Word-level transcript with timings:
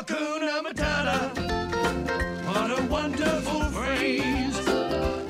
Hakuna 0.00 0.62
Matata. 0.62 1.30
What 2.46 2.72
a 2.72 2.80
wonderful 2.88 3.60
phrase. 3.70 4.64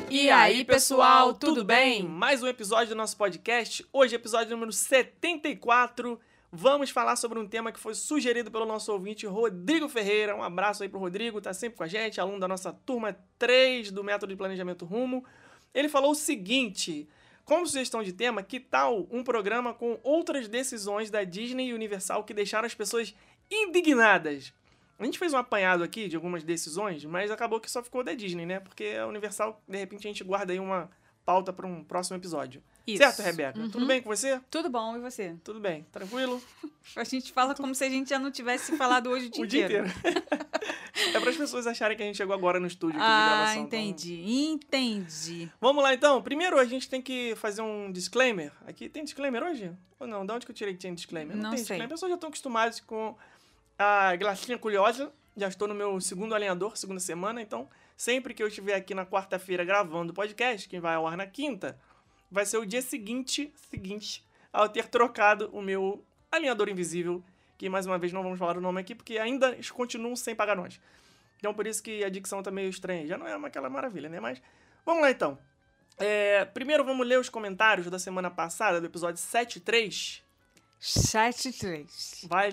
E 0.09 0.31
aí, 0.31 0.65
pessoal, 0.65 1.35
tudo 1.35 1.65
bem? 1.65 2.05
Mais 2.05 2.41
um 2.41 2.47
episódio 2.47 2.91
do 2.91 2.95
nosso 2.95 3.17
podcast. 3.17 3.85
Hoje, 3.93 4.15
episódio 4.15 4.53
número 4.53 4.73
74. 4.73 6.21
Vamos 6.53 6.91
falar 6.91 7.17
sobre 7.17 7.41
um 7.41 7.49
tema 7.49 7.73
que 7.73 7.81
foi 7.81 7.97
sugerido 7.97 8.49
pelo 8.49 8.65
nosso 8.65 8.93
ouvinte 8.93 9.27
Rodrigo 9.27 9.89
Ferreira. 9.89 10.37
Um 10.37 10.43
abraço 10.45 10.85
aí 10.85 10.89
pro 10.89 11.01
Rodrigo, 11.01 11.41
tá 11.41 11.53
sempre 11.53 11.77
com 11.77 11.83
a 11.83 11.89
gente, 11.89 12.21
aluno 12.21 12.39
da 12.39 12.47
nossa 12.47 12.73
turma 12.73 13.17
3 13.41 13.91
do 13.91 14.05
Método 14.05 14.33
de 14.33 14.37
Planejamento 14.37 14.85
Rumo. 14.85 15.25
Ele 15.75 15.89
falou 15.89 16.13
o 16.13 16.15
seguinte: 16.15 17.09
como 17.45 17.67
sugestão 17.67 18.05
de 18.05 18.13
tema, 18.13 18.41
que 18.41 18.61
tal 18.61 19.09
um 19.11 19.25
programa 19.25 19.75
com 19.75 19.99
outras 20.05 20.47
decisões 20.47 21.11
da 21.11 21.25
Disney 21.25 21.71
e 21.71 21.75
Universal 21.75 22.23
que 22.23 22.33
deixaram 22.33 22.67
as 22.67 22.75
pessoas 22.75 23.13
indignadas? 23.51 24.53
A 25.01 25.05
gente 25.05 25.19
fez 25.19 25.33
um 25.33 25.39
apanhado 25.39 25.83
aqui 25.83 26.07
de 26.09 26.15
algumas 26.17 26.45
decisões, 26.45 27.05
mas 27.05 27.31
acabou 27.31 27.59
que 27.59 27.71
só 27.71 27.83
ficou 27.83 28.05
da 28.05 28.13
Disney, 28.15 28.45
né? 28.47 28.61
Porque 28.61 28.97
a 29.01 29.07
Universal, 29.07 29.61
de 29.67 29.79
repente, 29.79 30.07
a 30.07 30.11
gente 30.11 30.23
guarda 30.23 30.53
aí 30.53 30.61
uma 30.61 30.91
pauta 31.25 31.53
para 31.53 31.67
um 31.67 31.83
próximo 31.83 32.17
episódio. 32.17 32.63
Isso. 32.87 32.99
Certo, 32.99 33.23
Rebeca? 33.23 33.69
Tudo 33.71 33.87
bem 33.87 34.03
com 34.03 34.09
você? 34.09 34.41
Tudo 34.51 34.69
bom, 34.69 34.97
e 34.97 35.01
você? 35.01 35.37
Tudo 35.45 35.61
bem. 35.61 35.87
Tranquilo? 35.93 36.43
A 36.97 37.05
gente 37.05 37.33
fala 37.33 37.55
como 37.55 37.75
se 37.75 37.85
a 37.85 37.89
gente 37.89 38.11
já 38.11 38.19
não 38.19 38.31
tivesse 38.31 38.77
falado 38.77 39.09
hoje 39.11 39.27
o 39.27 39.31
dia 39.31 39.43
o 39.45 39.47
dia 39.47 39.65
inteiro. 39.65 39.87
inteiro. 39.87 40.23
é 41.15 41.21
para 41.21 41.31
as 41.31 41.37
pessoas 41.37 41.67
acharem 41.67 41.97
que 41.97 42.03
a 42.03 42.07
gente 42.07 42.17
chegou 42.17 42.35
agora 42.35 42.59
no 42.59 42.67
estúdio 42.67 42.99
aqui 42.99 43.07
de 43.07 43.13
Ah, 43.13 43.27
gravação. 43.37 43.63
então- 43.63 43.79
entendi, 43.79 44.23
entendi. 44.75 45.49
Vamos 45.61 45.83
lá 45.83 45.95
então. 45.95 46.21
Primeiro 46.23 46.59
a 46.59 46.65
gente 46.65 46.89
tem 46.89 47.01
que 47.01 47.35
fazer 47.37 47.63
um 47.63 47.91
disclaimer. 47.93 48.53
Aqui 48.67 48.89
tem 48.89 49.05
disclaimer 49.05 49.43
hoje? 49.43 49.71
Ou 49.99 50.07
não? 50.07 50.25
De 50.27 50.33
onde 50.33 50.47
que 50.47 50.53
eu 50.53 50.57
tirei 50.57 50.75
que 50.75 50.81
tinha 50.81 50.95
disclaimer? 50.95 51.37
Não 51.37 51.51
tem 51.51 51.59
sei. 51.59 51.59
disclaimer. 51.59 51.87
As 51.87 51.93
pessoas 51.93 52.11
já 52.11 52.15
estão 52.17 52.29
acostumadas 52.29 52.81
com 52.81 53.15
a 53.81 54.15
Glacinha 54.15 54.59
Curiosa. 54.59 55.11
Já 55.35 55.49
estou 55.49 55.67
no 55.67 55.75
meu 55.75 55.99
segundo 56.03 56.35
alinhador, 56.35 56.77
segunda 56.77 57.01
semana. 57.01 57.41
Então, 57.41 57.67
sempre 57.97 58.35
que 58.35 58.43
eu 58.43 58.49
estiver 58.49 58.75
aqui 58.75 58.95
na 58.95 59.07
quarta-feira 59.07 59.65
gravando 59.65 60.13
o 60.13 60.15
podcast, 60.15 60.69
que 60.69 60.79
vai 60.79 60.97
ao 60.97 61.07
ar 61.07 61.17
na 61.17 61.27
quinta, 61.27 61.79
vai 62.31 62.45
ser 62.45 62.59
o 62.59 62.67
dia 62.67 62.83
seguinte, 62.83 63.51
seguinte, 63.71 64.23
ao 64.53 64.69
ter 64.69 64.87
trocado 64.87 65.49
o 65.51 65.63
meu 65.63 66.05
alinhador 66.31 66.69
invisível, 66.69 67.25
que 67.57 67.71
mais 67.71 67.87
uma 67.87 67.97
vez 67.97 68.13
não 68.13 68.23
vamos 68.23 68.39
falar 68.39 68.59
o 68.59 68.61
nome 68.61 68.83
aqui, 68.83 68.95
porque 68.95 69.17
ainda 69.17 69.57
continuam 69.73 70.15
sem 70.15 70.35
pagar 70.35 70.57
nós. 70.57 70.79
Então 71.39 71.55
por 71.55 71.67
isso 71.67 71.83
que 71.83 72.05
a 72.05 72.11
dicção 72.11 72.43
tá 72.43 72.51
meio 72.51 72.69
estranha. 72.69 73.07
Já 73.07 73.17
não 73.17 73.27
é 73.27 73.35
aquela 73.47 73.71
maravilha, 73.71 74.11
né? 74.11 74.21
Mas 74.21 74.43
vamos 74.85 75.01
lá 75.01 75.11
então. 75.11 75.39
É, 75.97 76.45
primeiro 76.45 76.85
vamos 76.85 77.07
ler 77.07 77.19
os 77.19 77.31
comentários 77.31 77.89
da 77.89 77.99
semana 77.99 78.31
passada, 78.31 78.79
do 78.79 78.87
episódio 78.87 79.17
73. 79.17 80.23
Chat 80.81 81.53
3. 81.53 82.25
Vai 82.27 82.53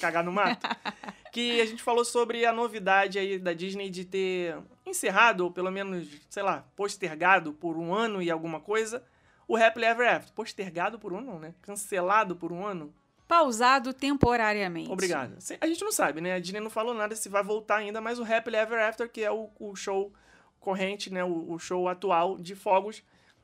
cagar 0.00 0.24
no 0.24 0.32
mato. 0.32 0.66
que 1.30 1.60
a 1.60 1.66
gente 1.66 1.82
falou 1.82 2.06
sobre 2.06 2.46
a 2.46 2.52
novidade 2.52 3.18
aí 3.18 3.38
da 3.38 3.52
Disney 3.52 3.90
de 3.90 4.06
ter 4.06 4.56
encerrado, 4.86 5.42
ou 5.42 5.50
pelo 5.50 5.70
menos, 5.70 6.08
sei 6.30 6.42
lá, 6.42 6.64
postergado 6.74 7.52
por 7.52 7.76
um 7.76 7.92
ano 7.94 8.22
e 8.22 8.30
alguma 8.30 8.58
coisa, 8.58 9.04
o 9.46 9.54
Happily 9.54 9.84
Ever 9.84 10.16
After. 10.16 10.32
Postergado 10.32 10.98
por 10.98 11.12
um 11.12 11.18
ano, 11.18 11.38
né? 11.38 11.54
Cancelado 11.60 12.34
por 12.34 12.50
um 12.50 12.64
ano. 12.64 12.94
Pausado 13.28 13.92
temporariamente. 13.92 14.90
Obrigado. 14.90 15.36
A 15.60 15.66
gente 15.66 15.82
não 15.82 15.92
sabe, 15.92 16.22
né? 16.22 16.32
A 16.32 16.38
Disney 16.38 16.60
não 16.60 16.70
falou 16.70 16.94
nada 16.94 17.14
se 17.14 17.28
vai 17.28 17.42
voltar 17.42 17.76
ainda, 17.76 18.00
mas 18.00 18.18
o 18.18 18.24
Happily 18.24 18.56
Ever 18.56 18.80
After, 18.80 19.06
que 19.06 19.22
é 19.22 19.30
o, 19.30 19.50
o 19.60 19.76
show 19.76 20.10
corrente, 20.58 21.12
né? 21.12 21.22
O, 21.22 21.52
o 21.52 21.58
show 21.58 21.86
atual 21.88 22.38
de 22.38 22.54
fogos 22.54 23.02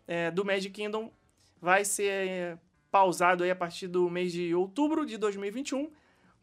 é, 0.09 0.31
do 0.31 0.43
Magic 0.43 0.71
Kingdom, 0.71 1.13
vai 1.61 1.85
ser 1.85 2.11
é, 2.11 2.59
pausado 2.93 3.43
aí 3.43 3.51
a 3.51 3.57
partir 3.57 3.89
do 3.89 4.09
mês 4.11 4.31
de 4.31 4.55
outubro 4.55 5.07
de 5.07 5.17
2021 5.17 5.91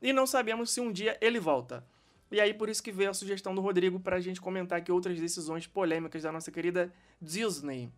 e 0.01 0.11
não 0.11 0.25
sabemos 0.25 0.71
se 0.71 0.81
um 0.81 0.91
dia 0.91 1.15
ele 1.21 1.39
volta. 1.39 1.85
E 2.31 2.41
aí, 2.41 2.53
por 2.53 2.69
isso 2.69 2.81
que 2.81 2.91
veio 2.91 3.11
a 3.11 3.13
sugestão 3.13 3.53
do 3.53 3.61
Rodrigo 3.61 3.99
para 3.99 4.17
a 4.17 4.19
gente 4.19 4.41
comentar 4.41 4.79
aqui 4.79 4.91
outras 4.91 5.19
decisões 5.19 5.67
polêmicas 5.67 6.23
da 6.23 6.31
nossa 6.31 6.51
querida 6.51 6.91
Disney. 7.21 7.91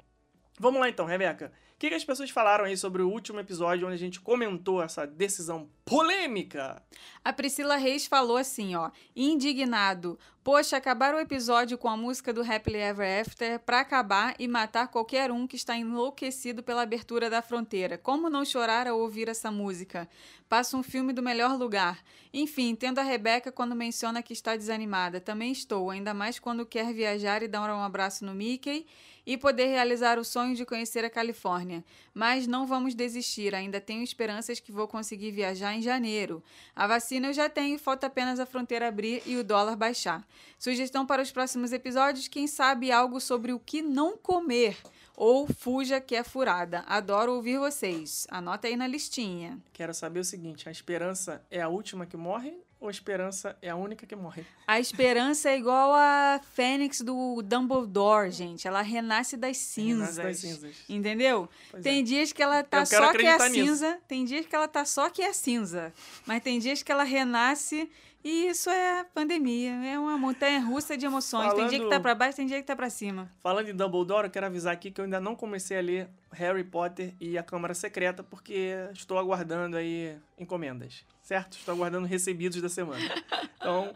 Vamos 0.59 0.79
lá 0.79 0.89
então, 0.89 1.05
Rebeca. 1.05 1.51
Que, 1.81 1.89
que 1.89 1.95
as 1.95 2.05
pessoas 2.05 2.29
falaram 2.29 2.65
aí 2.65 2.77
sobre 2.77 3.01
o 3.01 3.09
último 3.09 3.39
episódio 3.39 3.87
onde 3.87 3.95
a 3.95 3.97
gente 3.97 4.21
comentou 4.21 4.83
essa 4.83 5.07
decisão 5.07 5.67
polêmica? 5.83 6.79
A 7.25 7.33
Priscila 7.33 7.75
Reis 7.75 8.05
falou 8.05 8.37
assim, 8.37 8.75
ó, 8.75 8.91
indignado. 9.15 10.19
Poxa, 10.43 10.77
acabaram 10.77 11.17
o 11.17 11.21
episódio 11.21 11.79
com 11.79 11.87
a 11.87 11.97
música 11.97 12.31
do 12.31 12.41
Happily 12.41 12.77
Ever 12.77 13.21
After 13.21 13.59
pra 13.59 13.79
acabar 13.79 14.35
e 14.37 14.47
matar 14.47 14.89
qualquer 14.89 15.31
um 15.31 15.47
que 15.47 15.55
está 15.55 15.75
enlouquecido 15.75 16.61
pela 16.61 16.83
abertura 16.83 17.31
da 17.31 17.41
fronteira. 17.41 17.97
Como 17.97 18.29
não 18.29 18.45
chorar 18.45 18.87
ao 18.87 18.99
ouvir 18.99 19.27
essa 19.27 19.51
música? 19.51 20.07
Passa 20.47 20.77
um 20.77 20.83
filme 20.83 21.13
do 21.13 21.23
melhor 21.23 21.57
lugar. 21.57 22.03
Enfim, 22.31 22.69
entendo 22.69 22.99
a 22.99 23.03
Rebeca 23.03 23.51
quando 23.51 23.75
menciona 23.75 24.21
que 24.21 24.33
está 24.33 24.55
desanimada. 24.55 25.19
Também 25.19 25.51
estou, 25.51 25.89
ainda 25.89 26.13
mais 26.13 26.37
quando 26.37 26.65
quer 26.65 26.93
viajar 26.93 27.41
e 27.41 27.47
dar 27.47 27.61
um 27.73 27.83
abraço 27.83 28.23
no 28.25 28.35
Mickey 28.35 28.85
e 29.25 29.37
poder 29.37 29.67
realizar 29.67 30.17
o 30.17 30.25
sonho 30.25 30.55
de 30.55 30.65
conhecer 30.65 31.05
a 31.05 31.09
Califórnia. 31.09 31.70
Mas 32.13 32.47
não 32.47 32.65
vamos 32.65 32.93
desistir, 32.93 33.55
ainda 33.55 33.79
tenho 33.79 34.03
esperanças 34.03 34.59
que 34.59 34.71
vou 34.71 34.87
conseguir 34.87 35.31
viajar 35.31 35.73
em 35.73 35.81
janeiro. 35.81 36.43
A 36.75 36.87
vacina 36.87 37.27
eu 37.27 37.33
já 37.33 37.49
tenho, 37.49 37.79
falta 37.79 38.07
apenas 38.07 38.39
a 38.39 38.45
fronteira 38.45 38.87
abrir 38.87 39.21
e 39.25 39.37
o 39.37 39.43
dólar 39.43 39.75
baixar. 39.75 40.27
Sugestão 40.59 41.05
para 41.05 41.21
os 41.21 41.31
próximos 41.31 41.71
episódios: 41.71 42.27
quem 42.27 42.47
sabe 42.47 42.91
algo 42.91 43.19
sobre 43.19 43.53
o 43.53 43.59
que 43.59 43.81
não 43.81 44.17
comer. 44.17 44.77
Ou 45.15 45.45
fuja 45.45 46.01
que 46.01 46.15
é 46.15 46.23
furada. 46.23 46.83
Adoro 46.87 47.33
ouvir 47.33 47.59
vocês. 47.59 48.25
Anota 48.31 48.67
aí 48.67 48.75
na 48.75 48.87
listinha. 48.87 49.59
Quero 49.71 49.93
saber 49.93 50.19
o 50.19 50.25
seguinte: 50.25 50.67
a 50.67 50.71
esperança 50.71 51.45
é 51.51 51.61
a 51.61 51.69
última 51.69 52.05
que 52.05 52.17
morre 52.17 52.57
ou 52.81 52.87
a 52.87 52.91
esperança 52.91 53.55
é 53.61 53.69
a 53.69 53.75
única 53.75 54.07
que 54.07 54.15
morre? 54.15 54.43
A 54.65 54.79
esperança 54.79 55.51
é 55.51 55.57
igual 55.57 55.93
a 55.93 56.41
Fênix 56.53 57.01
do 57.01 57.43
Dumbledore, 57.43 58.31
gente. 58.31 58.67
Ela 58.67 58.81
renasce 58.81 59.37
das 59.37 59.57
cinzas. 59.57 60.17
Renasce 60.17 60.23
das 60.23 60.37
cinzas. 60.53 60.75
Entendeu? 60.89 61.47
Pois 61.69 61.83
tem 61.83 61.99
é. 61.99 62.01
dias 62.01 62.33
que 62.33 62.41
ela 62.41 62.63
tá 62.63 62.83
só 62.83 63.13
que 63.13 63.23
é 63.23 63.37
nisso. 63.37 63.53
cinza, 63.53 63.99
tem 64.07 64.25
dias 64.25 64.47
que 64.47 64.55
ela 64.55 64.67
tá 64.67 64.83
só 64.83 65.11
que 65.11 65.21
é 65.21 65.31
cinza. 65.31 65.93
Mas 66.25 66.41
tem 66.41 66.57
dias 66.57 66.81
que 66.81 66.91
ela 66.91 67.03
renasce 67.03 67.87
e 68.23 68.47
isso 68.47 68.69
é 68.69 68.99
a 69.01 69.03
pandemia. 69.05 69.71
É 69.85 69.97
uma 69.99 70.17
montanha 70.17 70.59
russa 70.59 70.97
de 70.97 71.05
emoções. 71.05 71.53
Tem 71.53 71.67
dia 71.67 71.69
que 71.69 71.77
Falando- 71.77 71.89
tá 71.89 71.99
pra 71.99 72.15
baixo, 72.15 72.37
tem 72.37 72.45
dia 72.45 72.57
que 72.57 72.67
tá 72.67 72.75
pra 72.75 72.89
cima. 72.89 73.31
Falando 73.39 73.69
em 73.69 73.75
Dumbledore, 73.75 74.25
eu 74.27 74.31
quero 74.31 74.45
avisar 74.45 74.73
aqui 74.73 74.91
que 74.91 74.99
eu 75.01 75.05
ainda 75.05 75.19
não 75.19 75.35
comecei 75.35 75.77
a 75.77 75.81
ler 75.81 76.09
Harry 76.31 76.63
Potter 76.63 77.13
e 77.19 77.37
a 77.37 77.43
Câmara 77.43 77.73
Secreta, 77.73 78.23
porque 78.23 78.71
estou 78.93 79.17
aguardando 79.17 79.77
aí 79.77 80.15
encomendas, 80.37 81.05
certo? 81.21 81.57
Estou 81.57 81.73
aguardando 81.75 82.07
recebidos 82.07 82.61
da 82.61 82.69
semana. 82.69 83.03
Então, 83.57 83.93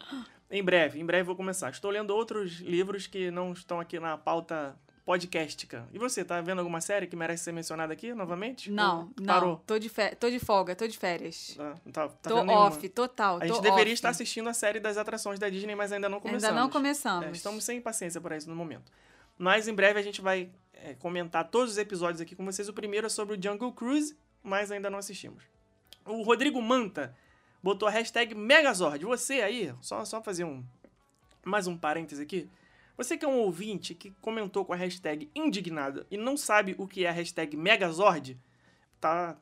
em 0.52 0.64
breve, 0.64 1.00
em 1.00 1.06
breve 1.06 1.24
vou 1.24 1.36
começar. 1.36 1.70
Estou 1.70 1.92
lendo 1.92 2.12
outros 2.12 2.60
livros 2.62 3.08
que 3.08 3.32
não 3.32 3.52
estão 3.54 3.80
aqui 3.80 4.00
na 4.00 4.18
pauta 4.18 4.76
podcastica. 5.06 5.88
E 5.94 6.00
você, 6.00 6.26
tá 6.26 6.42
vendo 6.42 6.60
alguma 6.60 6.82
série 6.82 7.06
que 7.06 7.16
merece 7.16 7.44
ser 7.44 7.52
mencionada 7.52 7.94
aqui 7.94 8.14
novamente? 8.14 8.72
Não, 8.72 9.02
Ou 9.02 9.10
não. 9.20 9.26
Parou? 9.26 9.64
Tô 9.66 9.78
de, 9.78 9.88
fe... 9.88 10.16
tô 10.16 10.30
de 10.30 10.40
folga, 10.40 10.76
tô 10.76 10.88
de 10.88 10.98
férias. 10.98 11.56
Ah, 11.60 11.76
tá, 11.94 12.10
tá 12.10 12.30
tô 12.30 12.38
vendo 12.38 12.48
nenhuma. 12.48 12.66
off, 12.66 12.90
total. 12.90 13.38
A 13.40 13.46
gente 13.46 13.62
deveria 13.62 13.84
off. 13.84 13.94
estar 13.94 14.10
assistindo 14.10 14.50
a 14.50 14.54
série 14.54 14.80
das 14.80 14.98
atrações 14.98 15.38
da 15.38 15.48
Disney, 15.48 15.76
mas 15.76 15.92
ainda 15.92 16.10
não 16.10 16.20
começamos. 16.20 16.44
Ainda 16.44 16.60
não 16.60 16.70
começamos. 16.70 17.28
É, 17.28 17.32
estamos 17.32 17.64
sem 17.64 17.80
paciência 17.80 18.20
para 18.20 18.36
isso 18.36 18.50
no 18.50 18.56
momento. 18.56 18.92
Mas 19.38 19.68
em 19.68 19.74
breve 19.76 20.00
a 20.00 20.04
gente 20.04 20.22
vai 20.22 20.50
é, 20.74 20.96
comentar 20.96 21.48
todos 21.50 21.74
os 21.74 21.78
episódios 21.78 22.20
aqui 22.20 22.36
com 22.36 22.44
vocês. 22.44 22.68
O 22.68 22.74
primeiro 22.74 23.06
é 23.06 23.10
sobre 23.10 23.38
o 23.38 23.42
Jungle 23.42 23.72
Cruise, 23.74 24.18
mas 24.42 24.72
ainda 24.72 24.90
não 24.90 24.98
assistimos. 24.98 25.44
O 26.04 26.24
Rodrigo 26.24 26.60
Manta 26.60 27.16
botou 27.62 27.88
a 27.88 27.92
hashtag 27.92 28.34
Megazord. 28.34 29.06
Você 29.06 29.36
aí, 29.42 29.72
só, 29.82 30.04
só 30.04 30.22
fazer 30.22 30.46
um 30.46 30.64
mais 31.46 31.68
um 31.68 31.78
parêntese 31.78 32.24
aqui. 32.24 32.50
Você 32.98 33.18
que 33.18 33.26
é 33.26 33.28
um 33.28 33.40
ouvinte 33.40 33.94
que 33.94 34.12
comentou 34.22 34.64
com 34.64 34.74
a 34.74 34.76
hashtag 34.76 35.30
indignado 35.36 36.06
e 36.10 36.18
não 36.18 36.38
sabe 36.38 36.76
o 36.78 36.88
que 36.88 37.06
é 37.06 37.10
a 37.10 37.12
hashtag 37.12 37.58
Megazord, 37.58 38.40
tá, 39.00 39.38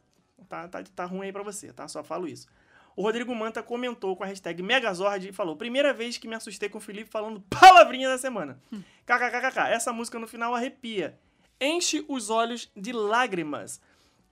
tá, 0.49 0.67
tá, 0.67 0.83
tá 0.83 1.05
ruim 1.05 1.27
aí 1.27 1.33
pra 1.33 1.43
você, 1.43 1.71
tá? 1.71 1.87
Só 1.87 2.03
falo 2.03 2.27
isso. 2.27 2.47
O 2.95 3.01
Rodrigo 3.01 3.33
Manta 3.35 3.63
comentou 3.63 4.15
com 4.15 4.23
a 4.23 4.27
hashtag 4.27 4.61
Megazord 4.61 5.29
e 5.29 5.33
falou: 5.33 5.55
Primeira 5.55 5.93
vez 5.93 6.17
que 6.17 6.27
me 6.27 6.35
assustei 6.35 6.69
com 6.69 6.77
o 6.77 6.81
Felipe 6.81 7.09
falando 7.09 7.41
palavrinha 7.49 8.09
da 8.09 8.17
semana. 8.17 8.59
KKKKK. 9.05 9.69
Essa 9.69 9.93
música 9.93 10.19
no 10.19 10.27
final 10.27 10.53
arrepia. 10.53 11.17
Enche 11.59 12.03
os 12.07 12.29
olhos 12.29 12.71
de 12.75 12.91
lágrimas. 12.91 13.81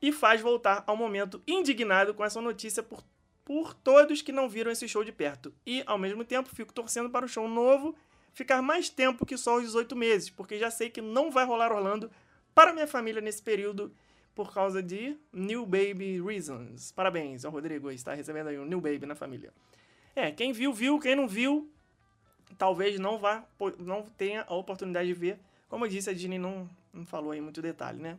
E 0.01 0.11
faz 0.11 0.41
voltar 0.41 0.83
ao 0.87 0.97
momento 0.97 1.43
indignado 1.47 2.13
com 2.15 2.25
essa 2.25 2.41
notícia 2.41 2.81
por, 2.81 3.03
por 3.45 3.75
todos 3.75 4.23
que 4.23 4.31
não 4.31 4.49
viram 4.49 4.71
esse 4.71 4.87
show 4.87 5.03
de 5.03 5.11
perto. 5.11 5.53
E, 5.63 5.83
ao 5.85 5.97
mesmo 5.97 6.25
tempo, 6.25 6.49
fico 6.49 6.73
torcendo 6.73 7.07
para 7.11 7.25
o 7.25 7.29
show 7.29 7.47
novo 7.47 7.95
ficar 8.33 8.61
mais 8.61 8.89
tempo 8.89 9.25
que 9.25 9.37
só 9.37 9.57
os 9.57 9.63
18 9.63 9.95
meses, 9.95 10.29
porque 10.29 10.57
já 10.57 10.71
sei 10.71 10.89
que 10.89 11.01
não 11.01 11.31
vai 11.31 11.45
rolar 11.45 11.71
Orlando 11.71 12.09
para 12.53 12.73
minha 12.73 12.87
família 12.87 13.21
nesse 13.21 13.41
período 13.41 13.93
por 14.33 14.53
causa 14.53 14.81
de 14.81 15.17
New 15.31 15.65
Baby 15.65 16.21
Reasons. 16.21 16.91
Parabéns 16.91 17.43
ao 17.45 17.51
Rodrigo, 17.51 17.91
está 17.91 18.13
recebendo 18.13 18.47
aí 18.47 18.57
um 18.57 18.65
New 18.65 18.79
Baby 18.79 19.05
na 19.05 19.15
família. 19.15 19.53
É, 20.15 20.31
quem 20.31 20.51
viu, 20.51 20.73
viu. 20.73 20.99
Quem 20.99 21.15
não 21.15 21.27
viu, 21.27 21.71
talvez 22.57 22.99
não 22.99 23.17
vá, 23.17 23.45
não 23.79 24.03
tenha 24.03 24.43
a 24.47 24.53
oportunidade 24.55 25.07
de 25.07 25.13
ver. 25.13 25.39
Como 25.69 25.85
eu 25.85 25.89
disse, 25.89 26.09
a 26.09 26.13
Disney 26.13 26.37
não, 26.37 26.69
não 26.93 27.05
falou 27.05 27.31
aí 27.31 27.41
muito 27.41 27.61
detalhe, 27.61 28.01
né? 28.01 28.17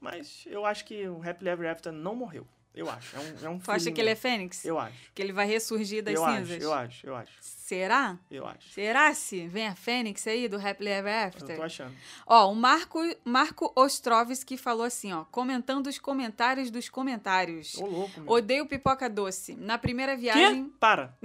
Mas 0.00 0.44
eu 0.46 0.64
acho 0.64 0.84
que 0.84 1.08
o 1.08 1.22
Happily 1.22 1.50
Ever 1.50 1.70
After 1.70 1.92
não 1.92 2.14
morreu. 2.14 2.46
Eu 2.76 2.90
acho. 2.90 3.16
É 3.16 3.18
um, 3.18 3.46
é 3.46 3.48
um 3.48 3.58
Tu 3.58 3.70
acha 3.70 3.90
que 3.90 3.98
ele 3.98 4.10
é 4.10 4.14
fênix? 4.14 4.62
Eu 4.64 4.78
acho. 4.78 4.94
Que 5.14 5.22
ele 5.22 5.32
vai 5.32 5.46
ressurgir 5.46 6.04
das 6.04 6.14
eu 6.14 6.24
cinzas? 6.24 6.50
acho, 6.56 6.62
eu 6.62 6.74
acho, 6.74 7.06
eu 7.06 7.16
acho. 7.16 7.32
Será? 7.40 8.18
Eu 8.30 8.46
acho. 8.46 8.68
Será 8.74 9.12
se 9.14 9.48
vem 9.48 9.66
a 9.66 9.74
Fênix 9.74 10.24
aí 10.26 10.46
do 10.46 10.56
Happily 10.56 10.90
Ever 10.90 11.12
Eu 11.12 11.28
After? 11.28 11.56
tô 11.56 11.62
achando. 11.62 11.92
Ó, 12.26 12.52
o 12.52 12.54
Marco, 12.54 13.00
Marco 13.24 13.72
Ostrovski 13.74 14.56
falou 14.56 14.84
assim, 14.84 15.12
ó, 15.12 15.24
comentando 15.24 15.86
os 15.88 15.98
comentários 15.98 16.70
dos 16.70 16.88
comentários. 16.88 17.74
Ô, 17.78 17.86
louco, 17.86 18.20
meu. 18.20 18.30
Odeio 18.32 18.66
pipoca 18.66 19.08
doce. 19.10 19.54
Na 19.56 19.78
primeira 19.78 20.16
viagem. 20.16 20.70
Para. 20.78 21.16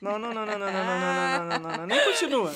Não, 0.00 0.18
não, 0.18 0.34
não, 0.34 0.44
não, 0.44 0.58
não, 0.58 0.72
não, 0.72 0.72
não, 0.72 1.00
não, 1.00 1.48
não, 1.48 1.48
não, 1.48 1.58
não, 1.60 1.76
não, 1.78 1.86
Nem 1.86 2.04
continua. 2.04 2.54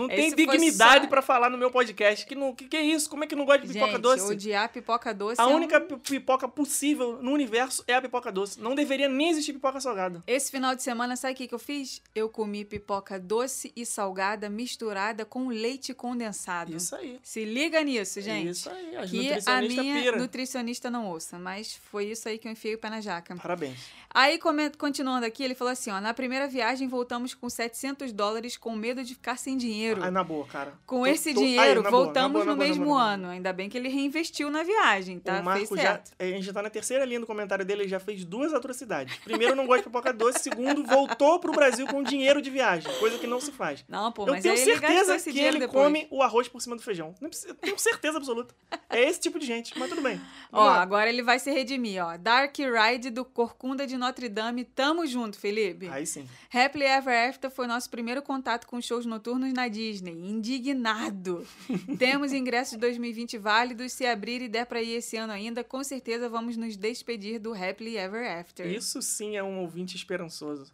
Não 0.00 0.08
tem 0.08 0.26
Esse 0.26 0.34
foi 0.36 0.46
dignidade 0.46 1.04
só- 1.04 1.10
pra 1.10 1.22
falar 1.22 1.50
no 1.50 1.58
meu 1.58 1.70
podcast. 1.70 2.24
Que, 2.26 2.34
não, 2.34 2.54
que 2.54 2.66
que 2.66 2.76
é 2.76 2.82
isso? 2.82 3.08
Como 3.10 3.22
é 3.24 3.26
que 3.26 3.34
não 3.36 3.44
gosta 3.44 3.66
de 3.66 3.72
pipoca 3.72 3.92
Gente, 3.92 4.00
doce? 4.00 4.32
odiar 4.32 4.68
pipoca 4.72 5.12
doce. 5.14 5.40
A 5.40 5.44
é 5.44 5.46
um- 5.46 5.54
única 5.56 5.80
pi- 5.80 5.96
pipoca 5.96 6.48
possível 6.48 7.18
no 7.22 7.32
universo 7.32 7.84
é 7.86 7.94
a 7.94 8.02
pipoca 8.02 8.30
doce. 8.32 8.60
Não 8.60 8.74
deveria 8.74 9.08
nem 9.08 9.30
existir 9.30 9.52
pipoca 9.52 9.80
salgada. 9.80 10.22
Esse 10.26 10.50
final 10.50 10.74
de 10.74 10.82
semana, 10.82 11.16
sabe 11.16 11.34
o 11.34 11.36
que, 11.36 11.48
que 11.48 11.54
eu 11.54 11.58
fiz? 11.58 12.00
Eu 12.14 12.28
comi 12.28 12.64
pipoca 12.64 13.18
doce 13.18 13.72
e 13.76 13.84
salgada 13.86 14.48
misturada 14.48 15.24
com 15.24 15.48
leite 15.48 15.92
condensado. 15.94 16.74
Isso 16.74 16.94
aí. 16.94 17.18
Se 17.22 17.44
liga 17.44 17.82
nisso, 17.82 18.20
gente. 18.20 18.50
Isso 18.50 18.70
aí. 18.70 18.96
As 18.96 19.10
que 19.10 19.38
a 19.46 19.60
minha 19.62 19.94
pira. 20.02 20.16
nutricionista 20.16 20.90
não 20.90 21.06
ouça, 21.08 21.38
mas 21.38 21.78
foi 21.90 22.06
isso 22.06 22.28
aí 22.28 22.38
que 22.38 22.46
eu 22.48 22.52
enfiei 22.52 22.74
o 22.74 22.78
pé 22.78 22.88
na 22.90 23.00
jaca. 23.00 23.34
Parabéns. 23.36 23.78
Aí, 24.12 24.38
continuando 24.76 25.24
aqui, 25.24 25.42
ele 25.44 25.54
falou 25.54 25.72
assim, 25.72 25.90
ó, 25.90 26.00
na 26.00 26.12
primeira 26.12 26.48
viagem 26.48 26.88
voltamos 26.88 27.32
com 27.32 27.48
700 27.48 28.12
dólares 28.12 28.56
com 28.56 28.74
medo 28.74 29.04
de 29.04 29.14
ficar 29.14 29.36
sem 29.38 29.56
dinheiro. 29.56 29.89
Ah, 30.00 30.10
na 30.10 30.22
boa, 30.24 30.46
cara. 30.46 30.72
Com 30.86 31.00
Tô- 31.00 31.06
esse 31.06 31.34
tô- 31.34 31.40
dinheiro, 31.40 31.80
boa, 31.82 31.90
voltamos 31.90 32.32
boa, 32.32 32.44
na 32.44 32.50
no 32.52 32.56
boa, 32.56 32.68
mesmo 32.68 32.84
boa, 32.84 32.96
boa. 32.98 33.10
ano. 33.12 33.28
Ainda 33.28 33.52
bem 33.52 33.68
que 33.68 33.76
ele 33.76 33.88
reinvestiu 33.88 34.50
na 34.50 34.62
viagem, 34.62 35.18
tá? 35.18 35.40
O 35.40 35.44
Marco 35.44 35.66
Fez 35.66 35.80
já. 35.80 35.88
certo. 35.92 36.12
A 36.18 36.24
gente 36.24 36.42
já 36.42 36.52
tá 36.52 36.62
na 36.62 36.70
terceira 36.70 37.04
linha 37.04 37.20
do 37.20 37.26
comentário 37.26 37.64
dele, 37.64 37.82
ele 37.82 37.88
já 37.88 38.00
fez 38.00 38.24
duas 38.24 38.52
atrocidades. 38.54 39.16
Primeiro, 39.24 39.54
não 39.56 39.66
gosta 39.66 39.82
de 39.82 39.88
pipoca 39.88 40.12
doce. 40.12 40.40
Segundo, 40.40 40.84
voltou 40.84 41.38
pro 41.40 41.52
Brasil 41.52 41.86
com 41.86 42.02
dinheiro 42.02 42.40
de 42.42 42.50
viagem, 42.50 42.92
coisa 42.98 43.18
que 43.18 43.26
não 43.26 43.40
se 43.40 43.52
faz. 43.52 43.84
Não, 43.88 44.10
pô, 44.12 44.22
eu 44.26 44.32
mas 44.32 44.42
tenho 44.42 44.54
ele 44.54 44.64
certeza 44.64 45.16
esse 45.16 45.24
que 45.30 45.32
dinheiro 45.34 45.56
ele 45.56 45.66
depois. 45.66 45.84
come 45.84 46.06
o 46.10 46.22
arroz 46.22 46.48
por 46.48 46.60
cima 46.60 46.76
do 46.76 46.82
feijão. 46.82 47.14
Eu 47.20 47.54
tenho 47.54 47.78
certeza 47.78 48.16
absoluta. 48.18 48.54
É 48.88 49.02
esse 49.08 49.20
tipo 49.20 49.38
de 49.38 49.46
gente, 49.46 49.78
mas 49.78 49.88
tudo 49.88 50.02
bem. 50.02 50.20
Ó, 50.52 50.64
lá. 50.64 50.82
agora 50.82 51.08
ele 51.08 51.22
vai 51.22 51.38
se 51.38 51.50
redimir, 51.50 52.04
ó. 52.04 52.16
Dark 52.16 52.54
Ride 52.58 53.10
do 53.10 53.24
Corcunda 53.24 53.86
de 53.86 53.96
Notre 53.96 54.28
Dame. 54.28 54.64
Tamo 54.64 55.06
junto, 55.06 55.38
Felipe. 55.38 55.88
Aí 55.88 56.06
sim. 56.06 56.26
Happily 56.52 56.84
Ever 56.84 57.28
After 57.28 57.50
foi 57.50 57.66
nosso 57.66 57.88
primeiro 57.90 58.20
contato 58.22 58.66
com 58.66 58.80
shows 58.80 59.06
noturnos 59.06 59.52
na 59.52 59.68
Disney. 59.70 60.12
Indignado. 60.12 61.46
Temos 61.98 62.32
ingressos 62.32 62.72
de 62.72 62.78
2020 62.78 63.38
válidos. 63.38 63.92
Se 63.92 64.04
abrir 64.04 64.42
e 64.42 64.48
der 64.48 64.66
pra 64.66 64.82
ir 64.82 64.94
esse 64.94 65.16
ano 65.16 65.32
ainda, 65.32 65.64
com 65.64 65.82
certeza 65.82 66.28
vamos 66.28 66.56
nos 66.56 66.76
despedir 66.76 67.38
do 67.38 67.54
Happily 67.54 67.96
Ever 67.96 68.38
After. 68.38 68.66
Isso 68.66 69.00
sim 69.00 69.36
é 69.36 69.42
um 69.42 69.60
ouvinte 69.60 69.96
esperançoso. 69.96 70.72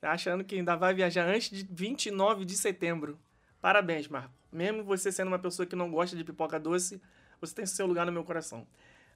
Tá 0.00 0.12
achando 0.12 0.44
que 0.44 0.56
ainda 0.56 0.76
vai 0.76 0.92
viajar 0.92 1.26
antes 1.26 1.50
de 1.50 1.66
29 1.70 2.44
de 2.44 2.56
setembro. 2.56 3.18
Parabéns, 3.60 4.06
Marco. 4.08 4.34
Mesmo 4.52 4.84
você 4.84 5.10
sendo 5.10 5.28
uma 5.28 5.38
pessoa 5.38 5.64
que 5.64 5.74
não 5.74 5.90
gosta 5.90 6.14
de 6.14 6.22
pipoca 6.22 6.60
doce, 6.60 7.00
você 7.40 7.54
tem 7.54 7.64
seu 7.64 7.86
lugar 7.86 8.04
no 8.04 8.12
meu 8.12 8.22
coração. 8.22 8.66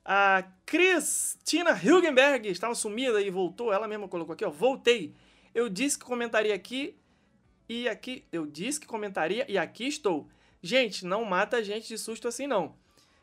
A 0.04 0.42
Cristina 0.64 1.78
Hilgenberg 1.78 2.48
estava 2.48 2.74
sumida 2.74 3.20
e 3.20 3.28
voltou. 3.28 3.72
Ela 3.72 3.86
mesma 3.86 4.08
colocou 4.08 4.32
aqui, 4.32 4.44
ó. 4.44 4.50
Voltei. 4.50 5.14
Eu 5.54 5.68
disse 5.68 5.98
que 5.98 6.04
comentaria 6.06 6.54
aqui 6.54 6.96
e 7.68 7.88
aqui. 7.88 8.24
Eu 8.32 8.46
disse 8.46 8.80
que 8.80 8.86
comentaria 8.86 9.44
e 9.48 9.58
aqui 9.58 9.86
estou. 9.86 10.28
Gente, 10.62 11.04
não 11.04 11.24
mata 11.24 11.58
a 11.58 11.62
gente 11.62 11.88
de 11.88 11.98
susto 11.98 12.26
assim, 12.26 12.46
não. 12.46 12.74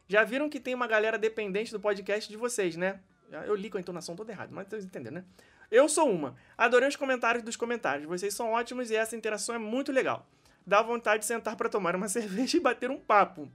Já 0.07 0.24
viram 0.24 0.50
que 0.50 0.59
tem 0.59 0.74
uma 0.74 0.88
galera 0.88 1.18
dependente 1.18 1.71
do 1.71 1.80
podcast 1.80 2.30
de 2.30 2.38
vocês, 2.38 2.75
né? 2.75 3.00
Eu 3.45 3.56
li 3.56 3.69
com 3.69 3.77
a 3.77 3.81
entonação 3.81 4.15
toda 4.15 4.31
errada, 4.31 4.51
mas 4.53 4.68
vocês 4.68 4.86
entenderam, 4.86 5.15
né? 5.15 5.25
Eu 5.71 5.89
sou 5.89 6.09
uma. 6.09 6.36
Adorei 6.57 6.88
os 6.88 6.95
comentários 6.95 7.44
dos 7.44 7.56
comentários. 7.56 8.07
Vocês 8.07 8.33
são 8.33 8.51
ótimos 8.51 8.92
e 8.92 8.95
essa 8.95 9.15
interação 9.15 9.56
é 9.56 9.57
muito 9.57 9.92
legal. 9.92 10.27
Dá 10.65 10.81
vontade 10.81 11.21
de 11.21 11.25
sentar 11.25 11.56
para 11.56 11.69
tomar 11.69 11.95
uma 11.95 12.07
cerveja 12.09 12.57
e 12.57 12.59
bater 12.59 12.91
um 12.91 13.00
papo. 13.00 13.50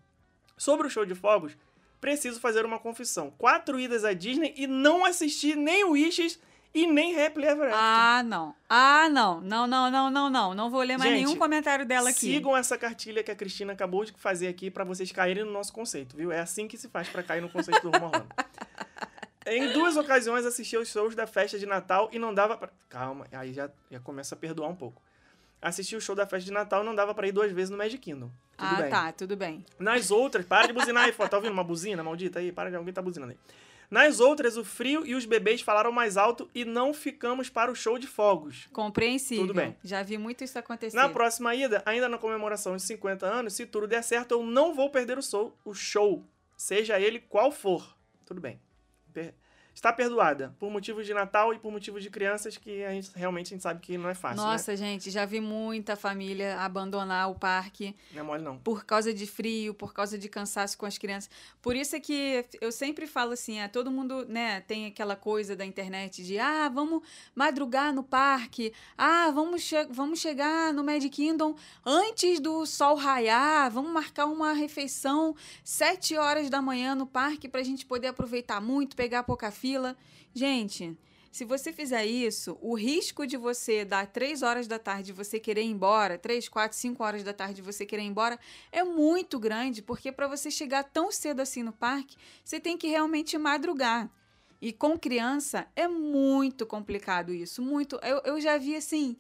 Sobre 0.57 0.87
o 0.87 0.91
show 0.91 1.07
de 1.07 1.15
fogos, 1.15 1.57
preciso 2.01 2.41
fazer 2.41 2.67
uma 2.67 2.79
confissão. 2.79 3.31
Quatro 3.39 3.79
idas 3.79 4.05
à 4.05 4.13
Disney 4.13 4.53
e 4.57 4.67
não 4.67 5.05
assisti 5.05 5.55
nem 5.55 5.85
Wishes 5.85 6.39
e 6.73 6.87
nem 6.87 7.21
Happily 7.21 7.47
Ever 7.47 7.67
After. 7.67 7.81
Ah, 7.81 8.23
não. 8.23 8.55
Ah, 8.69 9.09
não. 9.09 9.41
Não, 9.41 9.67
não, 9.67 9.91
não, 9.91 10.11
não, 10.11 10.31
não. 10.31 10.55
Não 10.55 10.71
vou 10.71 10.81
ler 10.83 10.97
mais 10.97 11.11
Gente, 11.11 11.25
nenhum 11.25 11.37
comentário 11.37 11.85
dela 11.85 12.11
aqui. 12.11 12.21
Sigam 12.21 12.57
essa 12.57 12.79
cartilha 12.79 13.23
que 13.23 13.31
a 13.31 13.35
Cristina 13.35 13.73
acabou 13.73 14.05
de 14.05 14.13
fazer 14.13 14.49
aqui 14.49 14.71
para 14.71 14.85
vocês 14.85 15.11
caírem 15.11 15.45
no 15.45 15.53
nosso 15.53 15.73
conceito, 15.73 16.17
viu? 16.17 16.31
É 16.31 16.41
assim 16.41 16.69
que 16.69 16.79
se 16.79 16.89
faz 16.89 17.09
para 17.09 17.23
cair 17.23 17.41
no 17.41 17.49
conceito 17.49 17.83
do 17.83 17.97
Rumo. 17.97 18.13
Em 19.47 19.73
duas 19.73 19.97
ocasiões 19.97 20.47
assisti 20.47 20.77
aos 20.77 20.89
shows 20.89 21.15
da 21.17 21.27
festa 21.27 21.59
de 21.59 21.67
Natal 21.67 22.09
e 22.13 22.19
não 22.19 22.33
dava 22.33 22.57
pra... 22.57 22.69
Calma, 22.89 23.27
aí 23.33 23.53
já, 23.53 23.69
já 23.91 23.99
começa 23.99 24.35
a 24.35 24.39
perdoar 24.39 24.69
um 24.69 24.77
pouco. 24.77 25.03
Assisti 25.61 25.97
o 25.97 26.01
show 26.01 26.15
da 26.15 26.27
festa 26.27 26.47
de 26.47 26.53
Natal 26.53 26.83
e 26.83 26.87
não 26.87 26.95
dava 26.95 27.15
pra 27.15 27.27
ir 27.27 27.33
duas 27.33 27.51
vezes 27.51 27.71
no 27.71 27.77
Magic 27.77 27.99
Kingdom. 27.99 28.31
Tudo 28.57 28.69
ah, 28.69 28.81
bem. 28.83 28.91
tá. 28.91 29.13
Tudo 29.13 29.37
bem. 29.37 29.65
Nas 29.79 30.11
outras, 30.11 30.45
para 30.47 30.67
de 30.67 30.73
buzinar 30.73 31.05
aí. 31.05 31.13
Tá 31.29 31.37
ouvindo 31.37 31.53
uma 31.53 31.65
buzina 31.65 32.03
maldita 32.03 32.39
aí? 32.39 32.53
Para 32.53 32.71
de 32.71 32.77
alguém 32.77 32.93
tá 32.95 33.03
buzinando 33.03 33.33
aí. 33.33 33.39
Nas 33.91 34.21
outras, 34.21 34.57
o 34.57 34.65
frio 34.65 35.05
e 35.05 35.15
os 35.17 35.25
bebês 35.25 35.61
falaram 35.61 35.91
mais 35.91 36.17
alto 36.17 36.49
e 36.55 36.65
não 36.65 36.95
ficamos 36.95 37.49
para 37.51 37.73
o 37.73 37.75
show 37.75 37.99
de 37.99 38.07
fogos. 38.07 38.69
Compreensível. 38.73 39.45
Tudo 39.49 39.55
bem. 39.57 39.77
Já 39.83 40.03
vi 40.03 40.17
muito 40.17 40.45
isso 40.45 40.57
acontecer. 40.59 40.97
Na 40.97 41.09
próxima 41.09 41.55
ida, 41.55 41.83
ainda 41.85 42.09
na 42.09 42.17
comemoração 42.17 42.77
de 42.77 42.83
50 42.83 43.27
anos, 43.27 43.55
se 43.55 43.67
tudo 43.67 43.89
der 43.89 44.03
certo, 44.05 44.31
eu 44.33 44.45
não 44.45 44.75
vou 44.75 44.91
perder 44.91 45.19
o 45.19 45.23
show, 45.23 45.57
o 45.65 45.75
show 45.75 46.25
seja 46.57 47.01
ele 47.01 47.19
qual 47.19 47.51
for. 47.51 47.97
Tudo 48.25 48.41
bem. 48.41 48.61
Per- 49.13 49.35
Está 49.75 49.93
perdoada 49.93 50.55
por 50.59 50.71
motivos 50.71 51.07
de 51.07 51.15
Natal 51.15 51.55
e 51.55 51.59
por 51.59 51.73
motivos 51.73 52.03
de 52.03 52.11
crianças 52.11 52.57
que 52.57 52.85
a 52.85 52.91
gente 52.91 53.11
realmente 53.15 53.47
a 53.47 53.51
gente 53.57 53.63
sabe 53.63 53.81
que 53.81 53.97
não 53.97 54.09
é 54.09 54.15
fácil, 54.15 54.43
Nossa, 54.43 54.77
gente, 54.77 55.11
já 55.11 55.25
vi 55.25 55.41
muita 55.41 55.97
família 55.97 56.59
abandonar 56.59 57.31
o 57.31 57.35
parque 57.35 57.81
né? 57.81 57.95
Não 58.15 58.21
é 58.21 58.23
mole 58.23 58.43
não. 58.43 58.59
por 58.59 58.85
causa 58.85 59.13
de 59.13 59.27
frio, 59.27 59.75
por 59.75 59.93
causa 59.93 60.19
de 60.19 60.29
cansaço 60.29 60.77
com 60.77 60.87
as 60.87 60.99
crianças. 60.99 61.31
Por 61.63 61.77
isso 61.77 61.97
é 61.97 62.01
que 62.01 62.45
eu 62.61 62.71
sempre 62.73 63.07
falo 63.07 63.33
assim, 63.33 63.61
ah, 63.61 63.69
todo 63.69 63.91
mundo, 63.91 64.27
né, 64.27 64.61
tem 64.61 64.87
aquela 64.87 65.17
coisa 65.17 65.57
da 65.57 65.65
internet 65.65 66.23
de, 66.23 66.39
ah, 66.39 66.69
vamos 66.69 67.03
madrugar 67.35 67.93
no 67.93 68.03
parque, 68.03 68.73
ah, 68.97 69.31
vamos, 69.31 69.63
che 69.63 69.87
vamos 69.91 70.21
chegar 70.21 70.73
no 70.73 70.85
Magic 70.85 71.11
Kingdom 71.11 71.55
antes 71.85 72.41
do 72.41 72.67
sol 72.67 72.97
raiar, 72.97 73.71
vamos 73.71 73.93
marcar 73.93 74.27
uma 74.27 74.53
refeição 74.53 75.35
sete 75.65 76.17
horas 76.17 76.51
da 76.51 76.61
manhã 76.61 76.95
no 76.95 77.07
parque 77.07 77.49
pra 77.49 77.63
gente 77.63 77.87
poder 77.87 78.09
aproveitar 78.09 78.61
muito, 78.61 78.97
pegar 78.97 79.23
pouca 79.23 79.51
fila. 79.61 79.97
Gente, 80.35 80.97
se 81.31 81.45
você 81.45 81.73
fizer 81.73 82.05
isso, 82.07 82.59
o 82.61 82.75
risco 82.75 83.27
de 83.27 83.37
você 83.37 83.85
dar 83.85 84.07
três 84.07 84.43
horas 84.43 84.67
da 84.67 84.79
tarde 84.79 85.13
você 85.13 85.39
querer 85.39 85.63
ir 85.63 85.71
embora, 85.71 86.19
três, 86.19 86.49
quatro, 86.49 86.77
cinco 86.77 87.05
horas 87.05 87.23
da 87.23 87.33
tarde 87.33 87.63
você 87.63 87.87
querer 87.87 88.03
ir 88.03 88.07
embora, 88.07 88.39
é 88.73 88.83
muito 88.83 89.39
grande, 89.39 89.81
porque 89.81 90.11
para 90.11 90.27
você 90.27 90.51
chegar 90.51 90.83
tão 90.83 91.13
cedo 91.13 91.41
assim 91.41 91.63
no 91.63 91.73
parque, 91.73 92.17
você 92.45 92.59
tem 92.59 92.77
que 92.77 92.89
realmente 92.89 93.39
madrugar. 93.39 94.11
E 94.61 94.73
com 94.73 94.99
criança 94.99 95.67
é 95.77 95.87
muito 95.87 96.67
complicado 96.67 97.33
isso, 97.33 97.63
muito. 97.63 97.99
Eu, 98.03 98.21
eu 98.25 98.41
já 98.41 98.59
vi 98.59 98.75
assim, 98.75 99.17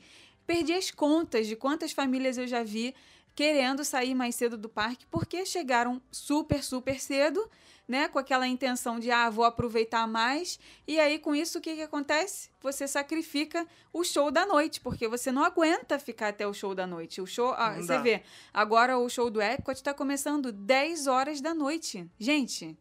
perdi 0.46 0.72
as 0.72 0.90
contas 0.90 1.46
de 1.46 1.54
quantas 1.54 1.92
famílias 1.92 2.36
eu 2.36 2.46
já 2.46 2.62
vi 2.62 2.94
querendo 3.34 3.84
sair 3.84 4.14
mais 4.14 4.34
cedo 4.34 4.56
do 4.56 4.68
parque 4.68 5.06
porque 5.06 5.44
chegaram 5.46 6.00
super, 6.10 6.62
super 6.62 7.00
cedo, 7.00 7.48
né? 7.86 8.06
Com 8.06 8.18
aquela 8.18 8.46
intenção 8.46 9.00
de, 9.00 9.10
ah, 9.10 9.28
vou 9.28 9.44
aproveitar 9.44 10.06
mais. 10.06 10.60
E 10.86 11.00
aí, 11.00 11.18
com 11.18 11.34
isso, 11.34 11.58
o 11.58 11.60
que, 11.60 11.74
que 11.74 11.82
acontece? 11.82 12.50
Você 12.60 12.86
sacrifica 12.86 13.66
o 13.92 14.04
show 14.04 14.30
da 14.30 14.46
noite, 14.46 14.80
porque 14.80 15.08
você 15.08 15.32
não 15.32 15.42
aguenta 15.42 15.98
ficar 15.98 16.28
até 16.28 16.46
o 16.46 16.54
show 16.54 16.74
da 16.74 16.86
noite. 16.86 17.20
O 17.20 17.26
show, 17.26 17.52
ah, 17.56 17.74
você 17.74 17.98
vê, 17.98 18.22
agora 18.54 18.96
o 18.96 19.08
show 19.08 19.28
do 19.28 19.42
Epcot 19.42 19.74
está 19.74 19.92
começando 19.92 20.52
10 20.52 21.08
horas 21.08 21.40
da 21.40 21.52
noite. 21.52 22.08
Gente, 22.16 22.78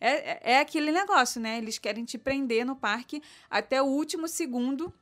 é, 0.00 0.54
é 0.54 0.60
aquele 0.60 0.90
negócio, 0.90 1.40
né? 1.40 1.58
Eles 1.58 1.78
querem 1.78 2.04
te 2.04 2.18
prender 2.18 2.64
no 2.64 2.76
parque 2.76 3.22
até 3.50 3.82
o 3.82 3.86
último 3.86 4.26
segundo. 4.26 4.92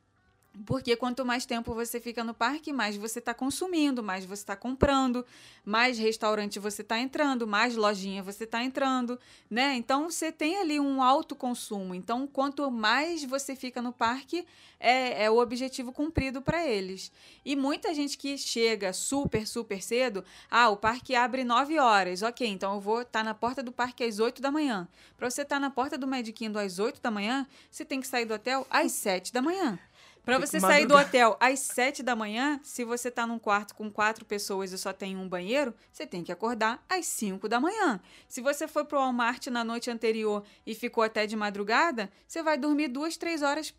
Porque 0.64 0.96
quanto 0.96 1.24
mais 1.24 1.44
tempo 1.44 1.74
você 1.74 2.00
fica 2.00 2.24
no 2.24 2.32
parque, 2.32 2.72
mais 2.72 2.96
você 2.96 3.18
está 3.18 3.34
consumindo, 3.34 4.02
mais 4.02 4.24
você 4.24 4.42
está 4.42 4.56
comprando, 4.56 5.26
mais 5.64 5.98
restaurante 5.98 6.58
você 6.58 6.82
está 6.82 6.98
entrando, 6.98 7.46
mais 7.46 7.76
lojinha 7.76 8.22
você 8.22 8.44
está 8.44 8.62
entrando, 8.62 9.18
né? 9.50 9.74
Então 9.74 10.08
você 10.08 10.32
tem 10.32 10.56
ali 10.58 10.80
um 10.80 11.02
alto 11.02 11.34
consumo. 11.34 11.94
Então, 11.94 12.26
quanto 12.26 12.70
mais 12.70 13.24
você 13.24 13.54
fica 13.54 13.82
no 13.82 13.92
parque, 13.92 14.46
é, 14.78 15.24
é 15.24 15.30
o 15.30 15.38
objetivo 15.38 15.92
cumprido 15.92 16.40
para 16.40 16.66
eles. 16.66 17.12
E 17.44 17.54
muita 17.56 17.92
gente 17.94 18.16
que 18.16 18.38
chega 18.38 18.92
super, 18.92 19.46
super 19.46 19.82
cedo, 19.82 20.24
ah, 20.50 20.68
o 20.70 20.76
parque 20.76 21.14
abre 21.14 21.44
9 21.44 21.78
horas. 21.78 22.22
Ok, 22.22 22.46
então 22.46 22.74
eu 22.74 22.80
vou 22.80 23.02
estar 23.02 23.24
na 23.24 23.34
porta 23.34 23.62
do 23.62 23.72
parque 23.72 24.04
às 24.04 24.18
8 24.18 24.40
da 24.40 24.50
manhã. 24.50 24.88
Para 25.16 25.28
você 25.28 25.42
estar 25.42 25.60
na 25.60 25.70
porta 25.70 25.98
do 25.98 26.06
Magic 26.06 26.32
Kingdom 26.32 26.60
às 26.60 26.78
8 26.78 27.00
da 27.00 27.10
manhã, 27.10 27.46
você 27.70 27.84
tem 27.84 28.00
que 28.00 28.06
sair 28.06 28.24
do 28.24 28.34
hotel 28.34 28.66
às 28.70 28.92
7 28.92 29.32
da 29.32 29.42
manhã. 29.42 29.78
Pra 30.26 30.38
Tem 30.38 30.46
você 30.46 30.58
sair 30.58 30.86
do 30.86 30.94
madrugar. 30.94 31.06
hotel 31.06 31.36
às 31.38 31.60
7 31.60 32.02
da 32.02 32.16
manhã, 32.16 32.58
se 32.64 32.82
você 32.82 33.12
tá 33.12 33.24
num 33.28 33.38
quarto 33.38 33.76
com 33.76 33.88
quatro 33.88 34.24
pessoas 34.24 34.72
e 34.72 34.76
só 34.78 34.92
tem 34.92 35.16
um 35.16 35.28
banheiro, 35.28 35.72
você 35.92 36.04
tem 36.04 36.24
que 36.24 36.32
acordar 36.32 36.84
às 36.88 37.06
5 37.06 37.48
da 37.48 37.60
manhã. 37.60 38.00
Se 38.28 38.40
você 38.40 38.66
foi 38.66 38.84
pro 38.84 38.98
Walmart 38.98 39.46
na 39.46 39.62
noite 39.62 39.88
anterior 39.88 40.42
e 40.66 40.74
ficou 40.74 41.04
até 41.04 41.28
de 41.28 41.36
madrugada, 41.36 42.10
você 42.26 42.42
vai 42.42 42.58
dormir 42.58 42.88
duas, 42.88 43.16
três 43.16 43.40
horas 43.40 43.72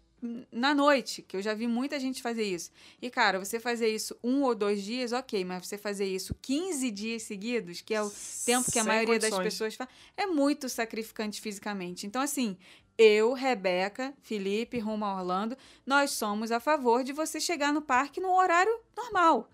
na 0.49 0.73
noite, 0.73 1.21
que 1.21 1.35
eu 1.35 1.41
já 1.41 1.53
vi 1.53 1.67
muita 1.67 1.99
gente 1.99 2.21
fazer 2.21 2.43
isso. 2.43 2.71
E, 3.01 3.09
cara, 3.09 3.37
você 3.37 3.59
fazer 3.59 3.89
isso 3.89 4.17
um 4.23 4.41
ou 4.41 4.55
dois 4.55 4.81
dias, 4.81 5.11
ok, 5.11 5.43
mas 5.43 5.67
você 5.67 5.77
fazer 5.77 6.05
isso 6.05 6.33
15 6.41 6.89
dias 6.91 7.23
seguidos, 7.23 7.81
que 7.81 7.93
é 7.93 8.01
o 8.01 8.09
tempo 8.45 8.71
que 8.71 8.79
a 8.79 8.83
Sem 8.83 8.91
maioria 8.91 9.19
das 9.19 9.29
condições. 9.29 9.53
pessoas 9.53 9.75
faz, 9.75 9.89
é 10.15 10.25
muito 10.25 10.69
sacrificante 10.69 11.39
fisicamente. 11.41 12.07
Então, 12.07 12.21
assim, 12.21 12.57
eu, 12.97 13.33
Rebeca, 13.33 14.13
Felipe, 14.21 14.79
rumo 14.79 15.05
a 15.05 15.15
Orlando, 15.15 15.57
nós 15.85 16.11
somos 16.11 16.51
a 16.51 16.59
favor 16.59 17.03
de 17.03 17.13
você 17.13 17.39
chegar 17.39 17.71
no 17.71 17.81
parque 17.81 18.19
no 18.19 18.33
horário 18.33 18.79
normal. 18.95 19.49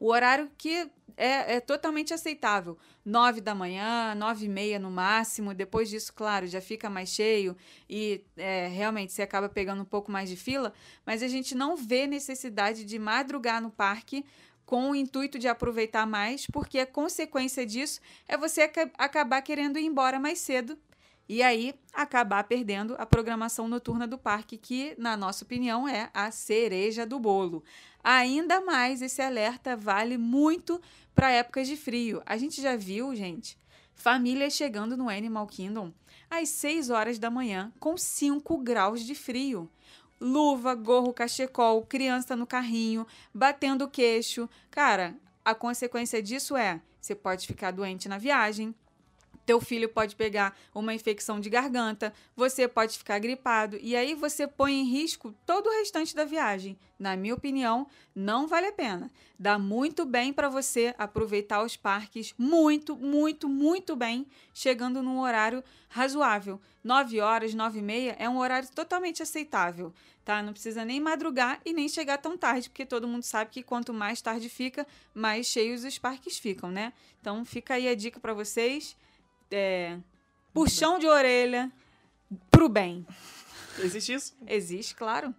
O 0.00 0.10
horário 0.10 0.50
que 0.56 0.90
é, 1.16 1.56
é 1.56 1.60
totalmente 1.60 2.14
aceitável. 2.14 2.78
Nove 3.04 3.40
da 3.40 3.54
manhã, 3.54 4.14
nove 4.14 4.46
e 4.46 4.48
meia 4.48 4.78
no 4.78 4.90
máximo. 4.90 5.52
Depois 5.52 5.88
disso, 5.88 6.12
claro, 6.14 6.46
já 6.46 6.60
fica 6.60 6.88
mais 6.88 7.08
cheio 7.08 7.56
e 7.90 8.24
é, 8.36 8.68
realmente 8.68 9.12
você 9.12 9.22
acaba 9.22 9.48
pegando 9.48 9.82
um 9.82 9.86
pouco 9.86 10.10
mais 10.10 10.28
de 10.28 10.36
fila. 10.36 10.72
Mas 11.04 11.22
a 11.22 11.28
gente 11.28 11.54
não 11.54 11.76
vê 11.76 12.06
necessidade 12.06 12.84
de 12.84 12.98
madrugar 12.98 13.60
no 13.60 13.70
parque 13.70 14.24
com 14.64 14.90
o 14.90 14.94
intuito 14.94 15.38
de 15.38 15.48
aproveitar 15.48 16.06
mais, 16.06 16.46
porque 16.46 16.78
a 16.78 16.86
consequência 16.86 17.64
disso 17.64 18.00
é 18.28 18.36
você 18.36 18.62
aca- 18.62 18.90
acabar 18.98 19.40
querendo 19.42 19.78
ir 19.78 19.84
embora 19.86 20.20
mais 20.20 20.38
cedo 20.38 20.78
e 21.28 21.42
aí 21.42 21.74
acabar 21.92 22.44
perdendo 22.44 22.94
a 22.98 23.04
programação 23.04 23.68
noturna 23.68 24.06
do 24.06 24.16
parque, 24.16 24.56
que, 24.56 24.94
na 24.96 25.16
nossa 25.16 25.44
opinião, 25.44 25.86
é 25.86 26.10
a 26.14 26.30
cereja 26.30 27.04
do 27.04 27.20
bolo. 27.20 27.62
Ainda 28.02 28.60
mais, 28.60 29.02
esse 29.02 29.20
alerta 29.20 29.76
vale 29.76 30.16
muito 30.16 30.80
para 31.14 31.30
épocas 31.30 31.68
de 31.68 31.76
frio. 31.76 32.22
A 32.24 32.36
gente 32.38 32.62
já 32.62 32.76
viu, 32.76 33.14
gente, 33.14 33.58
famílias 33.94 34.54
chegando 34.54 34.96
no 34.96 35.10
Animal 35.10 35.46
Kingdom 35.46 35.92
às 36.30 36.48
6 36.50 36.90
horas 36.90 37.18
da 37.18 37.30
manhã 37.30 37.72
com 37.78 37.96
5 37.96 38.56
graus 38.58 39.04
de 39.04 39.14
frio. 39.14 39.70
Luva, 40.20 40.74
gorro, 40.74 41.12
cachecol, 41.12 41.84
criança 41.84 42.34
no 42.34 42.46
carrinho, 42.46 43.06
batendo 43.32 43.84
o 43.84 43.90
queixo. 43.90 44.48
Cara, 44.70 45.16
a 45.44 45.54
consequência 45.54 46.22
disso 46.22 46.56
é: 46.56 46.80
você 47.00 47.14
pode 47.14 47.46
ficar 47.46 47.70
doente 47.70 48.08
na 48.08 48.18
viagem, 48.18 48.74
teu 49.48 49.62
filho 49.62 49.88
pode 49.88 50.14
pegar 50.14 50.54
uma 50.74 50.92
infecção 50.92 51.40
de 51.40 51.48
garganta, 51.48 52.12
você 52.36 52.68
pode 52.68 52.98
ficar 52.98 53.18
gripado 53.18 53.78
e 53.80 53.96
aí 53.96 54.14
você 54.14 54.46
põe 54.46 54.74
em 54.74 54.84
risco 54.84 55.34
todo 55.46 55.68
o 55.68 55.78
restante 55.78 56.14
da 56.14 56.26
viagem. 56.26 56.78
Na 56.98 57.16
minha 57.16 57.32
opinião, 57.32 57.86
não 58.14 58.46
vale 58.46 58.66
a 58.66 58.72
pena. 58.72 59.10
Dá 59.38 59.58
muito 59.58 60.04
bem 60.04 60.34
para 60.34 60.50
você 60.50 60.94
aproveitar 60.98 61.62
os 61.62 61.78
parques 61.78 62.34
muito, 62.36 62.94
muito, 62.94 63.48
muito 63.48 63.96
bem, 63.96 64.26
chegando 64.52 65.02
num 65.02 65.18
horário 65.20 65.64
razoável. 65.88 66.60
9 66.84 67.18
horas, 67.18 67.54
9 67.54 67.78
e 67.78 67.82
meia 67.82 68.16
é 68.18 68.28
um 68.28 68.38
horário 68.38 68.68
totalmente 68.74 69.22
aceitável, 69.22 69.94
tá? 70.26 70.42
Não 70.42 70.52
precisa 70.52 70.84
nem 70.84 71.00
madrugar 71.00 71.58
e 71.64 71.72
nem 71.72 71.88
chegar 71.88 72.18
tão 72.18 72.36
tarde, 72.36 72.68
porque 72.68 72.84
todo 72.84 73.08
mundo 73.08 73.22
sabe 73.22 73.50
que 73.50 73.62
quanto 73.62 73.94
mais 73.94 74.20
tarde 74.20 74.50
fica, 74.50 74.86
mais 75.14 75.46
cheios 75.46 75.84
os 75.84 75.98
parques 75.98 76.36
ficam, 76.36 76.70
né? 76.70 76.92
Então 77.18 77.46
fica 77.46 77.74
aí 77.74 77.88
a 77.88 77.94
dica 77.94 78.20
para 78.20 78.34
vocês 78.34 78.94
é, 79.50 79.98
puxão 80.52 80.98
de 80.98 81.06
orelha 81.06 81.70
pro 82.50 82.68
bem. 82.68 83.06
Existe 83.78 84.12
isso? 84.12 84.36
Existe, 84.46 84.94
claro. 84.94 85.34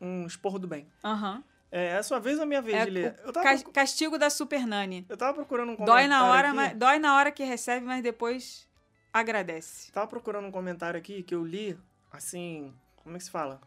Um- 0.00 0.26
esporro 0.26 0.58
do 0.58 0.66
bem. 0.66 0.86
Aham. 1.04 1.42
É, 1.70 1.86
é 1.86 1.96
a 1.96 2.02
sua 2.02 2.18
vez 2.20 2.36
ou 2.38 2.44
a 2.44 2.46
minha 2.46 2.62
vez 2.62 2.76
É 2.78 2.84
de 2.84 2.90
ler? 2.90 3.14
procu- 3.14 3.72
castigo 3.72 4.16
da 4.16 4.30
Super 4.30 4.66
Nani. 4.66 5.04
eu 5.08 5.16
tava 5.16 5.34
procurando 5.34 5.72
um 5.72 5.76
comentário 5.76 6.02
Dói 6.02 6.08
na 6.08 6.26
hora, 6.26 6.48
aqui. 6.48 6.56
mas, 6.56 6.76
dói 6.76 6.98
na 6.98 7.16
hora 7.16 7.32
que 7.32 7.42
recebe, 7.42 7.84
mas 7.84 8.02
depois 8.02 8.66
agradece. 9.12 9.90
Tava 9.92 10.06
procurando 10.06 10.46
um 10.46 10.52
comentário 10.52 10.98
aqui 10.98 11.22
que 11.22 11.34
eu 11.34 11.44
li, 11.44 11.76
assim, 12.12 12.72
como 12.96 13.16
é 13.16 13.18
que 13.18 13.24
se 13.24 13.30
fala? 13.30 13.60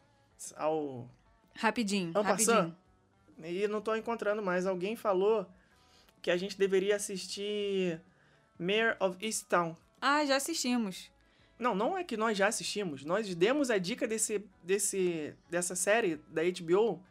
Ao... 0.55 1.07
Rapidinho, 1.55 2.11
En 2.15 2.21
rapidinho. 2.21 2.75
E 3.43 3.67
não 3.67 3.81
tô 3.81 3.95
encontrando 3.95 4.41
mais. 4.41 4.65
Alguém 4.65 4.95
falou 4.95 5.45
que 6.21 6.31
a 6.31 6.37
gente 6.37 6.57
deveria 6.57 6.95
assistir 6.95 7.99
Mayor 8.59 8.95
of 8.99 9.17
Easttown. 9.23 9.75
Ah, 10.01 10.25
já 10.25 10.35
assistimos. 10.35 11.11
Não, 11.59 11.73
não 11.73 11.97
é 11.97 12.03
que 12.03 12.15
nós 12.15 12.37
já 12.37 12.47
assistimos. 12.47 13.03
Nós 13.03 13.33
demos 13.33 13.71
a 13.71 13.77
dica 13.77 14.07
desse, 14.07 14.43
desse, 14.63 15.33
dessa 15.49 15.75
série 15.75 16.17
da 16.29 16.41
HBO 16.43 17.01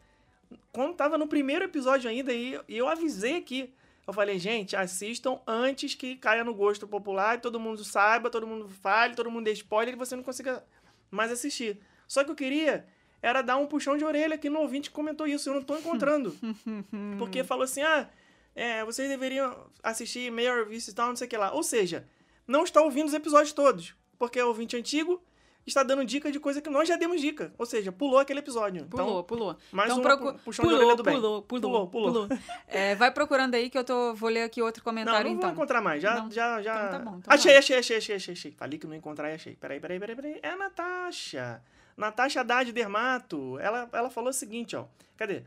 quando 0.73 0.95
tava 0.95 1.19
no 1.19 1.27
primeiro 1.27 1.65
episódio 1.65 2.09
ainda 2.09 2.33
e, 2.33 2.61
e 2.69 2.77
eu 2.77 2.87
avisei 2.89 3.37
aqui. 3.37 3.73
Eu 4.07 4.13
falei, 4.13 4.39
gente, 4.39 4.77
assistam 4.77 5.41
antes 5.47 5.95
que 5.95 6.15
caia 6.17 6.45
no 6.45 6.55
gosto 6.55 6.87
popular 6.87 7.37
e 7.37 7.41
todo 7.41 7.59
mundo 7.59 7.83
saiba, 7.83 8.31
todo 8.31 8.47
mundo 8.47 8.69
fale, 8.69 9.17
todo 9.17 9.31
mundo 9.31 9.45
dê 9.45 9.53
spoiler 9.53 9.95
e 9.95 9.99
você 9.99 10.15
não 10.15 10.23
consiga 10.23 10.63
mais 11.11 11.33
assistir. 11.33 11.81
Só 12.07 12.23
que 12.23 12.31
eu 12.31 12.37
queria 12.37 12.87
era 13.21 13.43
dar 13.43 13.57
um 13.57 13.67
puxão 13.67 13.97
de 13.97 14.05
orelha 14.05 14.37
aqui 14.37 14.49
no 14.49 14.61
ouvinte 14.61 14.91
que 14.91 14.95
comentou 14.95 15.27
isso. 15.27 15.49
Eu 15.49 15.55
não 15.55 15.63
tô 15.63 15.77
encontrando. 15.77 16.37
Porque 17.19 17.43
falou 17.43 17.65
assim, 17.65 17.83
ah, 17.83 18.09
é, 18.57 18.85
vocês 18.85 19.09
deveriam 19.09 19.69
assistir 19.83 20.33
Mayor 20.33 20.63
of 20.67 20.75
Easttown, 20.75 21.09
não 21.11 21.17
sei 21.17 21.29
o 21.29 21.31
que 21.31 21.37
lá. 21.37 21.53
Ou 21.53 21.63
seja, 21.63 22.09
não 22.49 22.65
está 22.65 22.81
ouvindo 22.83 23.07
os 23.07 23.15
episódios 23.15 23.53
todos. 23.53 23.95
Porque 24.19 24.39
é 24.41 24.45
ouvinte 24.45 24.75
antigo 24.77 25.23
está 25.67 25.83
dando 25.83 26.05
dica 26.05 26.31
de 26.31 26.39
coisa 26.39 26.63
que 26.63 26.71
nós 26.71 26.89
já 26.89 26.95
demos 26.97 27.21
dica. 27.21 27.53
Ou 27.59 27.67
seja, 27.67 27.91
pulou 27.91 28.21
aquele 28.21 28.39
episódio. 28.39 28.87
Pulou, 28.87 29.07
Então, 29.11 29.23
pulou. 29.25 29.57
mais 29.73 29.91
então, 29.91 29.99
um 29.99 30.03
procu- 30.03 30.33
pu- 30.35 30.39
puxão 30.45 30.63
de 30.65 30.69
pulou, 30.71 30.79
orelha 30.85 30.97
do 30.97 31.03
bem. 31.03 31.15
pulou, 31.17 31.43
pulou, 31.43 31.89
Pulou, 31.89 32.13
pulou. 32.29 32.29
É, 32.69 32.95
vai 32.95 33.11
procurando 33.11 33.57
aí 33.57 33.69
que 33.69 33.77
eu 33.77 33.83
tô, 33.83 34.15
vou 34.15 34.31
ler 34.31 34.45
aqui 34.45 34.63
outro 34.63 34.81
não, 34.81 34.85
comentário, 34.85 35.29
não 35.29 35.37
então. 35.37 35.49
vou 35.51 35.57
encontrar 35.57 35.81
mais. 35.83 36.01
Já, 36.01 36.15
Não. 36.23 36.31
já, 36.31 36.63
já. 36.63 36.87
Então 36.87 36.91
tá 36.91 36.99
bom, 37.11 37.17
então 37.19 37.35
achei, 37.35 37.57
achei, 37.57 37.79
achei, 37.79 37.97
achei, 37.97 38.15
achei, 38.15 38.33
achei. 38.33 38.53
Falei 38.53 38.79
que 38.79 38.87
não 38.87 38.95
ia 38.95 38.99
encontrar 38.99 39.29
e 39.31 39.35
achei. 39.35 39.57
Peraí, 39.57 39.81
peraí, 39.81 39.99
peraí, 39.99 40.15
peraí. 40.15 40.39
É 40.41 40.51
a 40.51 40.57
Natasha. 40.57 41.61
Natasha 41.97 42.41
Haddad 42.43 42.71
Dermato. 42.73 43.59
Ela, 43.59 43.89
ela 43.93 44.09
falou 44.09 44.31
o 44.31 44.33
seguinte, 44.33 44.77
ó. 44.77 44.85
Cadê? 45.17 45.43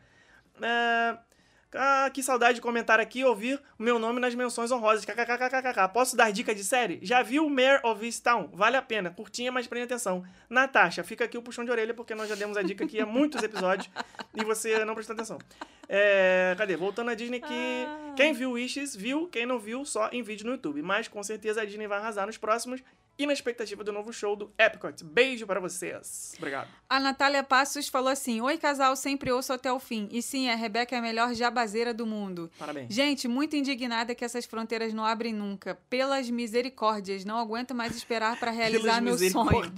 É... 0.61 1.17
Ah, 1.73 2.09
que 2.11 2.23
saudade 2.23 2.55
de 2.55 2.61
comentar 2.61 2.99
aqui 2.99 3.19
e 3.19 3.25
ouvir 3.25 3.61
o 3.77 3.83
meu 3.83 3.99
nome 3.99 4.19
nas 4.19 4.33
menções 4.33 4.71
honrosas. 4.71 5.05
KKKKKK. 5.05 5.87
Posso 5.93 6.17
dar 6.17 6.31
dica 6.31 6.53
de 6.55 6.63
série? 6.63 6.99
Já 7.03 7.21
viu 7.21 7.47
Mare 7.47 7.79
of 7.83 8.03
Easttown? 8.03 8.49
Vale 8.53 8.75
a 8.75 8.81
pena. 8.81 9.11
Curtinha, 9.11 9.51
mas 9.51 9.67
prende 9.67 9.85
atenção. 9.85 10.23
Natasha, 10.49 11.03
fica 11.03 11.25
aqui 11.25 11.37
o 11.37 11.41
puxão 11.43 11.63
de 11.63 11.69
orelha, 11.69 11.93
porque 11.93 12.15
nós 12.15 12.27
já 12.27 12.33
demos 12.33 12.57
a 12.57 12.63
dica 12.63 12.83
aqui 12.85 12.99
há 12.99 13.05
muitos 13.05 13.43
episódios 13.43 13.87
e 14.35 14.43
você 14.43 14.83
não 14.83 14.95
prestou 14.95 15.13
atenção. 15.13 15.37
É, 15.87 16.55
cadê? 16.57 16.75
Voltando 16.75 17.11
à 17.11 17.15
Disney 17.15 17.39
que 17.39 17.53
Ah. 17.53 18.13
quem 18.15 18.33
viu 18.33 18.51
Wishes 18.51 18.95
viu, 18.95 19.27
quem 19.27 19.45
não 19.45 19.59
viu 19.59 19.85
só 19.85 20.09
em 20.11 20.23
vídeo 20.23 20.45
no 20.47 20.53
YouTube. 20.53 20.81
Mas 20.81 21.07
com 21.07 21.21
certeza 21.21 21.61
a 21.61 21.65
Disney 21.65 21.87
vai 21.87 21.99
arrasar 21.99 22.25
nos 22.25 22.37
próximos 22.37 22.81
e 23.19 23.27
na 23.27 23.33
expectativa 23.33 23.83
do 23.83 23.91
novo 23.91 24.13
show 24.13 24.33
do 24.33 24.49
Epcot. 24.57 25.03
Beijo 25.03 25.45
para 25.45 25.59
vocês. 25.59 26.33
Obrigado. 26.37 26.69
A 26.87 27.01
Natália 27.01 27.43
Passos 27.43 27.89
falou 27.89 28.07
assim: 28.07 28.39
Oi, 28.39 28.57
casal, 28.57 28.95
sempre 28.95 29.29
ouço 29.29 29.51
até 29.51 29.71
o 29.71 29.77
fim. 29.77 30.07
E 30.09 30.21
sim, 30.21 30.49
a 30.49 30.55
Rebeca 30.55 30.95
é 30.95 30.99
a 30.99 31.01
melhor 31.01 31.33
jabazeira 31.33 31.93
do 31.93 32.05
mundo. 32.05 32.49
Parabéns. 32.57 32.93
Gente, 32.93 33.27
muito 33.27 33.57
indignada 33.57 34.15
que 34.15 34.23
essas 34.23 34.45
fronteiras 34.45 34.93
não 34.93 35.03
abrem 35.05 35.33
nunca. 35.33 35.77
Pelas 35.89 36.29
misericórdias, 36.29 37.25
não 37.25 37.37
aguento 37.37 37.75
mais 37.75 37.93
esperar 37.93 38.39
para 38.39 38.51
realizar 38.51 39.01
meu 39.01 39.17
sonho. 39.17 39.69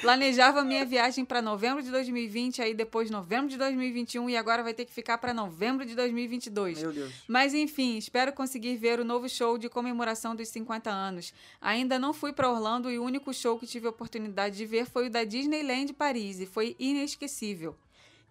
Planejava 0.00 0.62
minha 0.62 0.84
viagem 0.84 1.24
para 1.24 1.42
novembro 1.42 1.82
de 1.82 1.90
2020, 1.90 2.62
aí 2.62 2.72
depois 2.72 3.10
novembro 3.10 3.48
de 3.48 3.56
2021 3.56 4.30
e 4.30 4.36
agora 4.36 4.62
vai 4.62 4.72
ter 4.72 4.84
que 4.84 4.92
ficar 4.92 5.18
para 5.18 5.34
novembro 5.34 5.84
de 5.84 5.96
2022. 5.96 6.82
Meu 6.82 6.92
Deus. 6.92 7.12
Mas 7.26 7.52
enfim, 7.52 7.96
espero 7.96 8.32
conseguir 8.32 8.76
ver 8.76 9.00
o 9.00 9.04
novo 9.04 9.28
show 9.28 9.58
de 9.58 9.68
comemoração 9.68 10.36
dos 10.36 10.48
50 10.50 10.88
anos. 10.88 11.34
Ainda 11.60 11.98
não 11.98 12.12
fui 12.12 12.32
para 12.32 12.48
Orlando 12.48 12.75
e 12.90 12.98
o 12.98 13.04
único 13.04 13.32
show 13.32 13.58
que 13.58 13.66
tive 13.66 13.86
a 13.86 13.90
oportunidade 13.90 14.56
de 14.56 14.66
ver 14.66 14.86
foi 14.86 15.06
o 15.06 15.10
da 15.10 15.24
Disneyland 15.24 15.92
Paris 15.92 16.40
e 16.40 16.46
foi 16.46 16.76
inesquecível. 16.78 17.74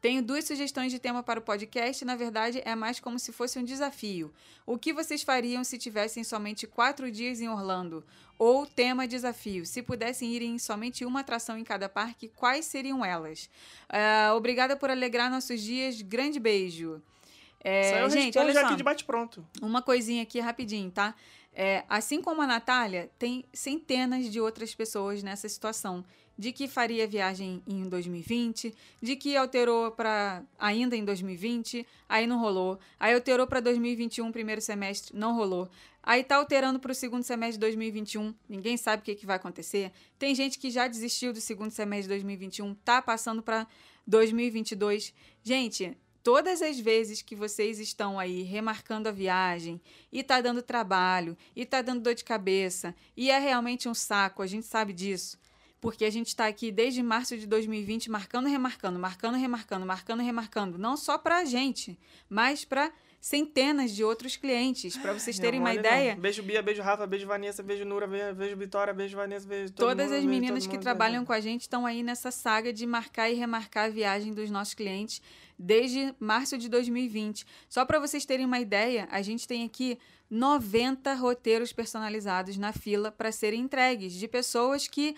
Tenho 0.05 0.21
duas 0.21 0.45
sugestões 0.45 0.91
de 0.91 0.99
tema 0.99 1.23
para 1.23 1.39
o 1.39 1.41
podcast, 1.41 2.05
na 2.05 2.15
verdade 2.15 2.61
é 2.63 2.75
mais 2.75 2.99
como 2.99 3.17
se 3.17 3.31
fosse 3.31 3.57
um 3.57 3.63
desafio. 3.63 4.31
O 4.63 4.77
que 4.77 4.93
vocês 4.93 5.23
fariam 5.23 5.63
se 5.63 5.79
tivessem 5.79 6.23
somente 6.23 6.67
quatro 6.67 7.09
dias 7.09 7.41
em 7.41 7.49
Orlando? 7.49 8.05
Ou 8.37 8.67
tema 8.67 9.07
desafio, 9.07 9.65
se 9.65 9.81
pudessem 9.81 10.31
ir 10.31 10.43
em 10.43 10.59
somente 10.59 11.03
uma 11.05 11.21
atração 11.21 11.57
em 11.57 11.63
cada 11.63 11.89
parque, 11.89 12.27
quais 12.35 12.65
seriam 12.65 13.03
elas? 13.03 13.49
Ah, 13.89 14.33
obrigada 14.35 14.75
por 14.75 14.91
alegrar 14.91 15.31
nossos 15.31 15.59
dias, 15.59 15.99
grande 16.01 16.39
beijo. 16.39 17.01
É, 17.67 18.07
gente, 18.11 18.37
olha 18.37 18.53
só. 18.53 18.59
aqui 18.59 18.75
de 18.75 18.83
bate-pronto. 18.83 19.43
Uma 19.59 19.81
coisinha 19.81 20.21
aqui 20.21 20.39
rapidinho, 20.39 20.91
tá? 20.91 21.15
É, 21.57 21.85
assim 21.87 22.21
como 22.21 22.41
a 22.41 22.47
Natália, 22.47 23.09
tem 23.17 23.45
centenas 23.53 24.29
de 24.29 24.41
outras 24.41 24.75
pessoas 24.75 25.23
nessa 25.23 25.47
situação. 25.47 26.03
De 26.37 26.51
que 26.51 26.67
faria 26.67 27.07
viagem 27.07 27.63
em 27.65 27.87
2020, 27.87 28.75
de 29.01 29.15
que 29.15 29.37
alterou 29.37 29.89
para 29.91 30.43
ainda 30.59 30.93
em 30.93 31.05
2020, 31.05 31.87
aí 32.09 32.27
não 32.27 32.41
rolou. 32.41 32.77
Aí 32.99 33.13
alterou 33.13 33.47
para 33.47 33.61
2021, 33.61 34.33
primeiro 34.33 34.59
semestre, 34.59 35.17
não 35.17 35.33
rolou. 35.33 35.69
Aí 36.03 36.25
tá 36.25 36.35
alterando 36.35 36.77
para 36.77 36.91
o 36.91 36.95
segundo 36.95 37.23
semestre 37.23 37.53
de 37.53 37.59
2021, 37.61 38.35
ninguém 38.49 38.75
sabe 38.75 39.01
o 39.01 39.05
que, 39.05 39.15
que 39.15 39.25
vai 39.25 39.37
acontecer. 39.37 39.93
Tem 40.19 40.35
gente 40.35 40.59
que 40.59 40.69
já 40.69 40.89
desistiu 40.89 41.31
do 41.31 41.39
segundo 41.39 41.71
semestre 41.71 42.03
de 42.03 42.09
2021, 42.09 42.75
tá 42.75 43.01
passando 43.01 43.41
para 43.41 43.65
2022. 44.05 45.13
Gente, 45.41 45.97
todas 46.25 46.63
as 46.63 46.79
vezes 46.79 47.21
que 47.21 47.35
vocês 47.35 47.79
estão 47.79 48.17
aí 48.17 48.41
remarcando 48.41 49.07
a 49.07 49.11
viagem 49.11 49.79
e 50.11 50.23
tá 50.23 50.41
dando 50.41 50.59
trabalho 50.59 51.37
e 51.55 51.67
tá 51.67 51.83
dando 51.83 52.01
dor 52.01 52.15
de 52.15 52.23
cabeça 52.23 52.95
e 53.15 53.29
é 53.29 53.37
realmente 53.37 53.87
um 53.87 53.93
saco, 53.93 54.41
a 54.41 54.47
gente 54.47 54.65
sabe 54.65 54.91
disso. 54.91 55.37
Porque 55.79 56.03
a 56.03 56.09
gente 56.09 56.29
está 56.29 56.47
aqui 56.47 56.71
desde 56.71 57.03
março 57.03 57.37
de 57.37 57.45
2020 57.45 58.09
marcando, 58.09 58.49
remarcando, 58.49 58.97
marcando, 58.97 59.37
remarcando, 59.37 59.85
marcando, 59.85 60.23
remarcando, 60.23 60.77
não 60.79 60.97
só 60.97 61.15
para 61.15 61.37
a 61.37 61.45
gente, 61.45 61.95
mas 62.27 62.65
para 62.65 62.91
centenas 63.25 63.89
de 63.89 64.03
outros 64.03 64.37
clientes, 64.37 64.95
para 64.95 65.11
vocês 65.11 65.39
terem 65.39 65.59
uma 65.59 65.73
ideia. 65.73 66.13
não. 66.13 66.21
Beijo 66.21 66.43
Bia, 66.43 66.61
beijo 66.61 66.83
Rafa, 66.83 67.07
beijo 67.07 67.25
Vanessa, 67.25 67.63
beijo 67.63 67.83
Nura, 67.83 68.05
beijo, 68.05 68.55
Vitória, 68.55 68.93
beijo 68.93 69.17
Vanessa, 69.17 69.47
beijo 69.47 69.73
todo 69.73 69.87
Todas 69.87 70.11
mundo, 70.11 70.19
as 70.19 70.25
meninas 70.25 70.63
todo 70.63 70.69
que 70.69 70.75
mundo, 70.75 70.83
trabalham 70.83 71.25
com 71.25 71.33
a 71.33 71.39
gente 71.39 71.61
estão 71.61 71.87
aí 71.87 72.03
nessa 72.03 72.29
saga 72.29 72.71
de 72.71 72.85
marcar 72.85 73.27
e 73.27 73.33
remarcar 73.33 73.85
a 73.85 73.89
viagem 73.89 74.31
dos 74.31 74.51
nossos 74.51 74.75
clientes 74.75 75.23
desde 75.57 76.13
março 76.19 76.55
de 76.55 76.69
2020. 76.69 77.47
Só 77.67 77.83
para 77.83 77.97
vocês 77.97 78.27
terem 78.27 78.45
uma 78.45 78.59
ideia, 78.59 79.07
a 79.09 79.23
gente 79.23 79.47
tem 79.47 79.63
aqui 79.63 79.97
90 80.29 81.15
roteiros 81.15 81.73
personalizados 81.73 82.57
na 82.57 82.73
fila 82.73 83.11
para 83.11 83.31
serem 83.31 83.61
entregues 83.61 84.13
de 84.13 84.27
pessoas 84.27 84.87
que 84.87 85.15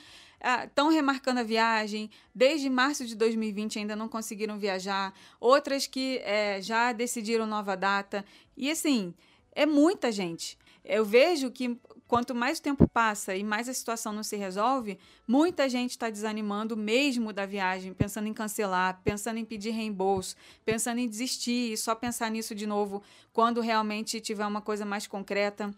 estão 0.65 0.89
remarcando 0.89 1.39
a 1.39 1.43
viagem, 1.43 2.09
desde 2.33 2.69
março 2.69 3.05
de 3.05 3.15
2020 3.15 3.79
ainda 3.79 3.95
não 3.95 4.07
conseguiram 4.07 4.57
viajar, 4.57 5.13
outras 5.39 5.87
que 5.87 6.21
eh, 6.23 6.61
já 6.61 6.91
decidiram 6.91 7.45
nova 7.45 7.75
data. 7.75 8.23
E 8.55 8.69
assim, 8.69 9.13
é 9.51 9.65
muita 9.65 10.11
gente. 10.11 10.57
Eu 10.85 11.03
vejo 11.03 11.51
que 11.51 11.77
quanto 12.07 12.33
mais 12.33 12.59
o 12.59 12.61
tempo 12.61 12.87
passa 12.87 13.35
e 13.35 13.43
mais 13.43 13.67
a 13.67 13.73
situação 13.73 14.13
não 14.13 14.23
se 14.23 14.37
resolve, 14.37 14.97
muita 15.27 15.67
gente 15.67 15.91
está 15.91 16.09
desanimando 16.09 16.77
mesmo 16.77 17.33
da 17.33 17.45
viagem, 17.45 17.93
pensando 17.93 18.27
em 18.27 18.33
cancelar, 18.33 19.01
pensando 19.03 19.37
em 19.37 19.45
pedir 19.45 19.71
reembolso, 19.71 20.35
pensando 20.63 20.99
em 20.99 21.09
desistir 21.09 21.73
e 21.73 21.77
só 21.77 21.93
pensar 21.93 22.31
nisso 22.31 22.55
de 22.55 22.65
novo 22.65 23.03
quando 23.33 23.59
realmente 23.59 24.21
tiver 24.21 24.45
uma 24.45 24.61
coisa 24.61 24.85
mais 24.85 25.05
concreta. 25.05 25.73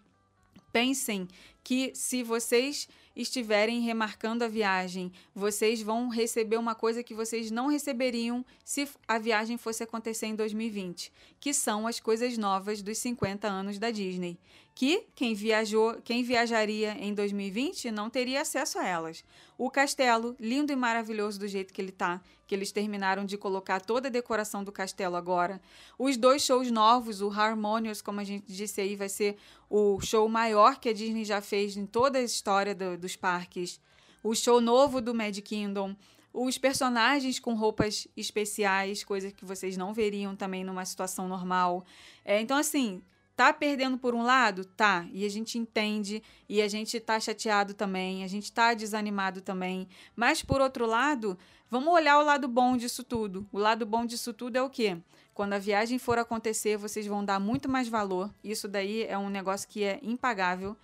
Pensem 0.71 1.27
que 1.63 1.91
se 1.93 2.23
vocês 2.23 2.87
estiverem 3.15 3.81
remarcando 3.81 4.43
a 4.43 4.47
viagem, 4.47 5.11
vocês 5.35 5.81
vão 5.81 6.07
receber 6.09 6.57
uma 6.57 6.73
coisa 6.73 7.03
que 7.03 7.13
vocês 7.13 7.51
não 7.51 7.67
receberiam 7.67 8.45
se 8.63 8.87
a 9.07 9.17
viagem 9.17 9.57
fosse 9.57 9.83
acontecer 9.83 10.27
em 10.27 10.35
2020, 10.35 11.11
que 11.39 11.53
são 11.53 11.85
as 11.85 11.99
coisas 11.99 12.37
novas 12.37 12.81
dos 12.81 12.97
50 12.97 13.47
anos 13.47 13.77
da 13.77 13.91
Disney, 13.91 14.37
que 14.79 15.07
quem 15.13 15.33
viajou, 15.33 15.95
quem 16.05 16.23
viajaria 16.23 16.95
em 16.97 17.13
2020 17.13 17.91
não 17.91 18.09
teria 18.09 18.39
acesso 18.39 18.79
a 18.79 18.87
elas. 18.87 19.25
O 19.57 19.69
castelo, 19.69 20.37
lindo 20.39 20.71
e 20.71 20.75
maravilhoso 20.77 21.37
do 21.37 21.49
jeito 21.49 21.73
que 21.73 21.81
ele 21.81 21.91
tá, 21.91 22.21
que 22.47 22.55
eles 22.55 22.71
terminaram 22.71 23.25
de 23.25 23.37
colocar 23.37 23.81
toda 23.81 24.07
a 24.07 24.09
decoração 24.09 24.63
do 24.63 24.71
castelo 24.71 25.17
agora. 25.17 25.61
Os 25.97 26.15
dois 26.15 26.43
shows 26.45 26.71
novos, 26.71 27.21
o 27.21 27.29
Harmonious, 27.29 28.01
como 28.01 28.21
a 28.21 28.23
gente 28.23 28.45
disse 28.53 28.79
aí, 28.79 28.95
vai 28.95 29.09
ser 29.09 29.35
o 29.69 29.99
show 29.99 30.29
maior 30.29 30.79
que 30.79 30.87
a 30.87 30.93
Disney 30.93 31.25
já 31.25 31.41
fez 31.41 31.75
em 31.75 31.85
toda 31.85 32.17
a 32.17 32.23
história 32.23 32.73
do- 32.73 32.97
dos 32.97 33.17
parques. 33.17 33.81
O 34.23 34.33
show 34.33 34.61
novo 34.61 35.01
do 35.01 35.13
Mad 35.13 35.37
Kingdom. 35.41 35.93
Os 36.33 36.57
personagens 36.57 37.37
com 37.37 37.53
roupas 37.53 38.07
especiais, 38.15 39.03
coisas 39.03 39.33
que 39.33 39.43
vocês 39.43 39.75
não 39.75 39.93
veriam 39.93 40.37
também 40.37 40.63
numa 40.63 40.85
situação 40.85 41.27
normal. 41.27 41.83
É, 42.23 42.39
então, 42.39 42.55
assim, 42.55 43.01
tá 43.39 43.53
perdendo 43.53 43.97
por 43.97 44.13
um 44.13 44.21
lado? 44.21 44.65
Tá. 44.65 45.07
E 45.13 45.25
a 45.25 45.29
gente 45.29 45.57
entende. 45.57 46.21
E 46.49 46.61
a 46.61 46.67
gente 46.67 46.99
tá 46.99 47.17
chateado 47.21 47.73
também. 47.73 48.21
A 48.25 48.27
gente 48.27 48.51
tá 48.51 48.73
desanimado 48.73 49.39
também. 49.39 49.87
Mas, 50.13 50.43
por 50.43 50.59
outro 50.59 50.85
lado, 50.85 51.37
vamos 51.71 51.93
olhar 51.93 52.19
o 52.19 52.23
lado 52.25 52.49
bom 52.49 52.75
disso 52.75 53.01
tudo. 53.01 53.47
O 53.49 53.57
lado 53.57 53.85
bom 53.85 54.05
disso 54.05 54.33
tudo 54.33 54.57
é 54.57 54.61
o 54.61 54.69
quê? 54.69 54.97
Quando 55.33 55.53
a 55.53 55.57
viagem 55.57 55.97
for 55.97 56.19
acontecer, 56.19 56.75
vocês 56.75 57.07
vão 57.07 57.23
dar 57.23 57.39
muito 57.39 57.69
mais 57.69 57.87
valor. 57.87 58.29
Isso 58.43 58.67
daí 58.67 59.03
é 59.03 59.17
um 59.17 59.29
negócio 59.29 59.69
que 59.69 59.85
é 59.85 60.01
impagável. 60.03 60.75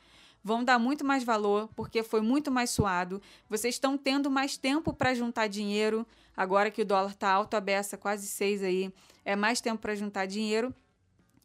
Vão 0.41 0.63
dar 0.63 0.79
muito 0.79 1.03
mais 1.03 1.25
valor 1.25 1.67
porque 1.75 2.03
foi 2.03 2.21
muito 2.21 2.49
mais 2.49 2.69
suado. 2.69 3.21
Vocês 3.49 3.75
estão 3.75 3.97
tendo 3.97 4.31
mais 4.31 4.55
tempo 4.55 4.93
para 4.93 5.13
juntar 5.13 5.47
dinheiro. 5.47 6.07
Agora 6.37 6.71
que 6.71 6.83
o 6.83 6.85
dólar 6.85 7.15
tá 7.15 7.29
alto 7.29 7.55
a 7.55 7.59
beça, 7.59 7.97
quase 7.97 8.27
seis 8.27 8.63
aí, 8.63 8.93
é 9.25 9.35
mais 9.35 9.59
tempo 9.59 9.81
para 9.81 9.93
juntar 9.93 10.25
dinheiro. 10.25 10.73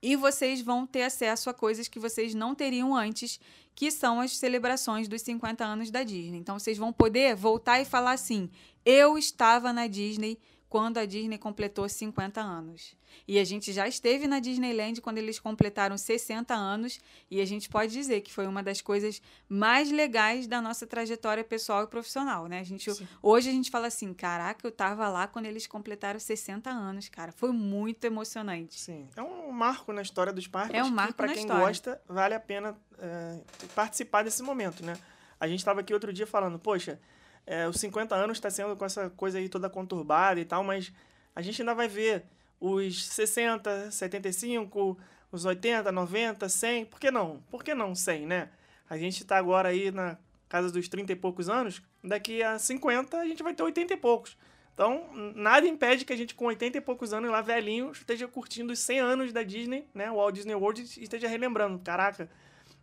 E 0.03 0.17
vocês 0.17 0.63
vão 0.63 0.87
ter 0.87 1.03
acesso 1.03 1.51
a 1.51 1.55
coisas 1.55 1.89
que 1.89 1.99
vocês 1.99 2.35
não 2.35 2.55
teriam 2.55 2.97
antes, 2.97 3.39
que 3.75 3.91
são 3.91 4.21
as 4.21 4.37
celebrações 4.37 5.09
dos 5.09 5.23
50 5.23 5.65
anos 5.65 5.91
da 5.91 6.03
Disney. 6.03 6.39
Então 6.39 6.59
vocês 6.59 6.79
vão 6.79 6.93
poder 6.93 7.35
voltar 7.37 7.81
e 7.81 7.85
falar 7.85 8.13
assim: 8.13 8.51
eu 8.85 9.19
estava 9.19 9.73
na 9.73 9.87
Disney 9.87 10.39
quando 10.71 10.99
a 10.99 11.05
Disney 11.05 11.37
completou 11.37 11.89
50 11.89 12.41
anos. 12.41 12.95
E 13.27 13.41
a 13.41 13.45
gente 13.45 13.73
já 13.73 13.89
esteve 13.89 14.29
na 14.29 14.39
Disneyland 14.39 15.01
quando 15.01 15.19
eles 15.19 15.41
completaram 15.41 15.99
60 15.99 16.55
anos, 16.55 17.01
e 17.29 17.41
a 17.41 17.45
gente 17.45 17.69
pode 17.69 17.93
dizer 17.93 18.21
que 18.21 18.33
foi 18.33 18.47
uma 18.47 18.63
das 18.63 18.81
coisas 18.81 19.21
mais 19.49 19.91
legais 19.91 20.47
da 20.47 20.63
nossa 20.63 20.87
trajetória 20.87 21.43
pessoal 21.43 21.83
e 21.83 21.87
profissional, 21.89 22.47
né? 22.47 22.61
A 22.61 22.63
gente, 22.63 22.95
Sim. 22.95 23.07
hoje 23.21 23.51
a 23.51 23.53
gente 23.53 23.69
fala 23.69 23.89
assim: 23.89 24.15
caraca, 24.15 24.65
eu 24.65 24.71
tava 24.71 25.09
lá 25.09 25.27
quando 25.27 25.47
eles 25.47 25.67
completaram 25.67 26.21
60 26.21 26.71
anos, 26.71 27.09
cara. 27.09 27.33
Foi 27.33 27.51
muito 27.51 28.05
emocionante. 28.05 28.79
Sim, 28.79 29.09
é 29.17 29.23
um 29.23 29.51
marco 29.51 29.93
na 29.93 30.03
história 30.03 30.33
dos 30.33 30.47
parques. 30.47 30.79
É 30.79 30.85
um 30.85 30.91
marco 30.91 31.15
para 31.15 31.27
na 31.27 31.33
quem 31.33 31.43
história. 31.43 31.67
gosta, 31.67 32.01
vale 32.09 32.35
a 32.35 32.41
pena 32.41 32.79
é, 32.97 33.41
participar 33.75 34.23
desse 34.23 34.41
momento, 34.41 34.85
né? 34.85 34.97
A 35.41 35.49
gente 35.49 35.59
estava 35.59 35.81
aqui 35.81 35.93
outro 35.93 36.13
dia 36.13 36.29
falando, 36.29 36.61
poxa, 36.61 37.01
é, 37.47 37.69
os 37.69 37.79
50 37.81 38.15
anos 38.15 38.39
está 38.39 38.51
sendo 38.51 38.77
com 38.77 38.85
essa 38.85 39.11
coisa 39.11 39.39
aí 39.39 39.49
toda 39.49 39.69
conturbada 39.69 40.41
e 40.41 40.45
tal, 40.45 40.63
mas 40.63 40.93
a 41.35 41.43
gente 41.43 41.63
ainda 41.63 41.75
vai 41.75 41.89
ver 41.89 42.25
os 42.61 43.05
60, 43.07 43.91
75, 43.91 44.99
os 45.33 45.45
80, 45.45 45.91
90, 45.91 46.49
100, 46.49 46.85
por 46.87 47.01
que 47.01 47.11
não? 47.11 47.43
Por 47.51 47.65
que 47.65 47.75
não 47.75 47.95
100, 47.95 48.27
né? 48.27 48.49
A 48.89 48.99
gente 48.99 49.23
está 49.23 49.39
agora 49.39 49.69
aí 49.69 49.91
na 49.91 50.19
casa 50.49 50.71
dos 50.71 50.89
30 50.89 51.13
e 51.13 51.17
poucos 51.17 51.49
anos, 51.49 51.81
daqui 52.03 52.43
a 52.43 52.59
50 52.59 53.17
a 53.17 53.25
gente 53.25 53.43
vai 53.43 53.55
ter 53.55 53.63
80 53.63 53.95
e 53.95 53.97
poucos. 53.97 54.37
Então, 54.75 55.11
nada 55.35 55.67
impede 55.67 56.05
que 56.07 56.13
a 56.13 56.17
gente, 56.17 56.35
com 56.35 56.47
80 56.47 56.79
e 56.79 56.81
poucos 56.81 57.13
anos, 57.13 57.31
lá 57.31 57.43
velhinho, 57.43 57.93
esteja 57.93 58.27
curtindo 58.27 58.73
os 58.73 58.79
100 58.79 58.99
anos 58.99 59.33
da 59.33 59.43
Disney, 59.43 59.87
né? 59.95 60.11
O 60.11 60.15
Walt 60.17 60.35
Disney 60.35 60.55
World 60.55 60.81
e 60.81 61.03
esteja 61.03 61.29
relembrando. 61.29 61.79
Caraca, 61.81 62.31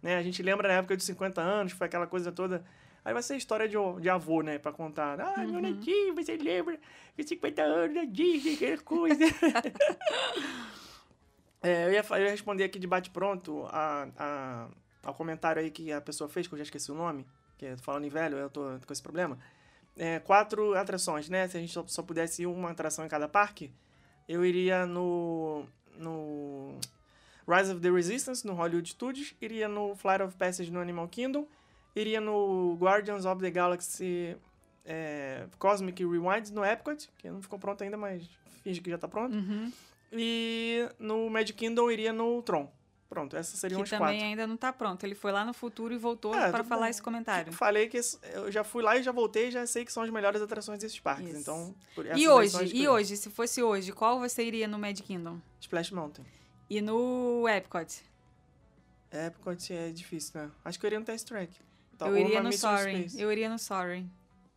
né? 0.01 0.15
A 0.15 0.21
gente 0.21 0.43
lembra 0.43 0.67
na 0.67 0.75
época 0.75 0.95
dos 0.95 1.05
50 1.05 1.41
anos, 1.41 1.73
foi 1.73 1.87
aquela 1.87 2.05
coisa 2.05 2.31
toda. 2.31 2.63
Aí 3.07 3.13
vai 3.13 3.23
ser 3.23 3.37
história 3.37 3.69
de, 3.69 3.77
de 4.01 4.09
avô, 4.09 4.41
né? 4.41 4.59
Pra 4.59 4.73
contar. 4.73 5.17
Ah, 5.21 5.37
meu 5.37 5.61
netinho, 5.61 6.13
você 6.13 6.35
lembra 6.35 6.77
de 7.15 7.25
50 7.25 7.61
anos 7.63 7.95
da 7.95 8.03
Disney, 8.03 8.55
aquela 8.55 8.77
coisa. 8.79 9.23
É, 11.59 11.87
eu, 11.87 11.91
ia, 11.91 12.05
eu 12.07 12.17
ia 12.23 12.29
responder 12.29 12.65
aqui 12.65 12.77
de 12.77 12.85
bate-pronto 12.85 13.65
a, 13.71 14.07
a, 14.15 14.67
ao 15.03 15.13
comentário 15.15 15.59
aí 15.59 15.71
que 15.71 15.91
a 15.91 15.99
pessoa 15.99 16.29
fez, 16.29 16.47
que 16.47 16.53
eu 16.53 16.57
já 16.57 16.63
esqueci 16.63 16.91
o 16.91 16.95
nome, 16.95 17.25
que 17.57 17.65
é 17.65 17.75
falando 17.77 18.05
em 18.05 18.09
velho, 18.09 18.37
eu 18.37 18.47
tô 18.47 18.61
com 18.85 18.93
esse 18.93 19.01
problema. 19.01 19.39
É, 19.97 20.19
quatro 20.19 20.75
atrações, 20.75 21.27
né? 21.29 21.47
Se 21.47 21.57
a 21.57 21.59
gente 21.59 21.73
só, 21.73 21.83
só 21.87 22.03
pudesse 22.03 22.43
ir 22.43 22.45
uma 22.45 22.69
atração 22.69 23.03
em 23.03 23.09
cada 23.09 23.27
parque, 23.27 23.71
eu 24.29 24.45
iria 24.45 24.85
no, 24.85 25.65
no 25.97 26.79
Rise 27.47 27.71
of 27.71 27.81
the 27.81 27.89
Resistance, 27.89 28.45
no 28.45 28.53
Hollywood 28.53 28.87
Studios, 28.87 29.33
iria 29.41 29.67
no 29.67 29.95
Flight 29.95 30.21
of 30.21 30.37
Passage 30.37 30.69
no 30.71 30.79
Animal 30.79 31.07
Kingdom, 31.07 31.47
iria 31.99 32.21
no 32.21 32.75
Guardians 32.79 33.25
of 33.25 33.41
the 33.41 33.49
Galaxy 33.51 34.35
é, 34.85 35.45
Cosmic 35.59 36.03
Rewind 36.03 36.49
no 36.51 36.63
Epcot, 36.63 37.09
que 37.17 37.29
não 37.29 37.41
ficou 37.41 37.57
pronto 37.59 37.83
ainda, 37.83 37.97
mas 37.97 38.23
finge 38.63 38.79
que 38.81 38.89
já 38.89 38.97
tá 38.97 39.07
pronto. 39.07 39.35
Uhum. 39.35 39.71
E 40.11 40.87
no 40.99 41.29
Magic 41.29 41.53
Kingdom 41.53 41.91
iria 41.91 42.13
no 42.13 42.41
Tron. 42.41 42.71
Pronto, 43.09 43.37
essas 43.37 43.57
seriam 43.57 43.77
Que 43.77 43.83
as 43.83 43.89
também 43.89 44.05
quatro. 44.17 44.25
ainda 44.25 44.45
não 44.47 44.57
tá 44.57 44.73
pronto. 44.73 45.01
Ele 45.05 45.15
foi 45.15 45.31
lá 45.31 45.45
no 45.45 45.53
futuro 45.53 45.93
e 45.93 45.97
voltou 45.97 46.35
É, 46.35 46.51
para 46.51 46.61
falar 46.63 46.89
esse 46.89 47.01
comentário. 47.01 47.53
Falei 47.53 47.87
que 47.87 47.97
eu 48.33 48.51
já 48.51 48.65
fui 48.65 48.83
lá 48.83 48.97
e 48.97 49.03
já 49.03 49.13
voltei, 49.13 49.49
já 49.49 49.65
sei 49.65 49.85
que 49.85 49.93
são 49.93 50.03
as 50.03 50.09
melhores 50.09 50.41
atrações 50.41 50.79
desses 50.79 50.99
parques. 50.99 51.29
Isso. 51.29 51.39
Então, 51.39 51.73
E 52.17 52.27
hoje, 52.27 52.75
e 52.75 52.85
hoje, 52.85 53.15
se 53.15 53.29
fosse 53.29 53.63
hoje, 53.63 53.93
qual 53.93 54.19
você 54.19 54.43
iria 54.43 54.67
no 54.67 54.77
Mad 54.77 54.99
Kingdom? 54.99 55.39
Splash 55.61 55.91
Mountain. 55.91 56.25
E 56.69 56.81
no 56.81 57.47
Epcot? 57.47 58.03
Epcot 59.09 59.73
é 59.73 59.89
difícil, 59.91 60.41
né? 60.41 60.51
Acho 60.65 60.77
que 60.77 60.85
eu 60.85 60.89
iria 60.89 60.99
no 60.99 61.05
Test 61.05 61.25
Track. 61.27 61.53
Tá, 61.97 62.07
eu 62.07 62.17
iria 62.17 62.41
no 62.43 62.51
Sorry. 62.53 62.99
Space. 63.09 63.21
Eu 63.21 63.31
iria 63.31 63.49
no 63.49 63.57
Sorry. 63.59 64.05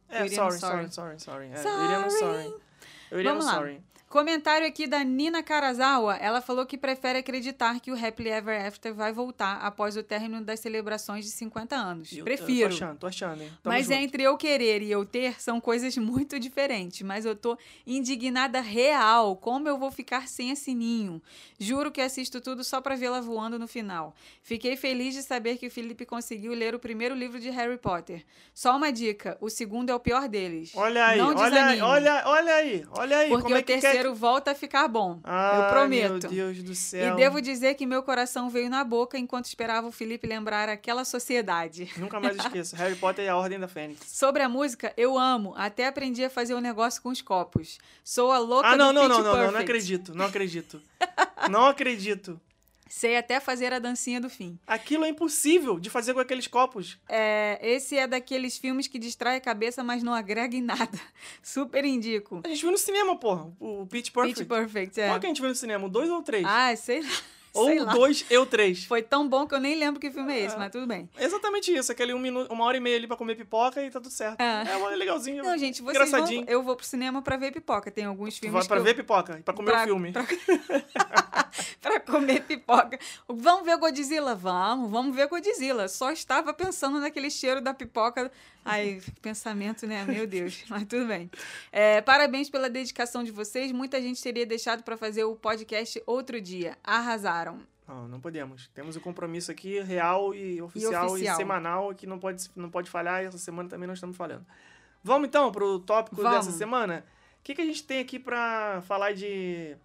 É, 0.08 0.26
iria 0.26 0.30
no 0.44 0.50
sorry, 0.50 0.58
sorry, 0.58 0.92
Sorry. 0.92 1.20
sorry, 1.20 1.48
sorry. 1.50 1.68
É, 1.68 1.72
eu 1.72 1.84
iria 1.84 1.98
no 2.00 2.10
Sorry. 2.10 2.42
Sorry. 2.44 2.62
Eu 3.10 3.20
iria 3.20 3.30
Vamos 3.32 3.44
no 3.46 3.50
lá. 3.52 3.58
Sorry. 3.58 3.82
Comentário 4.10 4.66
aqui 4.66 4.88
da 4.88 5.04
Nina 5.04 5.40
Karazawa. 5.40 6.16
Ela 6.16 6.40
falou 6.40 6.66
que 6.66 6.76
prefere 6.76 7.20
acreditar 7.20 7.78
que 7.78 7.92
o 7.92 7.94
Happily 7.94 8.28
Ever 8.30 8.66
After 8.66 8.92
vai 8.92 9.12
voltar 9.12 9.58
após 9.58 9.96
o 9.96 10.02
término 10.02 10.40
das 10.42 10.58
celebrações 10.58 11.24
de 11.24 11.30
50 11.30 11.76
anos. 11.76 12.12
Eu- 12.12 12.24
Prefiro. 12.24 12.62
Eu 12.62 12.68
tô 12.70 12.74
achando, 12.74 12.98
tô 12.98 13.06
achando, 13.06 13.42
hein? 13.44 13.52
Tamo 13.62 13.72
Mas 13.76 13.86
junto. 13.86 13.94
entre 13.98 14.24
eu 14.24 14.36
querer 14.36 14.82
e 14.82 14.90
eu 14.90 15.04
ter 15.04 15.40
são 15.40 15.60
coisas 15.60 15.96
muito 15.96 16.40
diferentes. 16.40 17.02
Mas 17.02 17.24
eu 17.24 17.36
tô 17.36 17.56
indignada 17.86 18.60
real. 18.60 19.36
Como 19.36 19.68
eu 19.68 19.78
vou 19.78 19.92
ficar 19.92 20.26
sem 20.26 20.50
a 20.50 20.56
Sininho? 20.56 21.22
Juro 21.56 21.92
que 21.92 22.00
assisto 22.00 22.40
tudo 22.40 22.64
só 22.64 22.80
pra 22.80 22.96
vê-la 22.96 23.20
voando 23.20 23.60
no 23.60 23.68
final. 23.68 24.12
Fiquei 24.42 24.76
feliz 24.76 25.14
de 25.14 25.22
saber 25.22 25.56
que 25.56 25.68
o 25.68 25.70
Felipe 25.70 26.04
conseguiu 26.04 26.52
ler 26.52 26.74
o 26.74 26.80
primeiro 26.80 27.14
livro 27.14 27.38
de 27.38 27.48
Harry 27.50 27.78
Potter. 27.78 28.24
Só 28.52 28.76
uma 28.76 28.90
dica: 28.90 29.38
o 29.40 29.48
segundo 29.48 29.90
é 29.90 29.94
o 29.94 30.00
pior 30.00 30.28
deles. 30.28 30.72
Olha 30.74 31.06
aí, 31.06 31.20
olha 31.20 31.64
aí, 31.64 31.80
olha, 31.80 32.22
olha 32.26 32.54
aí, 32.56 32.84
olha 32.90 33.18
aí. 33.18 33.28
Porque 33.28 33.42
como 33.44 33.54
é 33.54 33.62
que 33.62 33.78
quer 33.78 33.99
terceiro 34.00 34.14
volta 34.14 34.50
a 34.52 34.54
ficar 34.54 34.88
bom. 34.88 35.20
Ai, 35.24 35.58
eu 35.58 35.70
prometo. 35.70 36.30
Meu 36.32 36.52
Deus 36.52 36.62
do 36.62 36.74
céu. 36.74 37.14
E 37.14 37.16
devo 37.16 37.40
dizer 37.40 37.74
que 37.74 37.86
meu 37.86 38.02
coração 38.02 38.48
veio 38.48 38.70
na 38.70 38.82
boca 38.82 39.18
enquanto 39.18 39.46
esperava 39.46 39.86
o 39.86 39.92
Felipe 39.92 40.26
lembrar 40.26 40.68
aquela 40.68 41.04
sociedade. 41.04 41.90
Nunca 41.96 42.18
mais 42.20 42.36
esqueço. 42.40 42.76
Harry 42.76 42.96
Potter 42.96 43.24
e 43.24 43.28
a 43.28 43.36
Ordem 43.36 43.58
da 43.58 43.68
Fênix. 43.68 44.00
Sobre 44.06 44.42
a 44.42 44.48
música, 44.48 44.92
eu 44.96 45.18
amo. 45.18 45.54
Até 45.56 45.86
aprendi 45.86 46.24
a 46.24 46.30
fazer 46.30 46.54
um 46.54 46.60
negócio 46.60 47.02
com 47.02 47.10
os 47.10 47.20
copos. 47.22 47.78
Sou 48.02 48.32
a 48.32 48.38
louca 48.38 48.68
Ah, 48.68 48.76
não, 48.76 48.88
do 48.88 48.94
não, 48.94 49.08
não, 49.08 49.22
não, 49.22 49.36
não, 49.36 49.52
não 49.52 49.60
acredito, 49.60 50.14
não 50.14 50.26
acredito. 50.26 50.82
não 51.50 51.66
acredito. 51.66 52.40
Sei 52.90 53.16
até 53.16 53.38
fazer 53.38 53.72
a 53.72 53.78
dancinha 53.78 54.20
do 54.20 54.28
fim. 54.28 54.58
Aquilo 54.66 55.04
é 55.04 55.08
impossível 55.08 55.78
de 55.78 55.88
fazer 55.88 56.12
com 56.12 56.18
aqueles 56.18 56.48
copos. 56.48 56.98
É, 57.08 57.56
esse 57.62 57.96
é 57.96 58.04
daqueles 58.04 58.58
filmes 58.58 58.88
que 58.88 58.98
distrai 58.98 59.36
a 59.36 59.40
cabeça, 59.40 59.84
mas 59.84 60.02
não 60.02 60.12
agrega 60.12 60.56
em 60.56 60.60
nada. 60.60 60.98
Super 61.40 61.84
indico. 61.84 62.40
A 62.44 62.48
gente 62.48 62.62
viu 62.62 62.72
no 62.72 62.78
cinema, 62.78 63.16
porra, 63.16 63.48
o 63.60 63.86
Pitch 63.86 64.10
Perfect. 64.10 64.40
Pitch 64.40 64.48
Perfect, 64.48 65.00
é. 65.00 65.06
Qual 65.06 65.20
que 65.20 65.26
a 65.26 65.28
gente 65.28 65.40
viu 65.40 65.48
no 65.48 65.54
cinema? 65.54 65.86
O 65.86 65.88
dois 65.88 66.10
ou 66.10 66.18
o 66.18 66.22
três? 66.22 66.44
Ah, 66.44 66.74
sei 66.74 67.00
lá. 67.00 67.08
Ou 67.54 67.84
lá. 67.84 67.92
dois 67.92 68.24
e 68.30 68.36
o 68.38 68.46
três. 68.46 68.84
Foi 68.84 69.02
tão 69.02 69.28
bom 69.28 69.46
que 69.46 69.54
eu 69.54 69.60
nem 69.60 69.74
lembro 69.76 70.00
que 70.00 70.10
filme 70.10 70.32
é 70.32 70.40
esse, 70.40 70.54
É. 70.54 70.58
mas 70.58 70.70
tudo 70.72 70.86
bem. 70.86 71.08
Exatamente 71.18 71.72
isso, 71.72 71.90
aquele 71.92 72.12
um 72.14 72.18
minuto, 72.18 72.52
uma 72.52 72.64
hora 72.64 72.76
e 72.76 72.80
meia 72.80 72.96
ali 72.96 73.06
pra 73.06 73.16
comer 73.16 73.34
pipoca 73.36 73.82
e 73.84 73.90
tá 73.90 74.00
tudo 74.00 74.10
certo. 74.12 74.40
É. 74.40 74.62
É, 74.70 74.96
legalzinho. 74.96 75.42
Não, 75.42 75.56
gente, 75.58 75.82
vocês 75.82 75.96
vão, 75.98 76.06
engraçadinho. 76.06 76.44
eu 76.48 76.62
vou 76.62 76.76
pro 76.76 76.86
cinema 76.86 77.22
pra 77.22 77.36
ver 77.36 77.52
pipoca. 77.52 77.90
Tem 77.90 78.04
alguns 78.04 78.38
filmes 78.38 78.52
vai 78.60 78.66
pra 78.68 78.76
eu- 78.78 78.82
ver 78.84 78.94
pipoca 78.94 79.40
pra 79.44 79.54
comer 79.54 79.70
pra- 79.72 79.82
o 79.82 79.84
filme. 79.86 80.12
pra- 80.12 80.24
pra 81.80 82.00
comer 82.00 82.42
pipoca. 82.42 82.98
Vamos 83.28 83.64
ver 83.64 83.76
Godzilla? 83.78 84.34
Vamos, 84.34 84.90
vamos 84.90 85.14
ver 85.14 85.26
Godzilla. 85.28 85.88
Só 85.88 86.10
estava 86.10 86.52
pensando 86.52 87.00
naquele 87.00 87.30
cheiro 87.30 87.60
da 87.60 87.72
pipoca. 87.74 88.30
Ai, 88.64 89.00
pensamento, 89.22 89.86
né? 89.86 90.04
Meu 90.04 90.26
Deus. 90.26 90.64
Mas 90.68 90.84
tudo 90.84 91.06
bem. 91.06 91.30
É, 91.72 92.00
parabéns 92.00 92.50
pela 92.50 92.68
dedicação 92.68 93.24
de 93.24 93.30
vocês. 93.30 93.72
Muita 93.72 94.00
gente 94.00 94.22
teria 94.22 94.46
deixado 94.46 94.82
pra 94.82 94.96
fazer 94.96 95.24
o 95.24 95.34
podcast 95.34 96.02
outro 96.06 96.40
dia. 96.40 96.76
Arrasaram. 96.84 97.58
Não, 97.88 98.06
não 98.06 98.20
podemos. 98.20 98.68
Temos 98.68 98.94
o 98.94 99.00
compromisso 99.00 99.50
aqui 99.50 99.80
real 99.80 100.34
e 100.34 100.62
oficial 100.62 101.08
e, 101.08 101.12
oficial. 101.12 101.36
semanal 101.36 101.94
que 101.94 102.06
não 102.06 102.18
pode, 102.18 102.48
não 102.54 102.70
pode 102.70 102.88
falhar 102.88 103.22
e 103.22 103.26
essa 103.26 103.38
semana 103.38 103.68
também 103.68 103.88
nós 103.88 103.96
estamos 103.96 104.16
falhando. 104.16 104.46
Vamos 105.02 105.28
então 105.28 105.50
pro 105.50 105.80
tópico 105.80 106.16
Vamos. 106.16 106.46
dessa 106.46 106.56
semana? 106.56 107.04
O 107.40 107.42
que, 107.42 107.54
que 107.54 107.62
a 107.62 107.64
gente 107.64 107.82
tem 107.82 107.98
aqui 107.98 108.18
pra 108.18 108.82
falar 108.82 109.12
de, 109.12 109.76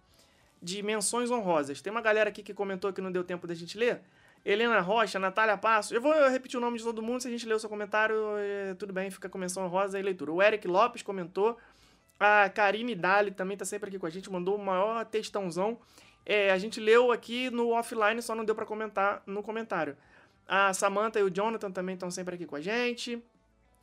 de 0.62 0.82
menções 0.82 1.30
honrosas? 1.30 1.80
Tem 1.80 1.90
uma 1.90 2.02
galera 2.02 2.28
aqui 2.28 2.42
que 2.42 2.54
comentou 2.54 2.92
que 2.92 3.00
não 3.00 3.10
deu 3.10 3.24
tempo 3.24 3.46
da 3.46 3.54
gente 3.54 3.76
ler. 3.76 4.02
Helena 4.46 4.78
Rocha, 4.78 5.18
Natália 5.18 5.58
Passo. 5.58 5.92
Eu 5.92 6.00
vou 6.00 6.12
repetir 6.28 6.56
o 6.56 6.60
nome 6.60 6.78
de 6.78 6.84
todo 6.84 7.02
mundo. 7.02 7.20
Se 7.20 7.26
a 7.26 7.30
gente 7.32 7.44
ler 7.44 7.54
o 7.54 7.58
seu 7.58 7.68
comentário, 7.68 8.14
eh, 8.38 8.76
tudo 8.78 8.92
bem, 8.92 9.10
fica 9.10 9.28
com 9.28 9.36
menção 9.36 9.64
honrosa 9.64 9.98
e 9.98 10.02
leitura. 10.02 10.30
O 10.30 10.40
Eric 10.40 10.68
Lopes 10.68 11.02
comentou. 11.02 11.58
A 12.18 12.48
Karine 12.48 12.94
Dali 12.94 13.32
também 13.32 13.56
tá 13.56 13.64
sempre 13.64 13.88
aqui 13.88 13.98
com 13.98 14.06
a 14.06 14.10
gente, 14.10 14.30
mandou 14.30 14.54
o 14.54 14.64
maior 14.64 15.04
textãozão. 15.04 15.76
É, 16.24 16.52
a 16.52 16.58
gente 16.58 16.78
leu 16.78 17.10
aqui 17.10 17.50
no 17.50 17.70
offline, 17.70 18.22
só 18.22 18.36
não 18.36 18.44
deu 18.44 18.54
pra 18.54 18.64
comentar 18.64 19.20
no 19.26 19.42
comentário. 19.42 19.96
A 20.46 20.72
Samantha 20.72 21.18
e 21.18 21.24
o 21.24 21.30
Jonathan 21.30 21.72
também 21.72 21.94
estão 21.94 22.08
sempre 22.08 22.36
aqui 22.36 22.46
com 22.46 22.54
a 22.54 22.60
gente. 22.60 23.20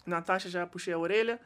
Natasha 0.06 0.50
já 0.50 0.66
puxei 0.66 0.94
a 0.94 0.98
orelha. 0.98 1.42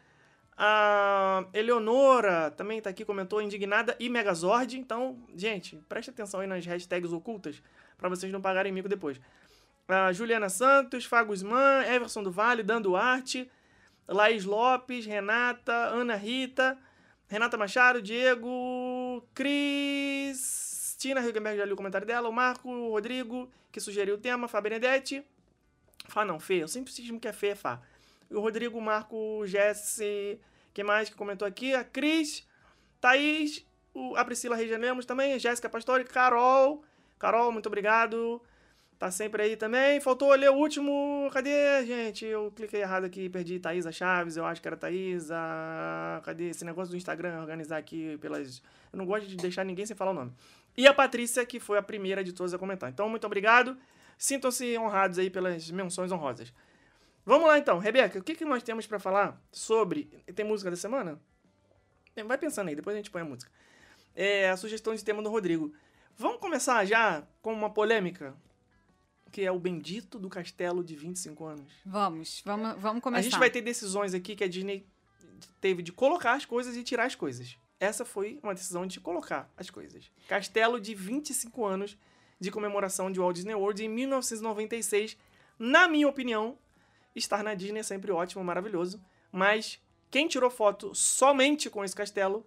A 0.56 1.44
Eleonora 1.54 2.52
também 2.52 2.80
tá 2.80 2.92
aqui, 2.92 3.04
comentou 3.04 3.42
indignada 3.42 3.96
e 4.00 4.10
Megazord. 4.10 4.78
Então, 4.78 5.18
gente, 5.36 5.76
preste 5.90 6.12
atenção 6.12 6.40
aí 6.40 6.48
nas 6.48 6.64
hashtags 6.68 7.12
ocultas 7.12 7.64
pra 7.98 8.10
vocês 8.10 8.32
não 8.32 8.42
pagarem 8.42 8.72
mico 8.72 8.88
depois. 8.88 9.20
Juliana 10.14 10.50
Santos, 10.50 11.06
Fagusman, 11.06 11.86
Everson 11.88 12.22
do 12.22 12.32
Vale, 12.32 12.62
Dan 12.62 12.82
Duarte, 12.82 13.50
Laís 14.08 14.44
Lopes, 14.44 15.06
Renata, 15.06 15.74
Ana 15.74 16.16
Rita, 16.16 16.78
Renata 17.28 17.58
Machado, 17.58 18.02
Diego, 18.02 19.26
Cristina 19.34 21.22
Hilgenberg, 21.22 21.58
já 21.58 21.66
li 21.66 21.74
o 21.74 21.76
comentário 21.76 22.06
dela, 22.06 22.28
o 22.28 22.34
Marco, 22.34 22.70
o 22.70 22.92
Rodrigo, 22.92 23.50
que 23.72 23.80
sugeriu 23.80 24.16
o 24.16 24.18
tema, 24.18 24.48
Fá 24.48 24.60
Benedetti. 24.62 25.24
Fá 26.08 26.24
não, 26.24 26.40
Fê, 26.40 26.64
eu 26.64 26.68
sempre 26.68 26.92
cismo 26.92 27.20
que 27.20 27.28
é 27.28 27.34
Fê, 27.34 27.48
é 27.48 27.56
Fá. 27.56 27.82
O 28.30 28.40
Rodrigo, 28.40 28.78
o 28.78 28.82
Marco, 28.82 29.44
Jesse, 29.46 30.40
quem 30.74 30.84
mais 30.84 31.10
que 31.10 31.16
comentou 31.16 31.48
aqui? 31.48 31.74
A 31.74 31.84
Cris, 31.84 32.46
Thaís, 33.00 33.66
a 34.16 34.26
Priscila 34.26 34.56
Regia 34.56 34.78
Lemos 34.78 35.06
também, 35.06 35.40
Jéssica 35.40 35.70
Pastore, 35.70 36.04
Carol. 36.04 36.84
Carol, 37.20 37.52
muito 37.52 37.68
obrigado. 37.68 38.42
Tá 39.00 39.12
sempre 39.12 39.44
aí 39.44 39.56
também. 39.56 40.00
Faltou 40.00 40.34
ler 40.34 40.50
o 40.50 40.56
último. 40.56 41.30
Cadê, 41.32 41.86
gente? 41.86 42.26
Eu 42.26 42.52
cliquei 42.56 42.82
errado 42.82 43.04
aqui, 43.06 43.30
perdi 43.30 43.60
Thaisa 43.60 43.92
Chaves, 43.92 44.38
eu 44.38 44.46
acho 44.46 44.62
que 44.62 44.68
era 44.68 44.76
Thaisa. 44.76 45.36
Cadê 46.24 46.50
esse 46.50 46.66
negócio 46.66 46.92
do 46.92 46.98
Instagram 46.98 47.40
organizar 47.40 47.78
aqui 47.78 48.18
pelas. 48.18 48.62
Eu 48.92 48.98
não 48.98 49.06
gosto 49.06 49.28
de 49.28 49.36
deixar 49.38 49.64
ninguém 49.64 49.86
sem 49.86 49.96
falar 49.96 50.12
o 50.12 50.16
nome. 50.16 50.34
E 50.76 50.88
a 50.88 50.94
Patrícia, 50.94 51.46
que 51.46 51.60
foi 51.60 51.78
a 51.78 51.84
primeira 51.84 52.24
de 52.24 52.34
todas 52.34 52.54
a 52.54 52.58
comentar. 52.58 52.90
Então, 52.90 53.08
muito 53.08 53.26
obrigado. 53.26 53.78
Sintam-se 54.18 54.78
honrados 54.78 55.20
aí 55.20 55.30
pelas 55.30 55.70
menções 55.70 56.12
honrosas. 56.12 56.52
Vamos 57.24 57.48
lá 57.48 57.58
então, 57.60 57.78
Rebeca, 57.78 58.18
o 58.18 58.24
que, 58.24 58.34
que 58.34 58.46
nós 58.46 58.64
temos 58.64 58.88
pra 58.88 58.98
falar 58.98 59.40
sobre. 59.52 60.06
Tem 60.34 60.46
música 60.46 60.72
da 60.72 60.78
semana? 60.78 61.20
Vai 62.26 62.38
pensando 62.38 62.70
aí, 62.70 62.76
depois 62.76 62.96
a 62.96 62.98
gente 62.98 63.12
põe 63.12 63.22
a 63.22 63.26
música. 63.26 63.52
É 64.16 64.50
a 64.50 64.58
sugestão 64.58 64.96
de 64.96 65.04
tema 65.04 65.22
do 65.22 65.30
Rodrigo. 65.30 65.72
Vamos 66.18 66.40
começar 66.40 66.84
já 66.84 67.24
com 67.44 67.54
uma 67.54 67.70
polêmica, 67.70 68.36
que 69.32 69.44
é 69.44 69.52
o 69.52 69.60
bendito 69.60 70.18
do 70.18 70.28
castelo 70.30 70.84
de 70.84 70.96
25 70.96 71.46
anos. 71.46 71.72
Vamos, 71.86 72.42
vamos, 72.44 72.82
vamos 72.82 73.04
começar. 73.04 73.20
A 73.20 73.22
gente 73.22 73.38
vai 73.38 73.52
ter 73.52 73.62
decisões 73.62 74.16
aqui 74.16 74.36
que 74.36 74.44
a 74.44 74.48
Disney 74.48 74.84
teve 75.62 75.84
de 75.84 75.92
colocar 75.92 76.34
as 76.34 76.44
coisas 76.44 76.76
e 76.76 76.84
tirar 76.84 77.06
as 77.06 77.14
coisas. 77.14 77.56
Essa 77.80 78.04
foi 78.04 78.40
uma 78.42 78.56
decisão 78.56 78.88
de 78.88 79.00
colocar 79.00 79.48
as 79.56 79.70
coisas. 79.70 80.10
Castelo 80.28 80.80
de 80.80 80.96
25 80.96 81.64
anos 81.64 81.96
de 82.40 82.50
comemoração 82.50 83.12
de 83.12 83.20
Walt 83.20 83.36
Disney 83.36 83.54
World 83.54 83.86
em 83.86 83.88
1996. 83.88 85.16
Na 85.60 85.88
minha 85.88 86.08
opinião, 86.08 86.58
estar 87.16 87.44
na 87.44 87.54
Disney 87.54 87.82
é 87.82 87.84
sempre 87.84 88.12
ótimo, 88.12 88.44
maravilhoso. 88.44 89.00
Mas 89.32 89.80
quem 90.10 90.28
tirou 90.28 90.50
foto 90.50 90.96
somente 90.96 91.70
com 91.70 91.84
esse 91.84 91.96
castelo 91.96 92.44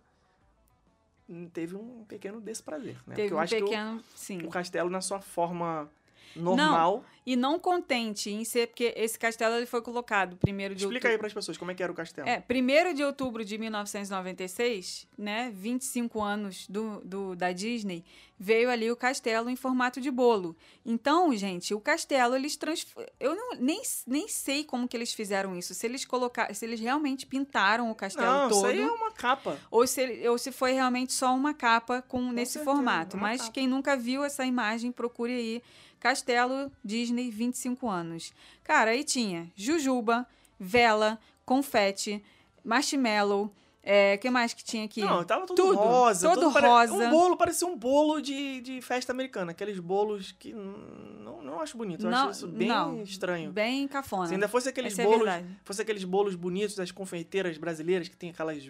teve 1.52 1.76
um 1.76 2.04
pequeno 2.04 2.40
desprazer. 2.40 2.96
Né? 3.06 3.14
Teve 3.14 3.28
Porque 3.28 3.32
eu 3.34 3.36
um 3.36 3.40
acho 3.40 3.56
que 3.56 3.62
o- 3.62 3.66
pequeno. 3.66 4.04
Sim. 4.14 4.38
o 4.46 4.48
castelo 4.50 4.90
na 4.90 5.00
sua 5.00 5.20
forma 5.20 5.88
normal. 6.36 7.04
E 7.26 7.36
não 7.36 7.58
contente 7.58 8.30
em 8.30 8.44
ser, 8.44 8.68
porque 8.68 8.94
esse 8.96 9.18
castelo 9.18 9.54
ele 9.54 9.66
foi 9.66 9.82
colocado 9.82 10.36
primeiro 10.36 10.74
de 10.74 10.84
Explica 10.84 11.06
aí 11.06 11.12
outubro. 11.12 11.18
para 11.20 11.26
as 11.28 11.34
pessoas 11.34 11.58
como 11.58 11.70
é 11.70 11.74
que 11.74 11.82
era 11.82 11.92
o 11.92 11.94
castelo. 11.94 12.26
É, 12.28 12.42
1 12.42 12.94
de 12.94 13.04
outubro 13.04 13.44
de 13.44 13.58
1996, 13.58 15.06
né, 15.16 15.52
25 15.54 16.20
anos 16.20 16.66
do, 16.68 17.00
do, 17.04 17.36
da 17.36 17.52
Disney, 17.52 18.04
veio 18.38 18.70
ali 18.70 18.90
o 18.90 18.96
castelo 18.96 19.50
em 19.50 19.54
formato 19.54 20.00
de 20.00 20.10
bolo. 20.10 20.56
Então, 20.84 21.34
gente, 21.36 21.74
o 21.74 21.80
castelo, 21.80 22.34
eles 22.34 22.56
transformam... 22.56 23.08
Eu 23.20 23.34
não, 23.36 23.54
nem, 23.56 23.82
nem 24.06 24.26
sei 24.26 24.64
como 24.64 24.88
que 24.88 24.96
eles 24.96 25.12
fizeram 25.12 25.54
isso. 25.54 25.74
Se 25.74 25.86
eles 25.86 26.04
colocaram... 26.06 26.52
Se 26.54 26.64
eles 26.64 26.80
realmente 26.80 27.26
pintaram 27.26 27.90
o 27.90 27.94
castelo 27.94 28.26
Não, 28.26 28.48
todo... 28.48 28.56
isso 28.58 28.66
aí 28.66 28.80
é 28.80 28.90
uma 28.90 29.12
capa. 29.12 29.58
Ou 29.70 29.86
se, 29.86 30.00
ele- 30.00 30.26
ou 30.28 30.38
se 30.38 30.50
foi 30.50 30.72
realmente 30.72 31.12
só 31.12 31.34
uma 31.34 31.52
capa 31.52 32.00
com, 32.02 32.32
nesse 32.32 32.54
certeza, 32.54 32.74
formato. 32.74 33.16
Mas 33.18 33.42
capa. 33.42 33.52
quem 33.52 33.68
nunca 33.68 33.94
viu 33.94 34.24
essa 34.24 34.44
imagem, 34.46 34.90
procure 34.90 35.32
aí. 35.34 35.62
Castelo 36.00 36.72
Disney 36.82 37.30
25 37.30 37.88
anos. 37.88 38.32
Cara, 38.64 38.90
aí 38.92 39.04
tinha 39.04 39.52
Jujuba, 39.54 40.26
vela, 40.58 41.20
confete, 41.44 42.22
marshmallow. 42.64 43.52
É, 43.82 44.18
que 44.18 44.28
mais 44.28 44.52
que 44.52 44.62
tinha 44.62 44.84
aqui? 44.84 45.00
Não, 45.00 45.24
tava 45.24 45.46
tudo, 45.46 45.56
Tudo, 45.56 45.74
rosa. 45.78 46.28
todo 46.28 46.40
tudo 46.42 46.52
pare- 46.52 46.66
rosa. 46.66 46.92
Um 46.92 47.10
bolo 47.10 47.34
parecia 47.36 47.66
um 47.66 47.74
bolo 47.78 48.20
de, 48.20 48.60
de 48.60 48.82
festa 48.82 49.10
americana. 49.10 49.52
Aqueles 49.52 49.78
bolos 49.78 50.32
que 50.32 50.52
não, 50.52 51.40
não 51.42 51.60
acho 51.62 51.78
bonito. 51.78 52.04
Eu 52.04 52.10
Não, 52.10 52.18
acho 52.28 52.30
isso 52.32 52.46
bem 52.48 52.68
não. 52.68 53.02
estranho. 53.02 53.50
Bem 53.50 53.88
cafona. 53.88 54.26
Se 54.26 54.34
ainda 54.34 54.48
fosse 54.48 54.68
aqueles 54.68 54.92
Essa 54.92 55.00
é 55.00 55.04
bolos, 55.06 55.20
verdade. 55.24 55.48
fosse 55.64 55.80
aqueles 55.80 56.04
bolos 56.04 56.34
bonitos 56.34 56.76
das 56.76 56.90
confeiteiras 56.90 57.56
brasileiras 57.56 58.06
que 58.06 58.16
tem 58.16 58.28
aquelas 58.28 58.62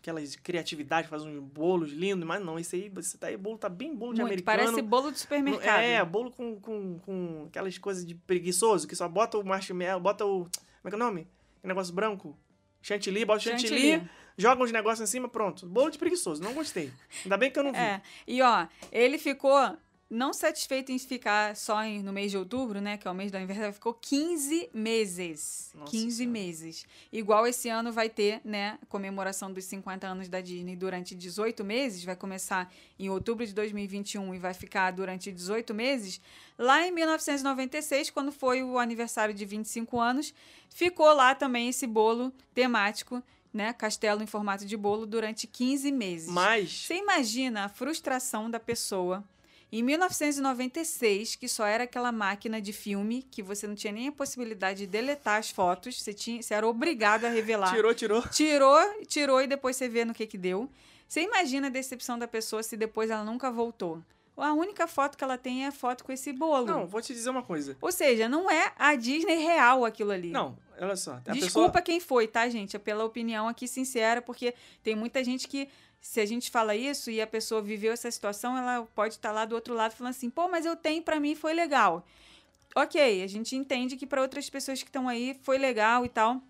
aquelas 0.00 0.34
criatividades, 0.34 1.08
fazem 1.10 1.28
uns 1.38 1.42
bolos 1.44 1.92
lindos, 1.92 2.26
mas 2.26 2.42
não, 2.44 2.58
esse 2.58 2.74
aí, 2.74 2.92
esse 2.98 3.18
daí 3.18 3.36
bolo 3.36 3.58
tá 3.58 3.68
bem 3.68 3.94
bolo 3.94 4.14
de 4.14 4.20
Muito, 4.22 4.32
americano. 4.32 4.58
parece 4.58 4.82
bolo 4.82 5.12
de 5.12 5.18
supermercado. 5.20 5.78
É, 5.80 6.02
bolo 6.04 6.30
com, 6.32 6.58
com, 6.58 6.98
com 7.00 7.44
aquelas 7.48 7.76
coisas 7.78 8.04
de 8.04 8.14
preguiçoso, 8.14 8.88
que 8.88 8.96
só 8.96 9.06
bota 9.08 9.38
o 9.38 9.44
marshmallow, 9.44 10.00
bota 10.00 10.24
o. 10.24 10.40
Como 10.40 10.48
é 10.86 10.88
que 10.88 10.94
é 10.94 10.96
o 10.96 10.98
nome? 10.98 11.28
Aquele 11.58 11.68
negócio 11.68 11.94
branco. 11.94 12.36
Chantilly, 12.82 13.26
bota 13.26 13.40
chantilly, 13.40 13.68
Chantilly. 13.92 14.10
Joga 14.36 14.62
uns 14.62 14.72
negócios 14.72 15.08
em 15.08 15.10
cima, 15.10 15.28
pronto. 15.28 15.66
Bolo 15.66 15.90
de 15.90 15.98
preguiçoso, 15.98 16.42
não 16.42 16.54
gostei. 16.54 16.92
Ainda 17.24 17.36
bem 17.36 17.50
que 17.50 17.58
eu 17.58 17.62
não 17.64 17.72
vi. 17.72 17.78
É. 17.78 18.00
E 18.26 18.40
ó, 18.42 18.66
ele 18.92 19.18
ficou 19.18 19.76
não 20.12 20.32
satisfeito 20.32 20.90
em 20.90 20.98
ficar 20.98 21.54
só 21.54 21.84
em- 21.84 22.02
no 22.02 22.12
mês 22.12 22.32
de 22.32 22.36
outubro, 22.36 22.80
né, 22.80 22.96
que 22.96 23.06
é 23.06 23.10
o 23.12 23.14
mês 23.14 23.30
do 23.30 23.36
aniversário, 23.36 23.72
ficou 23.72 23.94
15 23.94 24.68
meses. 24.74 25.70
Nossa 25.72 25.88
15 25.92 26.16
Senhora. 26.16 26.32
meses. 26.32 26.86
Igual 27.12 27.46
esse 27.46 27.68
ano 27.68 27.92
vai 27.92 28.08
ter, 28.08 28.40
né, 28.44 28.76
comemoração 28.88 29.52
dos 29.52 29.64
50 29.66 30.08
anos 30.08 30.28
da 30.28 30.40
Disney 30.40 30.74
durante 30.74 31.14
18 31.14 31.64
meses, 31.64 32.02
vai 32.02 32.16
começar 32.16 32.72
em 32.98 33.08
outubro 33.08 33.46
de 33.46 33.54
2021 33.54 34.34
e 34.34 34.38
vai 34.40 34.52
ficar 34.52 34.90
durante 34.90 35.30
18 35.30 35.72
meses. 35.72 36.20
Lá 36.58 36.84
em 36.84 36.90
1996, 36.90 38.10
quando 38.10 38.32
foi 38.32 38.64
o 38.64 38.78
aniversário 38.80 39.32
de 39.32 39.44
25 39.44 40.00
anos, 40.00 40.34
ficou 40.68 41.12
lá 41.14 41.36
também 41.36 41.68
esse 41.68 41.86
bolo 41.86 42.32
temático, 42.52 43.22
né, 43.52 43.72
castelo 43.72 44.22
em 44.22 44.26
formato 44.26 44.64
de 44.64 44.76
bolo 44.76 45.06
durante 45.06 45.46
15 45.46 45.90
meses. 45.90 46.28
Mas, 46.28 46.86
Você 46.86 46.94
imagina 46.94 47.64
a 47.64 47.68
frustração 47.68 48.50
da 48.50 48.60
pessoa 48.60 49.24
em 49.72 49.82
1996, 49.84 51.36
que 51.36 51.46
só 51.46 51.64
era 51.64 51.84
aquela 51.84 52.10
máquina 52.10 52.60
de 52.60 52.72
filme, 52.72 53.22
que 53.30 53.40
você 53.42 53.66
não 53.68 53.74
tinha 53.76 53.92
nem 53.92 54.08
a 54.08 54.12
possibilidade 54.12 54.80
de 54.80 54.86
deletar 54.88 55.38
as 55.38 55.50
fotos, 55.50 56.02
você, 56.02 56.12
tinha, 56.12 56.42
você 56.42 56.54
era 56.54 56.66
obrigado 56.66 57.24
a 57.24 57.28
revelar. 57.28 57.72
tirou, 57.72 57.94
tirou. 57.94 58.22
Tirou, 58.28 59.04
tirou 59.06 59.40
e 59.40 59.46
depois 59.46 59.76
você 59.76 59.88
vê 59.88 60.04
no 60.04 60.12
que 60.12 60.26
que 60.26 60.36
deu. 60.36 60.68
Você 61.06 61.22
imagina 61.22 61.68
a 61.68 61.70
decepção 61.70 62.18
da 62.18 62.26
pessoa 62.26 62.62
se 62.62 62.76
depois 62.76 63.10
ela 63.10 63.24
nunca 63.24 63.50
voltou. 63.50 64.02
A 64.42 64.52
única 64.52 64.86
foto 64.86 65.16
que 65.16 65.24
ela 65.24 65.38
tem 65.38 65.64
é 65.64 65.68
a 65.68 65.72
foto 65.72 66.04
com 66.04 66.12
esse 66.12 66.32
bolo. 66.32 66.66
Não, 66.66 66.86
vou 66.86 67.00
te 67.00 67.12
dizer 67.12 67.30
uma 67.30 67.42
coisa. 67.42 67.76
Ou 67.80 67.92
seja, 67.92 68.28
não 68.28 68.50
é 68.50 68.72
a 68.78 68.94
Disney 68.94 69.36
real 69.36 69.84
aquilo 69.84 70.10
ali. 70.10 70.30
Não, 70.30 70.56
olha 70.80 70.96
só. 70.96 71.20
Desculpa 71.32 71.68
pessoa... 71.68 71.82
quem 71.82 72.00
foi, 72.00 72.26
tá, 72.26 72.48
gente? 72.48 72.76
É 72.76 72.78
pela 72.78 73.04
opinião 73.04 73.48
aqui 73.48 73.68
sincera, 73.68 74.22
porque 74.22 74.54
tem 74.82 74.94
muita 74.94 75.22
gente 75.22 75.46
que, 75.46 75.68
se 76.00 76.20
a 76.20 76.26
gente 76.26 76.50
fala 76.50 76.74
isso 76.74 77.10
e 77.10 77.20
a 77.20 77.26
pessoa 77.26 77.60
viveu 77.60 77.92
essa 77.92 78.10
situação, 78.10 78.56
ela 78.56 78.86
pode 78.94 79.14
estar 79.14 79.32
lá 79.32 79.44
do 79.44 79.54
outro 79.54 79.74
lado 79.74 79.92
falando 79.92 80.12
assim, 80.12 80.30
pô, 80.30 80.48
mas 80.48 80.64
eu 80.64 80.76
tenho, 80.76 81.02
pra 81.02 81.20
mim 81.20 81.34
foi 81.34 81.52
legal. 81.52 82.04
Ok, 82.74 83.22
a 83.22 83.26
gente 83.26 83.56
entende 83.56 83.96
que 83.96 84.06
pra 84.06 84.22
outras 84.22 84.48
pessoas 84.48 84.82
que 84.82 84.88
estão 84.88 85.08
aí 85.08 85.36
foi 85.42 85.58
legal 85.58 86.04
e 86.04 86.08
tal. 86.08 86.40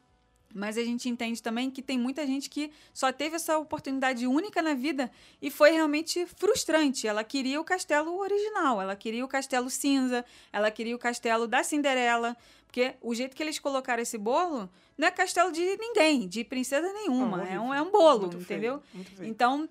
Mas 0.55 0.77
a 0.77 0.83
gente 0.83 1.09
entende 1.09 1.43
também 1.43 1.71
que 1.71 1.81
tem 1.81 1.99
muita 1.99 2.27
gente 2.27 2.51
que 2.51 2.71
só 2.93 3.13
teve 3.13 3.37
essa 3.37 3.59
oportunidade 3.59 4.27
única 4.27 4.61
na 4.61 4.75
vida 4.75 5.11
e 5.41 5.51
foi 5.51 5.71
realmente 5.71 6.27
frustrante. 6.27 7.07
Ela 7.07 7.23
queria 7.23 7.61
o 7.61 7.65
castelo 7.65 8.19
original, 8.19 8.81
ela 8.81 8.97
queria 8.97 9.25
o 9.25 9.29
castelo 9.29 9.71
cinza, 9.71 10.25
ela 10.53 10.71
queria 10.71 10.97
o 10.97 10.99
castelo 10.99 11.47
da 11.47 11.63
Cinderela. 11.63 12.37
Porque 12.67 12.95
o 13.01 13.15
jeito 13.15 13.35
que 13.35 13.43
eles 13.43 13.59
colocaram 13.59 14.01
esse 14.01 14.17
bolo 14.17 14.71
não 14.97 15.09
é 15.09 15.11
castelo 15.11 15.51
de 15.51 15.77
ninguém, 15.77 16.29
de 16.29 16.45
princesa 16.45 16.93
nenhuma. 16.93 17.39
Não, 17.39 17.47
é, 17.47 17.61
um, 17.61 17.75
é 17.75 17.83
um 17.83 17.91
bolo, 17.91 18.29
Muito 18.29 18.37
entendeu? 18.37 18.83
Então, 19.21 19.69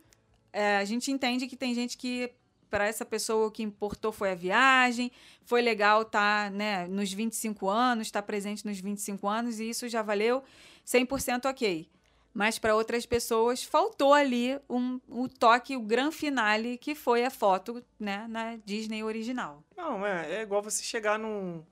é, 0.51 0.77
a 0.77 0.85
gente 0.85 1.11
entende 1.11 1.47
que 1.47 1.55
tem 1.55 1.73
gente 1.73 1.97
que, 1.97 2.31
para 2.69 2.87
essa 2.87 3.05
pessoa, 3.05 3.47
o 3.47 3.51
que 3.51 3.63
importou 3.63 4.11
foi 4.11 4.31
a 4.31 4.35
viagem, 4.35 5.11
foi 5.43 5.61
legal 5.61 6.03
estar 6.03 6.51
né, 6.51 6.87
nos 6.87 7.11
25 7.11 7.69
anos, 7.69 8.07
estar 8.07 8.21
presente 8.21 8.65
nos 8.65 8.79
25 8.79 9.27
anos, 9.27 9.59
e 9.59 9.69
isso 9.69 9.87
já 9.87 10.01
valeu 10.01 10.43
100% 10.85 11.49
ok. 11.49 11.89
Mas 12.33 12.59
para 12.59 12.75
outras 12.75 13.05
pessoas, 13.05 13.63
faltou 13.63 14.13
ali 14.13 14.59
um, 14.69 14.99
o 15.07 15.27
toque, 15.27 15.75
o 15.75 15.81
grande 15.81 16.15
finale, 16.15 16.77
que 16.77 16.93
foi 16.93 17.25
a 17.25 17.31
foto 17.31 17.83
né, 17.99 18.27
na 18.29 18.55
Disney 18.57 19.03
original. 19.03 19.63
Não, 19.75 20.05
é, 20.05 20.35
é 20.35 20.41
igual 20.41 20.61
você 20.61 20.83
chegar 20.83 21.17
num. 21.17 21.63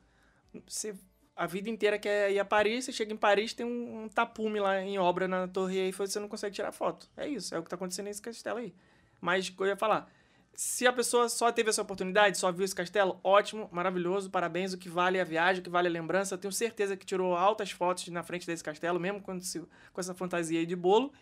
Você, 0.68 0.96
a 1.36 1.46
vida 1.46 1.70
inteira 1.70 2.00
quer 2.00 2.32
ir 2.32 2.40
a 2.40 2.46
Paris, 2.46 2.86
você 2.86 2.92
chega 2.92 3.14
em 3.14 3.18
Paris, 3.18 3.54
tem 3.54 3.66
um, 3.66 4.04
um 4.04 4.10
tapume 4.10 4.60
lá 4.60 4.82
em 4.82 4.98
obra 4.98 5.28
na 5.28 5.48
Torre 5.48 5.88
e 5.88 5.92
você 5.92 6.20
não 6.20 6.28
consegue 6.28 6.56
tirar 6.56 6.72
foto. 6.72 7.08
É 7.16 7.28
isso, 7.28 7.54
é 7.54 7.60
o 7.60 7.64
que 7.64 7.70
tá 7.70 7.76
acontecendo 7.76 8.06
nesse 8.06 8.22
castelo 8.22 8.58
aí. 8.58 8.74
Mas 9.22 9.54
eu 9.58 9.66
ia 9.68 9.78
falar, 9.78 10.12
se 10.60 10.88
a 10.88 10.92
pessoa 10.92 11.30
só 11.30 11.52
teve 11.52 11.70
essa 11.70 11.84
oportunidade, 11.84 12.36
só 12.36 12.52
viu 12.52 12.66
esse 12.66 12.74
castelo, 12.74 13.20
ótimo, 13.24 13.70
maravilhoso, 13.72 14.28
parabéns, 14.32 14.74
o 14.74 14.78
que 14.80 14.90
vale 14.90 15.20
é 15.20 15.22
a 15.22 15.24
viagem, 15.24 15.62
o 15.62 15.64
que 15.64 15.70
vale 15.70 15.88
é 15.88 15.92
a 15.92 15.94
lembrança. 15.94 16.34
Eu 16.34 16.40
tenho 16.40 16.52
certeza 16.52 16.98
que 16.98 17.06
tirou 17.06 17.36
altas 17.36 17.70
fotos 17.70 18.08
na 18.08 18.24
frente 18.24 18.48
desse 18.48 18.64
castelo, 18.64 19.00
mesmo 19.00 19.22
com, 19.22 19.36
esse- 19.36 19.60
com 19.94 20.02
essa 20.02 20.16
fantasia 20.16 20.60
aí 20.60 20.66
de 20.66 20.76
bolo. 20.76 21.14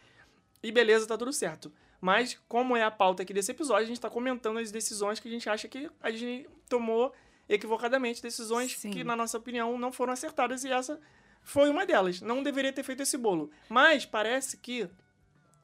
E 0.63 0.71
beleza, 0.71 1.05
tá 1.05 1.17
tudo 1.17 1.33
certo. 1.33 1.69
Mas, 1.99 2.39
como 2.47 2.77
é 2.77 2.83
a 2.83 2.89
pauta 2.89 3.23
aqui 3.23 3.33
desse 3.33 3.51
episódio, 3.51 3.83
a 3.83 3.87
gente 3.87 3.99
tá 3.99 4.09
comentando 4.09 4.57
as 4.57 4.71
decisões 4.71 5.19
que 5.19 5.27
a 5.27 5.31
gente 5.31 5.49
acha 5.49 5.67
que 5.67 5.91
a 6.01 6.09
Disney 6.09 6.47
tomou 6.69 7.13
equivocadamente, 7.49 8.21
decisões 8.21 8.77
Sim. 8.77 8.89
que, 8.89 9.03
na 9.03 9.17
nossa 9.17 9.37
opinião, 9.37 9.77
não 9.77 9.91
foram 9.91 10.13
acertadas 10.13 10.63
e 10.63 10.71
essa 10.71 10.97
foi 11.41 11.69
uma 11.69 11.85
delas. 11.85 12.21
Não 12.21 12.41
deveria 12.41 12.71
ter 12.71 12.83
feito 12.83 13.03
esse 13.03 13.17
bolo. 13.17 13.51
Mas 13.67 14.05
parece 14.05 14.55
que 14.57 14.89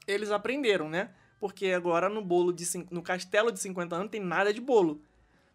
eles 0.06 0.30
aprenderam, 0.30 0.90
né? 0.90 1.12
Porque 1.42 1.72
agora 1.72 2.08
no 2.08 2.22
bolo 2.22 2.54
de 2.54 2.64
no 2.92 3.02
castelo 3.02 3.52
de 3.52 3.60
50 3.60 3.96
anos 3.96 4.12
tem 4.12 4.22
nada 4.22 4.54
de 4.54 4.62
bolo. 4.62 5.02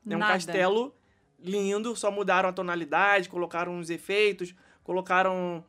É 0.08 0.14
um 0.14 0.18
Nada. 0.18 0.34
castelo 0.34 0.92
lindo, 1.38 1.94
só 1.96 2.10
mudaram 2.10 2.48
a 2.48 2.52
tonalidade, 2.52 3.28
colocaram 3.28 3.72
uns 3.72 3.88
efeitos, 3.88 4.52
colocaram 4.82 5.64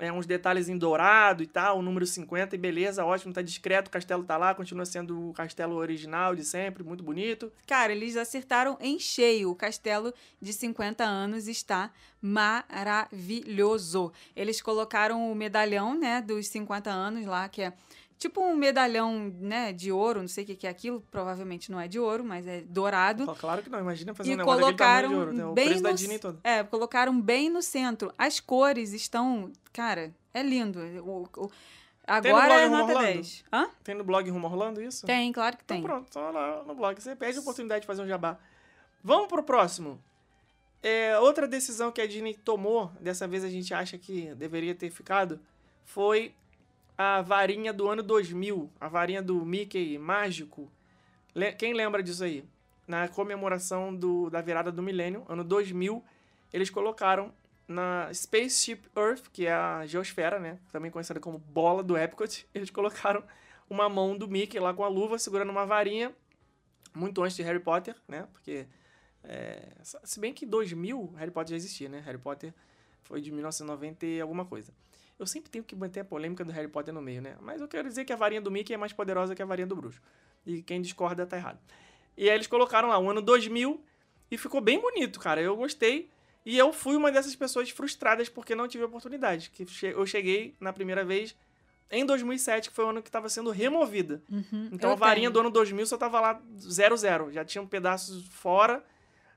é, 0.00 0.10
uns 0.12 0.26
detalhes 0.26 0.68
em 0.68 0.76
dourado 0.78 1.42
e 1.42 1.46
tal, 1.46 1.78
o 1.78 1.82
número 1.82 2.06
50, 2.06 2.54
e 2.54 2.58
beleza, 2.58 3.04
ótimo, 3.04 3.32
tá 3.32 3.42
discreto, 3.42 3.88
o 3.88 3.90
castelo 3.90 4.24
tá 4.24 4.36
lá, 4.36 4.54
continua 4.54 4.84
sendo 4.86 5.28
o 5.28 5.32
castelo 5.32 5.76
original 5.76 6.34
de 6.34 6.44
sempre, 6.44 6.82
muito 6.82 7.04
bonito. 7.04 7.52
Cara, 7.66 7.92
eles 7.92 8.16
acertaram 8.16 8.76
em 8.80 8.98
cheio. 8.98 9.50
O 9.50 9.54
castelo 9.54 10.12
de 10.40 10.52
50 10.52 11.04
anos 11.04 11.46
está 11.46 11.92
maravilhoso. 12.20 14.12
Eles 14.34 14.60
colocaram 14.62 15.30
o 15.30 15.34
medalhão, 15.34 15.96
né, 15.98 16.20
dos 16.22 16.48
50 16.48 16.90
anos 16.90 17.26
lá, 17.26 17.48
que 17.48 17.62
é 17.62 17.72
tipo 18.20 18.40
um 18.42 18.54
medalhão, 18.54 19.34
né, 19.40 19.72
de 19.72 19.90
ouro, 19.90 20.20
não 20.20 20.28
sei 20.28 20.44
o 20.44 20.46
que 20.46 20.54
que 20.54 20.66
é 20.66 20.70
aquilo, 20.70 21.00
provavelmente 21.10 21.72
não 21.72 21.80
é 21.80 21.88
de 21.88 21.98
ouro, 21.98 22.22
mas 22.22 22.46
é 22.46 22.60
dourado. 22.60 23.26
Claro 23.36 23.62
que 23.62 23.70
não, 23.70 23.80
imagina 23.80 24.14
fazer 24.14 24.30
E 24.30 24.34
um 24.34 24.36
negócio 24.36 24.60
tamanho 24.60 24.76
de 24.76 24.78
colocaram 24.78 25.18
ouro, 25.18 25.32
né? 25.32 25.44
o 25.46 25.52
bem 25.54 25.66
preço 25.66 25.82
da 25.82 25.88
no, 25.90 25.94
Disney 25.96 26.18
todo. 26.18 26.38
É, 26.44 26.62
colocaram 26.62 27.18
bem 27.20 27.48
no 27.48 27.62
centro. 27.62 28.12
As 28.18 28.38
cores 28.38 28.92
estão, 28.92 29.50
cara, 29.72 30.12
é 30.34 30.42
lindo. 30.42 30.78
O, 31.02 31.26
o- 31.36 31.50
agora 32.06 32.54
é 32.60 32.68
nota 32.68 32.92
Orlando? 32.92 33.06
10. 33.14 33.44
Hã? 33.52 33.70
Tem 33.82 33.94
no 33.94 34.04
blog 34.04 34.28
Rumo 34.30 34.46
Orlando 34.46 34.82
isso? 34.82 35.06
Tem, 35.06 35.32
claro 35.32 35.56
que 35.56 35.62
Então 35.64 35.76
tem. 35.78 35.82
pronto, 35.82 36.12
só 36.12 36.30
lá 36.30 36.62
no 36.64 36.74
blog. 36.74 37.00
Você 37.00 37.16
perde 37.16 37.38
a 37.38 37.40
oportunidade 37.40 37.80
de 37.80 37.86
fazer 37.86 38.02
um 38.02 38.06
jabá. 38.06 38.38
Vamos 39.02 39.28
pro 39.28 39.42
próximo. 39.42 39.98
É, 40.82 41.18
outra 41.18 41.48
decisão 41.48 41.90
que 41.90 42.00
a 42.00 42.06
Disney 42.06 42.34
tomou, 42.34 42.90
dessa 43.00 43.26
vez 43.26 43.42
a 43.44 43.48
gente 43.48 43.72
acha 43.72 43.96
que 43.98 44.34
deveria 44.34 44.74
ter 44.74 44.90
ficado, 44.90 45.40
foi 45.84 46.34
a 47.02 47.22
varinha 47.22 47.72
do 47.72 47.88
ano 47.88 48.02
2000, 48.02 48.70
a 48.78 48.86
varinha 48.86 49.22
do 49.22 49.42
Mickey 49.42 49.96
mágico. 49.96 50.70
Le- 51.34 51.52
Quem 51.52 51.72
lembra 51.72 52.02
disso 52.02 52.22
aí? 52.22 52.44
Na 52.86 53.08
comemoração 53.08 53.94
do, 53.94 54.28
da 54.28 54.42
virada 54.42 54.70
do 54.70 54.82
milênio, 54.82 55.24
ano 55.26 55.42
2000, 55.42 56.04
eles 56.52 56.68
colocaram 56.68 57.32
na 57.66 58.12
Spaceship 58.12 58.82
Earth, 58.94 59.28
que 59.32 59.46
é 59.46 59.52
a 59.52 59.86
geosfera, 59.86 60.38
né? 60.38 60.58
Também 60.70 60.90
conhecida 60.90 61.18
como 61.18 61.38
bola 61.38 61.82
do 61.82 61.96
Epcot, 61.96 62.46
eles 62.54 62.68
colocaram 62.68 63.24
uma 63.70 63.88
mão 63.88 64.14
do 64.18 64.28
Mickey 64.28 64.58
lá 64.60 64.74
com 64.74 64.84
a 64.84 64.88
luva, 64.88 65.18
segurando 65.18 65.48
uma 65.50 65.64
varinha, 65.64 66.14
muito 66.94 67.22
antes 67.22 67.34
de 67.36 67.42
Harry 67.42 67.60
Potter, 67.60 67.94
né? 68.06 68.28
Porque, 68.30 68.66
é, 69.24 69.68
se 69.82 70.20
bem 70.20 70.34
que 70.34 70.44
2000, 70.44 71.14
Harry 71.16 71.30
Potter 71.30 71.52
já 71.52 71.56
existia, 71.56 71.88
né? 71.88 72.00
Harry 72.04 72.18
Potter 72.18 72.52
foi 73.04 73.22
de 73.22 73.30
1990 73.32 74.04
e 74.04 74.20
alguma 74.20 74.44
coisa. 74.44 74.70
Eu 75.20 75.26
sempre 75.26 75.50
tenho 75.50 75.62
que 75.62 75.76
manter 75.76 76.00
a 76.00 76.04
polêmica 76.04 76.42
do 76.44 76.50
Harry 76.50 76.66
Potter 76.68 76.92
no 76.94 77.02
meio, 77.02 77.20
né? 77.20 77.36
Mas 77.42 77.60
eu 77.60 77.68
quero 77.68 77.86
dizer 77.86 78.04
que 78.06 78.12
a 78.12 78.16
varinha 78.16 78.40
do 78.40 78.50
Mickey 78.50 78.72
é 78.72 78.76
mais 78.78 78.92
poderosa 78.92 79.34
que 79.34 79.42
a 79.42 79.44
varinha 79.46 79.66
do 79.66 79.76
bruxo. 79.76 80.00
E 80.46 80.62
quem 80.62 80.80
discorda 80.80 81.26
tá 81.26 81.36
errado. 81.36 81.58
E 82.16 82.28
aí 82.28 82.34
eles 82.34 82.46
colocaram 82.46 82.88
lá 82.88 82.98
o 82.98 83.10
ano 83.10 83.20
2000 83.20 83.84
e 84.30 84.38
ficou 84.38 84.60
bem 84.60 84.80
bonito, 84.80 85.20
cara. 85.20 85.40
Eu 85.40 85.54
gostei. 85.56 86.08
E 86.44 86.56
eu 86.56 86.72
fui 86.72 86.96
uma 86.96 87.12
dessas 87.12 87.36
pessoas 87.36 87.68
frustradas 87.68 88.28
porque 88.30 88.54
não 88.54 88.66
tive 88.66 88.82
oportunidade. 88.84 89.50
Que 89.50 89.66
eu 89.84 90.06
cheguei 90.06 90.56
na 90.58 90.72
primeira 90.72 91.04
vez 91.04 91.36
em 91.90 92.06
2007, 92.06 92.70
que 92.70 92.74
foi 92.74 92.84
o 92.86 92.88
ano 92.88 93.02
que 93.02 93.08
estava 93.10 93.28
sendo 93.28 93.50
removida. 93.50 94.22
Uhum, 94.30 94.70
Então 94.72 94.90
a 94.92 94.94
varinha 94.94 95.24
tenho. 95.28 95.32
do 95.32 95.40
ano 95.40 95.50
2000 95.50 95.84
só 95.86 95.98
tava 95.98 96.18
lá 96.20 96.40
00. 96.56 97.30
Já 97.30 97.44
tinha 97.44 97.60
um 97.60 97.66
pedaços 97.66 98.26
fora 98.28 98.82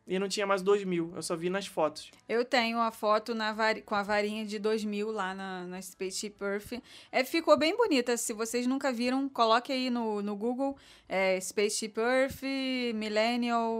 e 0.06 0.20
não 0.20 0.28
tinha 0.28 0.46
mais 0.46 0.62
2000. 0.62 1.14
Eu 1.16 1.22
só 1.22 1.36
vi 1.36 1.50
nas 1.50 1.66
fotos. 1.66 2.12
Eu 2.28 2.44
tenho 2.44 2.78
a 2.80 2.92
foto 2.92 3.34
na 3.34 3.54
vari- 3.54 3.82
com 3.82 3.96
a 3.96 4.04
varinha 4.04 4.46
de 4.46 4.60
2000 4.60 5.12
lá 5.12 5.34
na, 5.34 5.64
na 5.66 5.82
Spaceship 5.82 6.36
Earth. 6.42 6.74
É, 7.12 7.24
ficou 7.24 7.58
bem 7.58 7.76
bonita. 7.78 8.18
Se 8.18 8.34
vocês 8.34 8.68
nunca 8.68 8.92
viram, 8.92 9.30
coloque 9.30 9.72
aí 9.72 9.90
no, 9.90 10.22
no 10.22 10.36
Google 10.36 10.78
é, 11.08 11.40
Spaceship 11.40 11.94
Earth 11.98 12.42
Millennial 12.94 13.74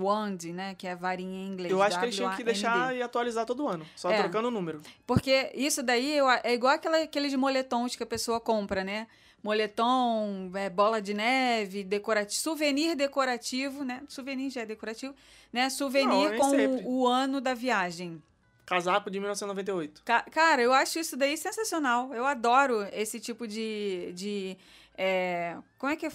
Wand, 0.00 0.38
né? 0.52 0.74
Que 0.74 0.86
é 0.86 0.92
a 0.92 0.96
varinha 0.96 1.44
em 1.46 1.48
inglês. 1.48 1.70
eu 1.72 1.82
acho 1.82 1.98
que 1.98 2.04
eles 2.04 2.14
tinham 2.16 2.34
que 2.36 2.44
deixar 2.44 2.94
e 2.94 3.02
atualizar 3.02 3.44
todo 3.46 3.66
ano. 3.68 3.86
Só 3.96 4.10
É. 4.10 4.18
trocando 4.20 4.48
o 4.48 4.50
número. 4.50 4.80
Porque 5.06 5.50
isso 5.54 5.82
daí 5.82 6.18
é 6.42 6.54
igual 6.54 6.74
aquela, 6.74 6.98
aqueles 7.02 7.34
moletons 7.34 7.96
que 7.96 8.02
a 8.02 8.06
pessoa 8.06 8.40
compra, 8.40 8.82
né? 8.84 9.06
Moletom, 9.44 10.50
é, 10.54 10.70
bola 10.70 11.00
de 11.02 11.12
neve, 11.14 11.84
decorativo, 11.84 12.40
souvenir 12.40 12.96
decorativo, 12.96 13.84
né? 13.84 14.02
Souvenir 14.08 14.50
já 14.50 14.62
é 14.62 14.66
decorativo, 14.66 15.14
né? 15.52 15.68
Souvenir 15.70 16.30
nem 16.30 16.38
com 16.38 16.56
o, 16.88 17.00
o 17.02 17.06
ano 17.06 17.40
da 17.40 17.54
viagem. 17.54 18.22
casaco 18.66 19.10
de 19.10 19.20
1998. 19.20 20.02
Ca- 20.04 20.24
Cara, 20.30 20.62
eu 20.62 20.72
acho 20.72 20.98
isso 20.98 21.16
daí 21.16 21.36
sensacional. 21.36 22.12
Eu 22.14 22.24
adoro 22.26 22.86
esse 22.92 23.20
tipo 23.20 23.46
de. 23.46 24.12
de 24.14 24.56
é, 24.96 25.56
como 25.76 25.92
é 25.92 25.96
que 25.96 26.06
é, 26.06 26.12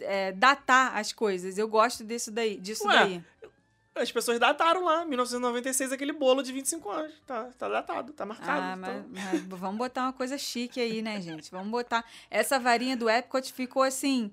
é, 0.00 0.32
datar 0.32 0.96
as 0.96 1.12
coisas? 1.12 1.58
Eu 1.58 1.68
gosto 1.68 2.02
disso 2.04 2.30
daí. 2.30 2.56
Disso 2.56 2.86
Ué, 2.88 2.94
daí. 2.94 3.22
As 3.94 4.10
pessoas 4.10 4.40
dataram 4.40 4.84
lá, 4.84 5.04
1996, 5.04 5.92
aquele 5.92 6.12
bolo 6.12 6.42
de 6.42 6.52
25 6.52 6.90
anos. 6.90 7.12
Tá, 7.26 7.48
tá 7.56 7.68
datado, 7.68 8.12
tá 8.12 8.26
marcado. 8.26 8.60
Ah, 8.60 8.76
mas, 8.76 8.96
então. 8.96 9.10
mas 9.50 9.60
vamos 9.60 9.78
botar 9.78 10.02
uma 10.02 10.12
coisa 10.12 10.36
chique 10.36 10.80
aí, 10.80 11.00
né, 11.00 11.20
gente? 11.20 11.48
Vamos 11.50 11.70
botar. 11.70 12.04
Essa 12.28 12.58
varinha 12.58 12.96
do 12.96 13.08
Epcot 13.08 13.52
ficou 13.52 13.84
assim. 13.84 14.32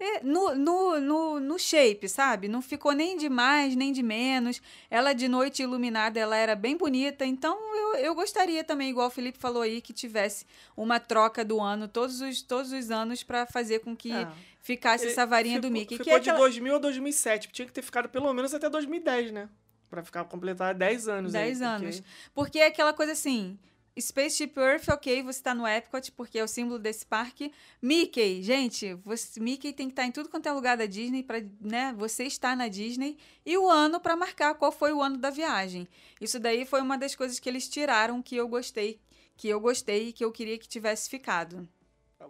é, 0.00 0.22
No, 0.22 0.54
no, 0.54 0.98
no, 0.98 1.40
no 1.40 1.58
shape, 1.58 2.08
sabe? 2.08 2.48
Não 2.48 2.62
ficou 2.62 2.92
nem 2.92 3.18
de 3.18 3.28
mais, 3.28 3.76
nem 3.76 3.92
de 3.92 4.02
menos. 4.02 4.62
Ela 4.90 5.12
de 5.12 5.28
noite 5.28 5.62
iluminada, 5.62 6.18
ela 6.18 6.36
era 6.36 6.56
bem 6.56 6.74
bonita. 6.74 7.26
Então, 7.26 7.54
eu, 7.76 7.96
eu 7.96 8.14
gostaria 8.14 8.64
também, 8.64 8.88
igual 8.88 9.08
o 9.08 9.10
Felipe 9.10 9.38
falou 9.38 9.60
aí, 9.60 9.82
que 9.82 9.92
tivesse 9.92 10.46
uma 10.74 10.98
troca 10.98 11.44
do 11.44 11.60
ano 11.60 11.86
todos 11.86 12.22
os, 12.22 12.40
todos 12.40 12.72
os 12.72 12.90
anos 12.90 13.22
para 13.22 13.44
fazer 13.44 13.80
com 13.80 13.94
que 13.94 14.10
É. 14.12 14.26
ficasse 14.66 15.04
Ele 15.04 15.12
essa 15.12 15.24
varinha 15.24 15.60
do 15.60 15.68
ficou- 15.68 15.80
Mickey. 15.80 15.96
que 15.96 16.04
Ficou 16.04 16.16
é 16.16 16.20
de 16.20 16.28
aquela- 16.28 16.44
2000 16.44 16.74
a 16.74 16.78
2007. 16.78 17.48
Tinha 17.52 17.66
que 17.66 17.72
ter 17.72 17.82
ficado 17.82 18.08
pelo 18.08 18.32
menos 18.34 18.52
até 18.52 18.68
2010, 18.68 19.30
né? 19.30 19.48
Pra 19.88 20.02
ficar 20.02 20.24
completar 20.24 20.74
10 20.74 21.06
anos. 21.06 21.34
aí, 21.34 21.44
10 21.44 21.58
porque- 21.58 21.84
anos. 21.84 22.02
Porque 22.34 22.58
é 22.58 22.66
aquela 22.66 22.92
coisa 22.92 23.12
assim. 23.12 23.56
Spaceship 23.98 24.52
Earth, 24.58 24.88
ok, 24.90 25.22
você 25.22 25.42
tá 25.42 25.54
no 25.54 25.66
Epcot, 25.66 26.12
porque 26.12 26.38
é 26.38 26.44
o 26.44 26.48
símbolo 26.48 26.78
desse 26.78 27.06
parque. 27.06 27.50
Mickey, 27.80 28.42
gente, 28.42 28.92
você, 29.02 29.40
Mickey 29.40 29.72
tem 29.72 29.86
que 29.86 29.92
estar 29.92 30.04
em 30.04 30.12
tudo 30.12 30.28
quanto 30.28 30.46
é 30.46 30.52
lugar 30.52 30.76
da 30.76 30.84
Disney, 30.84 31.22
para 31.22 31.42
né, 31.60 31.94
você 31.96 32.24
estar 32.24 32.54
na 32.54 32.68
Disney. 32.68 33.16
E 33.46 33.56
o 33.56 33.70
ano 33.70 33.98
para 33.98 34.14
marcar 34.14 34.52
qual 34.54 34.70
foi 34.70 34.92
o 34.92 35.00
ano 35.00 35.16
da 35.16 35.30
viagem. 35.30 35.88
Isso 36.20 36.38
daí 36.38 36.66
foi 36.66 36.82
uma 36.82 36.98
das 36.98 37.14
coisas 37.14 37.38
que 37.38 37.48
eles 37.48 37.68
tiraram 37.70 38.20
que 38.20 38.36
eu 38.36 38.46
gostei, 38.48 39.00
que 39.34 39.48
eu 39.48 39.58
gostei 39.60 40.08
e 40.08 40.12
que 40.12 40.22
eu 40.24 40.30
queria 40.32 40.58
que 40.58 40.68
tivesse 40.68 41.08
ficado. 41.08 41.66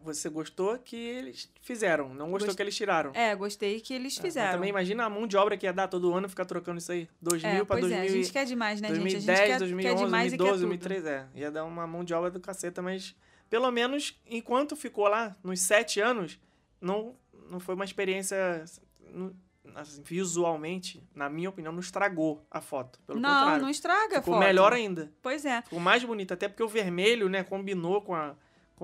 Você 0.03 0.29
gostou 0.29 0.77
que 0.79 0.97
eles 0.97 1.51
fizeram, 1.63 2.09
não 2.13 2.31
gostou 2.31 2.49
Gost- 2.49 2.57
que 2.57 2.63
eles 2.63 2.75
tiraram. 2.77 3.13
É, 3.15 3.35
gostei 3.37 3.81
que 3.81 3.95
eles 3.95 4.19
É, 4.19 4.21
fizeram. 4.21 4.53
também 4.55 4.69
imagina 4.71 5.05
a 5.05 5.09
mão 5.11 5.27
de 5.29 5.37
obra 5.37 5.57
que 5.57 5.65
ia 5.65 5.73
dar 5.73 5.87
todo 5.87 6.13
ano 6.13 6.29
ficar 6.29 6.45
trocando 6.45 6.79
isso 6.79 6.91
aí. 6.91 7.09
2000 7.23 7.51
é, 7.51 7.57
pra 7.59 7.65
pois 7.67 7.81
2000, 7.83 7.99
é, 7.99 8.03
a 8.03 8.09
gente 8.13 8.33
quer 8.33 8.45
demais, 8.47 8.81
né, 8.81 8.89
gente? 8.89 8.99
A 8.99 9.03
2010, 9.03 9.39
gente 9.39 9.47
quer, 9.49 9.59
2011, 9.59 9.97
quer 9.99 10.05
demais 10.05 10.33
2012, 10.33 10.35
e 10.35 10.39
quer 10.39 10.53
tudo. 10.53 10.61
2013, 10.69 11.09
é. 11.09 11.27
Ia 11.41 11.51
dar 11.53 11.65
uma 11.65 11.87
mão 11.87 12.03
de 12.03 12.13
obra 12.13 12.31
do 12.31 12.41
caceta, 12.41 12.83
mas 12.83 13.15
pelo 13.49 13.71
menos 13.71 14.21
enquanto 14.27 14.75
ficou 14.75 15.07
lá, 15.07 15.37
nos 15.43 15.61
sete 15.61 16.01
anos, 16.01 16.39
não, 16.81 17.15
não 17.49 17.61
foi 17.61 17.77
uma 17.77 17.85
experiência, 17.85 18.63
assim, 18.65 20.03
visualmente, 20.03 21.03
na 21.15 21.29
minha 21.29 21.49
opinião, 21.49 21.73
não 21.73 21.81
estragou 21.81 22.45
a 22.51 22.61
foto. 22.61 22.99
Pelo 23.07 23.21
não, 23.21 23.31
contrário. 23.39 23.63
não 23.63 23.71
estraga 23.71 24.19
a 24.19 24.21
ficou 24.21 24.35
foto. 24.35 24.45
melhor 24.45 24.73
ainda. 24.73 25.13
Pois 25.23 25.45
é. 25.45 25.63
Ficou 25.63 25.79
mais 25.81 26.03
bonito, 26.05 26.33
até 26.35 26.49
porque 26.49 26.63
o 26.63 26.69
vermelho, 26.69 27.29
né, 27.29 27.43
combinou 27.45 28.01
com 28.03 28.15
a... 28.15 28.35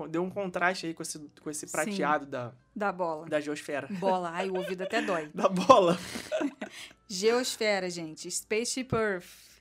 deu 0.09 0.23
um 0.23 0.29
contraste 0.29 0.87
aí 0.87 0.93
com 0.93 1.03
esse, 1.03 1.19
com 1.41 1.49
esse 1.49 1.67
Sim. 1.67 1.71
prateado 1.71 2.25
da, 2.25 2.51
Da 2.75 2.91
bola. 2.91 3.27
da 3.27 3.39
geosfera. 3.39 3.87
Bola. 3.99 4.31
Ai, 4.31 4.49
o 4.49 4.57
ouvido 4.57 4.81
até 4.83 5.01
dói. 5.01 5.29
Da 5.35 5.47
bola. 5.47 5.97
Geosfera, 7.07 7.89
gente. 7.89 8.29
Spaceship 8.29 8.89
Earth. 8.93 9.52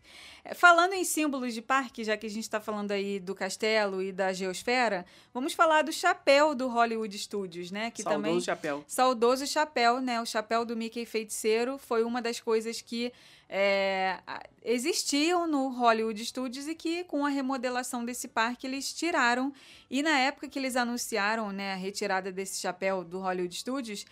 É, 0.44 0.54
Falando 0.54 0.92
em 0.94 1.04
símbolos 1.04 1.54
de 1.54 1.62
parque, 1.62 2.02
já 2.02 2.16
que 2.16 2.26
a 2.26 2.30
gente 2.30 2.42
está 2.42 2.60
falando 2.60 2.90
aí 2.90 3.20
do 3.20 3.34
castelo 3.34 4.02
e 4.02 4.10
da 4.12 4.32
geosfera, 4.32 5.06
vamos 5.32 5.52
falar 5.52 5.82
do 5.82 5.92
chapéu 5.92 6.54
do 6.54 6.68
Hollywood 6.68 7.16
Studios, 7.16 7.70
né? 7.70 7.90
Que 7.90 8.02
Saudoso 8.02 8.22
também 8.22 8.40
chapéu. 8.40 8.84
saudoso 8.86 9.46
chapéu, 9.46 10.00
né? 10.00 10.20
O 10.20 10.26
chapéu 10.26 10.64
do 10.64 10.76
Mickey 10.76 11.06
feiticeiro 11.06 11.78
foi 11.78 12.02
uma 12.02 12.20
das 12.20 12.40
coisas 12.40 12.80
que 12.80 13.12
é, 13.48 14.18
existiam 14.64 15.46
no 15.46 15.68
Hollywood 15.68 16.24
Studios 16.24 16.66
e 16.66 16.74
que 16.74 17.04
com 17.04 17.24
a 17.24 17.28
remodelação 17.28 18.04
desse 18.04 18.26
parque 18.26 18.66
eles 18.66 18.92
tiraram. 18.92 19.52
E 19.90 20.02
na 20.02 20.18
época 20.18 20.48
que 20.48 20.58
eles 20.58 20.74
anunciaram 20.74 21.52
né, 21.52 21.74
a 21.74 21.76
retirada 21.76 22.32
desse 22.32 22.60
chapéu 22.60 23.04
do 23.04 23.20
Hollywood 23.20 23.54
Studios, 23.54 24.06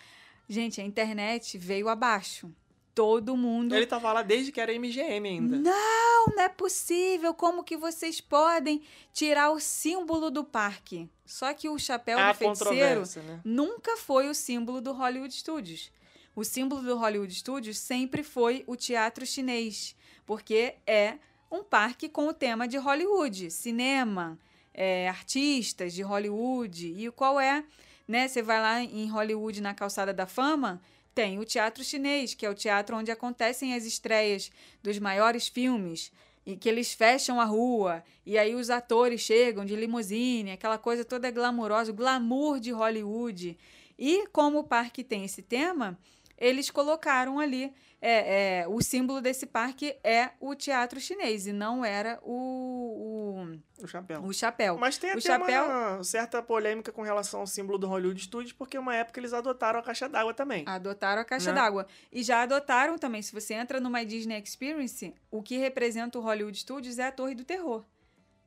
gente, 0.47 0.79
a 0.79 0.83
internet 0.83 1.57
veio 1.57 1.89
abaixo. 1.89 2.53
Todo 2.93 3.37
mundo 3.37 3.73
Ele 3.73 3.85
tava 3.85 4.11
lá 4.11 4.21
desde 4.21 4.51
que 4.51 4.59
era 4.59 4.73
MGM 4.73 5.27
ainda. 5.27 5.57
não, 5.57 6.25
não 6.27 6.43
é 6.43 6.49
possível. 6.49 7.33
Como 7.33 7.63
que 7.63 7.77
vocês 7.77 8.19
podem 8.19 8.81
tirar 9.13 9.51
o 9.51 9.59
símbolo 9.59 10.29
do 10.29 10.43
parque? 10.43 11.09
Só 11.25 11.53
que 11.53 11.69
o 11.69 11.79
chapéu 11.79 12.19
Há 12.19 12.33
do 12.33 12.37
feiticeiro 12.37 13.03
né? 13.25 13.39
nunca 13.45 13.95
foi 13.95 14.27
o 14.27 14.33
símbolo 14.33 14.81
do 14.81 14.91
Hollywood 14.91 15.33
Studios. 15.33 15.91
O 16.35 16.43
símbolo 16.43 16.81
do 16.81 16.97
Hollywood 16.97 17.33
Studios 17.33 17.77
sempre 17.77 18.23
foi 18.23 18.63
o 18.67 18.75
teatro 18.75 19.25
chinês, 19.25 19.95
porque 20.25 20.75
é 20.85 21.15
um 21.49 21.63
parque 21.63 22.07
com 22.07 22.27
o 22.27 22.33
tema 22.33 22.67
de 22.67 22.77
Hollywood, 22.77 23.51
cinema, 23.51 24.39
é, 24.73 25.09
artistas 25.09 25.93
de 25.93 26.01
Hollywood. 26.01 26.87
E 26.97 27.11
qual 27.11 27.39
é? 27.39 27.63
Né? 28.07 28.27
Você 28.27 28.41
vai 28.41 28.61
lá 28.61 28.81
em 28.81 29.09
Hollywood 29.09 29.61
na 29.61 29.73
Calçada 29.73 30.13
da 30.13 30.25
Fama, 30.25 30.81
tem 31.13 31.39
o 31.39 31.45
teatro 31.45 31.83
chinês, 31.83 32.33
que 32.33 32.45
é 32.45 32.49
o 32.49 32.55
teatro 32.55 32.95
onde 32.95 33.11
acontecem 33.11 33.73
as 33.73 33.85
estreias 33.85 34.51
dos 34.81 34.97
maiores 34.99 35.47
filmes 35.47 36.11
e 36.45 36.55
que 36.55 36.67
eles 36.67 36.93
fecham 36.93 37.39
a 37.39 37.45
rua 37.45 38.03
e 38.25 38.37
aí 38.37 38.55
os 38.55 38.69
atores 38.69 39.21
chegam 39.21 39.63
de 39.65 39.75
limusine, 39.75 40.51
aquela 40.51 40.77
coisa 40.77 41.05
toda 41.05 41.29
glamourosa, 41.29 41.91
o 41.91 41.95
glamour 41.95 42.59
de 42.59 42.71
Hollywood. 42.71 43.57
E 43.97 44.27
como 44.27 44.59
o 44.59 44.63
parque 44.63 45.03
tem 45.03 45.23
esse 45.23 45.41
tema, 45.41 45.97
eles 46.37 46.71
colocaram 46.71 47.39
ali 47.39 47.71
é, 48.01 48.61
é, 48.61 48.67
o 48.67 48.81
símbolo 48.81 49.21
desse 49.21 49.45
parque 49.45 49.95
é 50.03 50.31
o 50.39 50.55
teatro 50.55 50.99
chinês 50.99 51.45
e 51.45 51.53
não 51.53 51.85
era 51.85 52.19
o, 52.23 53.45
O 53.81 53.87
chapéu. 53.87 54.21
o, 54.21 54.27
o 54.27 54.33
chapéu. 54.33 54.77
Mas 54.77 54.97
tem 54.97 55.11
o 55.11 55.13
até 55.13 55.21
chapéu- 55.21 55.65
uma 55.65 56.03
certa 56.03 56.41
polêmica 56.41 56.91
com 56.91 57.01
relação 57.03 57.41
ao 57.41 57.47
símbolo 57.47 57.77
do 57.77 57.87
Hollywood 57.87 58.21
Studios, 58.21 58.53
porque 58.53 58.77
uma 58.77 58.95
época 58.95 59.19
eles 59.19 59.33
adotaram 59.33 59.79
a 59.79 59.83
caixa 59.83 60.09
d'água 60.09 60.33
também. 60.33 60.63
Adotaram 60.67 61.21
a 61.21 61.25
caixa 61.25 61.51
Né? 61.53 61.61
d'água. 61.61 61.85
E 62.11 62.23
já 62.23 62.41
adotaram 62.41 62.97
também, 62.97 63.21
se 63.21 63.33
você 63.33 63.53
entra 63.53 63.79
no 63.79 63.89
My 63.89 64.03
Disney 64.05 64.41
Experience, 64.41 65.13
o 65.29 65.41
que 65.43 65.57
representa 65.57 66.17
o 66.17 66.21
Hollywood 66.21 66.57
Studios 66.57 66.97
é 66.99 67.07
a 67.07 67.11
Torre 67.11 67.35
do 67.35 67.43
Terror. 67.45 67.85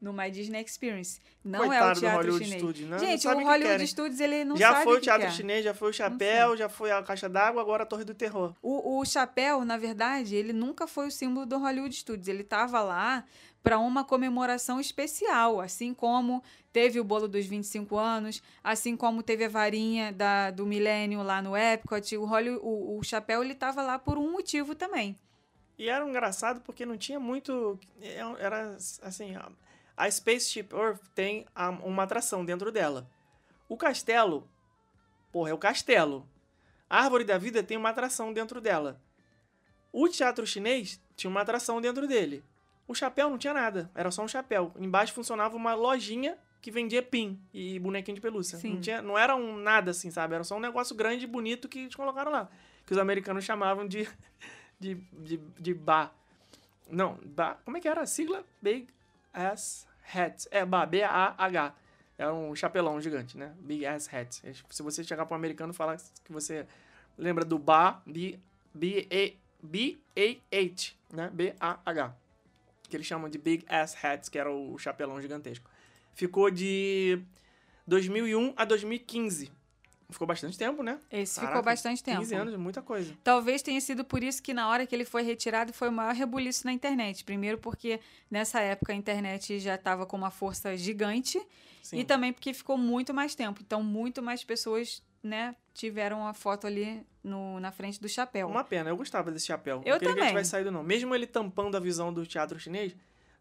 No 0.04 0.12
My 0.12 0.30
Disney 0.30 0.62
Experience. 0.62 1.20
Não 1.42 1.64
é 1.64 1.66
Coitado 1.66 1.90
o 1.90 1.94
do 1.94 2.00
teatro 2.00 2.16
Hollywood 2.18 2.44
chinês. 2.44 2.62
Studios, 2.62 2.88
né? 2.88 2.96
Não 2.96 3.04
Gente, 3.04 3.26
o 3.26 3.30
o 3.30 3.36
que 3.38 3.44
Hollywood 3.44 3.62
querem. 3.70 3.86
Studios, 3.86 4.20
ele 4.20 4.44
não 4.44 4.56
já 4.56 4.72
sabe 4.72 4.84
foi 4.84 4.92
o 4.92 4.96
o 4.96 4.98
que 5.00 5.04
teatro 5.04 5.26
quer. 5.26 5.32
chinês, 5.32 5.64
já 5.64 5.74
foi 5.74 5.90
o 5.90 5.92
chapéu, 5.92 6.56
já 6.56 6.68
foi 6.68 6.90
a 6.92 7.02
caixa 7.02 7.28
d'água, 7.28 7.60
agora 7.62 7.82
a 7.82 7.86
torre 7.86 8.04
do 8.04 8.14
terror. 8.14 8.54
O, 8.62 8.98
o 9.00 9.04
chapéu, 9.04 9.64
na 9.64 9.76
verdade, 9.76 10.36
ele 10.36 10.52
nunca 10.52 10.86
foi 10.86 11.08
o 11.08 11.10
símbolo 11.10 11.46
do 11.46 11.58
Hollywood 11.58 11.94
Studios. 11.96 12.28
Ele 12.28 12.42
estava 12.42 12.82
lá 12.82 13.24
para 13.62 13.78
uma 13.78 14.04
comemoração 14.04 14.78
especial, 14.78 15.58
assim 15.60 15.94
como 15.94 16.42
teve 16.70 17.00
o 17.00 17.04
bolo 17.04 17.26
dos 17.26 17.46
25 17.46 17.96
anos, 17.96 18.42
assim 18.62 18.94
como 18.94 19.22
teve 19.22 19.44
a 19.44 19.48
varinha 19.48 20.12
da, 20.12 20.50
do 20.50 20.66
milênio 20.66 21.22
lá 21.22 21.40
no 21.40 21.56
Epcot. 21.56 22.16
O, 22.18 22.24
Holly, 22.26 22.50
o, 22.60 22.98
o 22.98 23.02
chapéu 23.02 23.42
ele 23.42 23.52
estava 23.54 23.82
lá 23.82 23.98
por 23.98 24.18
um 24.18 24.32
motivo 24.32 24.74
também. 24.74 25.18
E 25.78 25.88
era 25.88 26.06
engraçado 26.08 26.60
porque 26.60 26.84
não 26.86 26.96
tinha 26.96 27.18
muito. 27.18 27.78
é, 28.00 28.18
Era 28.38 28.76
assim. 29.02 29.34
A- 29.96 30.10
Spaceship 30.10 30.68
Earth 30.72 31.02
tem 31.14 31.46
uma 31.82 32.02
atração 32.02 32.44
dentro 32.44 32.70
dela. 32.72 33.08
O 33.68 33.76
castelo. 33.76 34.48
Porra, 35.32 35.50
é 35.50 35.54
o 35.54 35.58
castelo. 35.58 36.28
A 36.88 37.00
Árvore 37.02 37.24
da 37.24 37.38
Vida 37.38 37.62
tem 37.62 37.76
uma 37.76 37.90
atração 37.90 38.32
dentro 38.32 38.60
dela. 38.60 39.00
O 39.92 40.08
teatro 40.08 40.46
chinês 40.46 41.00
tinha 41.16 41.30
uma 41.30 41.40
atração 41.40 41.80
dentro 41.80 42.06
dele. 42.06 42.44
O 42.86 42.94
chapéu 42.94 43.30
não 43.30 43.38
tinha 43.38 43.54
nada, 43.54 43.90
era 43.94 44.10
só 44.10 44.22
um 44.22 44.28
chapéu. 44.28 44.72
Embaixo 44.78 45.12
funcionava 45.14 45.56
uma 45.56 45.74
lojinha 45.74 46.36
que 46.60 46.70
vendia 46.70 47.02
pin 47.02 47.40
e 47.52 47.78
bonequinho 47.78 48.14
de 48.14 48.20
pelúcia. 48.20 48.58
Sim. 48.58 48.74
Não, 48.74 48.80
tinha, 48.80 49.02
não 49.02 49.18
era 49.18 49.34
um 49.34 49.56
nada 49.56 49.90
assim, 49.90 50.10
sabe? 50.10 50.34
Era 50.34 50.44
só 50.44 50.56
um 50.56 50.60
negócio 50.60 50.94
grande 50.94 51.24
e 51.24 51.26
bonito 51.26 51.68
que 51.68 51.78
eles 51.80 51.94
colocaram 51.94 52.30
lá. 52.30 52.48
Que 52.86 52.92
os 52.92 52.98
americanos 52.98 53.44
chamavam 53.44 53.86
de, 53.88 54.06
de, 54.78 54.94
de, 55.12 55.36
de 55.38 55.74
bar. 55.74 56.14
Não, 56.90 57.18
ba, 57.24 57.58
como 57.64 57.76
é 57.78 57.80
que 57.80 57.88
era 57.88 58.02
a 58.02 58.06
sigla? 58.06 58.44
Big 58.60 58.86
Ass 59.34 59.86
Hat. 60.14 60.48
É, 60.50 60.64
ba, 60.64 60.86
B-A-H. 60.86 61.74
É 62.16 62.30
um 62.30 62.54
chapelão 62.54 63.00
gigante, 63.00 63.36
né? 63.36 63.52
Big 63.58 63.84
Ass 63.84 64.08
Hat. 64.12 64.40
Se 64.70 64.82
você 64.82 65.02
chegar 65.02 65.26
para 65.26 65.34
um 65.34 65.38
americano 65.38 65.72
e 65.72 65.76
falar 65.76 65.96
que 66.22 66.32
você 66.32 66.64
lembra 67.18 67.44
do 67.44 67.58
ba, 67.58 68.00
B-A-H, 68.72 69.36
né? 71.12 71.30
B-A-H. 71.32 72.16
Que 72.88 72.96
eles 72.96 73.06
chamam 73.06 73.28
de 73.28 73.38
Big 73.38 73.64
Ass 73.68 73.96
Hats, 74.02 74.28
que 74.28 74.38
era 74.38 74.50
o 74.50 74.78
chapelão 74.78 75.20
gigantesco. 75.20 75.68
Ficou 76.12 76.50
de 76.50 77.20
2001 77.86 78.54
a 78.56 78.64
2015. 78.64 79.50
Ficou 80.14 80.28
bastante 80.28 80.56
tempo, 80.56 80.80
né? 80.80 81.00
Esse 81.10 81.34
ficou 81.34 81.48
Caraca, 81.48 81.62
bastante 81.62 82.02
tempo. 82.02 82.20
15 82.20 82.34
anos, 82.36 82.56
muita 82.56 82.80
coisa. 82.80 83.12
Talvez 83.24 83.62
tenha 83.62 83.80
sido 83.80 84.04
por 84.04 84.22
isso 84.22 84.40
que 84.40 84.54
na 84.54 84.68
hora 84.68 84.86
que 84.86 84.94
ele 84.94 85.04
foi 85.04 85.22
retirado 85.24 85.72
foi 85.72 85.88
o 85.88 85.92
maior 85.92 86.14
rebuliço 86.14 86.64
na 86.64 86.72
internet. 86.72 87.24
Primeiro 87.24 87.58
porque 87.58 87.98
nessa 88.30 88.60
época 88.60 88.92
a 88.92 88.96
internet 88.96 89.58
já 89.58 89.74
estava 89.74 90.06
com 90.06 90.16
uma 90.16 90.30
força 90.30 90.76
gigante 90.76 91.44
Sim. 91.82 91.98
e 91.98 92.04
também 92.04 92.32
porque 92.32 92.54
ficou 92.54 92.78
muito 92.78 93.12
mais 93.12 93.34
tempo. 93.34 93.60
Então 93.60 93.82
muito 93.82 94.22
mais 94.22 94.44
pessoas, 94.44 95.02
né, 95.20 95.56
tiveram 95.74 96.24
a 96.24 96.32
foto 96.32 96.68
ali 96.68 97.04
no, 97.22 97.58
na 97.58 97.72
frente 97.72 98.00
do 98.00 98.08
chapéu. 98.08 98.46
Uma 98.46 98.62
pena, 98.62 98.90
eu 98.90 98.96
gostava 98.96 99.32
desse 99.32 99.46
chapéu. 99.46 99.82
Eu 99.84 99.94
não 99.94 99.98
queria 99.98 99.98
que 99.98 100.04
ele 100.04 100.14
também. 100.14 100.28
tivesse 100.28 100.50
saído, 100.50 100.70
não. 100.70 100.84
Mesmo 100.84 101.12
ele 101.12 101.26
tampando 101.26 101.76
a 101.76 101.80
visão 101.80 102.14
do 102.14 102.24
teatro 102.24 102.60
chinês, 102.60 102.94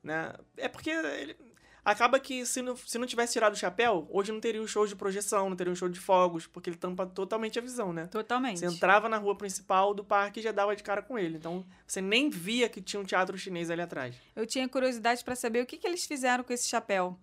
né? 0.03 0.33
É 0.57 0.67
porque 0.67 0.89
ele... 0.89 1.37
acaba 1.83 2.19
que 2.19 2.45
se 2.45 2.61
não, 2.61 2.75
se 2.75 2.97
não 2.97 3.05
tivesse 3.05 3.33
tirado 3.33 3.53
o 3.53 3.57
chapéu, 3.57 4.07
hoje 4.09 4.31
não 4.31 4.39
teria 4.39 4.61
o 4.61 4.67
show 4.67 4.87
de 4.87 4.95
projeção, 4.95 5.49
não 5.49 5.55
teria 5.55 5.71
um 5.71 5.75
show 5.75 5.89
de 5.89 5.99
fogos, 5.99 6.47
porque 6.47 6.69
ele 6.69 6.77
tampa 6.77 7.05
totalmente 7.05 7.59
a 7.59 7.61
visão, 7.61 7.91
né? 7.91 8.07
Totalmente. 8.07 8.59
Você 8.59 8.65
entrava 8.65 9.09
na 9.09 9.17
rua 9.17 9.35
principal 9.35 9.93
do 9.93 10.03
parque 10.03 10.39
e 10.39 10.43
já 10.43 10.51
dava 10.51 10.75
de 10.75 10.83
cara 10.83 11.01
com 11.01 11.17
ele. 11.17 11.37
Então, 11.37 11.65
você 11.85 12.01
nem 12.01 12.29
via 12.29 12.69
que 12.69 12.81
tinha 12.81 12.99
um 12.99 13.05
teatro 13.05 13.37
chinês 13.37 13.69
ali 13.69 13.81
atrás. 13.81 14.15
Eu 14.35 14.45
tinha 14.45 14.67
curiosidade 14.67 15.23
pra 15.23 15.35
saber 15.35 15.61
o 15.61 15.65
que, 15.65 15.77
que 15.77 15.87
eles 15.87 16.05
fizeram 16.05 16.43
com 16.43 16.53
esse 16.53 16.67
chapéu. 16.67 17.17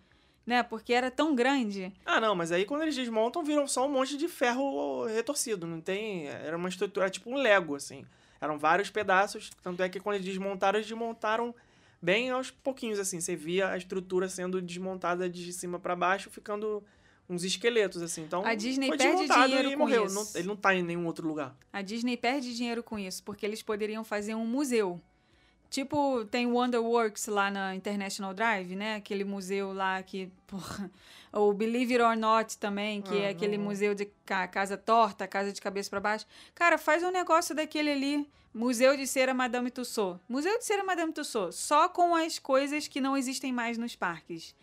Né? 0.47 0.63
Porque 0.63 0.93
era 0.93 1.11
tão 1.11 1.35
grande. 1.35 1.93
Ah, 2.05 2.21
não, 2.21 2.35
mas 2.35 2.51
aí 2.51 2.65
quando 2.65 2.83
eles 2.83 2.95
desmontam, 2.95 3.45
viram 3.45 3.69
só 3.69 3.87
um 3.87 3.91
monte 3.91 4.17
de 4.17 4.27
ferro 4.27 5.07
retorcido. 5.07 5.67
Não 5.67 5.81
tem. 5.81 6.27
Era 6.29 6.57
uma 6.57 6.69
estrutura, 6.69 7.07
era 7.07 7.11
tipo 7.11 7.31
um 7.31 7.37
Lego, 7.37 7.77
assim. 7.77 8.05
Eram 8.41 8.59
vários 8.59 8.91
pedaços. 8.91 9.51
Tanto 9.63 9.83
é 9.83 9.89
que 9.89 10.01
quando 10.01 10.17
eles 10.17 10.27
desmontaram, 10.27 10.79
eles 10.79 10.89
desmontaram 10.89 11.55
bem 12.01 12.31
aos 12.31 12.51
pouquinhos, 12.51 12.99
assim. 12.99 13.21
Você 13.21 13.37
via 13.37 13.69
a 13.71 13.77
estrutura 13.77 14.29
sendo 14.29 14.61
desmontada 14.63 15.29
de 15.29 15.53
cima 15.53 15.79
pra 15.79 15.95
baixo, 15.97 16.31
ficando 16.31 16.83
uns 17.29 17.45
esqueletos, 17.45 18.03
assim. 18.03 18.23
Então, 18.23 18.45
A 18.45 18.55
Disney 18.55 18.89
foi 18.89 18.99
perde 18.99 19.29
dinheiro 19.29 19.71
e 19.71 19.77
morreu. 19.77 20.11
Não- 20.11 20.27
ele 20.35 20.49
não 20.49 20.57
tá 20.57 20.75
em 20.75 20.83
nenhum 20.83 21.07
outro 21.07 21.27
lugar. 21.29 21.57
A 21.73 21.81
Disney 21.83 22.17
perde 22.17 22.55
dinheiro 22.57 22.83
com 22.83 22.99
isso, 22.99 23.23
porque 23.23 23.47
eles 23.47 23.63
poderiam 23.63 24.03
fazer 24.03 24.35
um 24.35 24.45
museu. 24.47 25.01
Tipo, 25.71 26.25
tem 26.25 26.47
Wonderworks 26.47 27.27
lá 27.29 27.51
na 27.51 27.75
International 27.77 28.35
Drive, 28.35 28.75
né? 28.75 28.97
Aquele 28.97 29.23
museu 29.25 29.73
lá 29.73 30.03
que. 30.03 30.31
Porra. 30.47 30.91
Ou 31.33 31.53
Believe 31.55 31.95
It 31.95 32.03
or 32.03 32.17
Not 32.17 32.59
também, 32.59 33.01
que 33.01 33.17
é 33.17 33.29
aquele 33.29 33.57
não. 33.57 33.65
museu 33.67 33.95
de 33.95 34.07
ca- 34.27 34.49
casa 34.49 34.77
torta, 34.77 35.29
casa 35.29 35.53
de 35.53 35.61
cabeça 35.61 35.89
pra 35.89 36.01
baixo. 36.01 36.27
Cara, 36.57 36.77
faz 36.77 37.05
um 37.05 37.11
negócio 37.13 37.55
daquele 37.55 37.91
ali. 37.93 38.29
Museu 38.53 38.97
de 38.97 39.07
Cera 39.07 39.33
Madame 39.33 39.71
Tussauds. 39.71 40.21
Museu 40.29 40.59
de 40.59 40.65
Cera 40.65 40.83
Madame 40.83 41.13
Tussauds. 41.13 41.55
Só 41.57 41.89
com 41.89 42.17
as 42.17 42.37
coisas 42.41 42.89
que 42.89 43.01
não 43.01 43.17
existem 43.17 43.53
mais 43.53 43.79
nos 43.79 43.95
parques. 43.95 44.57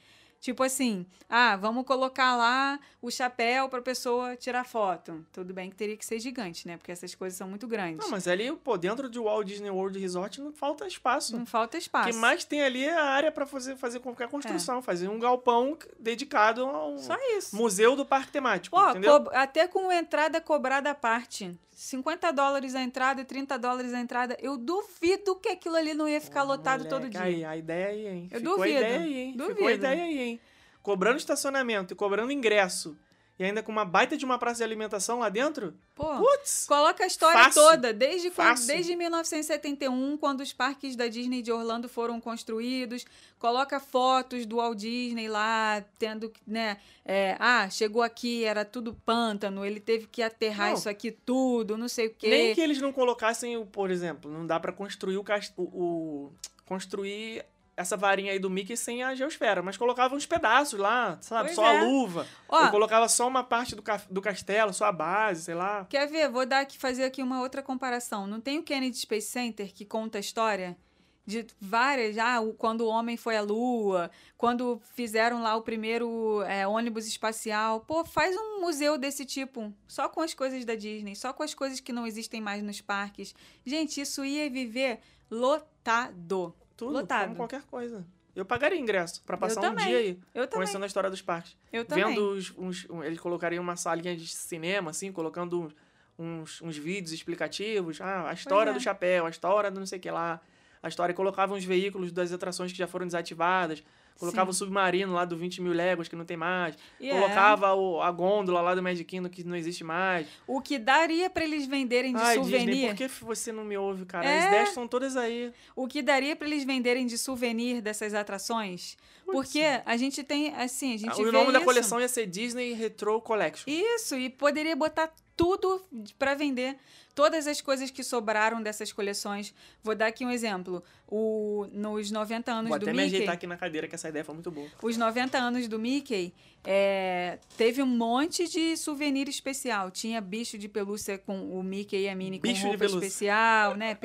Tipo 0.47 0.63
assim, 0.63 1.05
ah, 1.29 1.57
vamos 1.57 1.85
colocar 1.85 2.33
lá 2.37 2.79
o 3.01 3.11
chapéu 3.11 3.67
pra 3.67 3.81
pessoa 3.81 4.37
tirar 4.37 4.63
foto. 4.63 5.25
Tudo 5.33 5.53
bem 5.53 5.69
que 5.69 5.75
teria 5.75 5.97
que 5.97 6.05
ser 6.05 6.21
gigante, 6.21 6.65
né? 6.65 6.77
Porque 6.77 6.89
essas 6.89 7.13
coisas 7.13 7.37
são 7.37 7.49
muito 7.49 7.67
grandes. 7.67 7.97
Não, 7.97 8.09
mas 8.09 8.29
ali, 8.29 8.49
pô, 8.55 8.77
dentro 8.77 9.09
de 9.09 9.19
Walt 9.19 9.45
Disney 9.45 9.69
World 9.69 9.99
Resort 9.99 10.39
não 10.39 10.53
falta 10.53 10.87
espaço. 10.87 11.35
Não 11.37 11.45
falta 11.45 11.75
O 11.75 11.77
espaço. 11.77 12.07
que 12.11 12.15
mais 12.15 12.45
tem 12.45 12.61
ali 12.63 12.85
é 12.85 12.97
a 12.97 13.03
área 13.03 13.29
pra 13.29 13.45
fazer, 13.45 13.75
fazer 13.75 13.99
qualquer 13.99 14.29
construção. 14.29 14.81
Fazer 14.81 15.09
um 15.09 15.19
galpão 15.19 15.77
dedicado 15.99 16.65
a 16.65 16.93
É. 16.93 16.97
Só 16.97 17.17
isso. 17.37 17.53
museu 17.53 17.97
do 17.97 18.05
parque 18.05 18.31
temático, 18.31 18.73
Pô, 18.77 18.89
entendeu? 18.91 19.27
até 19.33 19.67
com 19.67 19.91
entrada 19.91 20.39
cobrada 20.39 20.91
à 20.91 20.95
parte. 20.95 21.53
50 21.77 22.31
dólares 22.33 22.73
a 22.73 22.81
entrada 22.81 23.21
e 23.21 23.23
30 23.23 23.59
dólares 23.59 23.93
a 23.93 23.99
entrada. 23.99 24.35
Eu 24.41 24.57
duvido 24.57 25.35
que 25.35 25.49
aquilo 25.49 25.75
ali 25.75 25.93
não 25.93 26.09
ia 26.09 26.19
ficar 26.19 26.41
lotado 26.41 26.85
todo 26.85 27.03
Moleque, 27.03 27.11
dia. 27.11 27.21
Aí, 27.21 27.45
a 27.45 27.55
ideia 27.55 27.87
aí, 27.89 28.07
hein? 28.07 28.29
Eu 28.31 28.39
Ficou 28.39 28.57
duvido, 28.57 28.77
a 28.77 28.79
ideia 28.81 28.99
aí, 28.99 29.17
hein? 29.19 29.31
Ficou 29.33 29.45
a 29.45 29.53
duvido. 29.53 29.71
ideia 29.71 30.03
aí, 30.03 30.19
hein? 30.19 30.41
Cobrando 30.81 31.17
estacionamento 31.17 31.93
e 31.93 31.95
cobrando 31.95 32.31
ingresso. 32.31 32.97
E 33.39 33.43
ainda 33.43 33.61
com 33.61 33.71
uma 33.71 33.85
baita 33.85 34.17
de 34.17 34.25
uma 34.25 34.39
praça 34.39 34.57
de 34.57 34.63
alimentação 34.63 35.19
lá 35.19 35.29
dentro? 35.29 35.75
Pô, 35.93 36.17
Putz! 36.17 36.65
coloca 36.67 37.03
a 37.03 37.07
história 37.07 37.43
Fácil. 37.43 37.61
toda, 37.61 37.93
desde, 37.93 38.31
quando, 38.31 38.65
desde 38.65 38.95
1971, 38.95 40.17
quando 40.17 40.41
os 40.41 40.51
parques 40.51 40.95
da 40.95 41.07
Disney 41.07 41.43
de 41.43 41.51
Orlando 41.51 41.87
foram 41.87 42.19
construídos. 42.19 43.05
Coloca 43.37 43.79
fotos 43.79 44.45
do 44.47 44.55
Walt 44.57 44.79
Disney 44.79 45.27
lá, 45.27 45.85
tendo, 45.99 46.29
que, 46.31 46.39
né? 46.47 46.77
é, 47.05 47.37
ah, 47.39 47.69
chegou 47.69 48.01
aqui, 48.01 48.43
era 48.43 48.65
tudo 48.65 48.95
pântano, 49.05 49.63
ele 49.63 49.79
teve 49.79 50.07
que 50.07 50.23
aterrar 50.23 50.69
Não. 50.69 50.73
isso 50.77 50.89
aqui 50.89 51.11
tudo, 51.11 51.77
não 51.77 51.87
sei 51.87 52.07
o 52.07 52.13
quê. 52.15 52.29
Nem 52.29 52.55
que 52.55 52.61
eles 52.61 52.81
não 52.81 52.91
colocassem, 52.91 53.63
por 53.67 53.91
exemplo, 53.91 54.31
não 54.31 54.47
dá 54.47 54.59
pra 54.59 54.71
construir 54.73 55.17
o, 55.17 55.23
cast- 55.23 55.53
o- 55.55 55.61
o- 55.63 56.31
construir 56.65 57.45
essa 57.77 57.95
varinha 57.95 58.31
aí 58.31 58.39
do 58.39 58.49
Mickey 58.49 58.75
sem 58.75 59.03
a 59.03 59.13
geosfera, 59.13 59.61
mas 59.61 59.77
colocava 59.77 60.15
uns 60.15 60.25
pedaços 60.25 60.79
lá, 60.79 61.17
sabe? 61.21 61.49
Pois 61.49 61.55
só 61.55 61.65
é. 61.65 61.77
a 61.77 61.83
luva. 61.83 62.25
Ó. 62.49 62.63
Ou 62.65 62.71
colocava 62.71 63.07
só 63.07 63.27
uma 63.27 63.43
parte 63.43 63.75
do, 63.75 63.83
do 64.09 64.21
castelo, 64.21 64.73
só 64.73 64.85
a 64.85 64.91
base, 64.91 65.43
sei 65.43 65.53
lá. 65.53 65.85
Quer 65.87 66.07
ver? 66.07 66.27
Vou 66.29 66.43
dar 66.45 66.61
aqui, 66.61 66.77
fazer 66.77 67.03
aqui 67.03 67.21
uma 67.21 67.39
outra 67.39 67.61
comparação. 67.61 68.25
Não 68.25 68.41
tem 68.41 68.57
o 68.57 68.63
Kennedy 68.63 68.97
Space 68.97 69.27
Center 69.27 69.71
que 69.71 69.85
conta 69.85 70.17
a 70.17 70.21
história 70.21 70.75
de 71.23 71.45
várias, 71.59 72.17
ah, 72.17 72.39
o- 72.39 72.53
quando 72.53 72.81
o 72.81 72.87
homem 72.87 73.17
foi 73.17 73.35
à 73.35 73.41
Lua, 73.41 74.09
quando 74.37 74.81
fizeram 74.95 75.43
lá 75.43 75.57
o 75.57 75.61
primeiro 75.61 76.41
é, 76.43 76.65
ônibus 76.65 77.05
espacial. 77.05 77.81
Pô, 77.81 78.03
faz 78.05 78.33
um 78.35 78.61
museu 78.61 78.97
desse 78.97 79.25
tipo, 79.25 79.71
só 79.87 80.07
com 80.07 80.21
as 80.21 80.33
coisas 80.33 80.63
da 80.63 80.73
Disney, 80.73 81.15
só 81.17 81.33
com 81.33 81.43
as 81.43 81.53
coisas 81.53 81.81
que 81.81 81.91
não 81.91 82.07
existem 82.07 82.39
mais 82.41 82.63
nos 82.63 82.79
parques. 82.81 83.35
Gente, 83.65 83.99
isso 83.99 84.23
ia 84.23 84.49
viver 84.49 84.99
lotado. 85.29 86.55
Tudo, 86.77 86.93
Lotado. 86.93 87.23
como 87.25 87.35
qualquer 87.35 87.63
coisa. 87.63 88.05
Eu 88.35 88.45
pagaria 88.45 88.77
ingresso 88.79 89.23
pra 89.25 89.35
passar 89.35 89.59
um 89.59 89.63
também. 89.63 89.87
dia 89.87 89.97
aí, 89.97 90.09
Eu 90.33 90.43
também. 90.45 90.49
conhecendo 90.59 90.83
a 90.83 90.85
história 90.85 91.09
dos 91.09 91.21
parques. 91.23 91.57
Eu 91.73 91.83
também. 91.83 92.05
Vendo 92.05 92.29
os, 92.29 92.53
uns, 92.55 92.87
um- 92.89 93.03
eles 93.03 93.19
colocariam 93.19 93.63
uma 93.63 93.75
salinha 93.75 94.15
de 94.15 94.27
cinema, 94.27 94.91
assim, 94.91 95.11
colocando 95.11 95.73
uns, 96.19 96.61
uns 96.61 96.77
vídeos 96.77 97.11
explicativos. 97.11 97.99
Ah, 97.99 98.29
a 98.29 98.33
história 98.33 98.69
é. 98.69 98.73
do 98.73 98.79
chapéu, 98.79 99.25
a 99.25 99.29
história 99.29 99.71
do 99.71 99.79
não 99.79 99.87
sei 99.87 99.97
o 99.97 100.01
que 100.01 100.11
lá. 100.11 100.39
A 100.83 100.87
história, 100.87 101.11
e 101.11 101.15
colocavam 101.15 101.57
os 101.57 101.65
veículos 101.65 102.11
das 102.11 102.31
atrações 102.31 102.71
que 102.71 102.77
já 102.77 102.85
foram 102.87 103.07
desativadas. 103.07 103.83
Colocava 104.19 104.51
Sim. 104.51 104.55
o 104.55 104.57
submarino 104.57 105.13
lá 105.13 105.25
do 105.25 105.37
20 105.37 105.61
mil 105.61 105.73
léguas, 105.73 106.07
que 106.07 106.15
não 106.15 106.25
tem 106.25 106.35
mais. 106.37 106.75
E 106.99 107.09
é. 107.09 107.13
colocava 107.13 107.73
o- 107.73 108.01
a 108.01 108.11
gôndola 108.11 108.61
lá 108.61 108.73
do 108.75 108.81
Magic 108.81 109.05
Kingdom, 109.05 109.29
que 109.29 109.43
não 109.43 109.55
existe 109.55 109.83
mais. 109.83 110.27
O 110.47 110.59
que 110.61 110.77
daria 110.79 111.29
pra 111.29 111.43
eles 111.43 111.65
venderem 111.67 112.13
de 112.13 112.21
Ai, 112.21 112.35
souvenir. 112.35 112.65
Disney, 112.65 112.87
por 112.89 112.95
que 112.95 113.07
você 113.25 113.51
não 113.51 113.63
me 113.63 113.77
ouve, 113.77 114.05
cara? 114.05 114.25
É. 114.25 114.39
As 114.39 114.45
ideias 114.47 114.69
estão 114.69 114.87
todas 114.87 115.15
aí. 115.15 115.51
O 115.75 115.87
que 115.87 116.01
daria 116.01 116.35
pra 116.35 116.47
eles 116.47 116.63
venderem 116.63 117.05
de 117.05 117.17
souvenir 117.17 117.81
dessas 117.81 118.13
atrações? 118.13 118.97
Porque 119.25 119.61
a 119.85 119.97
gente 119.97 120.23
tem, 120.23 120.55
assim, 120.55 120.93
a 120.93 120.97
gente 120.97 121.21
o 121.21 121.31
nome 121.31 121.51
da 121.51 121.59
isso. 121.59 121.65
coleção 121.65 121.99
ia 121.99 122.07
ser 122.07 122.25
Disney 122.27 122.73
Retro 122.73 123.19
Collection. 123.21 123.65
Isso, 123.69 124.15
e 124.15 124.29
poderia 124.29 124.75
botar 124.75 125.11
tudo 125.37 125.85
pra 126.17 126.33
vender. 126.33 126.75
Todas 127.13 127.47
as 127.47 127.61
coisas 127.61 127.89
que 127.89 128.03
sobraram 128.03 128.61
dessas 128.61 128.91
coleções. 128.91 129.53
Vou 129.83 129.95
dar 129.95 130.07
aqui 130.07 130.25
um 130.25 130.29
exemplo. 130.29 130.83
O, 131.07 131.65
nos 131.71 132.11
90 132.11 132.51
anos 132.51 132.69
Vou 132.69 132.77
do 132.77 132.83
até 132.83 132.91
me 132.91 133.03
Mickey. 133.03 133.15
ajeitar 133.15 133.35
aqui 133.35 133.47
na 133.47 133.57
cadeira, 133.57 133.87
que 133.87 133.95
essa 133.95 134.09
ideia 134.09 134.25
foi 134.25 134.33
muito 134.35 134.51
boa. 134.51 134.67
Os 134.81 134.97
90 134.97 135.37
anos 135.37 135.67
do 135.67 135.79
Mickey, 135.79 136.33
é, 136.69 137.39
teve 137.55 137.81
um 137.81 137.87
monte 137.87 138.47
de 138.47 138.75
souvenir 138.75 139.29
especial. 139.29 139.89
Tinha 139.89 140.19
bicho 140.19 140.57
de 140.57 140.67
pelúcia 140.67 141.17
com 141.17 141.57
o 141.57 141.63
Mickey 141.63 142.03
e 142.03 142.09
a 142.09 142.15
Minnie 142.15 142.39
com 142.39 142.47
Bicho 142.47 142.61
de 142.61 142.67
roupa 142.67 142.85
especial, 142.85 143.75
né? 143.75 143.97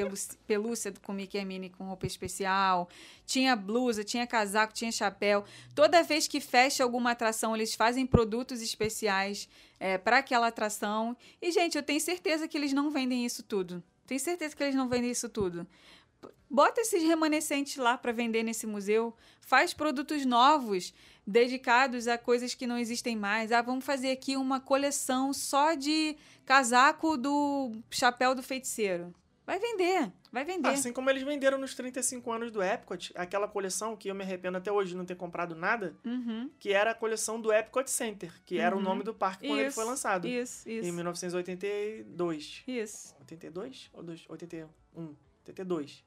Pelúcia 0.47 0.95
com 1.03 1.13
o 1.13 1.15
Mickey 1.15 1.39
e 1.39 1.41
a 1.41 1.45
Minnie 1.45 1.71
com 1.71 1.85
roupa 1.85 2.07
especial. 2.07 2.89
Tinha 3.27 3.57
blusa, 3.57 4.05
tinha 4.05 4.27
casaco, 4.27 4.73
tinha 4.73 4.93
chapéu. 4.93 5.45
Toda 5.75 6.03
vez 6.03 6.29
que 6.29 6.41
fecha 6.41 6.85
alguma 6.85 7.11
atração, 7.11 7.55
eles 7.57 7.75
fazem 7.75 8.07
produtos 8.07 8.63
especiais 8.63 9.49
para 10.05 10.19
aquela 10.19 10.49
atração. 10.49 11.17
E, 11.41 11.51
gente, 11.51 11.77
eu 11.77 11.83
tenho 11.83 12.01
certeza 12.01 12.47
que 12.47 12.57
eles 12.57 12.73
não 12.73 12.91
vendem 12.91 13.25
isso 13.25 13.43
tudo. 13.43 13.83
Tenho 14.07 14.21
certeza 14.21 14.55
que 14.55 14.63
eles 14.63 14.75
não 14.75 14.89
vendem 14.89 15.11
isso 15.11 15.29
tudo. 15.29 15.67
Bota 16.49 16.83
esses 16.83 17.03
remanescentes 17.03 17.77
lá 17.77 17.97
para 17.97 18.13
vender 18.13 18.43
nesse 18.43 18.67
museu. 18.67 19.15
Faz 19.41 19.73
produtos 19.73 20.27
novos 20.27 20.93
dedicados 21.27 22.07
a 22.07 22.19
coisas 22.19 22.55
que 22.55 22.67
não 22.67 22.77
existem 22.77 23.17
mais. 23.17 23.53
Ah, 23.53 23.63
vamos 23.63 23.85
fazer 23.85 24.11
aqui 24.11 24.37
uma 24.37 24.61
coleção 24.61 25.33
só 25.33 25.75
de 25.75 26.17
casaco 26.45 27.17
do 27.17 27.73
chapéu 27.91 28.35
do 28.35 28.43
feiticeiro. 28.43 29.15
Vai 29.47 29.59
vender, 29.59 30.13
vai 30.33 30.45
vender. 30.45 30.69
Assim 30.71 30.93
como 30.93 31.11
eles 31.11 31.23
venderam 31.23 31.59
nos 31.59 31.75
35 31.75 32.33
anos 32.33 32.51
do 32.51 32.63
Epcot, 32.63 33.13
aquela 33.15 33.47
coleção 33.47 33.97
que 33.97 34.09
eu 34.09 34.15
me 34.15 34.23
arrependo 34.25 34.57
até 34.59 34.73
hoje 34.73 34.91
de 34.91 34.97
não 34.97 35.05
ter 35.05 35.15
comprado 35.15 35.55
nada, 35.55 35.95
Uhum. 36.05 36.51
que 36.59 36.73
era 36.73 36.91
a 36.93 36.95
coleção 36.95 37.41
do 37.41 37.53
Epcot 37.53 37.89
Center, 37.91 38.33
que 38.47 38.59
era 38.59 38.75
o 38.75 38.79
Uhum. 38.79 38.85
nome 38.85 39.03
do 39.05 39.13
parque 39.15 39.47
quando 39.47 39.59
ele 39.61 39.69
Isso, 39.69 39.75
foi 39.77 39.85
lançado. 39.85 40.27
Isso, 40.27 40.69
isso. 40.69 40.89
Em 40.89 40.93
1982. 40.93 42.63
Isso. 42.67 43.15
82? 43.21 43.91
Ou 43.93 44.03
dois- 44.03 44.25
81? 44.29 44.69
82. 45.41 46.05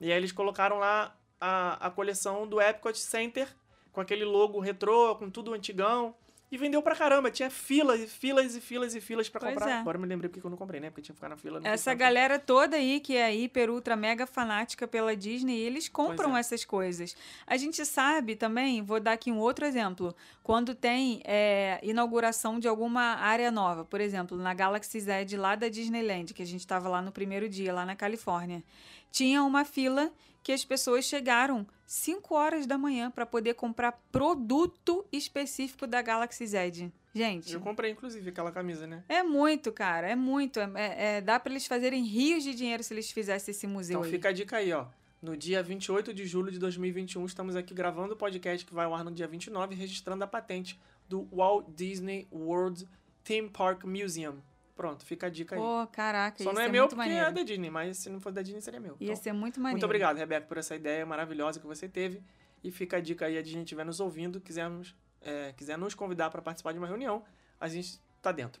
E 0.00 0.10
aí 0.10 0.16
eles 0.16 0.32
colocaram 0.32 0.78
lá 0.78 1.16
a, 1.40 1.86
a 1.86 1.90
coleção 1.90 2.46
do 2.46 2.60
Epcot 2.60 2.98
Center, 2.98 3.48
com 3.92 4.00
aquele 4.00 4.24
logo 4.24 4.60
retrô, 4.60 5.16
com 5.16 5.28
tudo 5.30 5.52
antigão. 5.52 6.14
E 6.50 6.58
vendeu 6.58 6.82
pra 6.82 6.96
caramba. 6.96 7.30
Tinha 7.30 7.48
filas 7.48 8.00
e 8.00 8.06
filas 8.08 8.56
e 8.56 8.60
filas 8.60 8.94
e 8.94 9.00
filas 9.00 9.28
pra 9.28 9.40
Pois 9.40 9.54
comprar. 9.54 9.70
é. 9.70 9.74
Agora 9.74 9.96
eu 9.96 10.00
me 10.00 10.06
lembrei 10.08 10.28
porque 10.28 10.44
eu 10.44 10.50
não 10.50 10.58
comprei, 10.58 10.80
né? 10.80 10.90
Porque 10.90 11.02
tinha 11.02 11.14
que 11.14 11.18
ficar 11.18 11.28
na 11.28 11.36
fila. 11.36 11.60
Essa 11.62 11.94
galera 11.94 12.38
toda 12.38 12.76
aí 12.76 12.98
que 12.98 13.16
é 13.16 13.34
hiper, 13.34 13.70
ultra, 13.70 13.94
mega 13.94 14.26
fanática 14.26 14.88
pela 14.88 15.14
Disney, 15.14 15.58
eles 15.60 15.88
compram 15.88 16.36
é. 16.36 16.40
essas 16.40 16.64
coisas. 16.64 17.16
A 17.46 17.56
gente 17.56 17.84
sabe 17.86 18.34
também, 18.34 18.82
vou 18.82 18.98
dar 18.98 19.12
aqui 19.12 19.30
um 19.30 19.38
outro 19.38 19.64
exemplo, 19.64 20.14
quando 20.42 20.74
tem 20.74 21.22
é, 21.24 21.78
inauguração 21.82 22.58
de 22.58 22.66
alguma 22.66 23.14
área 23.16 23.50
nova, 23.50 23.84
por 23.84 24.00
exemplo, 24.00 24.36
na 24.36 24.52
Galaxy 24.52 24.98
Z 24.98 25.36
lá 25.36 25.54
da 25.54 25.68
Disneyland, 25.68 26.34
que 26.34 26.42
a 26.42 26.46
gente 26.46 26.60
estava 26.60 26.88
lá 26.88 27.00
no 27.00 27.12
primeiro 27.12 27.48
dia, 27.48 27.72
lá 27.72 27.86
na 27.86 27.94
Califórnia, 27.94 28.62
tinha 29.10 29.42
uma 29.42 29.64
fila 29.64 30.12
que 30.42 30.52
as 30.52 30.64
pessoas 30.64 31.04
chegaram 31.04 31.66
5 31.86 32.34
horas 32.34 32.66
da 32.66 32.78
manhã 32.78 33.10
para 33.10 33.26
poder 33.26 33.54
comprar 33.54 33.92
produto 34.10 35.04
específico 35.12 35.86
da 35.86 36.00
Galaxy 36.00 36.46
Z. 36.46 36.90
Gente, 37.12 37.52
Eu 37.52 37.60
comprei, 37.60 37.90
inclusive, 37.90 38.30
aquela 38.30 38.52
camisa, 38.52 38.86
né? 38.86 39.02
é 39.08 39.22
muito, 39.22 39.72
cara, 39.72 40.08
é 40.08 40.14
muito. 40.14 40.60
É, 40.60 40.70
é- 40.76 41.16
é- 41.16 41.20
dá 41.20 41.40
pra 41.40 41.52
eles 41.52 41.66
fazerem 41.66 42.04
rios 42.04 42.44
de 42.44 42.54
dinheiro 42.54 42.82
se 42.84 42.94
eles 42.94 43.10
fizessem 43.10 43.50
esse 43.52 43.66
museu 43.66 43.94
Então 43.98 44.04
aí. 44.04 44.10
fica 44.10 44.28
a 44.28 44.32
dica 44.32 44.56
aí, 44.58 44.72
ó. 44.72 44.86
No 45.20 45.36
dia 45.36 45.62
28 45.62 46.14
de 46.14 46.24
julho 46.24 46.50
de 46.50 46.58
2021, 46.58 47.26
estamos 47.26 47.54
aqui 47.56 47.74
gravando 47.74 48.14
o 48.14 48.16
podcast 48.16 48.64
que 48.64 48.72
vai 48.72 48.86
ao 48.86 48.94
ar 48.94 49.04
no 49.04 49.10
dia 49.10 49.26
29, 49.26 49.74
registrando 49.74 50.22
a 50.24 50.26
patente 50.26 50.80
do 51.08 51.28
Walt 51.32 51.66
Disney 51.74 52.26
World 52.32 52.88
Theme 53.24 53.50
Park 53.50 53.84
Museum. 53.84 54.36
Pronto, 54.80 55.04
fica 55.04 55.26
a 55.26 55.30
dica 55.30 55.54
aí. 55.54 55.60
Pô, 55.60 55.86
caraca, 55.92 56.42
Só 56.42 56.54
não 56.54 56.60
é 56.62 56.64
ser 56.64 56.72
meu 56.72 56.84
porque 56.84 56.96
maneiro. 56.96 57.26
é 57.26 57.30
da 57.30 57.42
Disney, 57.42 57.68
mas 57.68 57.98
se 57.98 58.08
não 58.08 58.18
for 58.18 58.32
da 58.32 58.40
Disney 58.40 58.62
seria 58.62 58.80
meu. 58.80 58.96
Ia 58.98 59.12
Então, 59.12 59.22
ser 59.22 59.32
muito 59.34 59.60
maneiro. 59.60 59.74
muito 59.74 59.84
obrigado, 59.84 60.16
Rebeca, 60.16 60.46
por 60.46 60.56
essa 60.56 60.74
ideia 60.74 61.04
maravilhosa 61.04 61.60
que 61.60 61.66
você 61.66 61.86
teve. 61.86 62.22
E 62.64 62.70
fica 62.70 62.96
a 62.96 63.00
dica 63.00 63.26
aí, 63.26 63.36
a 63.36 63.42
gente 63.42 63.64
estiver 63.64 63.84
nos 63.84 64.00
ouvindo, 64.00 64.40
quisermos, 64.40 64.94
é, 65.20 65.52
quiser 65.54 65.76
nos 65.76 65.94
convidar 65.94 66.30
para 66.30 66.40
participar 66.40 66.72
de 66.72 66.78
uma 66.78 66.86
reunião, 66.86 67.22
a 67.60 67.68
gente 67.68 68.00
tá 68.22 68.32
dentro. 68.32 68.58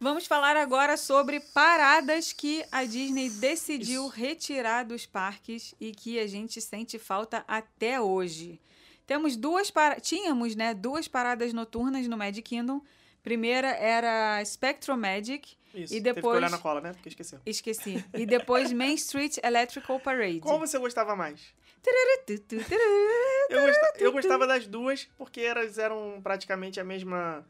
Vamos 0.00 0.26
falar 0.26 0.56
agora 0.56 0.96
sobre 0.96 1.38
paradas 1.38 2.32
que 2.32 2.64
a 2.72 2.82
Disney 2.84 3.30
decidiu 3.30 4.06
Isso. 4.06 4.16
retirar 4.16 4.84
dos 4.84 5.06
parques 5.06 5.72
e 5.80 5.92
que 5.92 6.18
a 6.18 6.26
gente 6.26 6.60
sente 6.60 6.98
falta 6.98 7.44
até 7.46 8.00
hoje. 8.00 8.60
Temos 9.06 9.36
duas 9.36 9.70
para... 9.70 10.00
tínhamos, 10.00 10.56
né, 10.56 10.74
duas 10.74 11.06
paradas 11.06 11.52
noturnas 11.52 12.08
no 12.08 12.16
Magic 12.16 12.42
Kingdom. 12.42 12.80
Primeira 13.22 13.68
era 13.68 14.42
Spectrum 14.44 14.96
Magic, 14.96 15.56
Isso. 15.74 15.92
E 15.94 16.00
Teve 16.00 16.08
que 16.10 16.14
depois- 16.14 16.36
olhar 16.38 16.50
na 16.50 16.58
cola, 16.58 16.80
né? 16.80 16.92
Porque 16.92 17.08
esqueceu. 17.10 17.38
esqueci. 17.44 18.02
e 18.14 18.24
depois 18.24 18.72
Main 18.72 18.94
Street 18.94 19.36
Electrical 19.42 20.00
Parade. 20.00 20.40
Qual 20.40 20.58
você 20.58 20.78
gostava 20.78 21.14
mais? 21.14 21.52
Eu, 23.48 23.62
gosta- 23.62 23.92
eu 23.98 24.12
gostava 24.12 24.46
das 24.46 24.66
duas 24.66 25.08
porque 25.16 25.40
elas 25.40 25.78
eram 25.78 26.20
praticamente 26.22 26.78
a 26.80 26.84
mesma 26.84 27.46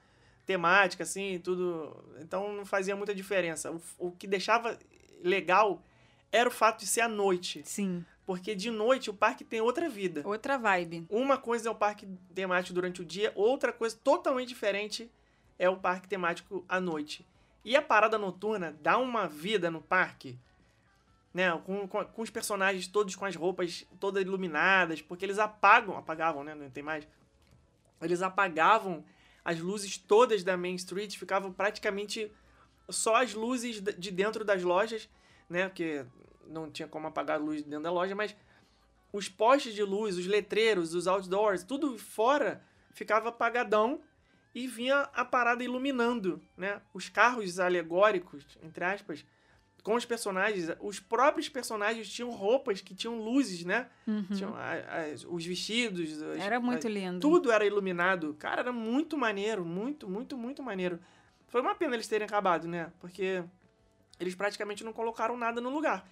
temática, 0.47 1.03
assim, 1.03 1.41
tudo. 1.43 2.05
Então 2.21 2.53
não 2.53 2.64
fazia 2.64 2.95
muita 2.97 3.14
diferença. 3.14 3.71
O, 3.73 3.81
o 3.99 4.11
que 4.12 4.27
deixava 4.27 4.79
legal 5.23 5.83
era 6.31 6.49
o 6.49 6.53
fato 6.53 6.81
de 6.81 6.87
ser 6.87 7.01
à 7.03 7.09
noite. 7.09 7.62
Sim, 7.64 8.05
Porque 8.27 8.55
de 8.55 8.71
noite 8.71 9.11
o 9.11 9.14
parque 9.14 9.43
tem 9.45 9.61
outra 9.61 9.89
vida. 9.89 10.23
outra 10.25 10.57
vibe. 10.59 11.07
Uma 11.09 11.39
coisa 11.39 11.69
é 11.69 11.73
o 11.73 11.75
parque 11.75 12.07
temático 12.35 12.75
durante 12.75 13.01
o 13.01 13.05
dia, 13.05 13.33
outra 13.35 13.73
coisa 13.73 13.97
totalmente 14.05 14.49
diferente 14.49 15.11
é 15.59 15.69
o 15.69 15.77
parque 15.77 16.09
temático 16.09 16.65
à 16.69 16.81
noite. 16.81 17.27
E 17.65 17.77
a 17.77 17.83
parada 17.83 18.17
noturna 18.17 18.77
dá 18.81 18.97
uma 18.97 19.27
vida 19.27 19.71
no 19.71 19.83
parque, 19.83 20.39
né? 21.35 21.51
Com, 21.65 21.87
com, 21.89 22.05
com 22.05 22.23
os 22.23 22.31
personagens 22.31 22.87
todos 22.87 23.17
com 23.17 23.25
as 23.25 23.35
roupas 23.35 23.87
todas 23.99 24.23
iluminadas, 24.23 25.03
porque 25.03 25.25
eles 25.25 25.39
apagam, 25.39 25.97
apagavam, 25.97 26.45
né? 26.45 26.55
Não 26.55 26.71
tem 26.71 26.83
mais. 26.83 27.07
Eles 28.01 28.23
apagavam 28.23 29.05
as 29.45 29.59
luzes 29.59 29.99
todas 29.99 30.45
da 30.45 30.57
Main 30.57 30.77
Street, 30.77 31.17
ficavam 31.17 31.53
praticamente 31.53 32.31
só 32.89 33.17
as 33.17 33.35
luzes 33.35 33.83
de 33.83 34.11
dentro 34.11 34.45
das 34.45 34.63
lojas, 34.63 35.09
né? 35.49 35.69
Porque 35.69 36.07
não 36.47 36.71
tinha 36.71 36.89
como 36.89 37.07
apagar 37.07 37.39
a 37.39 37.43
luz 37.43 37.63
dentro 37.63 37.83
da 37.83 37.91
loja, 37.91 38.15
mas 38.15 38.37
os 39.13 39.29
postes 39.29 39.75
de 39.75 39.83
luz, 39.83 40.17
os 40.17 40.27
letreiros, 40.27 40.95
os 40.95 41.07
outdoors, 41.07 41.63
tudo 41.65 41.99
fora 41.99 42.63
ficava 42.93 43.29
apagadão 43.29 44.01
e 44.59 44.67
vinha 44.67 45.09
a 45.15 45.25
parada 45.25 45.63
iluminando, 45.63 46.41
né? 46.57 46.81
Os 46.93 47.09
carros 47.09 47.59
alegóricos, 47.61 48.45
entre 48.63 48.85
aspas, 48.85 49.25
com 49.83 49.95
os 49.95 50.05
personagens, 50.05 50.69
os 50.81 50.99
próprios 51.01 51.49
personagens 51.49 52.09
tinham 52.09 52.31
roupas 52.31 52.81
que 52.81 52.95
tinham 52.95 53.17
luzes, 53.19 53.65
né? 53.65 53.89
Tinham 54.35 54.55
a- 54.57 54.73
as- 55.13 55.25
os 55.25 55.47
vestidos, 55.47 56.21
as- 56.23 56.41
Era 56.41 56.59
muito 56.61 56.89
lindo. 56.89 57.21
tudo 57.21 57.51
era 57.53 57.65
iluminado. 57.65 58.35
Cara, 58.39 58.61
era 58.63 58.73
muito 58.73 59.17
maneiro, 59.17 59.65
muito, 59.65 60.09
muito, 60.09 60.37
muito 60.37 60.63
maneiro. 60.63 60.99
Foi 61.47 61.61
uma 61.61 61.75
pena 61.75 61.95
eles 61.95 62.09
terem 62.09 62.27
acabado, 62.27 62.67
né? 62.69 62.93
Porque 63.01 63.43
eles 64.21 64.35
praticamente 64.35 64.83
não 64.85 64.93
colocaram 64.93 65.37
nada 65.37 65.61
no 65.61 65.71
lugar. 65.71 66.07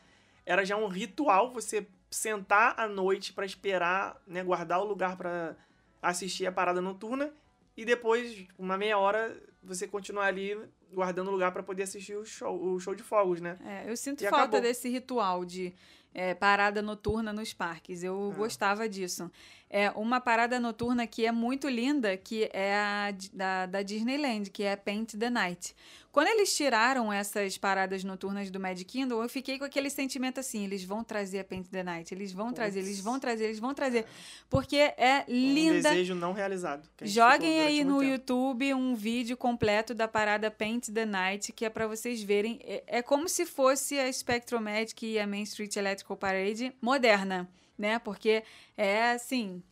Era 0.47 0.65
já 0.65 0.77
um 0.77 0.87
ritual 0.87 1.53
você 1.53 1.87
sentar 2.09 2.79
à 2.79 2.87
noite 2.87 3.33
pra 3.33 3.45
esperar, 3.45 4.17
né, 4.27 4.43
guardar 4.45 4.81
o 4.81 4.85
lugar 4.85 5.17
pra 5.17 5.57
assistir 6.01 6.47
a 6.47 6.53
parada 6.53 6.81
noturna 6.81 7.33
e 7.77 7.85
depois, 7.85 8.47
uma 8.59 8.77
meia 8.79 8.99
hora, 8.99 9.37
você 9.63 9.87
continuar 9.87 10.27
ali 10.27 10.57
guardando 10.93 11.31
lugar 11.31 11.53
pra 11.53 11.63
poder 11.63 11.83
assistir 11.83 12.17
o 12.17 12.25
show, 12.25 12.75
o 12.75 12.79
show 12.81 12.95
de 12.95 13.03
fogos, 13.03 13.41
né? 13.41 13.59
É, 13.65 13.91
eu 13.91 13.97
sinto 13.97 14.23
E 14.23 14.29
falta 14.29 14.45
acabou. 14.45 14.61
desse 14.61 14.89
ritual 14.89 15.45
de 15.45 15.75
é, 16.15 16.33
parada 16.35 16.81
noturna 16.81 17.33
nos 17.33 17.53
parques. 17.53 18.03
Eu 18.03 18.31
É. 18.33 18.37
gostava 18.37 18.89
disso. 18.89 19.31
É 19.69 19.91
uma 19.91 20.21
parada 20.21 20.61
noturna 20.61 21.07
que 21.07 21.27
é 21.27 21.33
muito 21.33 21.69
linda, 21.69 22.17
que 22.17 22.49
é 22.53 22.75
a 22.75 23.15
da, 23.33 23.67
da 23.67 23.83
Disneyland, 23.83 24.51
que 24.51 24.63
é 24.63 24.77
Paint 24.77 25.15
the 25.17 25.29
Night. 25.29 25.75
Quando 26.13 26.29
eles 26.29 26.57
tiraram 26.57 27.13
essas 27.13 27.59
paradas 27.59 28.03
noturnas 28.03 28.51
do 28.51 28.59
Magic 28.59 28.87
Kingdom, 28.87 29.23
eu 29.23 29.29
fiquei 29.29 29.59
com 29.59 29.65
aquele 29.67 29.91
sentimento 29.91 30.41
assim: 30.41 30.65
eles 30.65 30.83
vão 30.83 31.05
trazer 31.05 31.41
a 31.41 31.45
Paint 31.45 31.67
the 31.69 31.83
Night, 31.83 32.15
eles 32.15 32.33
vão 32.33 32.53
trazer, 32.53 32.79
eles 32.79 33.01
vão 33.01 33.21
trazer, 33.21 33.45
eles 33.45 33.59
vão 33.59 33.75
trazer. 33.75 34.07
Porque 34.49 34.77
é 34.77 35.25
Um 35.29 35.33
linda. 35.33 35.91
desejo 35.91 36.15
não 36.15 36.33
realizado. 36.33 36.89
Joguem 37.03 37.61
aí 37.61 37.85
no. 37.85 38.03
YouTube 38.03 38.73
um 38.73 38.95
vídeo 38.95 39.37
completo 39.37 39.93
da 39.93 40.07
parada 40.09 40.51
Paint 40.51 40.89
the 40.91 41.05
Night, 41.05 41.53
que 41.53 41.65
é 41.65 41.69
pra 41.69 41.87
vocês 41.87 42.23
verem. 42.23 42.61
É, 42.63 42.85
é 42.87 43.03
como 43.03 43.29
se 43.29 43.45
fosse 43.45 43.99
a 43.99 44.11
Spectrum 44.11 44.61
Magic 44.61 45.05
e 45.05 45.19
a 45.19 45.27
Main 45.27 45.43
Street 45.43 45.75
Electrical 45.77 46.17
Parade 46.17 46.73
moderna, 46.81 47.47
né? 47.79 47.99
Porque 47.99 48.43
é 48.77 49.13
assim. 49.13 49.63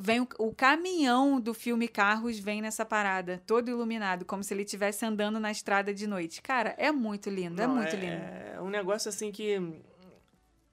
Vem 0.00 0.20
o, 0.20 0.28
o 0.38 0.54
caminhão 0.54 1.38
do 1.38 1.52
filme 1.52 1.86
Carros 1.86 2.38
vem 2.38 2.62
nessa 2.62 2.86
parada, 2.86 3.42
todo 3.46 3.68
iluminado, 3.68 4.24
como 4.24 4.42
se 4.42 4.54
ele 4.54 4.62
estivesse 4.62 5.04
andando 5.04 5.38
na 5.38 5.50
estrada 5.50 5.92
de 5.92 6.06
noite. 6.06 6.40
Cara, 6.40 6.74
é 6.78 6.90
muito 6.90 7.28
lindo, 7.28 7.60
é 7.60 7.66
Não, 7.66 7.74
muito 7.76 7.94
lindo. 7.94 8.14
É 8.16 8.56
um 8.62 8.70
negócio 8.70 9.10
assim 9.10 9.30
que. 9.30 9.60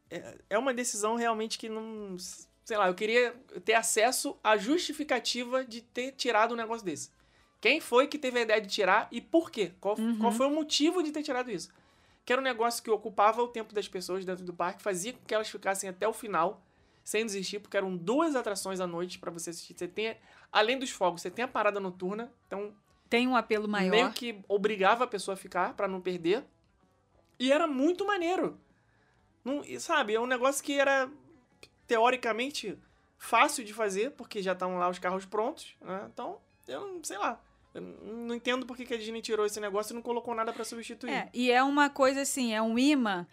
É, 0.09 0.36
é 0.51 0.57
uma 0.57 0.73
decisão 0.73 1.15
realmente 1.15 1.57
que 1.57 1.67
não. 1.69 2.15
Sei 2.63 2.77
lá, 2.77 2.88
eu 2.88 2.93
queria 2.93 3.36
ter 3.65 3.73
acesso 3.73 4.38
à 4.43 4.55
justificativa 4.55 5.65
de 5.65 5.82
ter 5.82 6.13
tirado 6.13 6.53
um 6.53 6.57
negócio 6.57 6.86
desse. 6.86 7.09
Quem 7.59 7.79
foi 7.82 8.07
que 8.07 8.17
teve 8.17 8.39
a 8.39 8.41
ideia 8.43 8.61
de 8.61 8.67
tirar 8.69 9.07
e 9.11 9.19
por 9.21 9.51
quê? 9.51 9.73
Qual, 9.79 9.97
Uhum. 9.99 10.17
qual 10.19 10.32
foi 10.32 10.47
o 10.47 10.51
motivo 10.51 11.03
de 11.03 11.11
ter 11.11 11.21
tirado 11.21 11.51
isso? 11.51 11.69
Que 12.25 12.32
era 12.34 12.41
um 12.41 12.45
negócio 12.45 12.82
que 12.84 12.89
ocupava 12.89 13.41
o 13.41 13.47
tempo 13.47 13.73
das 13.73 13.88
pessoas 13.88 14.23
dentro 14.25 14.43
do 14.45 14.53
parque, 14.53 14.82
fazia 14.82 15.11
com 15.13 15.19
que 15.25 15.34
elas 15.34 15.49
ficassem 15.49 15.89
até 15.89 16.07
o 16.07 16.13
final, 16.13 16.61
sem 17.04 17.26
desistir, 17.26 17.60
porque 17.60 17.78
eram 17.78 17.95
duas 17.95 18.36
atrações 18.36 18.80
à 18.80 18.88
noite 18.88 19.20
pra 19.20 19.32
você 19.32 19.49
assistir. 19.49 19.74
Você 19.78 19.88
tem, 19.88 20.18
além 20.52 20.78
dos 20.78 20.89
fogos, 20.91 21.22
você 21.22 21.32
tem 21.32 21.43
a 21.43 21.47
parada 21.47 21.80
noturna, 21.80 22.32
então 22.47 22.74
Tem 23.10 23.28
um 23.28 23.36
apelo 23.36 23.68
maior. 23.68 23.91
meio 23.91 24.12
que 24.12 24.39
obrigava 24.47 25.04
a 25.04 25.08
pessoa 25.08 25.34
a 25.34 25.38
ficar 25.38 25.74
pra 25.74 25.88
não 25.88 25.99
perder. 26.02 26.45
E 27.39 27.52
era 27.52 27.68
muito 27.68 28.06
maneiro. 28.06 28.60
Não, 29.43 29.64
e, 29.66 29.80
sabe, 29.80 30.14
é 30.14 30.20
um 30.20 30.28
negócio 30.28 30.64
que 30.64 30.80
era 30.80 31.10
teoricamente 31.88 32.78
fácil 33.18 33.64
de 33.64 33.74
fazer, 33.74 34.12
porque 34.12 34.41
já 34.41 34.54
estavam 34.54 34.78
lá 34.78 34.89
os 34.89 34.99
carros 34.99 35.26
prontos, 35.26 35.76
né? 35.82 36.08
Então, 36.14 36.38
eu 36.68 36.88
não 36.93 37.04
sei 37.04 37.18
lá. 37.18 37.41
Eu 37.74 37.82
não 37.82 38.36
entendo 38.36 38.66
por 38.66 38.76
que 38.76 38.93
a 38.93 38.97
Disney 38.97 39.22
tirou 39.22 39.45
esse 39.45 39.60
negócio 39.60 39.93
e 39.93 39.95
não 39.95 40.02
colocou 40.02 40.36
nada 40.36 40.52
pra 40.52 40.64
substituir. 40.66 41.12
É, 41.12 41.30
e 41.34 41.52
é 41.52 41.64
uma 41.64 41.89
coisa 41.89 42.22
assim, 42.22 42.54
é 42.54 42.62
um 42.62 42.78
imã 42.78 43.26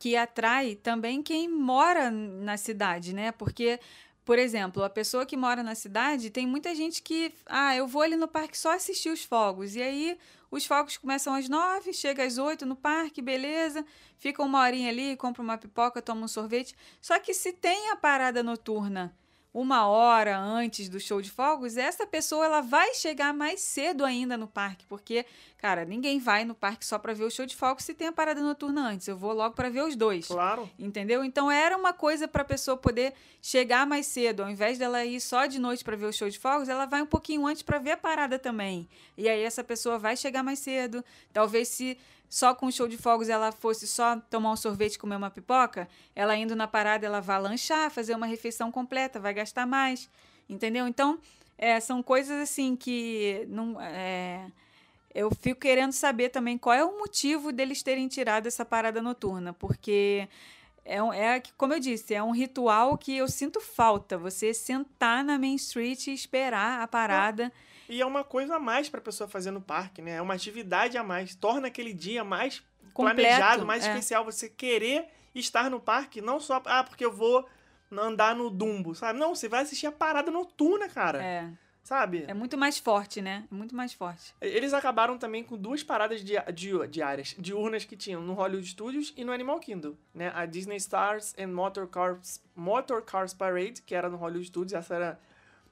que 0.00 0.16
atrai 0.16 0.76
também 0.76 1.22
quem 1.22 1.46
mora 1.46 2.10
na 2.10 2.56
cidade, 2.56 3.14
né? 3.14 3.32
Porque, 3.32 3.78
por 4.24 4.38
exemplo, 4.38 4.82
a 4.82 4.88
pessoa 4.88 5.26
que 5.26 5.36
mora 5.36 5.62
na 5.62 5.74
cidade, 5.74 6.30
tem 6.30 6.46
muita 6.46 6.74
gente 6.74 7.02
que, 7.02 7.34
ah, 7.44 7.76
eu 7.76 7.86
vou 7.86 8.00
ali 8.00 8.16
no 8.16 8.26
parque 8.26 8.56
só 8.56 8.72
assistir 8.74 9.10
os 9.10 9.22
fogos. 9.22 9.76
E 9.76 9.82
aí 9.82 10.18
os 10.50 10.64
fogos 10.64 10.96
começam 10.96 11.34
às 11.34 11.50
nove, 11.50 11.92
chega 11.92 12.24
às 12.24 12.38
oito 12.38 12.64
no 12.64 12.74
parque, 12.74 13.20
beleza. 13.20 13.84
Fica 14.16 14.42
uma 14.42 14.62
horinha 14.62 14.88
ali, 14.88 15.18
compra 15.18 15.42
uma 15.42 15.58
pipoca, 15.58 16.00
toma 16.00 16.24
um 16.24 16.28
sorvete. 16.28 16.74
Só 16.98 17.18
que 17.20 17.34
se 17.34 17.52
tem 17.52 17.90
a 17.90 17.96
parada 17.96 18.42
noturna 18.42 19.14
uma 19.52 19.86
hora 19.86 20.38
antes 20.38 20.88
do 20.88 21.00
show 21.00 21.20
de 21.20 21.30
fogos, 21.30 21.76
essa 21.76 22.06
pessoa 22.06 22.44
ela 22.44 22.60
vai 22.60 22.94
chegar 22.94 23.34
mais 23.34 23.60
cedo 23.60 24.04
ainda 24.04 24.36
no 24.36 24.46
parque, 24.46 24.86
porque, 24.86 25.26
cara, 25.58 25.84
ninguém 25.84 26.20
vai 26.20 26.44
no 26.44 26.54
parque 26.54 26.86
só 26.86 26.98
para 26.98 27.12
ver 27.12 27.24
o 27.24 27.30
show 27.30 27.44
de 27.44 27.56
fogos 27.56 27.84
se 27.84 27.92
tem 27.92 28.08
a 28.08 28.12
parada 28.12 28.40
noturna 28.40 28.88
antes. 28.88 29.08
Eu 29.08 29.16
vou 29.16 29.32
logo 29.32 29.54
para 29.54 29.68
ver 29.68 29.82
os 29.82 29.96
dois. 29.96 30.28
Claro. 30.28 30.70
Entendeu? 30.78 31.24
Então 31.24 31.50
era 31.50 31.76
uma 31.76 31.92
coisa 31.92 32.28
para 32.28 32.42
a 32.42 32.44
pessoa 32.44 32.76
poder 32.76 33.12
chegar 33.42 33.86
mais 33.86 34.06
cedo, 34.06 34.42
ao 34.42 34.50
invés 34.50 34.78
dela 34.78 35.04
ir 35.04 35.20
só 35.20 35.46
de 35.46 35.58
noite 35.58 35.82
para 35.82 35.96
ver 35.96 36.06
o 36.06 36.12
show 36.12 36.28
de 36.28 36.38
fogos, 36.38 36.68
ela 36.68 36.86
vai 36.86 37.02
um 37.02 37.06
pouquinho 37.06 37.46
antes 37.46 37.62
para 37.62 37.78
ver 37.78 37.92
a 37.92 37.96
parada 37.96 38.38
também. 38.38 38.88
E 39.16 39.28
aí 39.28 39.42
essa 39.42 39.64
pessoa 39.64 39.98
vai 39.98 40.16
chegar 40.16 40.42
mais 40.42 40.60
cedo. 40.60 41.04
Talvez 41.32 41.68
se 41.68 41.98
só 42.30 42.54
com 42.54 42.66
o 42.66 42.72
show 42.72 42.86
de 42.86 42.96
fogos 42.96 43.28
ela 43.28 43.50
fosse 43.50 43.88
só 43.88 44.16
tomar 44.30 44.52
um 44.52 44.56
sorvete 44.56 44.94
e 44.94 44.98
comer 45.00 45.16
uma 45.16 45.30
pipoca, 45.30 45.88
ela 46.14 46.36
indo 46.36 46.54
na 46.54 46.68
parada 46.68 47.04
ela 47.04 47.20
vai 47.20 47.40
lanchar, 47.42 47.90
fazer 47.90 48.14
uma 48.14 48.26
refeição 48.26 48.70
completa, 48.70 49.18
vai 49.18 49.34
gastar 49.34 49.66
mais. 49.66 50.08
Entendeu? 50.48 50.86
Então, 50.86 51.18
é, 51.58 51.80
são 51.80 52.02
coisas 52.02 52.40
assim 52.40 52.76
que 52.76 53.44
não 53.48 53.80
é, 53.80 54.46
eu 55.12 55.28
fico 55.40 55.60
querendo 55.60 55.92
saber 55.92 56.28
também 56.28 56.56
qual 56.56 56.74
é 56.74 56.84
o 56.84 56.98
motivo 56.98 57.50
deles 57.50 57.82
terem 57.82 58.06
tirado 58.06 58.46
essa 58.46 58.64
parada 58.64 59.02
noturna, 59.02 59.52
porque 59.52 60.28
é, 60.84 60.98
é 60.98 61.42
como 61.56 61.74
eu 61.74 61.80
disse, 61.80 62.14
é 62.14 62.22
um 62.22 62.30
ritual 62.30 62.96
que 62.96 63.16
eu 63.16 63.26
sinto 63.26 63.60
falta. 63.60 64.16
Você 64.16 64.54
sentar 64.54 65.24
na 65.24 65.36
Main 65.36 65.56
Street 65.56 66.06
e 66.06 66.14
esperar 66.14 66.80
a 66.80 66.86
parada. 66.86 67.52
E 67.90 68.00
é 68.00 68.06
uma 68.06 68.22
coisa 68.22 68.54
a 68.54 68.58
mais 68.60 68.88
pra 68.88 69.00
pessoa 69.00 69.28
fazer 69.28 69.50
no 69.50 69.60
parque, 69.60 70.00
né? 70.00 70.12
É 70.12 70.22
uma 70.22 70.34
atividade 70.34 70.96
a 70.96 71.02
mais. 71.02 71.34
Torna 71.34 71.66
aquele 71.66 71.92
dia 71.92 72.22
mais 72.22 72.62
Completo, 72.94 73.16
planejado, 73.16 73.66
mais 73.66 73.84
é. 73.84 73.88
especial. 73.88 74.24
Você 74.24 74.48
querer 74.48 75.08
estar 75.34 75.68
no 75.68 75.80
parque 75.80 76.20
não 76.20 76.38
só, 76.38 76.62
ah, 76.66 76.84
porque 76.84 77.04
eu 77.04 77.12
vou 77.12 77.44
andar 77.90 78.36
no 78.36 78.48
Dumbo, 78.48 78.94
sabe? 78.94 79.18
Não, 79.18 79.34
você 79.34 79.48
vai 79.48 79.62
assistir 79.62 79.88
a 79.88 79.92
parada 79.92 80.30
noturna, 80.30 80.88
cara. 80.88 81.20
É. 81.20 81.50
Sabe? 81.82 82.24
É 82.28 82.34
muito 82.34 82.56
mais 82.56 82.78
forte, 82.78 83.20
né? 83.20 83.42
É 83.50 83.54
muito 83.54 83.74
mais 83.74 83.92
forte. 83.92 84.32
Eles 84.40 84.72
acabaram 84.72 85.18
também 85.18 85.42
com 85.42 85.56
duas 85.56 85.82
paradas 85.82 86.22
di 86.22 86.34
di 86.54 86.70
diárias, 86.88 87.34
diurnas 87.36 87.84
que 87.84 87.96
tinham 87.96 88.22
no 88.22 88.34
Hollywood 88.34 88.68
Studios 88.68 89.12
e 89.16 89.24
no 89.24 89.32
Animal 89.32 89.58
Kingdom, 89.58 89.96
né? 90.14 90.30
A 90.32 90.46
Disney 90.46 90.76
Stars 90.76 91.34
and 91.36 91.48
Motor 91.48 91.88
Cars, 91.88 92.40
Motor 92.54 93.02
Cars 93.02 93.34
Parade, 93.34 93.82
que 93.82 93.96
era 93.96 94.08
no 94.08 94.16
Hollywood 94.16 94.46
Studios, 94.46 94.74
essa 94.74 94.94
era 94.94 95.20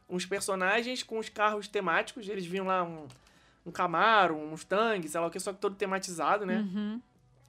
uns 0.09 0.25
personagens 0.25 1.03
com 1.03 1.19
os 1.19 1.29
carros 1.29 1.69
temáticos, 1.69 2.29
eles 2.29 2.47
vinham 2.47 2.67
lá 2.67 2.83
um, 2.83 3.07
um 3.67 3.71
Camaro, 3.71 4.37
um 4.37 4.49
Mustang, 4.49 5.07
sei 5.07 5.21
lá 5.21 5.27
o 5.27 5.31
que, 5.31 5.39
só 5.39 5.53
que 5.53 5.59
todo 5.59 5.77
tematizado, 5.77 6.47
né? 6.47 6.59
Uhum. 6.59 7.01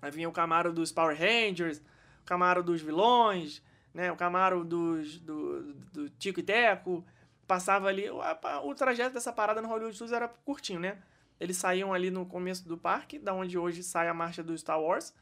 Aí 0.02 0.12
vinha 0.12 0.30
o 0.30 0.32
Camaro 0.32 0.74
dos 0.74 0.92
Power 0.92 1.18
Rangers, 1.18 1.80
o 1.80 2.26
Camaro 2.26 2.62
dos 2.62 2.82
vilões, 2.82 3.62
né? 3.94 4.12
O 4.12 4.16
Camaro 4.16 4.64
dos, 4.64 5.20
do, 5.20 5.74
do 5.94 6.10
Tico 6.12 6.40
e 6.40 6.44
Teco. 6.44 7.04
Passava 7.48 7.88
ali. 7.88 8.08
O, 8.10 8.76
trajeto 8.76 9.14
dessa 9.14 9.34
parada 9.34 9.62
no 9.62 9.68
Hollywood 9.68 9.96
Studios 9.96 10.16
era 10.16 10.28
curtinho, 10.28 10.80
né? 10.80 10.98
Eles 11.40 11.58
saíam 11.58 11.94
ali 11.94 12.12
no 12.12 12.26
começo 12.26 12.68
do 12.68 12.78
parque, 12.78 13.18
da 13.18 13.34
onde 13.34 13.58
hoje 13.58 13.82
sai 13.82 14.08
a 14.08 14.14
marcha 14.14 14.44
do 14.44 14.56
Star 14.58 14.80
Wars. 14.80 15.14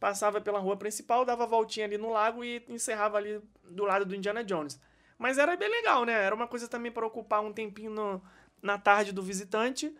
Passava 0.00 0.40
pela 0.40 0.58
rua 0.58 0.76
principal, 0.76 1.24
dava 1.24 1.46
voltinha 1.46 1.86
ali 1.86 1.98
no 1.98 2.10
lago 2.10 2.44
e 2.44 2.64
encerrava 2.68 3.18
ali 3.18 3.40
do 3.64 3.84
lado 3.84 4.04
do 4.04 4.14
Indiana 4.14 4.42
Jones. 4.42 4.80
Mas 5.18 5.36
era 5.38 5.56
bem 5.56 5.68
legal, 5.68 6.04
né? 6.04 6.12
Era 6.12 6.34
uma 6.34 6.46
coisa 6.46 6.68
também 6.68 6.92
para 6.92 7.06
ocupar 7.06 7.42
um 7.42 7.52
tempinho 7.52 7.90
no- 7.90 8.22
na 8.62 8.78
tarde 8.78 9.12
do 9.12 9.22
visitante, 9.22 9.92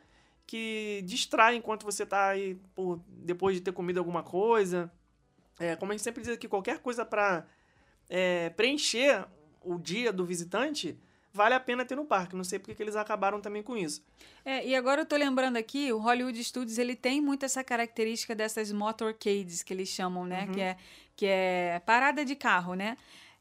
que 0.46 1.02
distrai 1.04 1.56
enquanto 1.56 1.84
você 1.84 2.06
tá 2.06 2.28
aí, 2.28 2.54
pô, 2.74 2.98
depois 3.08 3.56
de 3.56 3.60
ter 3.62 3.72
comido 3.72 3.98
alguma 3.98 4.22
coisa. 4.22 4.90
É, 5.58 5.74
como 5.76 5.90
a 5.92 5.94
gente 5.94 6.04
sempre 6.04 6.22
diz 6.22 6.32
aqui, 6.32 6.46
qualquer 6.48 6.78
coisa 6.78 7.04
para 7.04 7.44
preencher 8.56 9.24
o 9.62 9.78
dia 9.78 10.12
do 10.12 10.24
visitante, 10.24 10.96
vale 11.32 11.54
a 11.54 11.60
pena 11.60 11.84
ter 11.84 11.94
no 11.96 12.04
parque. 12.04 12.34
Não 12.36 12.44
sei 12.44 12.58
porque 12.58 12.74
que 12.74 12.82
eles 12.82 12.96
acabaram 12.96 13.40
também 13.40 13.62
com 13.62 13.76
isso. 13.76 14.02
É, 14.44 14.66
e 14.66 14.74
agora 14.74 15.02
eu 15.02 15.06
tô 15.06 15.16
lembrando 15.16 15.56
aqui, 15.56 15.92
o 15.92 15.98
Hollywood 15.98 16.42
Studios, 16.42 16.78
ele 16.78 16.96
tem 16.96 17.20
muito 17.20 17.44
essa 17.44 17.62
característica 17.62 18.34
dessas 18.34 18.72
motorcades 18.72 19.62
que 19.62 19.72
eles 19.74 19.88
chamam, 19.88 20.24
né? 20.24 20.44
Uhum. 20.46 20.52
Que, 20.52 20.60
é, 20.60 20.76
que 21.16 21.26
é 21.26 21.82
parada 21.84 22.24
de 22.24 22.34
carro, 22.34 22.74
né? 22.74 22.96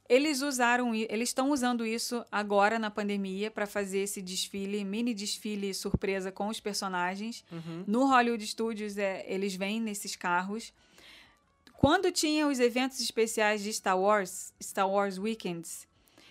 Eles 0.10 0.42
usaram, 0.42 0.96
eles 0.96 1.30
estão 1.30 1.52
usando 1.52 1.86
isso 1.86 2.24
agora 2.32 2.80
na 2.80 2.90
pandemia 2.90 3.52
para 3.52 3.66
fazer 3.68 4.00
esse 4.00 4.22
desfile, 4.22 4.84
mini 4.86 5.14
desfile 5.14 5.74
surpresa 5.74 6.32
com 6.32 6.48
os 6.48 6.60
personagens. 6.62 7.44
Uhum. 7.52 7.84
No 7.86 8.06
Hollywood 8.08 8.46
Studios, 8.48 8.98
é, 8.98 9.26
eles 9.28 9.54
vêm 9.56 9.82
nesses 9.82 10.16
carros. 10.16 10.74
Quando 11.74 12.12
tinha 12.12 12.48
os 12.48 12.60
eventos 12.60 13.00
especiais 13.02 13.62
de 13.62 13.72
Star 13.74 14.00
Wars, 14.00 14.54
Star 14.62 14.90
Wars 14.90 15.20
Weekends, 15.20 15.88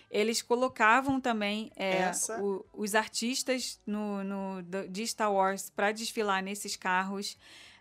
eles 0.09 0.41
colocavam 0.41 1.21
também 1.21 1.71
é, 1.75 1.99
o- 2.41 2.65
os 2.73 2.95
artistas 2.95 3.79
no, 3.85 4.23
no- 4.23 4.63
de 4.89 5.05
Star 5.07 5.31
Wars 5.31 5.69
para 5.69 5.91
desfilar 5.91 6.41
nesses 6.43 6.75
carros. 6.75 7.37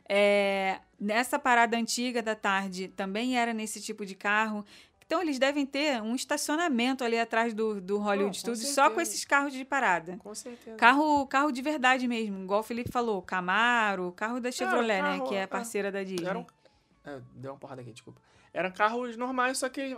É, 0.08 0.78
nessa 1.00 1.38
parada 1.38 1.76
antiga 1.76 2.22
da 2.22 2.34
tarde 2.36 2.86
também 2.88 3.36
era 3.36 3.52
nesse 3.52 3.80
tipo 3.80 4.04
de 4.06 4.14
carro. 4.14 4.64
Então 5.06 5.22
eles 5.22 5.38
devem 5.38 5.64
ter 5.64 6.02
um 6.02 6.16
estacionamento 6.16 7.04
ali 7.04 7.16
atrás 7.18 7.54
do, 7.54 7.80
do 7.80 7.98
Hollywood 7.98 8.36
com 8.36 8.40
Studios 8.40 8.68
só 8.74 8.90
com 8.90 9.00
esses 9.00 9.24
carros 9.24 9.52
de 9.52 9.64
parada. 9.64 10.16
Com 10.16 10.34
certeza. 10.34 10.76
Carro, 10.76 11.24
carro 11.28 11.52
de 11.52 11.62
verdade 11.62 12.08
mesmo, 12.08 12.42
igual 12.42 12.58
o 12.60 12.62
Felipe 12.64 12.90
falou, 12.90 13.22
Camaro, 13.22 14.10
carro 14.12 14.40
da 14.40 14.50
Chevrolet, 14.50 15.00
né? 15.02 15.18
carro, 15.18 15.28
Que 15.28 15.34
é 15.36 15.38
é. 15.42 15.46
parceira 15.46 15.92
da 15.92 16.02
Disney. 16.02 16.26
Eram, 16.28 16.44
é, 17.04 17.20
deu 17.36 17.52
uma 17.52 17.58
porrada 17.58 17.80
aqui, 17.82 17.92
desculpa. 17.92 18.20
Eram 18.52 18.70
carros 18.72 19.16
normais, 19.16 19.58
só 19.58 19.68
que. 19.68 19.96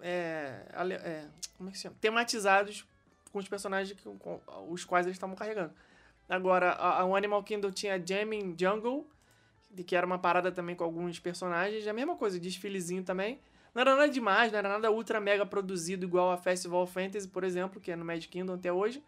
É, 0.00 0.62
é, 0.74 1.24
como 1.56 1.68
é 1.68 1.72
que 1.72 1.78
se 1.78 1.82
chama? 1.84 1.96
Tematizados 2.00 2.84
com 3.32 3.38
os 3.38 3.48
personagens 3.48 3.96
que, 3.96 4.02
com 4.02 4.40
os 4.68 4.84
quais 4.84 5.06
eles 5.06 5.16
estavam 5.16 5.36
carregando. 5.36 5.72
Agora, 6.28 6.70
a, 6.72 7.00
a- 7.00 7.04
o 7.04 7.14
Animal 7.14 7.42
Kingdom 7.44 7.70
tinha 7.70 8.02
Jamming 8.04 8.56
Jungle, 8.58 9.06
que 9.86 9.94
era 9.94 10.04
uma 10.06 10.18
parada 10.18 10.50
também 10.50 10.74
com 10.74 10.82
alguns 10.84 11.18
personagens. 11.20 11.86
É 11.86 11.90
a 11.90 11.92
mesma 11.92 12.16
coisa, 12.16 12.40
desfilezinho 12.40 13.04
também. 13.04 13.38
Não 13.74 13.82
era 13.82 13.94
nada 13.94 14.08
demais, 14.08 14.50
não 14.52 14.58
era 14.58 14.68
nada 14.68 14.90
ultra 14.90 15.20
mega 15.20 15.44
produzido 15.46 16.04
igual 16.04 16.30
a 16.30 16.36
Festival 16.36 16.86
Fantasy, 16.86 17.28
por 17.28 17.44
exemplo, 17.44 17.80
que 17.80 17.90
é 17.90 17.96
no 17.96 18.04
Magic 18.04 18.28
Kingdom 18.28 18.54
até 18.54 18.72
hoje. 18.72 19.02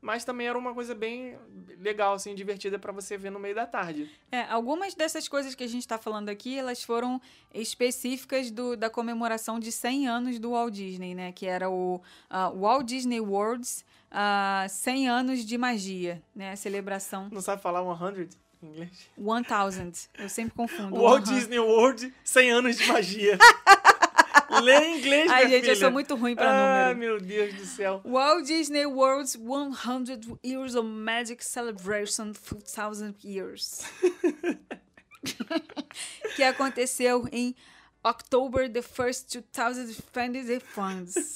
Mas 0.00 0.24
também 0.24 0.46
era 0.46 0.56
uma 0.56 0.72
coisa 0.72 0.94
bem 0.94 1.36
legal, 1.80 2.14
assim, 2.14 2.32
divertida 2.34 2.78
pra 2.78 2.92
você 2.92 3.18
ver 3.18 3.30
no 3.30 3.40
meio 3.40 3.54
da 3.54 3.66
tarde. 3.66 4.08
É, 4.30 4.42
algumas 4.42 4.94
dessas 4.94 5.26
coisas 5.26 5.56
que 5.56 5.64
a 5.64 5.66
gente 5.66 5.82
está 5.82 5.98
falando 5.98 6.28
aqui, 6.28 6.56
elas 6.56 6.84
foram 6.84 7.20
específicas 7.52 8.50
do, 8.50 8.76
da 8.76 8.88
comemoração 8.88 9.58
de 9.58 9.72
100 9.72 10.08
anos 10.08 10.38
do 10.38 10.52
Walt 10.52 10.72
Disney, 10.72 11.14
né? 11.16 11.32
Que 11.32 11.46
era 11.46 11.68
o 11.68 12.00
ah, 12.30 12.48
Walt 12.50 12.86
Disney 12.86 13.20
Worlds, 13.20 13.84
ah, 14.08 14.66
100 14.68 15.08
anos 15.08 15.44
de 15.44 15.58
magia, 15.58 16.22
né? 16.34 16.52
A 16.52 16.56
celebração 16.56 17.28
Não 17.32 17.42
sabe 17.42 17.60
falar 17.60 17.82
100 17.82 18.28
em 18.62 18.66
inglês? 18.66 19.08
1000. 19.16 19.92
Eu 20.16 20.28
sempre 20.28 20.54
confundo. 20.54 20.96
O 20.96 21.02
Walt 21.02 21.26
100. 21.26 21.34
Disney 21.34 21.58
World, 21.58 22.14
100 22.22 22.50
anos 22.52 22.76
de 22.76 22.86
magia. 22.86 23.36
Lê 24.62 24.76
em 24.86 24.98
inglês, 24.98 25.30
Ai, 25.30 25.42
gente, 25.44 25.54
eu 25.54 25.60
filha. 25.62 25.76
sou 25.76 25.90
muito 25.90 26.14
ruim 26.14 26.34
pra 26.34 26.48
Ah, 26.50 26.88
número. 26.94 26.98
meu 26.98 27.20
Deus 27.20 27.54
do 27.54 27.64
céu. 27.66 28.00
Walt 28.04 28.44
Disney 28.46 28.86
World's 28.86 29.36
100 29.36 30.38
Years 30.44 30.74
of 30.74 30.86
Magic 30.88 31.44
Celebration 31.44 32.32
2000 32.32 33.14
Years. 33.24 33.82
que 36.36 36.42
aconteceu 36.42 37.28
em 37.32 37.54
October 38.06 38.70
the 38.70 38.80
1st, 38.80 39.42
2020 39.52 40.60
funds. 40.60 41.34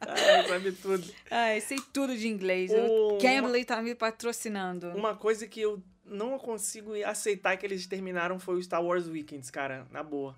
Ah, 0.00 0.44
sabe 0.48 0.72
tudo. 0.72 1.04
Ai, 1.30 1.60
sei 1.60 1.78
tudo 1.92 2.16
de 2.16 2.28
inglês. 2.28 2.70
O- 2.72 3.14
O 3.14 3.18
Cambly 3.18 3.64
tá 3.64 3.82
me 3.82 3.94
patrocinando. 3.94 4.88
Uma 4.90 5.16
coisa 5.16 5.46
que 5.46 5.60
eu 5.60 5.82
não 6.04 6.38
consigo 6.38 6.92
aceitar 7.04 7.56
que 7.56 7.66
eles 7.66 7.86
terminaram 7.86 8.38
foi 8.38 8.56
o 8.56 8.62
Star 8.62 8.82
Wars 8.82 9.06
Weekends, 9.08 9.50
cara, 9.50 9.86
na 9.90 10.02
boa. 10.02 10.36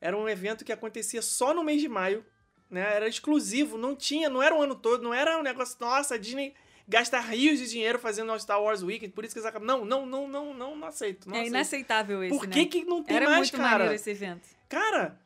Era 0.00 0.16
um 0.16 0.28
evento 0.28 0.64
que 0.64 0.72
acontecia 0.72 1.20
só 1.20 1.52
no 1.52 1.62
mês 1.62 1.80
de 1.80 1.88
maio, 1.88 2.24
né? 2.70 2.80
Era 2.94 3.08
exclusivo, 3.08 3.76
não 3.76 3.94
tinha, 3.94 4.28
não 4.28 4.42
era 4.42 4.54
o 4.54 4.62
ano 4.62 4.74
todo, 4.74 5.02
não 5.02 5.12
era 5.12 5.38
um 5.38 5.42
negócio, 5.42 5.76
nossa, 5.80 6.14
a 6.14 6.18
Disney 6.18 6.54
gasta 6.88 7.20
rios 7.20 7.58
de 7.58 7.68
dinheiro 7.68 7.98
fazendo 7.98 8.32
o 8.32 8.38
Star 8.38 8.60
Wars 8.60 8.82
Weekend, 8.82 9.12
por 9.12 9.24
isso 9.24 9.32
que 9.34 9.38
eles 9.38 9.46
acabam. 9.46 9.66
Não, 9.66 9.84
não, 9.84 10.04
não, 10.04 10.26
não, 10.26 10.54
não, 10.54 10.76
não 10.76 10.88
aceito. 10.88 11.28
Não 11.28 11.36
é 11.36 11.40
aceito. 11.40 11.50
inaceitável 11.50 12.24
esse, 12.24 12.36
Por 12.36 12.46
né? 12.46 12.52
que, 12.52 12.66
que 12.66 12.84
não 12.84 13.02
tem 13.02 13.16
Era 13.16 13.26
mais, 13.26 13.50
muito 13.50 13.56
cara? 13.56 13.94
esse 13.94 14.10
evento. 14.10 14.48
Cara, 14.68 15.20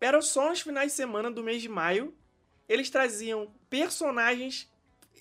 era 0.00 0.20
só 0.22 0.48
nos 0.48 0.60
finais 0.60 0.92
de 0.92 0.96
semana 0.96 1.30
do 1.30 1.42
mês 1.42 1.60
de 1.60 1.68
maio. 1.68 2.14
Eles 2.66 2.88
traziam 2.88 3.52
personagens 3.68 4.70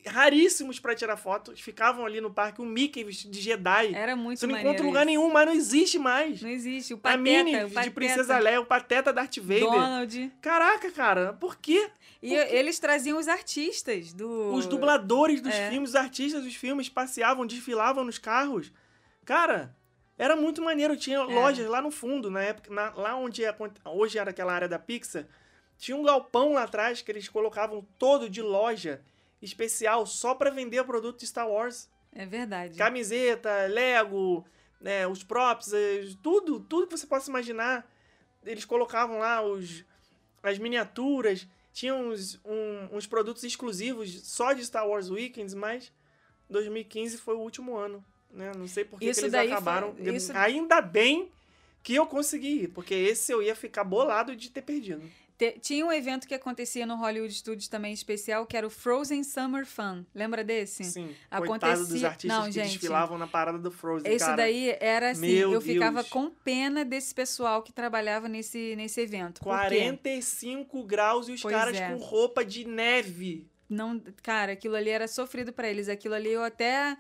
raríssimos 0.05 0.79
pra 0.79 0.95
tirar 0.95 1.17
fotos. 1.17 1.59
Ficavam 1.59 2.05
ali 2.05 2.19
no 2.21 2.31
parque, 2.33 2.61
o 2.61 2.65
Mickey 2.65 3.03
vestido 3.03 3.31
de 3.31 3.41
Jedi. 3.41 3.93
Era 3.93 4.15
muito 4.15 4.39
Você 4.39 4.47
não 4.47 4.57
encontra 4.57 4.83
em 4.83 4.87
lugar 4.87 5.05
nenhum, 5.05 5.29
mas 5.31 5.45
não 5.45 5.53
existe 5.53 5.97
mais. 5.99 6.41
Não 6.41 6.49
existe. 6.49 6.93
O 6.93 6.97
a 6.97 6.99
Pateta, 6.99 7.17
Minnie 7.21 7.63
o 7.63 7.67
de 7.67 7.73
Pateta, 7.73 7.93
Princesa 7.95 8.39
Leia, 8.39 8.61
o 8.61 8.65
Pateta 8.65 9.13
Darth 9.13 9.37
Vader. 9.37 9.61
Donald. 9.61 10.31
Caraca, 10.41 10.91
cara, 10.91 11.33
por 11.33 11.55
quê? 11.57 11.89
E 12.21 12.33
eles 12.33 12.79
traziam 12.79 13.17
os 13.19 13.27
artistas 13.27 14.13
do... 14.13 14.53
Os 14.53 14.65
dubladores 14.65 15.41
dos 15.41 15.53
É. 15.53 15.69
filmes, 15.69 15.89
os 15.89 15.95
artistas 15.95 16.43
dos 16.43 16.55
filmes 16.55 16.87
passeavam, 16.87 17.45
desfilavam 17.45 18.05
nos 18.05 18.17
carros. 18.17 18.71
Cara, 19.25 19.75
era 20.17 20.33
muito 20.35 20.61
maneiro. 20.61 20.95
Tinha 20.95 21.21
lojas 21.21 21.67
lá 21.67 21.81
no 21.81 21.91
fundo, 21.91 22.31
na 22.31 22.41
época, 22.41 22.73
na- 22.73 22.93
lá 22.95 23.15
onde 23.15 23.43
é, 23.43 23.53
hoje 23.85 24.17
era 24.17 24.29
aquela 24.29 24.53
área 24.53 24.69
da 24.69 24.79
Pixar. 24.79 25.25
Tinha 25.77 25.97
um 25.97 26.03
galpão 26.03 26.53
lá 26.53 26.63
atrás 26.63 27.01
que 27.01 27.11
eles 27.11 27.27
colocavam 27.27 27.85
todo 27.99 28.29
de 28.29 28.41
loja 28.41 29.01
especial 29.43 30.05
só 30.05 30.33
pra 30.33 30.49
vender 30.49 30.83
produto 30.85 31.19
de 31.19 31.27
Star 31.27 31.47
Wars. 31.49 31.89
É 32.15 32.25
verdade. 32.25 32.77
Camiseta, 32.77 33.65
Lego, 33.67 34.45
né, 34.79 35.07
os 35.07 35.23
props, 35.23 35.73
eh, 35.73 36.05
tudo, 36.21 36.59
tudo 36.59 36.87
que 36.87 36.97
você 36.97 37.05
possa 37.07 37.29
imaginar. 37.29 37.89
Eles 38.45 38.65
colocavam 38.65 39.19
lá 39.19 39.41
os, 39.41 39.83
as 40.41 40.57
miniaturas, 40.59 41.47
tinham 41.71 42.09
uns, 42.09 42.39
um- 42.45 42.95
uns 42.97 43.07
produtos 43.07 43.43
exclusivos 43.43 44.21
só 44.27 44.53
de 44.53 44.63
Star 44.65 44.87
Wars 44.87 45.09
Weekends, 45.09 45.53
mas 45.53 45.91
2015 46.49 47.17
foi 47.17 47.35
o 47.35 47.39
último 47.39 47.75
ano. 47.75 48.03
Né? 48.31 48.51
Não 48.55 48.67
sei 48.67 48.83
por 48.83 48.99
que, 48.99 49.05
eles 49.05 49.31
daí 49.31 49.47
foi- 49.47 49.55
acabaram. 49.55 49.95
isso- 49.99 50.31
Ainda 50.35 50.81
bem 50.81 51.31
que 51.81 51.95
eu 51.95 52.05
consegui 52.05 52.63
ir, 52.63 52.67
porque 52.69 52.93
esse 52.93 53.31
eu 53.31 53.41
ia 53.41 53.55
ficar 53.55 53.83
bolado 53.83 54.35
de 54.35 54.49
ter 54.49 54.61
perdido. 54.61 55.03
Te- 55.37 55.59
Tinha 55.59 55.85
um 55.85 55.91
evento 55.91 56.27
que 56.27 56.33
acontecia 56.33 56.85
no 56.85 56.95
Hollywood 56.95 57.33
Studios 57.33 57.67
também 57.67 57.91
especial, 57.93 58.45
que 58.45 58.55
era 58.55 58.65
o 58.65 58.69
Frozen 58.69 59.23
Summer 59.23 59.65
Fun. 59.65 60.05
Lembra 60.13 60.43
desse? 60.43 60.83
Sim, 60.83 61.15
Acontecia- 61.29 61.77
dos 61.85 62.03
artistas 62.03 62.37
Não, 62.39 62.45
que 62.45 62.51
gente. 62.51 62.71
desfilavam 62.73 63.17
na 63.17 63.25
parada 63.27 63.57
do 63.57 63.71
Frozen, 63.71 64.11
Esse 64.11 64.25
cara. 64.25 64.37
daí 64.37 64.77
era 64.79 65.09
assim, 65.11 65.21
Meu 65.35 65.51
eu 65.53 65.59
ficava 65.61 66.01
Deus. 66.01 66.09
com 66.09 66.29
pena 66.29 66.85
desse 66.85 67.13
pessoal 67.15 67.63
que 67.63 67.73
trabalhava 67.73 68.29
nesse, 68.29 68.75
nesse 68.75 69.01
evento. 69.01 69.41
Por 69.41 69.49
quê? 69.67 69.67
45 69.67 70.83
graus 70.83 71.27
e 71.27 71.31
os 71.33 71.41
Pois 71.41 71.53
caras 71.55 71.75
é. 71.77 71.89
com 71.89 71.97
roupa 71.97 72.45
de 72.45 72.65
neve. 72.65 73.47
Não, 73.69 73.99
cara, 74.21 74.51
aquilo 74.53 74.75
ali 74.75 74.89
era 74.91 75.07
sofrido 75.07 75.51
pra 75.51 75.67
eles. 75.67 75.89
Aquilo 75.89 76.13
ali 76.13 76.31
eu 76.31 76.43
até 76.43 76.95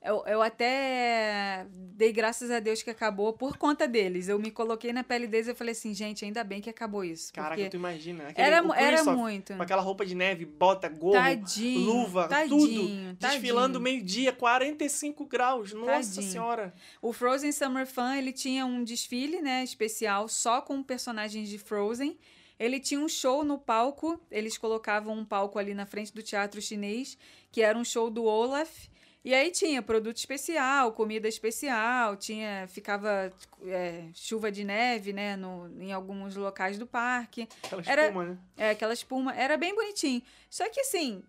Eu, 0.00 0.22
eu 0.26 0.40
até 0.40 1.66
dei 1.72 2.12
graças 2.12 2.52
a 2.52 2.60
Deus 2.60 2.82
que 2.82 2.90
acabou 2.90 3.32
por 3.32 3.56
conta 3.56 3.88
deles. 3.88 4.28
Eu 4.28 4.38
me 4.38 4.50
coloquei 4.50 4.92
na 4.92 5.02
pele 5.02 5.26
deles 5.26 5.48
e 5.48 5.54
falei 5.54 5.72
assim, 5.72 5.92
gente, 5.92 6.24
ainda 6.24 6.44
bem 6.44 6.60
que 6.60 6.70
acabou 6.70 7.04
isso. 7.04 7.32
Caraca, 7.32 7.68
tu 7.68 7.76
imagina. 7.76 8.28
Aquele, 8.28 8.46
era, 8.46 8.56
era 8.76 8.96
Christoph 8.96 9.16
muito. 9.16 9.54
Com 9.56 9.62
aquela 9.62 9.82
roupa 9.82 10.06
de 10.06 10.14
neve, 10.14 10.44
bota, 10.44 10.88
gorro, 10.88 11.14
Tadinho, 11.14 11.80
luva, 11.80 12.28
tadinho, 12.28 12.58
tudo. 12.58 13.16
Desfilando 13.18 13.74
tadinho. 13.74 13.80
meio-dia, 13.80 14.32
45 14.32 15.24
graus. 15.26 15.72
Nossa 15.72 16.22
senhora. 16.22 16.72
O 17.02 17.12
Frozen 17.12 17.50
Summer 17.50 17.86
Fun, 17.86 18.12
ele 18.12 18.32
tinha 18.32 18.64
um 18.64 18.84
desfile, 18.84 19.42
né, 19.42 19.64
especial 19.64 20.28
só 20.28 20.60
com 20.60 20.80
personagens 20.80 21.48
de 21.48 21.58
Frozen. 21.58 22.16
Ele 22.56 22.78
tinha 22.78 23.00
um 23.00 23.08
show 23.08 23.44
no 23.44 23.58
palco, 23.58 24.20
eles 24.30 24.56
colocavam 24.56 25.16
um 25.16 25.24
palco 25.24 25.58
ali 25.58 25.74
na 25.74 25.86
frente 25.86 26.12
do 26.12 26.22
teatro 26.22 26.60
chinês, 26.62 27.18
que 27.50 27.62
era 27.62 27.76
um 27.76 27.84
show 27.84 28.10
do 28.10 28.24
Olaf. 28.24 28.88
E 29.28 29.34
aí 29.34 29.50
tinha 29.50 29.82
produto 29.82 30.16
especial, 30.16 30.90
comida 30.92 31.28
especial, 31.28 32.16
tinha 32.16 32.66
ficava 32.66 33.30
é, 33.66 34.04
chuva 34.14 34.50
de 34.50 34.64
neve, 34.64 35.12
né, 35.12 35.36
no, 35.36 35.70
em 35.82 35.92
alguns 35.92 36.34
locais 36.34 36.78
do 36.78 36.86
parque. 36.86 37.46
Aquela 37.62 37.82
Era- 37.84 38.06
espuma, 38.06 38.24
né? 38.24 38.38
É, 38.56 38.70
aquela 38.70 38.94
espuma. 38.94 39.34
Era 39.34 39.58
bem 39.58 39.74
bonitinho. 39.74 40.22
Só 40.48 40.66
que 40.70 40.80
assim, 40.80 41.22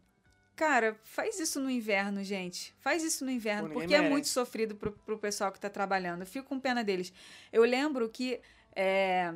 cara, 0.56 0.98
faz 1.04 1.42
isso 1.42 1.60
no 1.60 1.70
inverno, 1.70 2.24
gente. 2.24 2.74
Faz 2.80 3.04
isso 3.04 3.26
no 3.26 3.32
inverno, 3.32 3.68
Pô, 3.68 3.82
porque 3.82 3.94
é 3.94 4.10
muito 4.10 4.30
sofrido 4.30 4.76
pro, 4.76 4.94
pro 4.94 5.18
pessoal 5.20 5.52
que 5.52 5.60
tá 5.60 5.70
trabalhando. 5.70 6.22
Eu 6.22 6.28
fico 6.28 6.48
com 6.48 6.58
pena 6.58 6.82
deles. 6.82 7.12
Eu 7.52 7.64
lembro 7.64 8.08
que 8.08 8.40
é, 8.74 9.34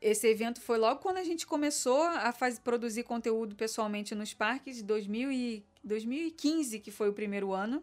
esse 0.00 0.26
evento 0.28 0.60
foi 0.60 0.78
logo 0.78 1.00
quando 1.00 1.16
a 1.18 1.24
gente 1.24 1.46
começou 1.46 2.02
a 2.02 2.32
faz, 2.32 2.58
produzir 2.58 3.02
conteúdo 3.02 3.54
pessoalmente 3.56 4.14
nos 4.14 4.32
parques, 4.34 4.82
2000 4.82 5.32
e, 5.32 5.64
2015, 5.82 6.80
que 6.80 6.90
foi 6.90 7.08
o 7.08 7.12
primeiro 7.12 7.52
ano. 7.52 7.82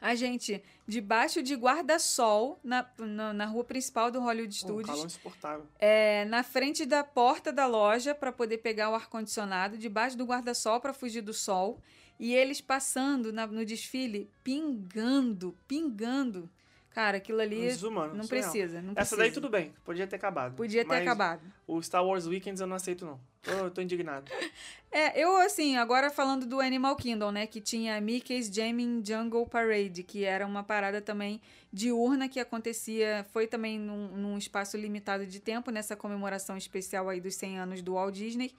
A 0.00 0.14
gente, 0.14 0.62
debaixo 0.86 1.42
de 1.42 1.54
guarda-sol, 1.54 2.60
na, 2.62 2.86
na, 2.98 3.32
na 3.32 3.46
rua 3.46 3.64
principal 3.64 4.10
do 4.10 4.20
Hollywood 4.20 4.54
Pô, 4.60 4.66
um 4.66 4.68
Studios, 4.70 4.86
calor 4.90 5.06
insuportável. 5.06 5.66
é, 5.78 6.24
na 6.26 6.42
frente 6.42 6.84
da 6.84 7.02
porta 7.02 7.50
da 7.52 7.66
loja 7.66 8.14
para 8.14 8.30
poder 8.30 8.58
pegar 8.58 8.90
o 8.90 8.94
ar-condicionado, 8.94 9.78
debaixo 9.78 10.16
do 10.16 10.24
guarda-sol 10.26 10.78
para 10.80 10.92
fugir 10.92 11.22
do 11.22 11.32
sol. 11.32 11.80
E 12.20 12.34
eles 12.34 12.60
passando 12.60 13.32
na- 13.32 13.46
no 13.46 13.64
desfile, 13.64 14.30
pingando, 14.42 15.56
pingando. 15.66 16.50
Cara, 16.94 17.16
aquilo 17.16 17.40
ali 17.40 17.60
Desumano. 17.60 18.14
não 18.14 18.22
surreal. 18.22 18.50
precisa, 18.50 18.80
não 18.80 18.92
Essa 18.92 18.94
precisa. 18.94 19.16
daí 19.16 19.32
tudo 19.32 19.50
bem, 19.50 19.74
podia 19.84 20.06
ter 20.06 20.14
acabado. 20.14 20.54
Podia 20.54 20.84
ter 20.84 20.94
acabado. 20.94 21.42
O 21.66 21.82
Star 21.82 22.06
Wars 22.06 22.24
Weekends 22.24 22.60
eu 22.60 22.68
não 22.68 22.76
aceito, 22.76 23.04
não. 23.04 23.18
Tô, 23.42 23.70
tô 23.70 23.80
indignado. 23.80 24.30
É, 24.96 25.20
eu 25.20 25.36
assim, 25.38 25.76
agora 25.76 26.08
falando 26.08 26.46
do 26.46 26.60
Animal 26.60 26.94
Kingdom, 26.94 27.32
né, 27.32 27.48
que 27.48 27.60
tinha 27.60 28.00
Mickey's 28.00 28.46
Jamming 28.46 29.02
Jungle 29.04 29.44
Parade, 29.44 30.04
que 30.04 30.22
era 30.22 30.46
uma 30.46 30.62
parada 30.62 31.00
também 31.02 31.40
diurna 31.72 32.28
que 32.28 32.38
acontecia, 32.38 33.26
foi 33.32 33.48
também 33.48 33.76
num, 33.76 34.16
num 34.16 34.38
espaço 34.38 34.76
limitado 34.76 35.26
de 35.26 35.40
tempo, 35.40 35.72
nessa 35.72 35.96
comemoração 35.96 36.56
especial 36.56 37.08
aí 37.08 37.20
dos 37.20 37.34
100 37.34 37.58
anos 37.58 37.82
do 37.82 37.94
Walt 37.94 38.14
Disney. 38.14 38.54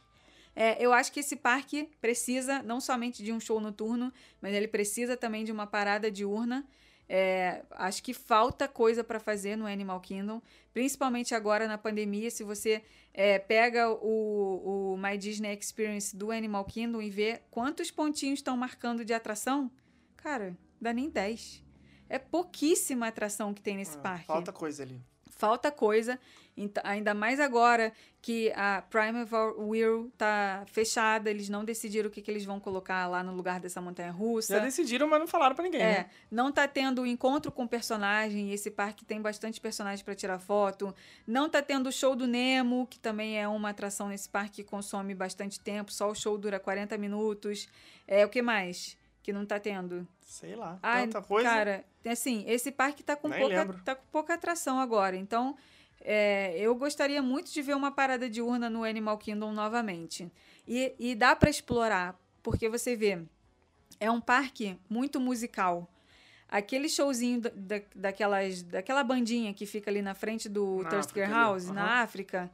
É, 0.53 0.75
eu 0.86 0.91
acho 0.91 1.09
que 1.13 1.21
esse 1.21 1.38
parque 1.38 1.89
precisa 2.01 2.61
não 2.63 2.81
somente 2.81 3.23
de 3.23 3.31
um 3.31 3.39
show 3.39 3.61
noturno, 3.61 4.11
mas 4.41 4.53
ele 4.53 4.67
precisa 4.67 5.15
também 5.15 5.45
de 5.45 5.53
uma 5.53 5.65
parada 5.65 6.11
diurna. 6.11 6.65
É, 7.07 7.63
acho 7.71 8.01
que 8.01 8.13
falta 8.13 8.67
coisa 8.67 9.03
para 9.03 9.19
fazer 9.19 9.55
no 9.55 9.67
Animal 9.67 9.99
Kingdom, 10.01 10.41
principalmente 10.73 11.35
agora 11.35 11.67
na 11.67 11.77
pandemia. 11.77 12.31
Se 12.31 12.43
você 12.43 12.81
é, 13.13 13.37
pega 13.37 13.89
o, 13.91 14.93
o 14.93 14.97
My 14.97 15.17
Disney 15.17 15.53
Experience 15.55 16.15
do 16.15 16.31
Animal 16.31 16.65
Kingdom 16.65 17.01
e 17.01 17.09
vê 17.09 17.41
quantos 17.51 17.91
pontinhos 17.91 18.39
estão 18.39 18.57
marcando 18.57 19.05
de 19.05 19.13
atração, 19.13 19.69
cara, 20.17 20.57
dá 20.81 20.91
nem 20.91 21.09
10. 21.09 21.63
É 22.09 22.17
pouquíssima 22.19 23.07
atração 23.07 23.53
que 23.53 23.61
tem 23.61 23.77
nesse 23.77 23.97
Ah, 23.97 24.01
parque 24.01 24.25
Falta 24.27 24.51
coisa 24.51 24.83
ali. 24.83 25.01
falta 25.29 25.71
coisa, 25.71 26.19
ent- 26.57 26.79
ainda 26.83 27.13
mais 27.13 27.39
agora 27.39 27.91
que 28.21 28.51
a 28.55 28.81
Primeval 28.89 29.55
Wheel 29.59 30.11
tá 30.17 30.63
fechada, 30.67 31.29
eles 31.29 31.47
não 31.47 31.63
decidiram 31.63 32.07
o 32.07 32.11
que, 32.11 32.21
que 32.23 32.31
eles 32.31 32.43
vão 32.43 32.59
colocar 32.59 33.05
lá 33.07 33.21
no 33.21 33.31
lugar 33.35 33.59
dessa 33.59 33.79
montanha 33.79 34.11
Já 34.11 34.17
russa. 34.17 34.59
decidiram, 34.59 35.07
mas 35.07 35.19
não 35.19 35.27
falaram 35.27 35.53
pra 35.55 35.63
ninguém, 35.63 35.81
É, 35.81 35.85
né? 35.99 36.09
não 36.31 36.51
tá 36.51 36.67
tendo 36.67 37.05
encontro 37.05 37.51
com 37.51 37.67
personagem, 37.67 38.49
e 38.49 38.53
esse 38.53 38.71
parque 38.71 39.05
tem 39.05 39.21
bastante 39.21 39.61
personagem 39.61 40.03
para 40.03 40.15
tirar 40.15 40.39
foto. 40.39 40.93
Não 41.27 41.47
tá 41.47 41.61
tendo 41.61 41.87
o 41.89 41.91
show 41.91 42.15
do 42.15 42.25
Nemo, 42.25 42.87
que 42.87 42.97
também 42.97 43.39
é 43.39 43.47
uma 43.47 43.69
atração 43.69 44.07
nesse 44.07 44.27
parque 44.27 44.55
que 44.55 44.63
consome 44.63 45.13
bastante 45.13 45.59
tempo, 45.59 45.91
só 45.91 46.09
o 46.09 46.15
show 46.15 46.35
dura 46.37 46.59
40 46.59 46.97
minutos. 46.97 47.67
É, 48.07 48.25
o 48.25 48.29
que 48.29 48.41
mais 48.41 48.97
que 49.21 49.31
não 49.31 49.45
tá 49.45 49.59
tendo? 49.59 50.07
Sei 50.21 50.55
lá. 50.55 50.79
Ai, 50.81 51.03
tanta 51.07 51.21
coisa. 51.21 51.47
Cara, 51.47 51.85
assim, 52.07 52.43
esse 52.47 52.71
parque 52.71 53.03
tá 53.03 53.15
com, 53.15 53.27
Nem 53.27 53.39
pouca, 53.39 53.55
lembro. 53.55 53.79
tá 53.83 53.93
com 53.95 54.05
pouca 54.11 54.33
atração 54.33 54.79
agora. 54.79 55.15
Então, 55.15 55.55
é, 56.05 56.55
eu 56.59 56.73
gostaria 56.75 57.21
muito 57.21 57.51
de 57.51 57.61
ver 57.61 57.75
uma 57.75 57.91
parada 57.91 58.29
de 58.29 58.41
urna 58.41 58.69
no 58.69 58.83
Animal 58.83 59.17
Kingdom 59.17 59.51
novamente. 59.51 60.31
E, 60.67 60.93
e 60.99 61.15
dá 61.15 61.35
para 61.35 61.49
explorar, 61.49 62.15
porque 62.43 62.69
você 62.69 62.95
vê, 62.95 63.19
é 63.99 64.09
um 64.11 64.21
parque 64.21 64.77
muito 64.89 65.19
musical. 65.19 65.89
Aquele 66.47 66.87
showzinho 66.87 67.41
da, 67.41 67.49
da- 67.55 67.81
daquelas, 67.95 68.61
daquela 68.61 69.03
bandinha 69.03 69.53
que 69.53 69.65
fica 69.65 69.89
ali 69.89 70.01
na 70.01 70.13
frente 70.13 70.47
do 70.47 70.83
Na 70.83 70.89
ali, 70.89 71.31
House, 71.33 71.69
na 71.71 71.81
aham. 71.83 72.03
África, 72.03 72.51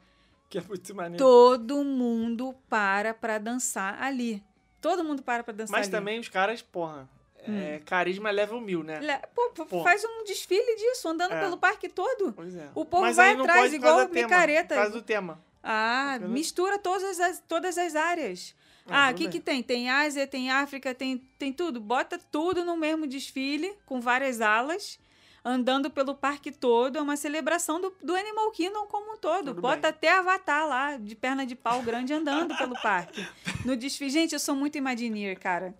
Que 0.48 0.58
é 0.58 0.62
muito 0.62 0.94
maneiro. 0.94 1.22
todo 1.22 1.84
mundo 1.84 2.54
para 2.70 3.12
pra 3.12 3.36
dançar 3.38 4.02
ali. 4.02 4.42
Todo 4.80 5.04
mundo 5.04 5.22
para 5.22 5.44
pra 5.44 5.52
dançar 5.52 5.72
Mas 5.78 5.86
ali. 5.86 5.90
também 5.96 6.18
os 6.18 6.28
caras, 6.28 6.62
porra, 6.62 7.06
é, 7.46 7.80
carisma 7.84 8.30
level 8.30 8.60
mil, 8.60 8.82
né? 8.82 9.00
Le- 9.00 9.26
Pô, 9.34 9.50
pô, 9.66 9.82
faz 9.82 10.04
um 10.04 10.24
desfile 10.24 10.76
disso, 10.76 11.08
andando 11.08 11.32
É. 11.32 11.40
pelo 11.40 11.56
parque 11.56 11.88
todo. 11.88 12.32
Pois 12.32 12.54
é. 12.54 12.68
O 12.74 12.84
povo 12.84 13.02
Mas 13.02 13.16
vai 13.16 13.32
atrás, 13.34 13.72
igual 13.72 14.08
micareta. 14.08 14.74
Causa 14.74 14.90
do 14.92 15.02
tema. 15.02 15.42
Ah, 15.62 16.18
mistura 16.20 16.78
todas 16.78 17.20
as, 17.20 17.42
todas 17.46 17.78
as 17.78 17.94
áreas. 17.94 18.54
Ah, 18.88 19.06
Ah, 19.06 19.10
o 19.12 19.14
que, 19.14 19.28
que 19.28 19.38
tem? 19.40 19.62
Tem 19.62 19.88
Ásia, 19.90 20.26
tem 20.26 20.50
África, 20.50 20.92
tem, 20.94 21.18
tem 21.38 21.52
tudo. 21.52 21.80
Bota 21.80 22.18
tudo 22.30 22.64
no 22.64 22.76
mesmo 22.76 23.06
desfile, 23.06 23.72
com 23.86 24.00
várias 24.00 24.40
alas, 24.40 24.98
andando 25.44 25.88
pelo 25.88 26.16
parque 26.16 26.50
todo. 26.50 26.98
É 26.98 27.00
uma 27.00 27.16
celebração 27.16 27.80
do, 27.80 27.94
do 28.02 28.14
Animal 28.16 28.50
Kingdom 28.50 28.86
como 28.86 29.12
um 29.12 29.16
todo. 29.16 29.46
Tudo 29.54 29.60
Bota 29.62 29.82
bem. 29.82 29.90
até 29.90 30.10
Avatar 30.10 30.66
lá, 30.66 30.96
de 30.96 31.14
perna 31.14 31.46
de 31.46 31.54
pau 31.54 31.80
grande, 31.82 32.12
andando 32.12 32.56
pelo 32.56 32.74
parque. 32.80 33.24
No 33.64 33.76
desfile. 33.76 34.10
Gente, 34.10 34.32
eu 34.32 34.40
sou 34.40 34.56
muito 34.56 34.76
Imagineer, 34.76 35.38
cara. 35.38 35.72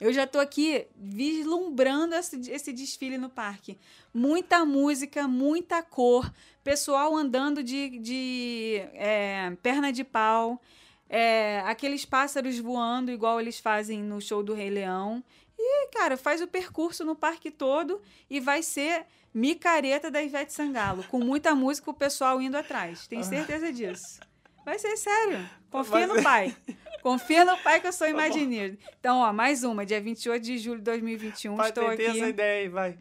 Eu 0.00 0.12
já 0.12 0.26
tô 0.26 0.38
aqui 0.38 0.86
vislumbrando 0.96 2.14
esse, 2.14 2.50
esse 2.50 2.72
desfile 2.72 3.18
no 3.18 3.28
parque. 3.28 3.78
Muita 4.14 4.64
música, 4.64 5.28
muita 5.28 5.82
cor, 5.82 6.32
pessoal 6.64 7.14
andando 7.14 7.62
de, 7.62 7.98
de 7.98 8.82
é, 8.94 9.52
perna 9.62 9.92
de 9.92 10.02
pau, 10.02 10.60
é, 11.08 11.60
aqueles 11.66 12.04
pássaros 12.04 12.58
voando 12.58 13.10
igual 13.10 13.40
eles 13.40 13.58
fazem 13.58 14.02
no 14.02 14.20
show 14.20 14.42
do 14.42 14.54
Rei 14.54 14.70
Leão. 14.70 15.22
E, 15.58 15.88
cara, 15.88 16.16
faz 16.16 16.40
o 16.40 16.48
percurso 16.48 17.04
no 17.04 17.14
parque 17.14 17.50
todo 17.50 18.00
e 18.30 18.40
vai 18.40 18.62
ser 18.62 19.04
micareta 19.34 20.10
da 20.10 20.22
Ivete 20.22 20.52
Sangalo, 20.52 21.04
com 21.04 21.18
muita 21.20 21.54
música 21.54 21.90
o 21.90 21.94
pessoal 21.94 22.40
indo 22.40 22.56
atrás. 22.56 23.06
Tenho 23.06 23.22
certeza 23.22 23.70
disso. 23.70 24.20
Vai 24.64 24.78
ser 24.78 24.96
sério. 24.96 25.48
Confia 25.70 26.06
Mas- 26.06 26.16
no 26.16 26.22
pai. 26.22 26.56
Confia 27.02 27.44
no 27.44 27.56
pai 27.58 27.80
que 27.80 27.86
eu 27.86 27.92
sou 27.92 28.06
Tá 28.06 28.12
bom. 28.12 28.18
Imagineer. 28.20 28.78
Então, 28.98 29.18
ó, 29.20 29.32
mais 29.32 29.64
uma, 29.64 29.84
dia 29.86 30.00
28 30.00 30.42
de 30.42 30.58
julho 30.58 30.78
de 30.78 30.84
2021. 30.84 31.52
estou 31.62 31.84
Patentei 31.84 32.06
aqui. 32.08 32.18
essa 32.18 32.28
ideia 32.28 32.62
aí, 32.62 32.68
vai. 32.68 32.98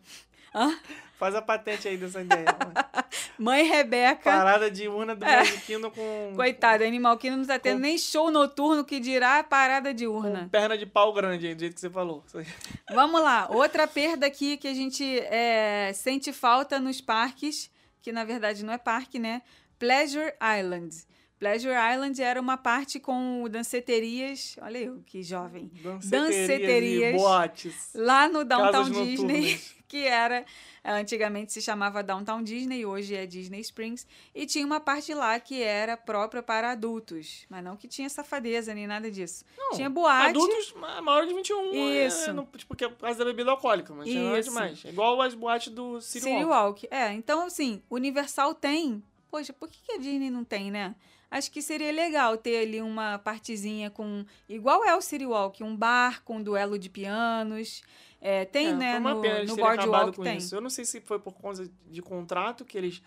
Hã? 0.55 0.77
Faz 1.17 1.35
a 1.35 1.41
patente 1.41 1.85
aí 1.85 1.97
dessa 1.97 2.21
ideia. 2.21 2.45
Mãe 3.37 3.63
Rebeca. 3.67 4.31
Parada 4.31 4.71
de 4.71 4.87
urna 4.87 5.13
do 5.15 5.25
É. 5.25 5.43
Kingdom 5.65 5.91
com, 5.91 6.33
Coitada, 6.35 6.85
Animal 6.85 7.17
Kingdom 7.17 7.37
não 7.37 7.45
tá 7.45 7.59
tendo 7.59 7.75
Com- 7.75 7.81
nem 7.81 7.97
show 7.97 8.31
noturno 8.31 8.85
que 8.85 8.99
dirá 9.01 9.43
parada 9.43 9.93
de 9.93 10.05
com 10.05 10.13
urna. 10.13 10.47
perna 10.49 10.77
de 10.77 10.85
pau 10.85 11.11
grande, 11.13 11.47
aí, 11.47 11.53
do 11.55 11.59
jeito 11.59 11.73
que 11.73 11.81
você 11.81 11.89
falou. 11.89 12.23
Vamos 12.93 13.21
lá, 13.21 13.47
outra 13.51 13.85
perda 13.85 14.25
aqui 14.27 14.55
que 14.55 14.67
a 14.67 14.73
gente 14.73 15.19
é, 15.25 15.91
sente 15.93 16.31
falta 16.31 16.79
nos 16.79 17.01
parques, 17.01 17.69
que 18.01 18.11
na 18.13 18.23
verdade 18.23 18.63
não 18.63 18.73
é 18.73 18.77
parque, 18.77 19.19
né? 19.19 19.41
Pleasure 19.77 20.33
Island. 20.57 20.95
Pleasure 21.39 21.73
Island 21.93 22.21
era 22.21 22.39
uma 22.39 22.57
parte 22.57 22.99
com 22.99 23.47
danceterias, 23.49 24.57
olha 24.61 24.77
eu 24.77 25.01
que 25.05 25.23
jovem, 25.23 25.71
Danceterias. 26.03 27.15
e 27.15 27.17
boates. 27.17 27.89
lá 27.95 28.27
no 28.27 28.43
Downtown 28.43 28.89
Disney, 28.91 29.57
que 29.87 30.05
era 30.05 30.43
antigamente 30.83 31.53
se 31.53 31.61
chamava 31.61 32.03
Downtown 32.03 32.43
Disney, 32.43 32.85
hoje 32.85 33.15
é 33.15 33.25
Disney 33.25 33.61
Springs, 33.61 34.05
e 34.35 34.45
tinha 34.45 34.65
uma 34.65 34.81
parte 34.81 35.13
lá 35.13 35.39
que 35.39 35.61
era 35.63 35.95
própria 35.95 36.43
para 36.43 36.71
adultos, 36.71 37.45
mas 37.49 37.63
não 37.63 37.77
que 37.77 37.87
tinha 37.87 38.09
safadeza 38.09 38.73
nem 38.73 38.85
nada 38.85 39.09
disso. 39.09 39.45
Não, 39.57 39.71
tinha 39.77 39.89
boate, 39.89 40.29
Adultos 40.31 40.73
ma- 40.73 41.01
maior 41.01 41.25
de 41.25 41.33
21. 41.33 41.73
é, 41.73 42.05
Isso. 42.07 42.33
não- 42.33 42.45
tipo, 42.45 42.67
porque 42.67 42.83
é 42.83 42.89
por 42.89 42.97
causa 42.99 43.17
da 43.19 43.25
bebida 43.25 43.51
alcoólica, 43.51 43.93
mas 43.93 44.13
não 44.13 44.35
é 44.35 44.39
Isso. 44.39 44.49
demais. 44.49 44.83
É 44.85 44.89
igual 44.89 45.21
as 45.21 45.33
boates 45.33 45.71
do 45.73 46.01
City, 46.01 46.25
City 46.25 46.43
Walk. 46.43 46.85
Walk. 46.85 46.87
É, 46.91 47.13
então 47.13 47.45
assim, 47.45 47.81
Universal 47.89 48.53
tem. 48.53 49.01
Poxa, 49.31 49.53
por 49.53 49.69
que, 49.69 49.79
que 49.83 49.91
a 49.93 49.97
Disney 49.97 50.29
não 50.29 50.43
tem, 50.43 50.69
né? 50.71 50.95
Acho 51.31 51.51
que 51.51 51.61
seria 51.61 51.91
legal 51.91 52.37
ter 52.37 52.57
ali 52.63 52.81
uma 52.81 53.17
partezinha 53.19 53.89
com. 53.89 54.25
Igual 54.47 54.83
é 54.85 54.95
o 54.95 55.01
City 55.01 55.25
Walk, 55.25 55.63
um 55.63 55.75
bar 55.75 56.23
com 56.23 56.41
duelo 56.41 56.77
de 56.79 56.89
pianos. 56.89 57.81
É, 58.21 58.43
tem, 58.45 58.67
É, 58.69 58.73
né? 58.73 58.97
uma 58.99 59.13
No, 59.13 59.21
pena 59.21 59.37
eles 59.39 59.49
no 59.49 59.55
Boardwalk 59.55 60.17
com 60.17 60.23
tem. 60.23 60.37
isso. 60.37 60.53
Eu 60.55 60.61
não 60.61 60.69
sei 60.69 60.83
se 60.85 60.99
foi 61.01 61.19
por 61.19 61.33
conta 61.33 61.69
de 61.87 62.01
contrato 62.01 62.65
que 62.65 62.77
eles. 62.77 63.01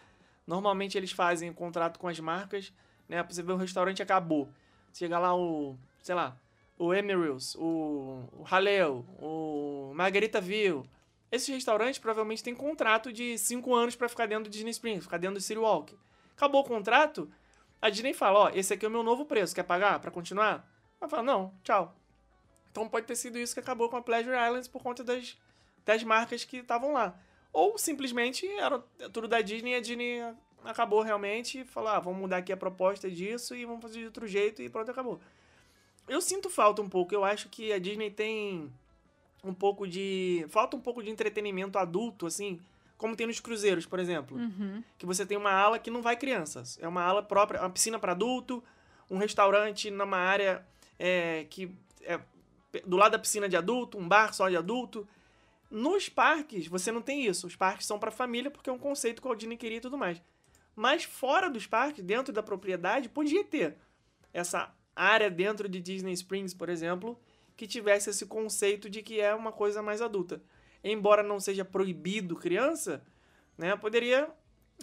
Normalmente 0.46 0.96
eles 0.98 1.12
fazem 1.12 1.50
um 1.50 1.54
contrato 1.54 1.98
com 1.98 2.08
as 2.08 2.18
marcas, 2.18 2.72
né? 3.08 3.22
Pra 3.22 3.32
você 3.32 3.42
ver 3.42 3.52
o 3.52 3.56
restaurante 3.56 4.02
acabou. 4.02 4.48
Chega 4.92 5.18
lá 5.18 5.34
o. 5.36 5.76
sei 6.02 6.14
lá, 6.14 6.36
o 6.78 6.92
Emerils, 6.92 7.54
o, 7.56 8.24
o 8.32 8.44
Haleo, 8.50 9.04
o 9.20 9.92
Margaritaville. 9.94 10.82
Esses 11.30 11.48
restaurantes 11.48 11.98
provavelmente 11.98 12.42
têm 12.42 12.54
contrato 12.54 13.10
de 13.12 13.38
5 13.38 13.74
anos 13.74 13.96
pra 13.96 14.08
ficar 14.08 14.26
dentro 14.26 14.44
do 14.44 14.50
Disney 14.50 14.70
Springs, 14.70 15.04
ficar 15.04 15.16
dentro 15.18 15.36
do 15.36 15.40
City 15.42 15.58
Walk. 15.58 15.94
Acabou 16.36 16.60
o 16.60 16.64
contrato, 16.64 17.30
a 17.82 17.90
Disney 17.90 18.14
fala, 18.14 18.38
ó, 18.38 18.50
esse 18.50 18.72
aqui 18.72 18.86
é 18.86 18.88
o 18.88 18.92
meu 18.92 19.02
novo 19.02 19.24
preço, 19.24 19.52
quer 19.52 19.64
pagar 19.64 19.98
pra 19.98 20.10
continuar? 20.10 20.64
Ela 21.00 21.10
fala, 21.10 21.22
não, 21.24 21.52
tchau. 21.64 21.92
Então 22.70 22.88
pode 22.88 23.06
ter 23.06 23.16
sido 23.16 23.36
isso 23.36 23.52
que 23.52 23.60
acabou 23.60 23.88
com 23.88 23.96
a 23.96 24.02
Pleasure 24.02 24.36
Islands 24.36 24.68
por 24.68 24.80
conta 24.84 25.02
das, 25.02 25.36
das 25.84 26.04
marcas 26.04 26.44
que 26.44 26.58
estavam 26.58 26.92
lá. 26.92 27.18
Ou 27.52 27.76
simplesmente 27.76 28.46
era 28.46 28.78
tudo 29.12 29.26
da 29.26 29.40
Disney 29.40 29.72
e 29.72 29.74
a 29.74 29.80
Disney 29.80 30.20
acabou 30.64 31.02
realmente 31.02 31.60
e 31.60 31.64
falou, 31.64 31.90
ah, 31.90 31.98
vamos 31.98 32.20
mudar 32.20 32.36
aqui 32.36 32.52
a 32.52 32.56
proposta 32.56 33.10
disso 33.10 33.56
e 33.56 33.66
vamos 33.66 33.82
fazer 33.82 33.98
de 33.98 34.06
outro 34.06 34.28
jeito 34.28 34.62
e 34.62 34.68
pronto, 34.68 34.88
acabou. 34.90 35.20
Eu 36.08 36.20
sinto 36.20 36.48
falta 36.48 36.80
um 36.80 36.88
pouco, 36.88 37.12
eu 37.12 37.24
acho 37.24 37.48
que 37.48 37.72
a 37.72 37.80
Disney 37.80 38.10
tem 38.10 38.72
um 39.42 39.52
pouco 39.52 39.88
de... 39.88 40.46
falta 40.48 40.76
um 40.76 40.80
pouco 40.80 41.02
de 41.02 41.10
entretenimento 41.10 41.78
adulto, 41.78 42.26
assim, 42.26 42.60
como 43.02 43.16
tem 43.16 43.26
nos 43.26 43.40
cruzeiros, 43.40 43.84
por 43.84 43.98
exemplo. 43.98 44.38
Uhum. 44.38 44.80
Que 44.96 45.04
você 45.04 45.26
tem 45.26 45.36
uma 45.36 45.50
ala 45.50 45.76
que 45.76 45.90
não 45.90 46.00
vai 46.00 46.16
crianças. 46.16 46.78
É 46.80 46.86
uma 46.86 47.02
ala 47.02 47.20
própria, 47.20 47.60
uma 47.60 47.68
piscina 47.68 47.98
para 47.98 48.12
adulto, 48.12 48.62
um 49.10 49.18
restaurante 49.18 49.90
numa 49.90 50.16
área 50.16 50.64
é, 50.96 51.44
que 51.50 51.76
é 52.02 52.20
do 52.86 52.96
lado 52.96 53.12
da 53.12 53.18
piscina 53.18 53.48
de 53.48 53.56
adulto, 53.56 53.98
um 53.98 54.08
bar 54.08 54.32
só 54.32 54.48
de 54.48 54.56
adulto. 54.56 55.06
Nos 55.68 56.08
parques, 56.08 56.68
você 56.68 56.92
não 56.92 57.02
tem 57.02 57.26
isso. 57.26 57.48
Os 57.48 57.56
parques 57.56 57.88
são 57.88 57.98
para 57.98 58.12
família 58.12 58.52
porque 58.52 58.70
é 58.70 58.72
um 58.72 58.78
conceito 58.78 59.20
que 59.20 59.26
o 59.26 59.34
Disney 59.34 59.56
queria 59.56 59.78
e 59.78 59.80
tudo 59.80 59.98
mais. 59.98 60.22
Mas 60.76 61.02
fora 61.02 61.50
dos 61.50 61.66
parques, 61.66 62.04
dentro 62.04 62.32
da 62.32 62.42
propriedade, 62.42 63.08
podia 63.08 63.42
ter 63.42 63.76
essa 64.32 64.72
área 64.94 65.28
dentro 65.28 65.68
de 65.68 65.80
Disney 65.80 66.12
Springs, 66.12 66.54
por 66.54 66.68
exemplo, 66.68 67.18
que 67.56 67.66
tivesse 67.66 68.10
esse 68.10 68.26
conceito 68.26 68.88
de 68.88 69.02
que 69.02 69.20
é 69.20 69.34
uma 69.34 69.50
coisa 69.50 69.82
mais 69.82 70.00
adulta. 70.00 70.40
Embora 70.82 71.22
não 71.22 71.38
seja 71.38 71.64
proibido 71.64 72.36
criança, 72.36 73.02
né, 73.56 73.76
poderia 73.76 74.28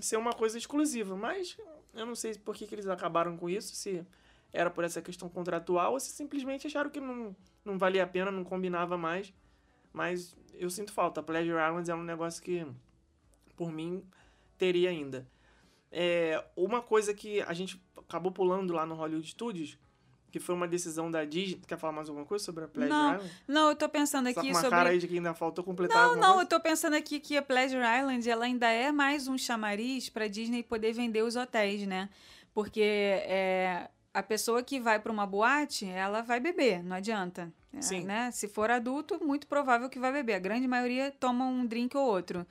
ser 0.02 0.18
uma 0.18 0.34
coisa 0.34 0.58
exclusiva, 0.58 1.16
mas 1.16 1.58
eu 1.94 2.06
não 2.06 2.16
sei 2.16 2.36
por 2.36 2.56
que, 2.56 2.66
que 2.66 2.76
eles 2.76 2.88
acabaram 2.88 3.36
com 3.36 3.50
isso, 3.50 3.76
se 3.76 4.06
era 4.52 4.70
por 4.70 4.84
essa 4.84 5.02
questão 5.02 5.30
contratual 5.30 5.94
ou 5.94 6.00
se 6.00 6.10
simplesmente 6.10 6.68
acharam 6.68 6.90
que 6.90 7.00
não, 7.00 7.36
não 7.64 7.78
valia 7.78 8.04
a 8.04 8.08
pena, 8.08 8.32
não 8.32 8.44
combinava 8.44 8.98
mais. 8.98 9.34
Mas 9.94 10.36
eu 10.54 10.70
sinto 10.70 10.92
falta. 10.92 11.22
Pleasure 11.22 11.58
Islands 11.58 11.90
é 11.90 11.96
um 11.96 12.04
negócio 12.04 12.42
que, 12.42 12.66
por 13.56 13.72
mim, 13.72 14.04
teria 14.58 14.90
ainda. 14.90 15.28
É, 15.92 16.44
uma 16.56 16.82
coisa 16.82 17.14
que 17.14 17.42
a 17.42 17.54
gente 17.54 17.82
acabou 17.98 18.32
pulando 18.32 18.74
lá 18.74 18.86
no 18.86 18.96
Hollywood 18.96 19.28
Studios, 19.28 19.78
que 20.32 20.40
foi 20.40 20.56
uma 20.56 20.68
decisão 20.68 21.10
da 21.10 21.26
Disney. 21.26 21.62
Quer 21.68 21.78
falar 21.78 21.94
mais 21.94 22.08
alguma 22.10 22.26
coisa 22.26 22.44
sobre 22.44 22.64
a 22.64 22.68
Pleasure 22.68 22.94
Não, 22.94 23.16
Island? 23.16 23.32
Não, 23.48 23.70
eu 23.70 23.76
tô 23.76 23.90
pensando 23.90 24.28
Tá 24.28 24.34
com 24.34 24.40
aqui 24.40 24.50
uma 24.50 24.62
sobre. 24.62 24.70
cara 24.70 24.90
aí 24.90 24.98
de 25.00 25.08
que 25.08 25.16
ainda 25.16 25.34
faltou 25.34 25.64
completar 25.64 25.98
Não, 25.98 26.16
não, 26.16 26.30
eu 26.30 26.34
coisa? 26.36 26.50
tô 26.50 26.60
pensando 26.60 26.96
aqui 26.96 27.20
que 27.20 27.36
a 27.38 27.42
Pleasure 27.42 27.82
Island 27.82 28.30
ela 28.30 28.46
ainda 28.46 28.68
é 28.70 28.92
mais 28.92 29.28
um 29.28 29.38
chamariz 29.38 30.10
para 30.10 30.28
Disney 30.28 30.64
poder 30.64 30.94
vender 30.94 31.24
os 31.24 31.36
hotéis, 31.36 31.86
né? 31.88 32.10
Porque 32.54 32.82
é, 32.82 33.90
a 34.14 34.24
pessoa 34.24 34.62
que 34.64 34.80
vai 34.80 35.00
para 35.00 35.12
uma 35.12 35.26
boate, 35.26 35.86
ela 35.86 36.22
vai 36.22 36.40
beber, 36.40 36.84
não 36.84 36.96
adianta. 36.96 37.52
É, 37.74 37.82
Sim. 37.82 38.04
Né? 38.04 38.32
Se 38.32 38.48
for 38.48 38.70
adulto, 38.72 39.24
muito 39.24 39.46
provável 39.48 39.90
que 39.90 40.00
vai 40.00 40.12
beber. 40.12 40.34
A 40.34 40.40
grande 40.40 40.68
maioria 40.68 41.14
toma 41.20 41.46
um 41.46 41.66
drink 41.66 41.96
ou 41.96 42.06
outro. 42.06 42.46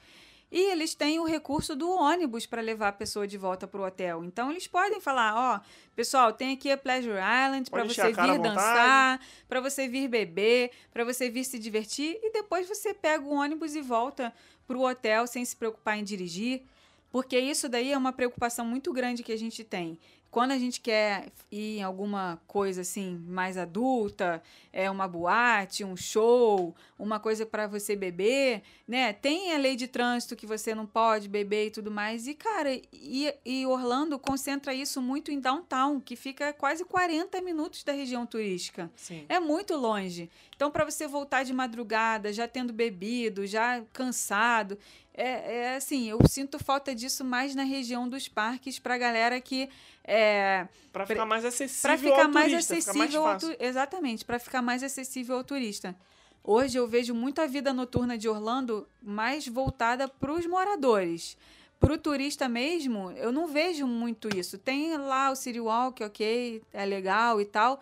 E 0.50 0.70
eles 0.72 0.94
têm 0.94 1.18
o 1.18 1.24
recurso 1.24 1.76
do 1.76 1.90
ônibus 1.90 2.46
para 2.46 2.62
levar 2.62 2.88
a 2.88 2.92
pessoa 2.92 3.26
de 3.26 3.36
volta 3.36 3.66
para 3.66 3.80
o 3.80 3.84
hotel. 3.84 4.24
Então 4.24 4.50
eles 4.50 4.66
podem 4.66 5.00
falar, 5.00 5.34
ó, 5.36 5.60
pessoal, 5.94 6.32
tem 6.32 6.54
aqui 6.54 6.70
a 6.70 6.76
Pleasure 6.76 7.18
Island 7.18 7.70
para 7.70 7.84
você 7.84 8.12
vir 8.12 8.38
dançar, 8.38 9.20
para 9.46 9.60
você 9.60 9.86
vir 9.86 10.08
beber, 10.08 10.70
para 10.90 11.04
você 11.04 11.28
vir 11.28 11.44
se 11.44 11.58
divertir 11.58 12.18
e 12.22 12.32
depois 12.32 12.66
você 12.66 12.94
pega 12.94 13.24
o 13.24 13.34
ônibus 13.34 13.74
e 13.74 13.82
volta 13.82 14.32
para 14.66 14.76
o 14.76 14.86
hotel 14.86 15.26
sem 15.26 15.44
se 15.44 15.54
preocupar 15.54 15.98
em 15.98 16.04
dirigir, 16.04 16.62
porque 17.10 17.38
isso 17.38 17.68
daí 17.68 17.92
é 17.92 17.98
uma 17.98 18.12
preocupação 18.12 18.64
muito 18.64 18.92
grande 18.92 19.22
que 19.22 19.32
a 19.32 19.38
gente 19.38 19.64
tem. 19.64 19.98
Quando 20.38 20.52
a 20.52 20.58
gente 20.58 20.80
quer 20.80 21.32
ir 21.50 21.78
em 21.78 21.82
alguma 21.82 22.40
coisa 22.46 22.82
assim 22.82 23.20
mais 23.26 23.58
adulta, 23.58 24.40
é 24.72 24.88
uma 24.88 25.08
boate, 25.08 25.82
um 25.82 25.96
show, 25.96 26.76
uma 26.96 27.18
coisa 27.18 27.44
para 27.44 27.66
você 27.66 27.96
beber, 27.96 28.62
né? 28.86 29.12
Tem 29.12 29.52
a 29.52 29.58
lei 29.58 29.74
de 29.74 29.88
trânsito 29.88 30.36
que 30.36 30.46
você 30.46 30.76
não 30.76 30.86
pode 30.86 31.28
beber 31.28 31.66
e 31.66 31.70
tudo 31.72 31.90
mais. 31.90 32.28
E 32.28 32.34
cara, 32.34 32.72
e, 32.92 33.34
e 33.44 33.66
Orlando 33.66 34.16
concentra 34.16 34.72
isso 34.72 35.02
muito 35.02 35.32
em 35.32 35.40
downtown, 35.40 35.98
que 35.98 36.14
fica 36.14 36.52
quase 36.52 36.84
40 36.84 37.40
minutos 37.40 37.82
da 37.82 37.90
região 37.90 38.24
turística. 38.24 38.88
Sim. 38.94 39.26
É 39.28 39.40
muito 39.40 39.74
longe. 39.74 40.30
Então, 40.58 40.72
para 40.72 40.84
você 40.84 41.06
voltar 41.06 41.44
de 41.44 41.52
madrugada, 41.52 42.32
já 42.32 42.48
tendo 42.48 42.72
bebido, 42.72 43.46
já 43.46 43.80
cansado, 43.92 44.76
é, 45.14 45.54
é 45.54 45.76
assim, 45.76 46.10
eu 46.10 46.18
sinto 46.28 46.58
falta 46.58 46.92
disso 46.92 47.24
mais 47.24 47.54
na 47.54 47.62
região 47.62 48.08
dos 48.08 48.26
parques 48.26 48.76
para 48.76 48.98
galera 48.98 49.40
que 49.40 49.68
é, 50.02 50.66
Pra 50.92 51.06
ficar 51.06 51.24
mais 51.24 51.44
acessível 51.44 51.82
para 51.82 51.96
ficar 51.96 52.24
ao 52.24 52.28
mais 52.32 52.50
turista, 52.50 52.74
ficar 52.74 52.98
mais 52.98 53.14
acessível 53.14 53.26
ao 53.28 53.38
exatamente, 53.64 54.24
para 54.24 54.38
ficar 54.40 54.60
mais 54.60 54.82
acessível 54.82 55.36
ao 55.36 55.44
turista. 55.44 55.94
Hoje 56.42 56.76
eu 56.76 56.88
vejo 56.88 57.14
muito 57.14 57.40
a 57.40 57.46
vida 57.46 57.72
noturna 57.72 58.18
de 58.18 58.28
Orlando 58.28 58.88
mais 59.00 59.46
voltada 59.46 60.08
para 60.08 60.32
os 60.32 60.44
moradores. 60.44 61.38
Para 61.78 61.94
o 61.94 61.98
turista 61.98 62.48
mesmo, 62.48 63.12
eu 63.12 63.30
não 63.30 63.46
vejo 63.46 63.86
muito 63.86 64.28
isso. 64.36 64.58
Tem 64.58 64.96
lá 64.96 65.30
o 65.30 65.36
City 65.36 65.60
Walk, 65.60 66.02
ok, 66.02 66.60
é 66.72 66.84
legal 66.84 67.40
e 67.40 67.44
tal, 67.44 67.78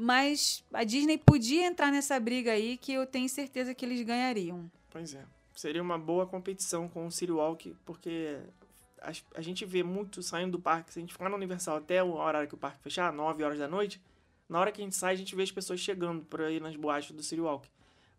mas 0.00 0.64
a 0.72 0.82
Disney 0.82 1.18
podia 1.18 1.66
entrar 1.66 1.92
nessa 1.92 2.18
briga 2.18 2.52
aí 2.52 2.78
que 2.78 2.94
eu 2.94 3.06
tenho 3.06 3.28
certeza 3.28 3.74
que 3.74 3.84
eles 3.84 4.00
ganhariam. 4.02 4.70
Pois 4.90 5.14
é. 5.14 5.22
Seria 5.54 5.82
uma 5.82 5.98
boa 5.98 6.26
competição 6.26 6.88
com 6.88 7.06
o 7.06 7.10
City 7.10 7.30
Walk, 7.30 7.76
porque 7.84 8.38
a, 9.02 9.12
a 9.34 9.42
gente 9.42 9.66
vê 9.66 9.82
muito 9.82 10.22
saindo 10.22 10.52
do 10.52 10.58
parque. 10.58 10.90
Se 10.90 10.98
a 10.98 11.02
gente 11.02 11.12
ficar 11.12 11.28
no 11.28 11.36
Universal 11.36 11.76
até 11.76 12.02
o 12.02 12.14
horário 12.14 12.48
que 12.48 12.54
o 12.54 12.58
parque 12.58 12.82
fechar, 12.82 13.12
9 13.12 13.44
horas 13.44 13.58
da 13.58 13.68
noite, 13.68 14.00
na 14.48 14.58
hora 14.58 14.72
que 14.72 14.80
a 14.80 14.84
gente 14.84 14.96
sai, 14.96 15.12
a 15.12 15.16
gente 15.16 15.36
vê 15.36 15.42
as 15.42 15.52
pessoas 15.52 15.80
chegando 15.80 16.22
por 16.24 16.40
aí 16.40 16.58
nas 16.60 16.74
boates 16.76 17.10
do 17.10 17.22
City 17.22 17.42
Walk. 17.42 17.68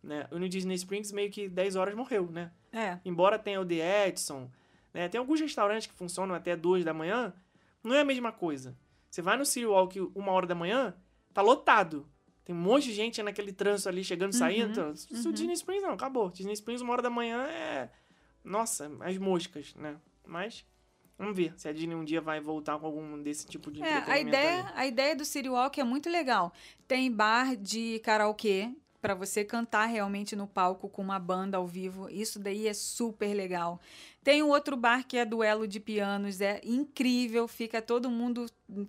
Né? 0.03 0.27
E 0.31 0.37
no 0.37 0.47
Disney 0.47 0.75
Springs, 0.75 1.11
meio 1.11 1.31
que 1.31 1.49
10 1.49 1.75
horas 1.75 1.95
morreu, 1.95 2.29
né? 2.31 2.51
É. 2.71 2.99
Embora 3.03 3.39
tenha 3.39 3.59
o 3.59 3.65
The 3.65 4.07
Edison, 4.07 4.47
né? 4.93 5.09
tem 5.09 5.17
alguns 5.17 5.39
restaurantes 5.39 5.87
que 5.87 5.93
funcionam 5.95 6.35
até 6.35 6.55
2 6.55 6.85
da 6.85 6.93
manhã, 6.93 7.33
não 7.83 7.95
é 7.95 8.01
a 8.01 8.05
mesma 8.05 8.31
coisa. 8.31 8.75
Você 9.09 9.23
vai 9.23 9.35
no 9.35 9.47
City 9.47 9.65
Walk 9.65 9.99
uma 10.13 10.31
hora 10.31 10.45
da 10.45 10.53
manhã, 10.53 10.95
tá 11.33 11.41
lotado. 11.41 12.07
Tem 12.43 12.55
um 12.55 12.59
monte 12.59 12.85
de 12.85 12.93
gente 12.93 13.21
naquele 13.21 13.53
trânsito 13.53 13.87
ali, 13.89 14.03
chegando 14.03 14.33
e 14.33 14.35
saindo. 14.35 14.71
Então, 14.71 14.95
se 14.95 15.27
o 15.27 15.31
Disney 15.31 15.53
Springs 15.53 15.83
não, 15.83 15.93
acabou. 15.93 16.29
Disney 16.31 16.53
Springs, 16.53 16.81
uma 16.81 16.93
hora 16.93 17.01
da 17.01 17.09
manhã 17.09 17.43
é. 17.43 17.89
Nossa, 18.43 18.91
as 19.01 19.17
moscas, 19.17 19.73
né? 19.75 19.95
Mas. 20.25 20.65
Vamos 21.17 21.35
ver 21.35 21.53
se 21.55 21.67
a 21.67 21.71
Disney 21.71 21.93
um 21.93 22.03
dia 22.03 22.19
vai 22.19 22.39
voltar 22.39 22.79
com 22.79 22.85
algum 22.87 23.21
desse 23.21 23.45
tipo 23.45 23.71
de 23.71 23.83
É, 23.83 24.03
a 24.11 24.19
ideia, 24.19 24.65
aí. 24.69 24.73
a 24.75 24.87
ideia 24.87 25.15
do 25.15 25.23
City 25.23 25.49
Walk 25.49 25.79
é 25.79 25.83
muito 25.83 26.09
legal. 26.09 26.51
Tem 26.87 27.11
bar 27.11 27.55
de 27.55 27.99
karaokê 27.99 28.71
para 28.99 29.13
você 29.13 29.43
cantar 29.43 29.85
realmente 29.85 30.35
no 30.35 30.47
palco 30.47 30.89
com 30.89 31.01
uma 31.01 31.19
banda 31.19 31.57
ao 31.57 31.67
vivo. 31.67 32.09
Isso 32.09 32.39
daí 32.39 32.67
é 32.67 32.73
super 32.73 33.35
legal. 33.35 33.79
Tem 34.23 34.43
um 34.43 34.49
outro 34.49 34.77
bar 34.77 35.03
que 35.07 35.17
é 35.17 35.25
duelo 35.25 35.67
de 35.67 35.79
pianos, 35.79 36.41
é 36.41 36.61
incrível, 36.63 37.47
fica 37.47 37.81
todo 37.81 38.07
mundo, 38.07 38.45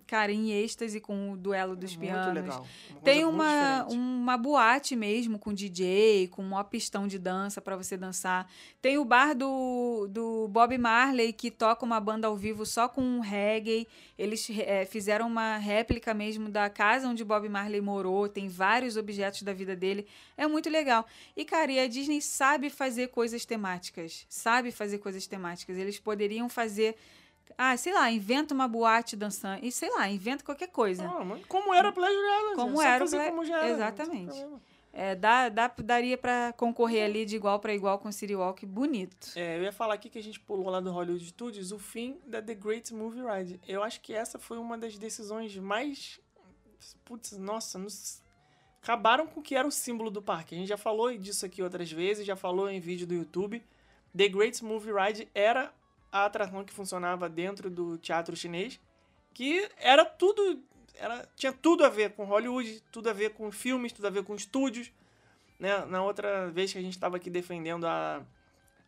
cara, 0.07 0.31
em 0.31 0.53
êxtase 0.53 1.01
com 1.01 1.33
o 1.33 1.37
duelo 1.39 1.75
dos 1.75 1.97
Muito 1.97 2.11
pianos. 2.11 2.35
legal. 2.35 2.67
Uma 2.91 3.01
Tem 3.01 3.25
uma, 3.25 3.85
uma 3.87 4.37
boate 4.37 4.95
mesmo 4.95 5.39
com 5.39 5.55
DJ, 5.55 6.29
com 6.29 6.43
uma 6.43 6.63
pistão 6.63 7.09
de 7.09 7.19
dança 7.19 7.63
para 7.63 7.77
você 7.77 7.97
dançar. 7.97 8.47
Tem 8.83 8.99
o 8.99 9.07
bar 9.07 9.35
do, 9.35 10.07
do 10.11 10.49
Bob 10.49 10.77
Marley, 10.77 11.33
que 11.33 11.51
toca 11.51 11.83
uma 11.83 11.99
banda 11.99 12.27
ao 12.27 12.37
vivo 12.37 12.67
só 12.67 12.87
com 12.87 13.01
um 13.01 13.21
reggae. 13.21 13.89
Eles 14.19 14.47
eh, 14.51 14.85
fizeram 14.85 15.27
uma 15.27 15.57
réplica 15.57 16.13
mesmo 16.13 16.51
da 16.51 16.69
casa 16.69 17.09
onde 17.09 17.25
Bob 17.25 17.49
Marley 17.49 17.81
morou. 17.81 18.29
Tem 18.29 18.49
vários 18.49 18.99
objetos 18.99 19.43
da 19.43 19.55
vida 19.55 19.75
dele. 19.75 20.07
É 20.37 20.47
muito 20.47 20.69
legal. 20.69 21.07
E, 21.35 21.43
cara, 21.43 21.73
e 21.73 21.81
a 21.81 21.89
Disney 21.89 22.21
sabe 22.21 22.69
fazer 22.69 23.09
coisas 23.09 23.47
temáticas. 23.47 24.27
Sabe 24.29 24.71
fazer 24.71 24.99
coisas 24.99 25.22
temáticas. 25.27 25.77
Eles 25.77 25.99
poderiam 25.99 26.49
fazer. 26.49 26.97
Ah, 27.57 27.77
sei 27.77 27.93
lá, 27.93 28.11
inventa 28.11 28.55
uma 28.55 28.67
boate 28.67 29.15
dançando. 29.17 29.65
E 29.65 29.71
sei 29.71 29.91
lá, 29.91 30.09
inventa 30.09 30.45
qualquer 30.45 30.69
coisa. 30.69 31.05
Ah, 31.05 31.39
como 31.49 31.75
era 31.75 31.93
Pleasure 31.93 32.27
Island? 32.39 32.57
Como 32.57 32.83
era 32.83 33.05
o 33.05 33.67
Exatamente. 33.69 34.45
É, 34.93 35.15
dá, 35.15 35.49
dá, 35.49 35.73
daria 35.79 36.19
pra 36.19 36.53
concorrer 36.53 37.07
ali 37.07 37.25
de 37.25 37.35
igual 37.35 37.59
pra 37.59 37.75
igual 37.75 37.99
com 37.99 38.11
o 38.11 38.13
City 38.13 38.35
Walk 38.35 38.67
bonito. 38.67 39.29
É, 39.35 39.57
eu 39.57 39.63
ia 39.63 39.73
falar 39.73 39.95
aqui 39.95 40.11
que 40.11 40.19
a 40.19 40.23
gente 40.23 40.39
pulou 40.39 40.69
lá 40.69 40.81
do 40.81 40.93
Hollywood 40.93 41.25
Studios 41.25 41.73
o 41.73 41.79
fim 41.79 42.21
da 42.27 42.43
The 42.43 42.55
Great 42.55 42.93
Movie 42.93 43.23
Ride. 43.23 43.61
Eu 43.67 43.83
acho 43.83 44.03
que 44.03 44.13
essa 44.13 44.39
foi 44.39 44.59
uma 44.59 44.77
das 44.77 44.99
decisões 44.99 45.57
mais. 45.57 46.21
Putz, 47.07 47.39
nossa, 47.39 47.79
nos... 47.79 48.23
acabaram 48.83 49.27
com 49.27 49.41
o 49.41 49.43
que 49.43 49.55
era 49.55 49.67
o 49.67 49.71
símbolo 49.71 50.11
do 50.11 50.21
parque. 50.21 50.55
A 50.55 50.59
gente 50.59 50.69
já 50.69 50.77
falou 50.77 51.17
disso 51.17 51.47
aqui 51.47 51.63
outras 51.63 51.91
vezes, 51.91 52.27
já 52.27 52.37
falou 52.37 52.69
em 52.69 52.79
vídeo 52.79 53.07
do 53.07 53.15
YouTube. 53.15 53.65
The 54.17 54.29
Great 54.29 54.63
Movie 54.65 54.93
Ride 54.93 55.29
era 55.35 55.73
a 56.11 56.27
atração 56.27 56.65
que 56.65 56.73
funcionava 56.73 57.29
dentro 57.29 57.71
do 57.71 57.97
teatro 57.97 58.37
chinês, 58.37 58.79
que 59.33 59.69
era 59.79 60.05
tudo. 60.05 60.63
Era, 60.95 61.27
tinha 61.35 61.53
tudo 61.53 61.85
a 61.85 61.89
ver 61.89 62.13
com 62.13 62.25
Hollywood, 62.25 62.83
tudo 62.93 63.09
a 63.09 63.13
ver 63.13 63.31
com 63.31 63.51
filmes, 63.51 63.93
tudo 63.93 64.07
a 64.07 64.11
ver 64.11 64.23
com 64.23 64.35
estúdios. 64.35 64.93
Né? 65.59 65.85
Na 65.87 66.03
outra 66.03 66.51
vez 66.51 66.73
que 66.73 66.79
a 66.79 66.83
gente 66.83 66.93
estava 66.93 67.17
aqui 67.17 67.31
defendendo 67.31 67.87
a, 67.87 68.23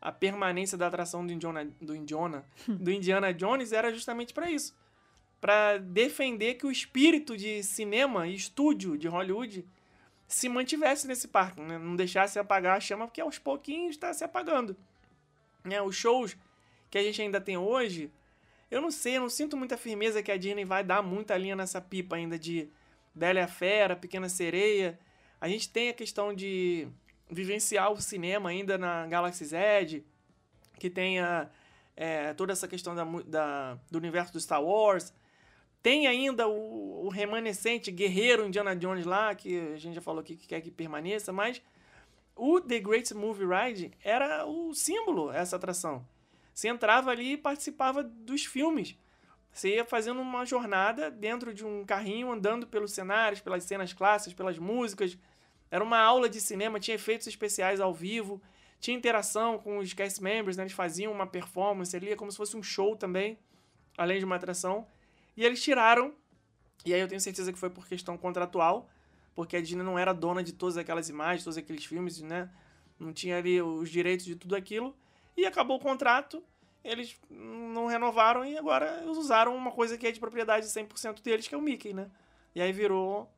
a 0.01 0.13
permanência 0.13 0.77
da 0.77 0.87
atração 0.87 1.27
do 1.27 1.33
Indiana, 1.33 1.67
do 1.81 1.97
Indiana, 1.97 2.45
do 2.69 2.91
Indiana 2.91 3.33
Jones, 3.33 3.73
era 3.73 3.93
justamente 3.93 4.35
para 4.35 4.51
isso. 4.51 4.77
Para 5.41 5.79
defender 5.79 6.55
que 6.55 6.67
o 6.67 6.71
espírito 6.71 7.37
de 7.37 7.63
cinema 7.63 8.27
e 8.27 8.35
estúdio 8.35 8.99
de 8.99 9.09
Hollywood 9.09 9.67
se 10.27 10.49
mantivesse 10.49 11.07
nesse 11.07 11.29
parque, 11.29 11.61
né? 11.61 11.79
não 11.79 11.97
deixasse 11.97 12.39
apagar 12.39 12.77
a 12.77 12.81
chama, 12.81 13.07
porque 13.07 13.21
aos 13.21 13.39
pouquinhos 13.39 13.91
está 13.91 14.13
se 14.13 14.25
apagando. 14.25 14.77
Né? 15.65 15.81
Os 15.81 15.97
shows 15.97 16.37
que 16.91 16.99
a 16.99 17.03
gente 17.03 17.21
ainda 17.21 17.41
tem 17.41 17.57
hoje, 17.57 18.11
eu 18.71 18.81
não 18.81 18.91
sei, 18.91 19.17
eu 19.17 19.23
não 19.23 19.31
sinto 19.31 19.57
muita 19.57 19.77
firmeza 19.77 20.23
que 20.23 20.31
a 20.31 20.37
Disney 20.37 20.65
vai 20.65 20.85
dar 20.85 21.03
muita 21.03 21.37
linha 21.37 21.57
nessa 21.57 21.81
pipa 21.81 22.17
ainda 22.17 22.39
de 22.39 22.69
Bela 23.15 23.39
e 23.39 23.43
a 23.43 23.49
Fera, 23.49 23.97
Pequena 23.97 24.29
Sereia. 24.29 24.99
A 25.41 25.49
gente 25.49 25.69
tem 25.69 25.89
a 25.89 25.95
questão 25.95 26.35
de 26.35 26.89
vivenciar 27.31 27.91
o 27.91 28.01
cinema 28.01 28.51
ainda 28.51 28.77
na 28.77 29.07
Galaxy 29.07 29.45
Z, 29.45 30.05
que 30.79 30.91
tenha 30.91 31.51
é, 31.97 32.35
toda 32.35 32.53
essa 32.53 32.69
questão 32.69 32.95
da, 32.95 33.05
da, 33.27 33.79
do 33.91 33.99
universo 33.99 34.33
do 34.33 34.41
Star 34.41 34.63
Wars. 34.63 35.13
Tem 35.83 36.07
ainda 36.07 36.49
o, 36.49 37.05
o, 37.05 37.09
remanescente 37.09 37.91
guerreiro 37.91 38.47
Indiana 38.47 38.75
Jones 38.75 39.05
lá, 39.05 39.35
que 39.35 39.61
a 39.75 39.77
gente 39.77 39.95
já 39.95 40.01
falou 40.01 40.21
aqui 40.21 40.35
que 40.35 40.47
quer 40.47 40.61
que 40.61 40.71
permaneça, 40.71 41.33
mas 41.33 41.61
o 42.37 42.61
The 42.61 42.81
Great 42.81 43.15
Movie 43.15 43.47
Ride 43.47 43.93
era 44.03 44.45
o 44.47 44.75
símbolo, 44.75 45.31
essa 45.31 45.57
atração. 45.57 46.07
Você 46.53 46.69
entrava 46.69 47.11
ali 47.11 47.33
e 47.33 47.37
participava 47.37 48.03
dos 48.03 48.45
filmes. 48.45 48.97
Você 49.53 49.77
ia 49.77 49.85
fazendo 49.85 50.21
uma 50.21 50.45
jornada 50.45 51.11
dentro 51.11 51.55
de 51.55 51.65
um 51.65 51.85
carrinho, 51.85 52.33
andando 52.33 52.67
pelos 52.67 52.93
cenários, 52.93 53.41
pelas 53.41 53.65
cenas 53.65 53.93
clássicas, 53.93 54.35
pelas 54.35 54.59
músicas. 54.59 55.17
Era 55.71 55.83
uma 55.83 55.99
aula 55.99 56.29
de 56.29 56.41
cinema, 56.41 56.81
tinha 56.81 56.97
efeitos 56.97 57.27
especiais 57.27 57.81
ao 57.81 57.95
vivo, 57.95 58.43
tinha 58.81 58.97
interação 58.97 59.59
com 59.59 59.79
os 59.79 59.93
cast 59.93 60.23
members, 60.23 60.57
né? 60.57 60.65
eles 60.65 60.73
faziam 60.73 61.13
uma 61.13 61.27
performance 61.27 61.97
ali, 61.97 62.11
é 62.11 62.17
como 62.17 62.31
se 62.31 62.37
fosse 62.37 62.57
um 62.57 62.63
show 62.63 62.97
também, 62.97 63.39
além 63.97 64.19
de 64.19 64.25
uma 64.25 64.37
atração. 64.37 64.87
E 65.37 65.45
eles 65.45 65.63
tiraram, 65.63 66.15
e 66.85 66.93
aí 66.93 67.01
eu 67.01 67.09
tenho 67.09 67.21
certeza 67.21 67.53
que 67.53 67.59
foi 67.59 67.71
por 67.71 67.87
questão 67.87 68.19
contratual, 68.19 68.89
porque 69.35 69.57
a 69.57 69.61
Disney 69.61 69.83
não 69.83 69.99
era 69.99 70.13
dona 70.13 70.43
de 70.43 70.53
todas 70.53 70.77
aquelas 70.77 71.09
imagens, 71.09 71.45
todos 71.45 71.59
aqueles 71.59 71.85
filmes, 71.85 72.21
né? 72.21 72.51
Não 72.99 73.13
tinha 73.13 73.39
ali 73.39 73.61
os 73.61 73.91
direitos 73.91 74.25
de 74.25 74.37
tudo 74.37 74.55
aquilo. 74.55 74.97
E 75.37 75.45
acabou 75.45 75.77
o 75.77 75.81
contrato, 75.81 76.43
eles 76.85 77.17
não 77.29 77.87
renovaram 77.87 78.45
e 78.45 78.57
agora 78.57 79.05
usaram 79.07 79.57
uma 79.57 79.73
coisa 79.73 79.99
que 79.99 80.07
é 80.07 80.13
de 80.13 80.21
propriedade 80.21 80.67
100% 80.67 81.23
deles, 81.23 81.49
que 81.49 81.55
é 81.55 81.59
o 81.59 81.63
Mickey, 81.63 81.93
né? 81.93 82.11
E 82.55 82.61
aí 82.61 82.73
virou 82.73 83.29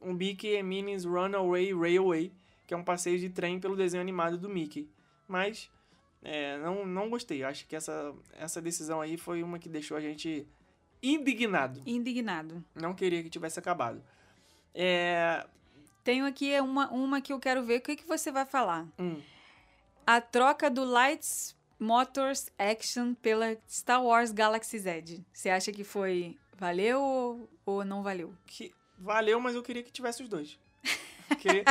um 0.00 0.12
Mickey 0.12 0.56
and 0.56 0.64
Minnie's 0.64 1.04
Runaway 1.04 1.72
Railway, 1.72 2.32
que 2.66 2.74
é 2.74 2.76
um 2.76 2.82
passeio 2.82 3.18
de 3.18 3.30
trem 3.30 3.60
pelo 3.60 3.76
desenho 3.76 4.00
animado 4.00 4.36
do 4.36 4.48
Mickey. 4.48 4.90
Mas 5.28 5.70
é, 6.22 6.58
não, 6.58 6.84
não 6.86 7.08
gostei. 7.08 7.44
Acho 7.44 7.66
que 7.66 7.76
essa, 7.76 8.14
essa 8.32 8.60
decisão 8.60 9.00
aí 9.00 9.16
foi 9.16 9.42
uma 9.42 9.58
que 9.58 9.68
deixou 9.68 9.96
a 9.96 10.00
gente 10.00 10.48
indignado. 11.02 11.80
Indignado. 11.86 12.64
Não 12.74 12.94
queria 12.94 13.22
que 13.22 13.28
tivesse 13.28 13.58
acabado. 13.58 14.02
É... 14.74 15.46
Tenho 16.02 16.26
aqui 16.26 16.58
uma, 16.60 16.90
uma 16.90 17.20
que 17.20 17.32
eu 17.32 17.38
quero 17.38 17.62
ver. 17.62 17.78
O 17.78 17.80
que, 17.80 17.96
que 17.96 18.06
você 18.06 18.30
vai 18.30 18.44
falar? 18.44 18.86
Hum. 18.98 19.20
A 20.06 20.20
troca 20.20 20.68
do 20.70 20.84
Lights 20.84 21.56
Motors 21.78 22.50
Action 22.58 23.14
pela 23.14 23.56
Star 23.68 24.02
Wars 24.02 24.32
Galaxy 24.32 24.78
Z. 24.78 25.24
Você 25.32 25.48
acha 25.48 25.72
que 25.72 25.84
foi 25.84 26.36
valeu 26.56 27.00
ou, 27.00 27.50
ou 27.64 27.84
não 27.84 28.02
valeu? 28.02 28.34
Que 28.46 28.74
valeu, 28.98 29.40
mas 29.40 29.54
eu 29.54 29.62
queria 29.62 29.82
que 29.82 29.92
tivesse 29.92 30.22
os 30.22 30.28
dois. 30.28 30.58
Eu 31.30 31.36
queria, 31.36 31.64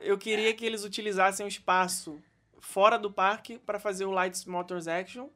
eu 0.00 0.18
queria 0.18 0.54
que 0.54 0.64
eles 0.64 0.84
utilizassem 0.84 1.44
o 1.44 1.48
espaço 1.48 2.20
fora 2.60 2.98
do 2.98 3.10
parque 3.10 3.58
para 3.58 3.78
fazer 3.78 4.04
o 4.04 4.10
Lights 4.10 4.44
Motors 4.44 4.88
Action, 4.88 5.28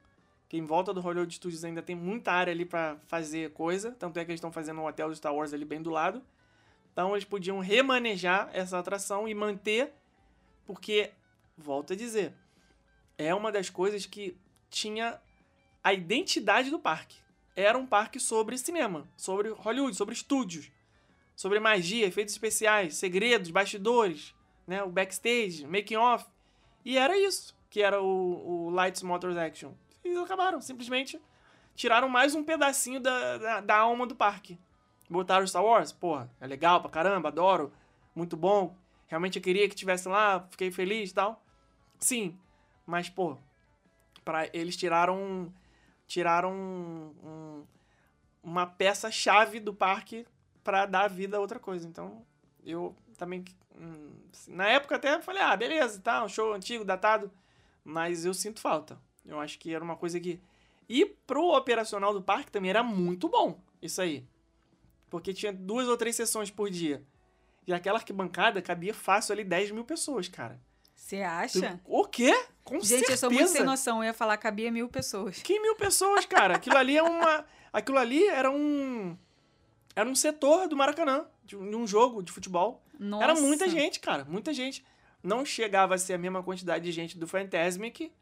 que 0.48 0.56
em 0.56 0.64
volta 0.64 0.92
do 0.92 1.00
Hollywood 1.00 1.32
Studios 1.34 1.64
ainda 1.64 1.82
tem 1.82 1.94
muita 1.94 2.32
área 2.32 2.52
ali 2.52 2.64
para 2.64 2.96
fazer 3.06 3.52
coisa, 3.52 3.92
tanto 3.92 4.18
é 4.18 4.24
que 4.24 4.30
eles 4.30 4.38
estão 4.38 4.52
fazendo 4.52 4.80
um 4.80 4.86
hotel 4.86 5.08
do 5.08 5.16
Star 5.16 5.34
Wars 5.34 5.52
ali 5.52 5.64
bem 5.64 5.80
do 5.80 5.90
lado. 5.90 6.22
Então 7.00 7.16
eles 7.16 7.24
podiam 7.24 7.60
remanejar 7.60 8.50
essa 8.52 8.78
atração 8.78 9.26
e 9.26 9.32
manter, 9.32 9.90
porque, 10.66 11.10
volto 11.56 11.94
a 11.94 11.96
dizer, 11.96 12.34
é 13.16 13.34
uma 13.34 13.50
das 13.50 13.70
coisas 13.70 14.04
que 14.04 14.36
tinha 14.68 15.18
a 15.82 15.94
identidade 15.94 16.68
do 16.68 16.78
parque. 16.78 17.16
Era 17.56 17.78
um 17.78 17.86
parque 17.86 18.20
sobre 18.20 18.58
cinema, 18.58 19.08
sobre 19.16 19.48
Hollywood, 19.48 19.96
sobre 19.96 20.12
estúdios, 20.12 20.70
sobre 21.34 21.58
magia, 21.58 22.06
efeitos 22.06 22.34
especiais, 22.34 22.96
segredos, 22.96 23.50
bastidores, 23.50 24.34
né, 24.66 24.82
o 24.82 24.90
backstage, 24.90 25.66
making 25.66 25.96
off. 25.96 26.26
E 26.84 26.98
era 26.98 27.18
isso 27.18 27.56
que 27.70 27.80
era 27.80 28.02
o, 28.02 28.66
o 28.66 28.70
Lights 28.70 29.02
Motors 29.02 29.38
Action. 29.38 29.72
E 30.04 30.08
eles 30.08 30.18
acabaram, 30.18 30.60
simplesmente 30.60 31.18
tiraram 31.74 32.10
mais 32.10 32.34
um 32.34 32.44
pedacinho 32.44 33.00
da, 33.00 33.38
da, 33.38 33.60
da 33.62 33.76
alma 33.78 34.06
do 34.06 34.14
parque. 34.14 34.58
Botaram 35.10 35.44
Star 35.44 35.64
Wars, 35.64 35.90
porra, 35.90 36.30
é 36.40 36.46
legal 36.46 36.80
pra 36.80 36.88
caramba, 36.88 37.28
adoro, 37.28 37.72
muito 38.14 38.36
bom. 38.36 38.76
Realmente 39.08 39.40
eu 39.40 39.42
queria 39.42 39.68
que 39.68 39.74
tivesse 39.74 40.08
lá, 40.08 40.46
fiquei 40.50 40.70
feliz 40.70 41.10
e 41.10 41.14
tal. 41.14 41.42
Sim, 41.98 42.38
mas, 42.86 43.10
pô, 43.10 43.36
pra, 44.24 44.48
eles 44.52 44.76
tiraram. 44.76 45.52
Tiraram 46.06 46.52
um, 46.52 47.14
um, 47.24 47.64
uma 48.42 48.66
peça-chave 48.66 49.60
do 49.60 49.74
parque 49.74 50.26
para 50.62 50.86
dar 50.86 51.08
vida 51.08 51.36
a 51.36 51.40
outra 51.40 51.58
coisa. 51.58 51.86
Então, 51.88 52.24
eu 52.64 52.94
também. 53.18 53.44
Hum, 53.76 54.12
na 54.48 54.68
época 54.68 54.96
até 54.96 55.20
falei, 55.20 55.42
ah, 55.42 55.56
beleza, 55.56 56.00
tá, 56.00 56.24
um 56.24 56.28
show 56.28 56.52
antigo, 56.52 56.84
datado. 56.84 57.30
Mas 57.84 58.24
eu 58.24 58.34
sinto 58.34 58.60
falta. 58.60 58.98
Eu 59.24 59.40
acho 59.40 59.58
que 59.58 59.74
era 59.74 59.82
uma 59.82 59.96
coisa 59.96 60.20
que. 60.20 60.40
E 60.88 61.04
pro 61.04 61.56
operacional 61.56 62.12
do 62.12 62.22
parque 62.22 62.50
também 62.50 62.70
era 62.70 62.82
muito 62.82 63.28
bom 63.28 63.60
isso 63.82 64.00
aí. 64.00 64.24
Porque 65.10 65.34
tinha 65.34 65.52
duas 65.52 65.88
ou 65.88 65.96
três 65.96 66.16
sessões 66.16 66.50
por 66.50 66.70
dia. 66.70 67.04
E 67.66 67.72
aquela 67.74 67.98
arquibancada 67.98 68.62
cabia 68.62 68.94
fácil 68.94 69.32
ali 69.32 69.44
10 69.44 69.72
mil 69.72 69.84
pessoas, 69.84 70.28
cara. 70.28 70.60
Você 70.94 71.22
acha? 71.22 71.80
O 71.84 72.04
quê? 72.06 72.32
Com 72.62 72.76
Gente, 72.76 72.86
certeza. 72.86 73.12
eu 73.12 73.16
sou 73.16 73.30
muito 73.30 73.48
sem 73.48 73.64
noção. 73.64 73.98
Eu 73.98 74.04
ia 74.04 74.14
falar 74.14 74.36
cabia 74.36 74.70
mil 74.70 74.88
pessoas. 74.88 75.42
Que 75.42 75.58
mil 75.58 75.74
pessoas, 75.74 76.24
cara? 76.24 76.54
Aquilo 76.54 76.76
ali 76.76 76.96
é 76.96 77.02
uma. 77.02 77.44
Aquilo 77.72 77.98
ali 77.98 78.24
era 78.26 78.50
um. 78.50 79.16
Era 79.96 80.08
um 80.08 80.14
setor 80.14 80.68
do 80.68 80.76
Maracanã, 80.76 81.26
de 81.44 81.56
um 81.56 81.86
jogo 81.86 82.22
de 82.22 82.30
futebol. 82.30 82.82
Nossa. 82.98 83.24
Era 83.24 83.34
muita 83.34 83.68
gente, 83.68 83.98
cara. 83.98 84.24
Muita 84.24 84.52
gente. 84.52 84.84
Não 85.22 85.44
chegava 85.44 85.94
a 85.94 85.98
ser 85.98 86.14
a 86.14 86.18
mesma 86.18 86.42
quantidade 86.42 86.84
de 86.84 86.92
gente 86.92 87.18
do 87.18 87.26
Fantasmic. 87.26 88.12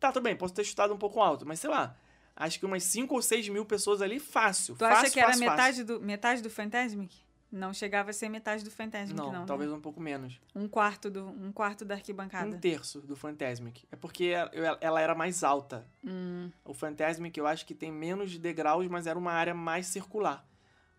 Tá, 0.00 0.10
tudo 0.10 0.24
bem, 0.24 0.36
posso 0.36 0.52
ter 0.52 0.64
chutado 0.64 0.92
um 0.92 0.98
pouco 0.98 1.20
alto, 1.20 1.46
mas 1.46 1.60
sei 1.60 1.70
lá. 1.70 1.96
Acho 2.36 2.58
que 2.60 2.66
umas 2.66 2.82
5 2.84 3.14
ou 3.14 3.22
6 3.22 3.48
mil 3.48 3.64
pessoas 3.64 4.02
ali, 4.02 4.20
fácil. 4.20 4.74
Tu 4.74 4.80
fácil, 4.80 4.96
acha 4.98 5.10
que 5.10 5.18
era 5.18 5.28
fácil, 5.28 5.50
metade 5.50 5.84
do, 5.84 6.00
metade 6.00 6.42
do 6.42 6.50
Fantasmic? 6.50 7.16
Não 7.50 7.72
chegava 7.72 8.10
a 8.10 8.12
ser 8.12 8.28
metade 8.28 8.62
do 8.62 8.70
Fantasmic, 8.70 9.16
Não, 9.16 9.32
não. 9.32 9.40
né? 9.40 9.44
talvez 9.46 9.72
um 9.72 9.80
pouco 9.80 10.00
menos. 10.00 10.38
Um 10.54 10.68
quarto, 10.68 11.08
do, 11.08 11.26
um 11.26 11.50
quarto 11.52 11.84
da 11.84 11.94
arquibancada. 11.94 12.54
Um 12.54 12.58
terço 12.58 13.00
do 13.00 13.16
Fantasmic. 13.16 13.86
É 13.90 13.96
porque 13.96 14.26
ela 14.26 14.76
ela 14.80 15.00
era 15.00 15.14
mais 15.14 15.42
alta. 15.42 15.86
Hum. 16.04 16.50
O 16.64 16.74
Fantasmic 16.74 17.38
eu 17.38 17.46
acho 17.46 17.64
que 17.64 17.74
tem 17.74 17.90
menos 17.90 18.36
degraus, 18.36 18.86
mas 18.88 19.06
era 19.06 19.18
uma 19.18 19.32
área 19.32 19.54
mais 19.54 19.86
circular. 19.86 20.46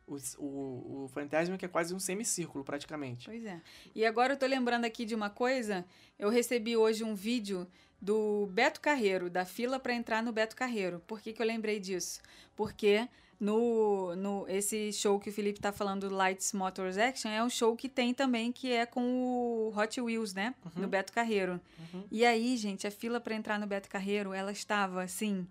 O, 0.07 0.15
o, 0.37 1.03
o 1.03 1.07
Fantasmic 1.09 1.63
é 1.63 1.67
quase 1.67 1.93
um 1.93 1.99
semicírculo, 1.99 2.63
praticamente. 2.63 3.25
Pois 3.25 3.45
é. 3.45 3.61
E 3.93 4.05
agora 4.05 4.33
eu 4.33 4.37
tô 4.37 4.45
lembrando 4.45 4.85
aqui 4.85 5.03
de 5.03 5.13
uma 5.13 5.29
coisa. 5.29 5.85
Eu 6.17 6.29
recebi 6.29 6.77
hoje 6.77 7.03
um 7.03 7.13
vídeo 7.13 7.67
do 8.01 8.47
Beto 8.51 8.79
Carreiro, 8.79 9.29
da 9.29 9.45
fila 9.45 9.79
para 9.79 9.93
entrar 9.93 10.21
no 10.21 10.31
Beto 10.31 10.55
Carreiro. 10.55 11.01
Por 11.07 11.19
que, 11.19 11.33
que 11.33 11.41
eu 11.41 11.45
lembrei 11.45 11.79
disso? 11.79 12.21
Porque 12.55 13.07
no, 13.39 14.15
no 14.15 14.45
esse 14.47 14.91
show 14.91 15.19
que 15.19 15.29
o 15.29 15.33
Felipe 15.33 15.59
tá 15.59 15.71
falando, 15.71 16.09
Lights 16.09 16.53
Motors 16.53 16.97
Action, 16.97 17.29
é 17.29 17.43
um 17.43 17.49
show 17.49 17.75
que 17.75 17.87
tem 17.87 18.13
também, 18.13 18.51
que 18.51 18.71
é 18.71 18.85
com 18.85 19.01
o 19.01 19.73
Hot 19.77 19.99
Wheels, 20.01 20.33
né? 20.33 20.55
No 20.81 20.87
Beto 20.87 21.13
Carreiro. 21.13 21.59
Uhum. 21.93 22.03
E 22.11 22.25
aí, 22.25 22.57
gente, 22.57 22.87
a 22.87 22.91
fila 22.91 23.19
para 23.19 23.35
entrar 23.35 23.59
no 23.59 23.67
Beto 23.67 23.89
Carreiro, 23.89 24.33
ela 24.33 24.51
estava 24.51 25.03
assim, 25.03 25.47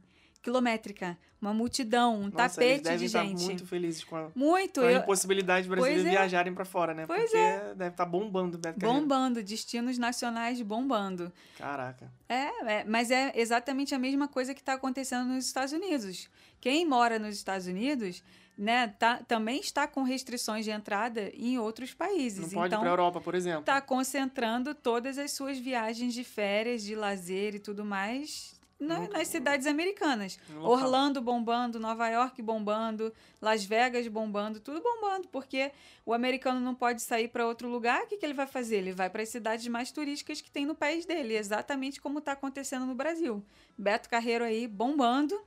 quilométrica, 0.51 1.18
uma 1.42 1.53
multidão, 1.53 2.14
um 2.14 2.28
Nossa, 2.30 2.64
eles 2.64 2.76
tapete 2.76 2.82
devem 2.84 2.99
de 2.99 3.05
estar 3.07 3.24
gente. 3.24 3.44
muito 3.44 3.66
felizes 3.66 4.05
com 4.05 4.16
a, 4.16 4.30
Muito, 4.34 4.80
com 4.80 4.86
a 4.86 4.92
eu- 4.92 4.99
impossibilidade 5.01 5.64
de 5.64 5.68
brasileiros 5.68 6.05
Pois 6.05 6.14
é. 6.14 6.18
viajarem 6.18 6.55
pra 6.55 6.64
fora, 6.64 6.94
né? 6.94 7.05
Pois 7.07 7.30
Porque 7.30 7.74
deve 7.74 7.90
estar 7.90 8.07
bombando 8.07 8.57
o 8.57 8.61
Beto 8.61 8.78
Carreiro. 8.80 9.01
bombando, 9.01 9.42
destinos 9.42 9.99
nacionais 9.99 10.62
bombando. 10.62 11.32
Caraca. 11.59 12.11
É, 12.28 12.80
é, 12.80 12.84
mas 12.84 13.11
é 13.11 13.32
exatamente 13.34 13.94
a 13.94 13.99
mesma 13.99 14.28
coisa 14.28 14.55
que 14.55 14.61
está 14.61 14.74
acontecendo 14.74 15.26
nos 15.26 15.44
Estados 15.47 15.72
Unidos. 15.72 16.28
Quem 16.61 16.86
mora 16.86 17.18
nos 17.18 17.34
Estados 17.36 17.66
Unidos, 17.66 18.22
né, 18.57 18.88
tá, 18.99 19.20
também 19.28 19.61
está 19.61 19.86
com 19.86 20.03
restrições 20.05 20.64
de 20.64 20.70
entrada 20.70 21.30
em 21.34 21.59
outros 21.59 21.92
países. 21.92 22.40
Não 22.53 22.61
pode 22.61 22.68
então, 22.68 22.80
pra 22.80 22.90
Europa, 22.90 23.20
por 23.20 23.34
exemplo. 23.34 23.61
está 23.61 23.80
concentrando 23.80 24.74
todas 24.74 25.18
as 25.18 25.32
suas 25.32 25.59
viagens 25.59 26.14
de 26.14 26.24
férias, 26.24 26.82
de 26.82 26.94
lazer 26.94 27.55
e 27.55 27.59
tudo 27.59 27.84
mais 27.84 28.55
na- 28.78 29.08
nas 29.08 29.28
cidades 29.28 29.66
americanas. 29.66 30.38
Local. 30.50 30.70
Orlando 30.70 31.20
bombando, 31.22 31.80
Nova 31.80 32.08
York 32.08 32.42
bombando, 32.42 33.12
Las 33.40 33.64
Vegas 33.64 34.06
bombando, 34.08 34.60
tudo 34.60 34.80
bombando, 34.82 35.28
porque 35.28 35.70
o 36.04 36.12
americano 36.12 36.60
não 36.60 36.74
pode 36.74 37.00
sair 37.02 37.28
para 37.28 37.46
outro 37.46 37.68
lugar, 37.68 38.02
o 38.02 38.06
que, 38.06 38.16
que 38.16 38.26
ele 38.26 38.34
vai 38.34 38.46
fazer? 38.46 38.76
Ele 38.76 38.92
vai 38.92 39.08
para 39.08 39.22
as 39.22 39.28
cidades 39.28 39.66
mais 39.68 39.90
turísticas 39.90 40.40
que 40.40 40.50
tem 40.50 40.66
no 40.66 40.74
país 40.74 41.06
dele, 41.06 41.36
exatamente 41.36 42.00
como 42.00 42.18
está 42.18 42.32
acontecendo 42.32 42.84
no 42.86 42.94
Brasil. 42.94 43.42
Beto 43.78 44.08
Carreiro 44.08 44.44
aí 44.44 44.66
bombando. 44.68 45.40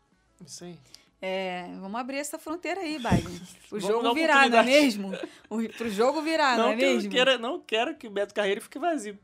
Isso 0.46 0.64
aí. 0.64 0.76
É, 1.22 1.68
vamos 1.82 2.00
abrir 2.00 2.18
essa 2.18 2.40
fronteira 2.40 2.80
aí, 2.82 2.98
Biden. 2.98 3.40
O 3.72 3.80
jogo 3.80 4.14
virar, 4.16 4.50
não 4.50 4.58
é 4.60 4.64
mesmo? 4.64 5.12
O, 5.50 5.58
pro 5.78 5.90
jogo 5.92 6.22
virar, 6.24 6.58
não, 6.58 6.64
não, 6.68 6.72
é 6.72 6.76
que 6.78 6.86
mesmo? 6.86 7.12
queira, 7.12 7.38
não 7.38 7.60
quero 7.60 7.96
que 7.96 8.08
o 8.08 8.10
Beto 8.10 8.34
Carreiro 8.34 8.62
fique 8.62 8.80
vazio. 8.80 9.16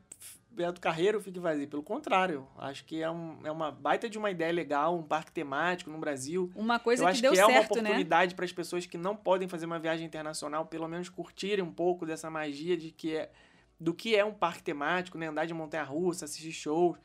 Beto 0.56 0.80
Carreiro 0.80 1.20
fique 1.22 1.40
vazio. 1.40 1.68
Pelo 1.68 1.84
contrário, 1.84 2.48
acho 2.58 2.86
que 2.86 3.02
é, 3.02 3.12
um, 3.12 3.40
é 3.44 3.52
uma 3.52 3.72
baita 3.72 4.10
de 4.10 4.18
uma 4.18 4.32
ideia 4.32 4.52
legal, 4.52 4.96
um 4.98 5.04
parque 5.04 5.32
temático 5.32 5.90
no 5.90 5.98
Brasil. 5.98 6.50
Uma 6.56 6.80
coisa 6.80 7.04
eu 7.04 7.08
que 7.08 7.12
acho 7.12 7.22
deu 7.22 7.34
que 7.34 7.40
é 7.40 7.46
uma 7.46 7.60
né? 7.60 7.60
oportunidade 7.60 8.36
para 8.36 8.46
as 8.46 8.52
pessoas 8.52 8.86
que 8.86 8.98
não 8.98 9.16
podem 9.16 9.48
fazer 9.48 9.66
uma 9.66 9.78
viagem 9.78 10.06
internacional, 10.06 10.66
pelo 10.66 10.88
menos 10.88 11.10
curtirem 11.10 11.64
um 11.64 11.72
pouco 11.72 12.06
dessa 12.06 12.30
magia 12.30 12.78
de 12.78 12.92
que 12.92 13.16
é 13.16 13.32
do 13.78 13.94
que 13.94 14.16
é 14.16 14.24
um 14.24 14.34
parque 14.34 14.64
temático, 14.64 15.18
né? 15.18 15.28
Andar 15.28 15.46
de 15.46 15.54
montanha-russa, 15.54 16.24
assistir 16.24 16.54
shows, 16.54 16.98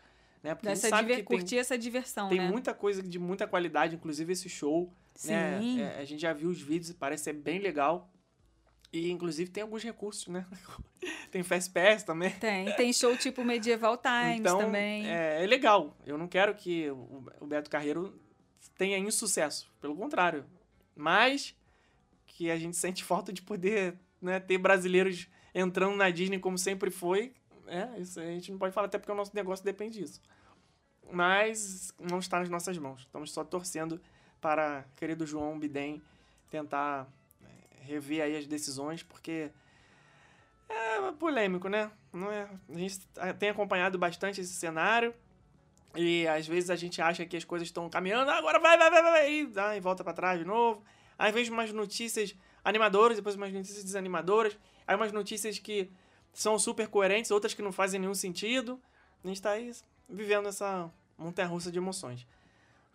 né? 0.43 0.55
Porque 0.55 0.69
a 0.69 0.71
Dessa 0.71 0.87
gente 0.87 0.97
sabe 0.97 1.09
que 1.09 1.17
tem, 1.17 1.25
curtir 1.25 1.59
essa 1.59 1.77
diversão, 1.77 2.29
tem 2.29 2.39
né? 2.39 2.49
muita 2.49 2.73
coisa 2.73 3.03
de 3.03 3.19
muita 3.19 3.47
qualidade, 3.47 3.97
inclusive 3.97 4.33
esse 4.33 4.49
show, 4.49 4.93
né? 5.25 5.61
Sim. 5.61 5.81
É, 5.81 5.99
a 5.99 6.05
gente 6.05 6.21
já 6.21 6.33
viu 6.33 6.49
os 6.49 6.61
vídeos, 6.61 6.93
parece 6.93 7.25
ser 7.25 7.33
bem 7.33 7.59
legal. 7.59 8.09
E 8.93 9.11
inclusive 9.11 9.51
tem 9.51 9.63
alguns 9.63 9.85
recursos, 9.85 10.27
né? 10.27 10.45
tem 11.31 11.43
Fast 11.43 11.71
Pass 11.71 12.03
também. 12.03 12.31
Tem, 12.33 12.75
tem 12.75 12.93
show 12.93 13.17
tipo 13.17 13.45
Medieval 13.45 13.97
Times 13.97 14.41
então, 14.41 14.59
também. 14.59 15.07
É, 15.07 15.45
é 15.45 15.47
legal. 15.47 15.97
Eu 16.05 16.19
não 16.19 16.27
quero 16.27 16.55
que 16.55 16.91
o, 16.91 17.47
Beto 17.47 17.71
Carreiro 17.71 18.19
tenha 18.77 18.99
insucesso. 18.99 19.71
Pelo 19.81 19.95
contrário. 19.95 20.45
Mas 20.97 21.55
que 22.27 22.51
a 22.51 22.57
gente 22.57 22.77
sente 22.77 23.05
falta 23.05 23.33
de 23.33 23.43
poder 23.43 23.97
né, 24.21 24.41
ter 24.41 24.59
brasileiros 24.59 25.29
entrando 25.55 25.97
na 25.97 26.11
Disney 26.11 26.41
como 26.41 26.59
sempre 26.59 26.91
foi. 26.91 27.33
É, 27.69 28.01
isso 28.01 28.19
a 28.19 28.25
gente 28.25 28.51
não 28.51 28.59
pode 28.59 28.75
falar, 28.75 28.89
até 28.89 28.99
porque 28.99 29.13
o 29.13 29.15
nosso 29.15 29.35
negócio 29.35 29.65
depende 29.65 30.01
disso. 30.01 30.21
Mas 31.13 31.95
não 31.99 32.19
está 32.19 32.41
nas 32.41 32.49
nossas 32.49 32.77
mãos. 32.77 33.03
Estamos 33.03 33.31
só 33.31 33.45
torcendo 33.45 34.01
para 34.41 34.85
querido 34.97 35.25
João 35.25 35.59
Bidem 35.59 36.03
tentar 36.51 37.07
rever 37.91 38.23
aí 38.23 38.37
as 38.37 38.47
decisões, 38.47 39.03
porque 39.03 39.51
é 40.69 41.13
polêmico, 41.19 41.69
né? 41.69 41.91
Não 42.13 42.31
é? 42.31 42.49
A 42.69 42.79
gente 42.79 43.01
tem 43.39 43.51
acompanhado 43.51 43.99
bastante 43.99 44.41
esse 44.41 44.55
cenário 44.55 45.13
e 45.95 46.27
às 46.29 46.47
vezes 46.47 46.71
a 46.71 46.77
gente 46.77 47.03
acha 47.03 47.27
que 47.27 47.37
as 47.37 47.45
coisas 47.45 47.67
estão 47.67 47.91
caminhando, 47.91 48.31
"Ah, 48.31 48.39
agora 48.39 48.59
vai, 48.61 48.79
vai, 48.79 48.91
vai, 48.91 49.03
vai, 49.03 49.13
vai", 49.13 49.33
e, 49.33 49.47
dá, 49.47 49.77
e 49.77 49.81
volta 49.81 50.05
para 50.05 50.13
trás 50.13 50.39
de 50.39 50.45
novo. 50.45 50.85
Aí 51.19 51.33
vem 51.33 51.49
umas 51.51 51.73
notícias 51.73 52.35
animadoras, 52.65 53.17
depois 53.17 53.35
umas 53.35 53.53
notícias 53.53 53.83
desanimadoras, 53.83 54.57
aí 54.87 54.95
umas 54.95 55.13
notícias 55.13 55.59
que 55.59 55.91
são 56.33 56.59
super 56.59 56.87
coerentes, 56.89 57.31
outras 57.31 57.53
que 57.53 57.63
não 57.63 57.73
fazem 57.73 58.01
nenhum 58.01 58.15
sentido. 58.15 58.81
A 59.25 59.29
gente 59.29 59.43
tá 59.43 59.51
aí 59.51 59.73
vivendo 60.09 60.49
essa 60.49 60.91
montanha-russa 61.19 61.71
de 61.71 61.79
emoções. 61.79 62.27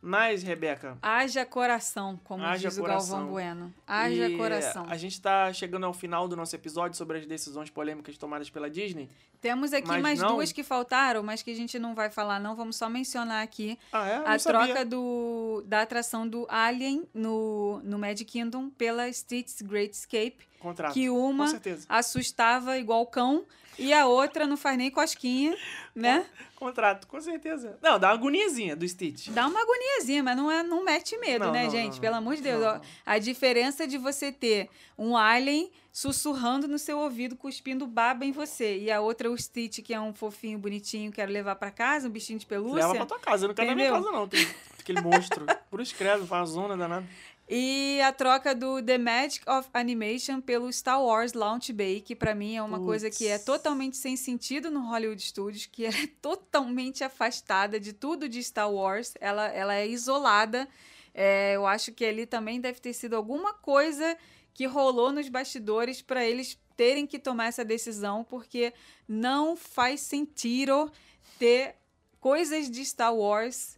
Mas, 0.07 0.43
Rebeca, 0.43 0.97
Haja 1.01 1.43
coração, 1.45 2.19
como 2.23 2.43
Haja 2.43 2.69
diz 2.69 2.77
o 2.77 2.81
coração. 2.81 3.17
Galvão 3.17 3.31
Bueno. 3.33 3.73
Haja 3.87 4.29
e 4.29 4.37
coração. 4.37 4.85
A 4.87 4.95
gente 4.97 5.19
tá 5.19 5.51
chegando 5.51 5.83
ao 5.87 5.93
final 5.93 6.27
do 6.27 6.35
nosso 6.35 6.55
episódio 6.55 6.95
sobre 6.95 7.17
as 7.17 7.25
decisões 7.25 7.71
polêmicas 7.71 8.15
tomadas 8.15 8.47
pela 8.49 8.69
Disney. 8.69 9.09
Temos 9.41 9.73
aqui 9.73 9.87
Mas 9.87 10.01
mais 10.03 10.19
não- 10.19 10.35
duas 10.35 10.51
que 10.51 10.63
faltaram, 10.63 11.23
mas 11.23 11.41
que 11.41 11.49
a 11.49 11.55
gente 11.55 11.79
não 11.79 11.95
vai 11.95 12.11
falar, 12.11 12.39
não. 12.39 12.55
Vamos 12.55 12.75
só 12.75 12.87
mencionar 12.87 13.43
aqui 13.43 13.79
Ah, 13.91 14.07
é? 14.07 14.15
A 14.25 14.37
sabia. 14.39 14.67
troca 14.67 14.85
do, 14.85 15.63
da 15.65 15.81
atração 15.81 16.27
do 16.27 16.45
Alien 16.49 17.03
no, 17.13 17.79
no 17.83 17.97
Magic 17.97 18.25
Kingdom 18.25 18.69
pela 18.69 19.11
Stitch's 19.11 19.61
Great 19.63 19.95
Escape, 19.95 20.37
Contrato. 20.59 20.93
que 20.93 21.09
uma 21.09 21.47
assustava 21.89 22.77
igual 22.77 23.05
cão 23.07 23.43
e 23.77 23.93
a 23.93 24.05
outra 24.05 24.45
não 24.47 24.57
faz 24.57 24.77
nem 24.77 24.89
cosquinha, 24.89 25.55
né? 25.93 26.25
Contrato, 26.55 27.07
com 27.07 27.19
certeza. 27.19 27.77
Não, 27.81 27.99
dá 27.99 28.07
uma 28.07 28.13
agoniazinha 28.13 28.75
do 28.75 28.87
Stitch. 28.87 29.29
Dá 29.29 29.47
uma 29.47 29.61
agoniazinha, 29.61 30.23
mas 30.23 30.37
não, 30.37 30.49
é, 30.49 30.63
não 30.63 30.83
mete 30.83 31.17
medo, 31.17 31.45
Não, 31.45 31.51
né, 31.51 31.65
não, 31.65 31.69
gente? 31.69 31.93
não, 31.95 31.99
Pelo 32.01 32.15
amor 32.15 32.35
de 32.35 32.41
Deus. 32.41 32.63
Ó. 32.63 32.81
A 33.05 33.19
diferença 33.19 33.85
de 33.85 33.97
você 33.97 34.31
ter 34.31 34.69
um 34.97 35.17
alien 35.17 35.69
sussurrando 35.91 36.67
no 36.67 36.77
seu 36.77 36.97
ouvido, 36.99 37.35
cuspindo 37.35 37.87
baba 37.87 38.25
em 38.25 38.31
você, 38.31 38.77
e 38.77 38.91
a 38.91 38.99
outra, 38.99 39.31
o 39.31 39.37
Stitch, 39.37 39.79
que 39.81 39.93
é 39.93 39.99
um 39.99 40.13
fofinho, 40.13 40.59
bonitinho, 40.59 41.11
quero 41.11 41.31
levar 41.31 41.55
pra 41.55 41.71
casa, 41.71 42.07
um 42.07 42.11
bichinho 42.11 42.39
de 42.39 42.45
pelúcia. 42.45 42.87
Leva 42.87 42.95
pra 42.95 43.05
tua 43.05 43.19
casa. 43.19 43.45
Eu 43.45 43.47
não 43.49 43.55
quero 43.55 43.69
na 43.69 43.75
minha 43.75 43.91
casa, 43.91 44.11
não. 44.11 44.23
Aquele, 44.23 44.47
aquele 44.79 45.01
monstro. 45.01 45.45
Por 45.69 45.79
escreve, 45.81 46.25
faz 46.25 46.49
zona 46.49 46.75
danada. 46.75 47.05
E 47.47 48.01
a 48.01 48.11
troca 48.11 48.55
do 48.55 48.81
The 48.81 48.97
Magic 48.97 49.47
of 49.47 49.69
Animation 49.71 50.41
pelo 50.41 50.71
Star 50.73 50.99
Wars 50.99 51.33
Launch 51.33 51.71
Bay, 51.71 52.01
que 52.01 52.15
pra 52.15 52.33
mim 52.33 52.55
é 52.55 52.63
uma 52.63 52.79
coisa 52.79 53.09
que 53.11 53.27
é 53.27 53.37
totalmente 53.37 53.97
sem 53.97 54.17
sentido 54.17 54.71
no 54.71 54.89
Hollywood 54.89 55.21
Studios, 55.21 55.67
que 55.67 55.85
é 55.85 55.91
totalmente 56.19 57.03
afastada 57.03 57.79
de 57.79 57.93
tudo 57.93 58.27
de 58.27 58.41
Star 58.41 58.71
Wars. 58.71 59.13
Ela, 59.19 59.47
ela 59.49 59.75
é 59.75 59.87
isolada. 59.87 60.67
É, 61.13 61.55
eu 61.55 61.67
acho 61.67 61.91
que 61.91 62.03
ali 62.03 62.25
também 62.25 62.59
deve 62.59 62.79
ter 62.79 62.93
sido 62.93 63.15
alguma 63.15 63.53
coisa 63.53 64.17
que 64.51 64.65
rolou 64.65 65.11
nos 65.11 65.29
bastidores 65.29 66.01
para 66.01 66.25
eles 66.25 66.57
terem 66.75 67.05
que 67.05 67.19
tomar 67.19 67.47
essa 67.47 67.63
decisão, 67.63 68.23
porque 68.23 68.73
não 69.07 69.55
faz 69.55 70.01
sentido 70.01 70.91
ter 71.37 71.75
coisas 72.19 72.71
de 72.71 72.83
Star 72.83 73.15
Wars 73.15 73.77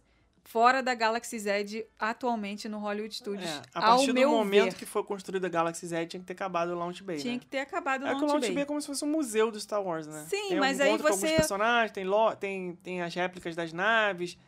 fora 0.50 0.82
da 0.82 0.94
Galaxy 0.94 1.38
Z 1.38 1.86
atualmente 1.98 2.68
no 2.70 2.78
Hollywood 2.78 3.14
Studios. 3.14 3.48
É, 3.48 3.62
a 3.74 3.80
partir 3.82 4.12
do 4.14 4.28
momento 4.28 4.72
ver. 4.72 4.78
que 4.78 4.86
foi 4.86 5.04
construída 5.04 5.46
a 5.46 5.50
Galaxy 5.50 5.86
Z, 5.86 6.06
tinha 6.06 6.20
que 6.20 6.26
ter 6.26 6.32
acabado 6.32 6.70
o 6.70 6.74
Launch 6.74 7.02
Bay, 7.02 7.18
Tinha 7.18 7.34
né? 7.34 7.38
que 7.38 7.44
ter 7.46 7.58
acabado 7.58 8.06
É 8.06 8.12
no 8.14 8.18
que 8.18 8.24
o 8.24 8.26
Launch 8.26 8.32
Launch 8.32 8.46
Bay. 8.46 8.54
Bay 8.54 8.62
é 8.62 8.66
como 8.66 8.80
se 8.80 8.86
fosse 8.86 9.04
um 9.04 9.08
museu 9.08 9.50
do 9.50 9.60
Star 9.60 9.82
Wars, 9.82 10.06
né? 10.06 10.24
Sim, 10.26 10.48
tem 10.48 10.58
mas 10.58 10.78
um 10.78 10.82
aí 10.84 10.88
encontro 10.88 11.06
com 11.08 11.12
você- 11.14 11.26
alguns 11.26 11.36
personagens, 11.38 11.92
tem, 11.92 12.04
lo... 12.04 12.34
tem, 12.34 12.76
tem 12.76 13.02
as 13.02 13.14
réplicas 13.14 13.54
das 13.54 13.74
naves, 13.74 14.38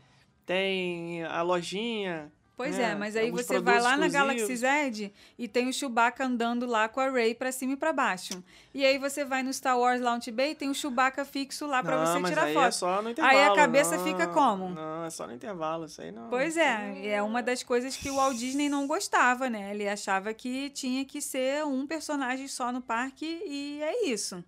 tem 0.47 1.23
a 1.25 1.43
lojinha. 1.43 2.33
Pois 2.61 2.77
né? 2.77 2.91
é, 2.91 2.95
mas 2.95 3.17
aí 3.17 3.31
você 3.31 3.59
vai 3.59 3.81
lá 3.81 3.97
na 3.97 4.07
Galaxy 4.07 4.53
exclusivos. 4.53 4.99
Z 4.99 5.13
e 5.39 5.49
tem 5.49 5.67
o 5.67 5.73
Chewbacca 5.73 6.27
andando 6.27 6.67
lá 6.67 6.91
com 6.91 7.01
a 7.01 7.09
Rey 7.09 7.35
pra 7.35 7.51
cima 7.51 7.73
e 7.73 7.77
pra 7.77 7.91
baixo. 7.91 8.45
E 8.75 8.85
aí 8.85 8.99
você 8.99 9.25
vai 9.25 9.43
no 9.43 9.51
Star 9.51 9.79
Wars 9.79 9.99
Launch 9.99 10.31
Bay 10.31 10.51
e 10.51 10.55
tem 10.55 10.69
o 10.69 10.75
Chewbacca 10.75 11.25
fixo 11.25 11.67
lá 11.67 11.83
pra 11.83 11.97
não, 11.97 12.21
você 12.21 12.29
tirar 12.29 12.45
aí 12.45 12.53
foto. 12.53 12.67
É 12.67 12.71
só 12.71 13.01
no 13.01 13.09
intervalo. 13.09 13.39
Aí 13.39 13.45
a 13.47 13.55
cabeça 13.55 13.97
não, 13.97 14.05
fica 14.05 14.27
como? 14.27 14.69
Não, 14.69 15.07
é 15.07 15.09
só 15.09 15.27
no 15.27 15.33
intervalo. 15.33 15.87
Isso 15.87 16.03
aí 16.03 16.13
não. 16.13 16.29
Pois 16.29 16.59
é, 16.59 17.07
é 17.07 17.23
uma 17.23 17.43
das 17.43 17.63
coisas 17.63 17.97
que 17.97 18.11
o 18.11 18.17
Walt 18.17 18.37
Disney 18.37 18.69
não 18.69 18.87
gostava, 18.87 19.49
né? 19.49 19.71
Ele 19.71 19.89
achava 19.89 20.35
que 20.35 20.69
tinha 20.69 21.03
que 21.07 21.23
ser 21.23 21.65
um 21.65 21.87
personagem 21.87 22.47
só 22.47 22.71
no 22.71 22.83
parque 22.83 23.43
e 23.47 23.81
é 23.83 24.07
isso. 24.07 24.45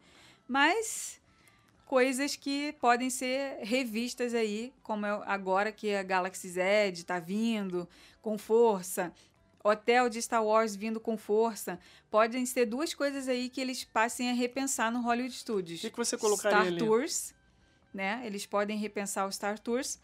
Mas 0.46 1.18
coisas 1.97 2.34
que 2.36 2.72
podem 2.80 3.11
ser 3.11 3.59
revistas 3.64 4.32
aí, 4.32 4.72
como 4.82 5.05
é 5.05 5.11
agora 5.26 5.70
que 5.70 5.95
a 5.95 6.03
Galaxy 6.03 6.49
Z 6.49 7.05
tá 7.07 7.20
vindo 7.20 7.86
com 8.22 8.38
força, 8.38 9.12
Hotel 9.62 10.09
de 10.09 10.22
Star 10.22 10.43
Wars 10.43 10.74
vindo 10.74 10.99
com 10.99 11.18
força, 11.18 11.78
podem 12.11 12.47
ser 12.47 12.64
duas 12.64 12.95
coisas 12.95 13.28
aí 13.28 13.51
que 13.51 13.61
eles 13.61 13.84
passem 13.84 14.30
a 14.30 14.32
repensar 14.32 14.90
no 14.90 15.03
Hollywood 15.03 15.34
Studios. 15.34 15.80
O 15.80 15.82
que, 15.82 15.90
que 15.90 15.97
você 15.99 16.16
colocaria 16.16 16.61
Star 16.61 16.66
ali? 16.66 16.78
Tours, 16.78 17.34
né? 17.93 18.22
Eles 18.24 18.47
podem 18.47 18.78
repensar 18.78 19.26
o 19.26 19.30
Star 19.30 19.59
Tours, 19.59 20.01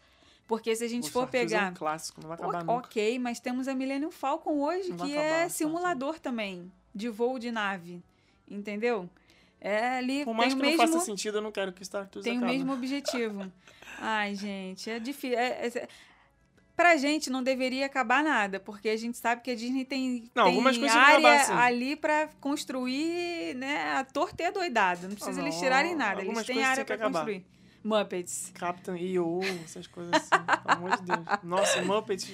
porque 0.47 0.75
se 0.75 0.83
a 0.83 0.87
gente 0.87 1.05
O 1.09 1.11
for 1.11 1.27
Star 1.27 1.31
Tours 1.31 1.51
É 1.51 1.55
pegar 1.57 1.71
um 1.71 1.73
clássico, 1.73 2.21
não 2.21 2.27
vai 2.27 2.37
acabar 2.37 2.61
O- 2.61 2.65
nunca. 2.67 2.87
Ok, 2.87 3.17
mas 3.17 3.39
temos 3.39 3.67
a 3.67 3.73
Millennium 3.73 4.11
Falcon 4.11 4.61
hoje, 4.61 4.89
Não 4.89 4.97
que 5.07 5.17
é 5.17 5.49
simulador 5.49 6.19
também, 6.19 6.71
de 6.93 7.09
voo 7.09 7.39
de 7.39 7.49
nave. 7.49 7.99
Entendeu? 8.47 9.09
É 9.61 9.97
ali, 9.97 10.23
Por 10.23 10.33
mais 10.33 10.53
tem 10.53 10.57
o 10.57 10.63
que 10.65 10.71
não 10.71 10.77
mesmo, 10.77 10.93
faça 10.93 11.05
sentido, 11.05 11.39
eu 11.39 11.41
não 11.41 11.51
quero 11.51 11.73
que 11.73 11.83
Star 11.83 12.07
Tours 12.07 12.23
tem 12.23 12.35
o 12.35 12.37
acabe. 12.37 12.53
mesmo 12.53 12.71
objetivo. 12.73 13.51
Ai, 13.99 14.33
gente, 14.35 14.89
é 14.89 14.99
difícil. 14.99 15.37
É, 15.37 15.67
é, 15.67 15.87
pra 16.75 16.95
gente 16.95 17.29
não 17.29 17.43
deveria 17.43 17.85
acabar 17.85 18.23
nada, 18.23 18.57
porque 18.57 18.87
a 18.87 18.95
gente 18.95 19.17
sabe 19.17 19.41
que 19.41 19.51
a 19.51 19.55
Disney 19.55 19.83
tem, 19.83 20.29
Não, 20.33 20.45
tem 20.45 20.53
algumas 20.53 20.77
coisas 20.77 20.95
acabar, 20.95 21.15
área 21.33 21.43
sim. 21.45 21.51
ali 21.53 21.95
pra 21.97 22.29
construir, 22.39 23.53
né, 23.55 23.91
a 23.97 24.03
torta 24.05 24.43
e 24.43 24.45
a 24.45 24.51
doidado. 24.51 25.09
Não 25.09 25.15
precisa 25.15 25.41
Ah, 25.41 25.43
eles 25.43 25.55
não, 25.55 25.61
tirarem 25.61 25.95
nada, 25.95 26.21
eles 26.21 26.45
têm 26.45 26.63
área 26.63 26.83
acabar. 26.83 27.11
construir. 27.11 27.45
Muppets. 27.83 28.51
Captain 28.55 28.95
EO, 28.97 29.39
essas 29.65 29.87
coisas 29.87 30.13
assim. 30.13 30.29
pelo 30.29 30.77
amor 30.77 30.97
de 30.97 31.03
Deus. 31.03 31.19
Nossa, 31.43 31.81
Muppet. 31.81 32.31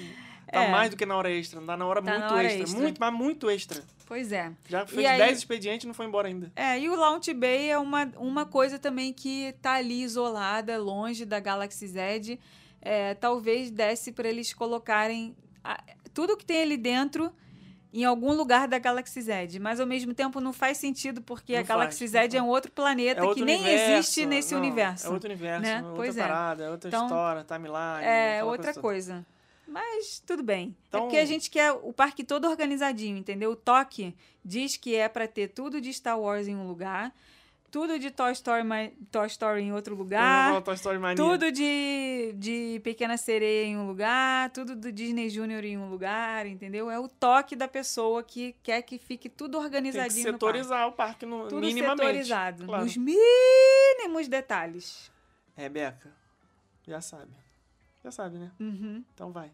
Tá 0.55 0.63
É. 0.63 0.71
mais 0.71 0.89
do 0.89 0.97
que 0.97 1.05
na 1.05 1.15
hora 1.17 1.29
extra. 1.31 1.61
Tá 1.61 1.77
na 1.77 1.85
hora 1.85 2.01
Tá 2.01 2.11
muito 2.11 2.23
na 2.23 2.33
hora 2.33 2.43
extra. 2.45 2.63
extra. 2.63 2.79
Muito, 2.81 2.97
mas 2.99 3.13
muito 3.13 3.49
extra. 3.49 3.83
Pois 4.07 4.31
é. 4.31 4.51
Já 4.69 4.85
fez 4.85 5.05
aí- 5.05 5.17
10 5.17 5.37
expedientes 5.39 5.83
e 5.83 5.87
não 5.87 5.93
foi 5.93 6.05
embora 6.05 6.27
ainda. 6.27 6.51
É, 6.55 6.79
e 6.79 6.87
o 6.89 6.95
Launch 6.95 7.33
Bay 7.33 7.69
é 7.71 7.77
uma, 7.77 8.11
uma 8.17 8.45
coisa 8.45 8.77
também 8.77 9.11
que 9.13 9.53
tá 9.61 9.73
ali 9.73 10.03
isolada, 10.03 10.77
longe 10.77 11.25
da 11.25 11.39
Galaxy 11.39 11.87
Z. 11.87 12.39
É, 12.81 13.15
talvez 13.15 13.71
desse 13.71 14.11
para 14.11 14.29
eles 14.29 14.53
colocarem 14.53 15.35
a- 15.63 15.81
tudo 16.13 16.37
que 16.37 16.45
tem 16.45 16.61
ali 16.61 16.77
dentro 16.77 17.31
em 17.91 18.03
algum 18.05 18.31
lugar 18.33 18.67
da 18.67 18.77
Galaxy 18.77 19.21
Z. 19.21 19.57
Mas 19.59 19.79
ao 19.79 19.87
mesmo 19.87 20.13
tempo 20.13 20.39
não 20.39 20.53
faz 20.53 20.77
sentido, 20.77 21.21
porque 21.21 21.53
Não 21.53 21.61
a 21.61 21.63
Galaxy 21.63 22.05
Z 22.07 22.29
é 22.37 22.41
um 22.43 22.47
outro 22.47 22.71
planeta 22.71 23.21
É 23.21 23.23
outro 23.23 23.39
que 23.39 23.45
nem 23.45 23.59
universo, 23.61 23.91
existe 23.93 24.25
nesse 24.27 24.53
não, 24.53 24.61
universo. 24.61 25.07
É 25.07 25.09
outro 25.09 25.27
universo, 25.29 25.61
né? 25.63 25.77
outra 25.81 25.95
Pois 25.95 26.15
é. 26.17 26.21
parada, 26.21 26.63
é 26.65 26.69
outra 26.69 26.89
Então, 26.89 27.05
história, 27.05 27.43
timeline. 27.43 28.03
É 28.05 28.43
outra 28.43 28.71
toda. 28.73 28.81
coisa. 28.81 29.25
Mas 29.75 30.19
tudo 30.25 30.41
bem. 30.41 30.75
Então- 30.87 31.01
É 31.01 31.03
porque 31.03 31.17
a 31.17 31.25
gente 31.25 31.49
quer 31.49 31.71
o 31.71 31.91
parque 31.91 32.23
todo 32.23 32.47
organizadinho, 32.49 33.17
entendeu? 33.17 33.51
O 33.51 33.55
toque 33.55 34.15
diz 34.43 34.77
que 34.77 34.95
é 34.95 35.09
pra 35.09 35.27
ter 35.27 35.49
tudo 35.49 35.81
de 35.81 35.91
Star 35.91 36.17
Wars 36.19 36.47
em 36.47 36.55
um 36.55 36.65
lugar, 36.65 37.13
tudo 37.69 37.99
de 37.99 38.09
Toy 38.09 38.31
Story, 38.31 38.63
ma- 38.63 38.89
Toy 39.11 39.27
Story 39.27 39.61
em 39.63 39.73
outro 39.73 39.93
lugar, 39.95 40.61
Toy 40.61 40.75
Story 40.75 40.97
Mania. 40.97 41.17
tudo 41.17 41.51
de, 41.51 42.33
de 42.37 42.79
Pequena 42.85 43.17
Sereia 43.17 43.65
em 43.65 43.75
um 43.75 43.85
lugar, 43.85 44.49
tudo 44.51 44.77
do 44.77 44.93
Disney 44.93 45.29
Junior 45.29 45.61
em 45.65 45.77
um 45.77 45.89
lugar, 45.89 46.45
entendeu? 46.45 46.89
É 46.89 46.97
o 46.97 47.09
toque 47.09 47.53
da 47.53 47.67
pessoa 47.67 48.23
que 48.23 48.55
quer 48.63 48.81
que 48.81 48.97
fique 48.97 49.27
tudo 49.27 49.51
Tem 49.53 49.59
que 49.59 49.65
organizadinho 49.65 50.31
no 50.31 50.39
parque. 50.39 50.59
setorizar 50.59 50.87
o 50.87 50.91
parque 50.93 51.25
no, 51.25 51.49
Tudo 51.49 51.59
minimamente. 51.65 51.99
setorizado, 52.07 52.65
claro. 52.65 52.83
nos 52.85 52.95
mínimos 52.95 54.29
detalhes. 54.29 55.11
Rebeca, 55.53 56.13
já 56.87 57.01
sabe. 57.01 57.31
Já 58.03 58.11
sabe, 58.11 58.37
né? 58.37 58.51
Uhum. 58.59 59.03
Então 59.13 59.31
vai. 59.31 59.51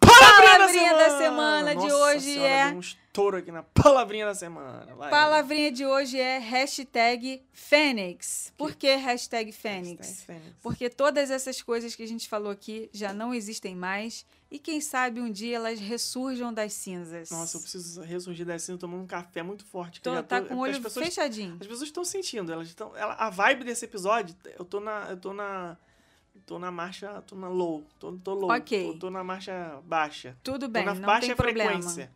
Palavrinha 0.00 0.94
da 0.94 1.10
semana 1.18 1.70
de 1.74 1.82
Nossa 1.82 1.94
hoje 1.96 2.34
senhora, 2.34 2.48
é- 2.48 2.66
um 2.72 2.80
estouro 2.80 3.36
aqui 3.36 3.50
na 3.52 3.62
palavrinha 3.62 4.26
da 4.26 4.34
semana. 4.34 4.86
Vai. 4.94 5.10
Palavrinha 5.10 5.72
de 5.72 5.84
hoje 5.84 6.18
é 6.18 6.38
hashtag 6.38 7.42
Fênix. 7.52 8.52
Por 8.56 8.74
que 8.74 8.94
hashtag 8.94 9.50
Fênix? 9.52 9.98
Hashtag 10.08 10.24
Fênix. 10.26 10.56
Porque 10.62 10.88
todas 10.88 11.30
essas 11.30 11.60
coisas 11.62 11.94
que 11.94 12.02
a 12.02 12.08
gente 12.08 12.28
falou 12.28 12.50
aqui 12.50 12.88
já 12.92 13.12
não 13.12 13.34
existem 13.34 13.74
mais 13.74 14.24
e 14.50 14.58
quem 14.58 14.80
sabe 14.80 15.20
um 15.20 15.30
dia 15.30 15.56
elas 15.56 15.78
ressurjam 15.80 16.52
das 16.54 16.72
cinzas. 16.72 17.30
Nossa, 17.30 17.56
eu 17.56 17.60
preciso 17.60 18.00
ressurgir 18.02 18.46
da 18.46 18.58
cena 18.58 18.78
tomando 18.78 19.02
um 19.02 19.06
café 19.06 19.42
muito 19.42 19.64
forte. 19.64 20.00
que 20.00 20.04
Tô, 20.04 20.22
tá 20.22 20.40
tô- 20.40 20.46
com 20.48 20.54
o 20.54 20.58
olho 20.58 20.72
as 20.72 20.78
pessoas, 20.78 21.06
fechadinho. 21.06 21.54
As 21.60 21.66
pessoas 21.66 21.82
estão 21.88 22.04
sentindo, 22.04 22.52
elas 22.52 22.68
estão. 22.68 22.96
ela- 22.96 23.14
a 23.14 23.30
vibe 23.30 23.64
desse 23.64 23.84
episódio, 23.84 24.34
eu 24.58 24.64
tô 24.64 24.80
na. 24.80 25.06
Eu 25.10 25.16
tô 25.16 25.32
na. 25.32 25.76
Tô 26.46 26.58
na 26.58 26.70
marcha. 26.70 27.22
Tô 27.26 27.34
na 27.36 27.48
low. 27.48 27.84
Tô, 27.98 28.12
tô 28.12 28.34
low. 28.34 28.50
Ok. 28.52 28.92
Tô, 28.94 28.98
tô 28.98 29.10
na 29.10 29.22
marcha 29.24 29.80
baixa. 29.84 30.36
Tudo 30.42 30.66
Tô 30.66 30.72
bem, 30.72 30.84
na 30.84 30.94
não 30.94 31.02
baixa 31.02 31.26
tem 31.28 31.36
problema. 31.36 31.70
frequência. 31.72 32.10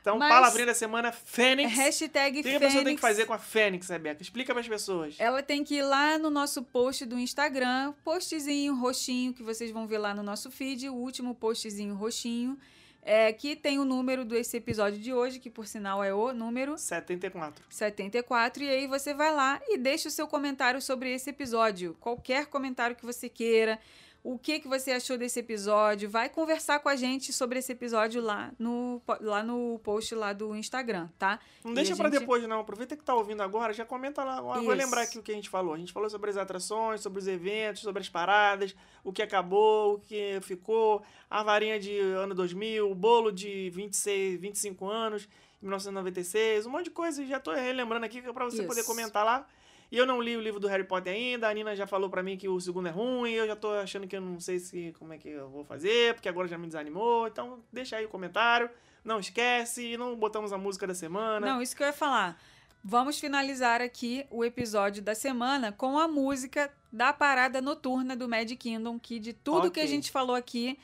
Então, 0.00 0.18
Mas- 0.18 0.28
palavrinha 0.32 0.66
da 0.66 0.74
semana, 0.74 1.08
É 1.08 1.12
Fênix. 1.12 1.72
hashtag 1.74 2.40
O 2.40 2.42
que 2.42 2.56
a 2.56 2.58
pessoa 2.58 2.82
tem 2.82 2.96
que 2.96 3.00
fazer 3.00 3.24
com 3.24 3.32
a 3.34 3.38
Fênix, 3.38 3.88
Rebeca? 3.88 4.20
Explica 4.20 4.52
pras 4.52 4.66
pessoas. 4.66 5.14
Ela 5.16 5.44
tem 5.44 5.62
que 5.62 5.76
ir 5.76 5.82
lá 5.84 6.18
no 6.18 6.28
nosso 6.28 6.60
post 6.64 7.06
do 7.06 7.16
Instagram, 7.16 7.94
postzinho 8.02 8.74
roxinho 8.74 9.32
que 9.32 9.44
vocês 9.44 9.70
vão 9.70 9.86
ver 9.86 9.98
lá 9.98 10.12
no 10.12 10.24
nosso 10.24 10.50
feed, 10.50 10.88
o 10.88 10.94
último 10.94 11.36
postzinho 11.36 11.94
roxinho, 11.94 12.58
é, 13.02 13.32
que 13.32 13.56
tem 13.56 13.78
o 13.80 13.84
número 13.84 14.24
desse 14.24 14.56
episódio 14.56 15.00
de 15.00 15.12
hoje, 15.12 15.40
que 15.40 15.50
por 15.50 15.66
sinal 15.66 16.02
é 16.04 16.14
o 16.14 16.32
número 16.32 16.78
74. 16.78 17.64
74, 17.68 18.62
e 18.62 18.68
aí 18.68 18.86
você 18.86 19.12
vai 19.12 19.34
lá 19.34 19.60
e 19.68 19.76
deixa 19.76 20.08
o 20.08 20.12
seu 20.12 20.28
comentário 20.28 20.80
sobre 20.80 21.12
esse 21.12 21.30
episódio. 21.30 21.96
Qualquer 22.00 22.46
comentário 22.46 22.94
que 22.94 23.04
você 23.04 23.28
queira, 23.28 23.78
o 24.24 24.38
que, 24.38 24.60
que 24.60 24.68
você 24.68 24.92
achou 24.92 25.18
desse 25.18 25.40
episódio, 25.40 26.08
vai 26.08 26.28
conversar 26.28 26.78
com 26.78 26.88
a 26.88 26.94
gente 26.94 27.32
sobre 27.32 27.58
esse 27.58 27.72
episódio 27.72 28.22
lá 28.22 28.52
no, 28.56 29.02
lá 29.20 29.42
no 29.42 29.80
post 29.82 30.14
lá 30.14 30.32
do 30.32 30.54
Instagram, 30.54 31.08
tá? 31.18 31.40
Não 31.64 31.72
E 31.72 31.74
deixa 31.74 31.94
gente- 31.94 32.10
depois, 32.10 32.46
não. 32.46 32.60
Aproveita 32.60 32.96
que 32.96 33.02
tá 33.02 33.14
ouvindo 33.16 33.42
agora, 33.42 33.72
já 33.72 33.84
comenta 33.84 34.22
lá. 34.22 34.38
Agora 34.38 34.60
vou 34.62 34.74
lembrar 34.74 35.02
aqui 35.02 35.18
o 35.18 35.22
que 35.22 35.32
a 35.32 35.34
gente 35.34 35.48
falou. 35.48 35.74
A 35.74 35.78
gente 35.78 35.92
falou 35.92 36.08
sobre 36.08 36.30
as 36.30 36.36
atrações, 36.36 37.00
sobre 37.00 37.18
os 37.18 37.26
eventos, 37.26 37.82
sobre 37.82 38.00
as 38.00 38.08
paradas, 38.08 38.76
o 39.02 39.12
que 39.12 39.22
acabou, 39.22 39.94
o 39.94 39.98
que 39.98 40.38
ficou, 40.42 41.02
a 41.28 41.42
varinha 41.42 41.80
de 41.80 41.98
ano 41.98 42.32
2000, 42.32 42.88
o 42.90 42.94
bolo 42.94 43.32
de 43.32 43.70
26, 43.70 44.40
25 44.40 44.86
anos, 44.88 45.28
em 45.60 45.66
1996, 45.66 46.66
um 46.66 46.70
monte 46.70 46.84
de 46.84 46.90
coisa. 46.90 47.24
Já 47.26 47.40
tô 47.40 47.52
relembrando 47.52 48.06
aqui 48.06 48.18
é 48.18 48.32
pra 48.32 48.44
você 48.44 48.58
Isso. 48.58 48.66
poder 48.68 48.84
comentar 48.84 49.24
lá. 49.24 49.46
E 49.92 49.98
eu 49.98 50.06
não 50.06 50.22
li 50.22 50.34
o 50.34 50.40
livro 50.40 50.58
do 50.58 50.66
Harry 50.68 50.84
Potter 50.84 51.12
ainda, 51.12 51.46
a 51.46 51.52
Nina 51.52 51.76
já 51.76 51.86
falou 51.86 52.08
pra 52.08 52.22
mim 52.22 52.38
que 52.38 52.48
o 52.48 52.58
segundo 52.58 52.88
é 52.88 52.90
ruim, 52.90 53.32
eu 53.32 53.46
já 53.46 53.54
tô 53.54 53.72
achando 53.72 54.08
que 54.08 54.16
eu 54.16 54.22
não 54.22 54.40
sei 54.40 54.58
se 54.58 54.94
como 54.98 55.12
é 55.12 55.18
que 55.18 55.28
eu 55.28 55.50
vou 55.50 55.66
fazer, 55.66 56.14
porque 56.14 56.30
agora 56.30 56.48
já 56.48 56.56
me 56.56 56.66
desanimou. 56.66 57.28
Então, 57.28 57.62
deixa 57.70 57.98
aí 57.98 58.06
o 58.06 58.08
comentário. 58.08 58.70
Não 59.04 59.20
esquece, 59.20 59.98
não 59.98 60.16
botamos 60.16 60.50
a 60.50 60.56
música 60.56 60.86
da 60.86 60.94
semana. 60.94 61.46
Não, 61.46 61.60
isso 61.60 61.76
que 61.76 61.82
eu 61.82 61.88
ia 61.88 61.92
falar. 61.92 62.40
Vamos 62.82 63.20
finalizar 63.20 63.82
aqui 63.82 64.24
o 64.30 64.42
episódio 64.42 65.02
da 65.02 65.14
semana 65.14 65.70
com 65.70 65.98
a 65.98 66.08
música 66.08 66.72
da 66.90 67.12
parada 67.12 67.60
noturna 67.60 68.16
do 68.16 68.26
Mad 68.26 68.50
Kingdom, 68.50 68.98
que 68.98 69.18
de 69.18 69.34
tudo 69.34 69.70
que 69.70 69.80
a 69.80 69.86
gente 69.86 70.10
falou 70.10 70.34
aqui 70.34 70.78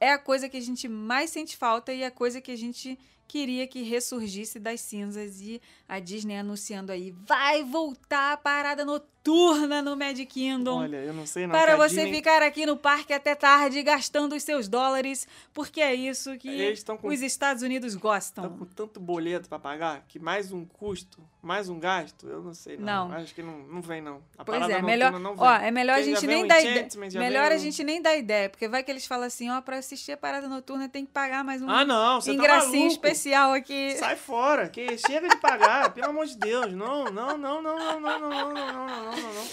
é 0.00 0.12
a 0.12 0.18
coisa 0.18 0.48
que 0.48 0.56
a 0.56 0.60
gente 0.60 0.88
mais 0.88 1.30
sente 1.30 1.56
falta 1.56 1.92
e 1.92 2.02
a 2.02 2.10
coisa 2.10 2.40
que 2.40 2.50
a 2.50 2.56
gente 2.56 2.98
queria 3.28 3.66
que 3.66 3.82
ressurgisse 3.82 4.58
das 4.58 4.80
cinzas 4.80 5.40
e 5.40 5.60
a 5.86 6.00
Disney 6.00 6.36
anunciando 6.36 6.90
aí 6.90 7.10
vai 7.10 7.62
voltar 7.62 8.32
a 8.32 8.36
parada 8.38 8.84
noturna 8.84 9.17
no 9.82 9.96
Mad 9.96 10.18
Kingdom. 10.26 10.78
Olha, 10.80 10.96
eu 10.96 11.12
não 11.12 11.26
sei 11.26 11.46
não. 11.46 11.52
para 11.52 11.76
você 11.76 11.96
Disney- 11.96 12.14
ficar 12.14 12.42
aqui 12.42 12.64
no 12.64 12.76
parque 12.76 13.12
até 13.12 13.34
tarde 13.34 13.82
gastando 13.82 14.34
os 14.34 14.42
seus 14.42 14.68
dólares, 14.68 15.28
porque 15.52 15.80
é 15.80 15.94
isso 15.94 16.36
que 16.38 16.48
estão 16.48 16.96
com, 16.96 17.08
os 17.08 17.20
Estados 17.20 17.62
Unidos 17.62 17.94
gostam. 17.94 18.44
tão 18.48 18.58
com 18.58 18.64
tanto 18.64 18.98
boleto 19.00 19.48
pra 19.48 19.58
pagar 19.58 20.04
que 20.08 20.18
mais 20.18 20.50
um 20.52 20.64
custo, 20.64 21.18
mais 21.42 21.68
um 21.68 21.78
gasto, 21.78 22.26
eu 22.26 22.42
não 22.42 22.54
sei 22.54 22.76
não. 22.78 23.08
Não. 23.08 23.16
Acho 23.16 23.34
que 23.34 23.42
não, 23.42 23.58
não 23.58 23.82
vem 23.82 24.00
não. 24.00 24.22
A 24.38 24.44
Pois 24.44 24.58
é, 24.58 24.62
noturna 24.62 24.86
melhor, 24.86 25.12
não 25.20 25.36
vem. 25.36 25.44
ó, 25.46 25.54
é 25.56 25.70
melhor 25.70 25.94
a 25.94 25.96
Porque 25.98 26.14
gente 26.14 26.26
nem 26.26 26.46
dar 26.46 26.60
ideia. 26.60 26.88
Melhor 27.18 27.48
vem 27.48 27.56
a 27.56 27.58
gente 27.58 27.84
nem 27.84 28.00
dar 28.02 28.16
ideia, 28.16 28.48
porque 28.48 28.66
vai 28.68 28.82
que 28.82 28.90
eles 28.90 29.06
falam 29.06 29.26
assim, 29.26 29.50
ó, 29.50 29.60
pra 29.60 29.76
assistir 29.78 30.12
a 30.12 30.16
parada 30.16 30.48
noturna 30.48 30.88
tem 30.88 31.04
que 31.04 31.12
pagar 31.12 31.44
mais 31.44 31.60
um 31.60 31.68
Ah, 31.68 31.84
não, 31.84 32.20
você 32.20 32.30
tá 32.30 32.34
ingracinho 32.36 32.72
maluco. 32.86 32.92
especial 32.92 33.52
aqui. 33.52 33.94
Sai 33.96 34.16
fora, 34.16 34.68
que 34.68 34.96
chega 34.98 35.28
de 35.28 35.36
pagar, 35.36 35.92
pelo 35.92 36.08
amor 36.08 36.26
de 36.26 36.36
Deus. 36.36 36.72
Não, 36.72 37.04
não, 37.06 37.36
não, 37.36 37.60
não, 37.62 37.76
não, 37.78 38.00
não, 38.00 38.00
não, 38.00 38.30
não, 38.30 38.54
não, 38.54 38.86
não, 38.86 39.07
não, 39.10 39.22
não, 39.22 39.34
não. 39.34 39.48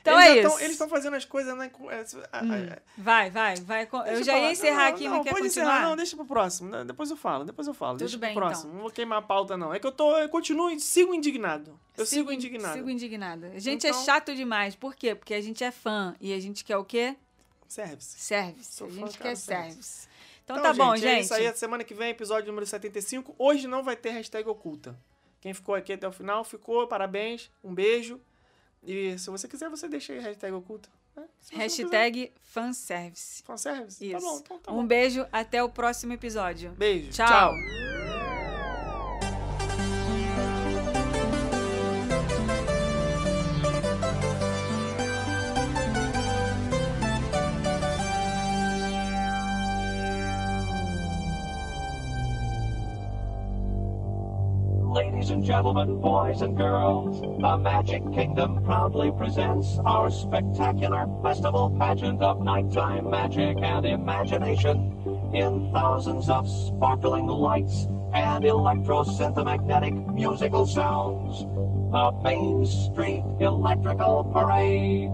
Então 0.00 0.20
eles 0.20 0.32
é 0.32 0.34
já 0.42 0.42
tão- 0.42 0.50
isso. 0.56 0.60
eles 0.64 0.72
estão 0.72 0.88
fazendo 0.90 1.14
as 1.16 1.24
coisas, 1.24 1.56
né? 1.56 1.70
é, 1.90 2.42
Hum, 2.44 2.76
Vai, 2.98 3.30
vai, 3.30 3.56
vai. 3.56 3.86
deixa 3.86 4.10
Eu 4.10 4.22
já 4.22 4.32
falar. 4.34 4.44
ia 4.44 4.52
encerrar 4.52 4.76
Não, 4.88 4.94
aqui, 4.94 5.04
não, 5.04 5.10
não, 5.14 5.24
quer 5.24 5.30
pode 5.30 5.42
continuar? 5.44 5.64
encerrar, 5.66 5.82
não, 5.88 5.96
deixa 5.96 6.16
pro 6.16 6.26
próximo. 6.26 6.84
Depois 6.84 7.10
eu 7.10 7.16
falo, 7.16 7.44
depois 7.46 7.66
eu 7.66 7.72
falo. 7.72 7.92
Tudo 7.94 8.00
deixa 8.00 8.18
bem, 8.18 8.34
pro 8.34 8.42
então. 8.42 8.50
próximo. 8.50 8.74
Não 8.74 8.80
vou 8.82 8.90
queimar 8.90 9.18
a 9.20 9.22
pauta, 9.22 9.56
não. 9.56 9.72
É 9.72 9.78
que 9.78 9.86
eu 9.86 9.92
tô, 9.92 10.14
eu 10.18 10.28
continuo, 10.28 10.78
sigo 10.78 11.14
indignado. 11.14 11.80
Eu 11.96 12.04
sigo, 12.04 12.30
indignado. 12.30 12.74
Sigo 12.74 12.90
indignada. 12.90 13.46
A 13.54 13.58
gente 13.58 13.86
Então- 13.86 13.98
é 13.98 14.04
chato 14.04 14.34
demais. 14.34 14.74
Por 14.76 14.94
quê? 14.94 15.14
Porque 15.14 15.32
a 15.32 15.40
gente 15.40 15.64
é 15.64 15.70
fã 15.70 16.14
e 16.20 16.34
a 16.34 16.38
gente 16.40 16.64
quer 16.64 16.76
o 16.76 16.84
quê? 16.84 17.16
Service. 17.66 18.18
Service. 18.20 18.72
Sou 18.74 18.88
a 18.88 18.90
gente 18.90 19.16
quer 19.18 19.34
service. 19.36 19.72
service. 19.72 20.08
Então, 20.44 20.60
tá 20.60 20.74
bom, 20.74 20.92
É 20.92 20.98
gente. 20.98 21.24
isso 21.24 21.32
aí, 21.32 21.50
semana 21.56 21.82
que 21.82 21.94
vem, 21.94 22.10
episódio 22.10 22.46
número 22.48 22.66
75. 22.66 23.34
Hoje 23.38 23.66
não 23.66 23.82
vai 23.82 23.96
ter 23.96 24.10
hashtag 24.10 24.46
oculta. 24.46 24.94
Quem 25.40 25.54
ficou 25.54 25.74
aqui 25.74 25.94
até 25.94 26.06
o 26.06 26.12
final, 26.12 26.44
ficou, 26.44 26.86
parabéns, 26.86 27.50
um 27.64 27.74
beijo. 27.74 28.20
E 28.86 29.18
se 29.18 29.30
você 29.30 29.48
quiser, 29.48 29.68
você 29.68 29.88
deixa 29.88 30.12
aí 30.12 30.18
hashtag 30.20 30.52
oculta. 30.54 30.88
né? 31.16 31.24
Hashtag 31.52 32.32
fanservice. 32.42 33.42
fanservice. 33.42 34.04
Isso. 34.04 34.12
Tá 34.12 34.20
bom, 34.20 34.38
então 34.38 34.58
tá 34.58 34.72
um 34.72 34.76
bom. 34.76 34.86
beijo, 34.86 35.26
até 35.32 35.62
o 35.62 35.68
próximo 35.68 36.12
episódio. 36.12 36.72
Beijo. 36.72 37.10
Tchau. 37.10 37.26
Tchau. 37.26 37.93
Gentlemen, 55.44 56.00
boys 56.00 56.40
and 56.40 56.56
girls, 56.56 57.20
the 57.20 57.56
Magic 57.58 58.02
Kingdom 58.14 58.64
proudly 58.64 59.12
presents 59.12 59.78
our 59.84 60.10
spectacular 60.10 61.06
festival 61.22 61.68
pageant 61.78 62.22
of 62.22 62.42
nighttime 62.42 63.10
magic 63.10 63.58
and 63.60 63.84
imagination 63.84 65.30
in 65.34 65.70
thousands 65.70 66.30
of 66.30 66.48
sparkling 66.48 67.26
lights 67.26 67.88
and 68.14 68.44
electro-synthomagnetic 68.44 70.14
musical 70.14 70.66
sounds. 70.66 71.42
The 71.92 72.12
Main 72.22 72.64
Street 72.64 73.22
Electrical 73.38 74.24
Parade. 74.32 75.10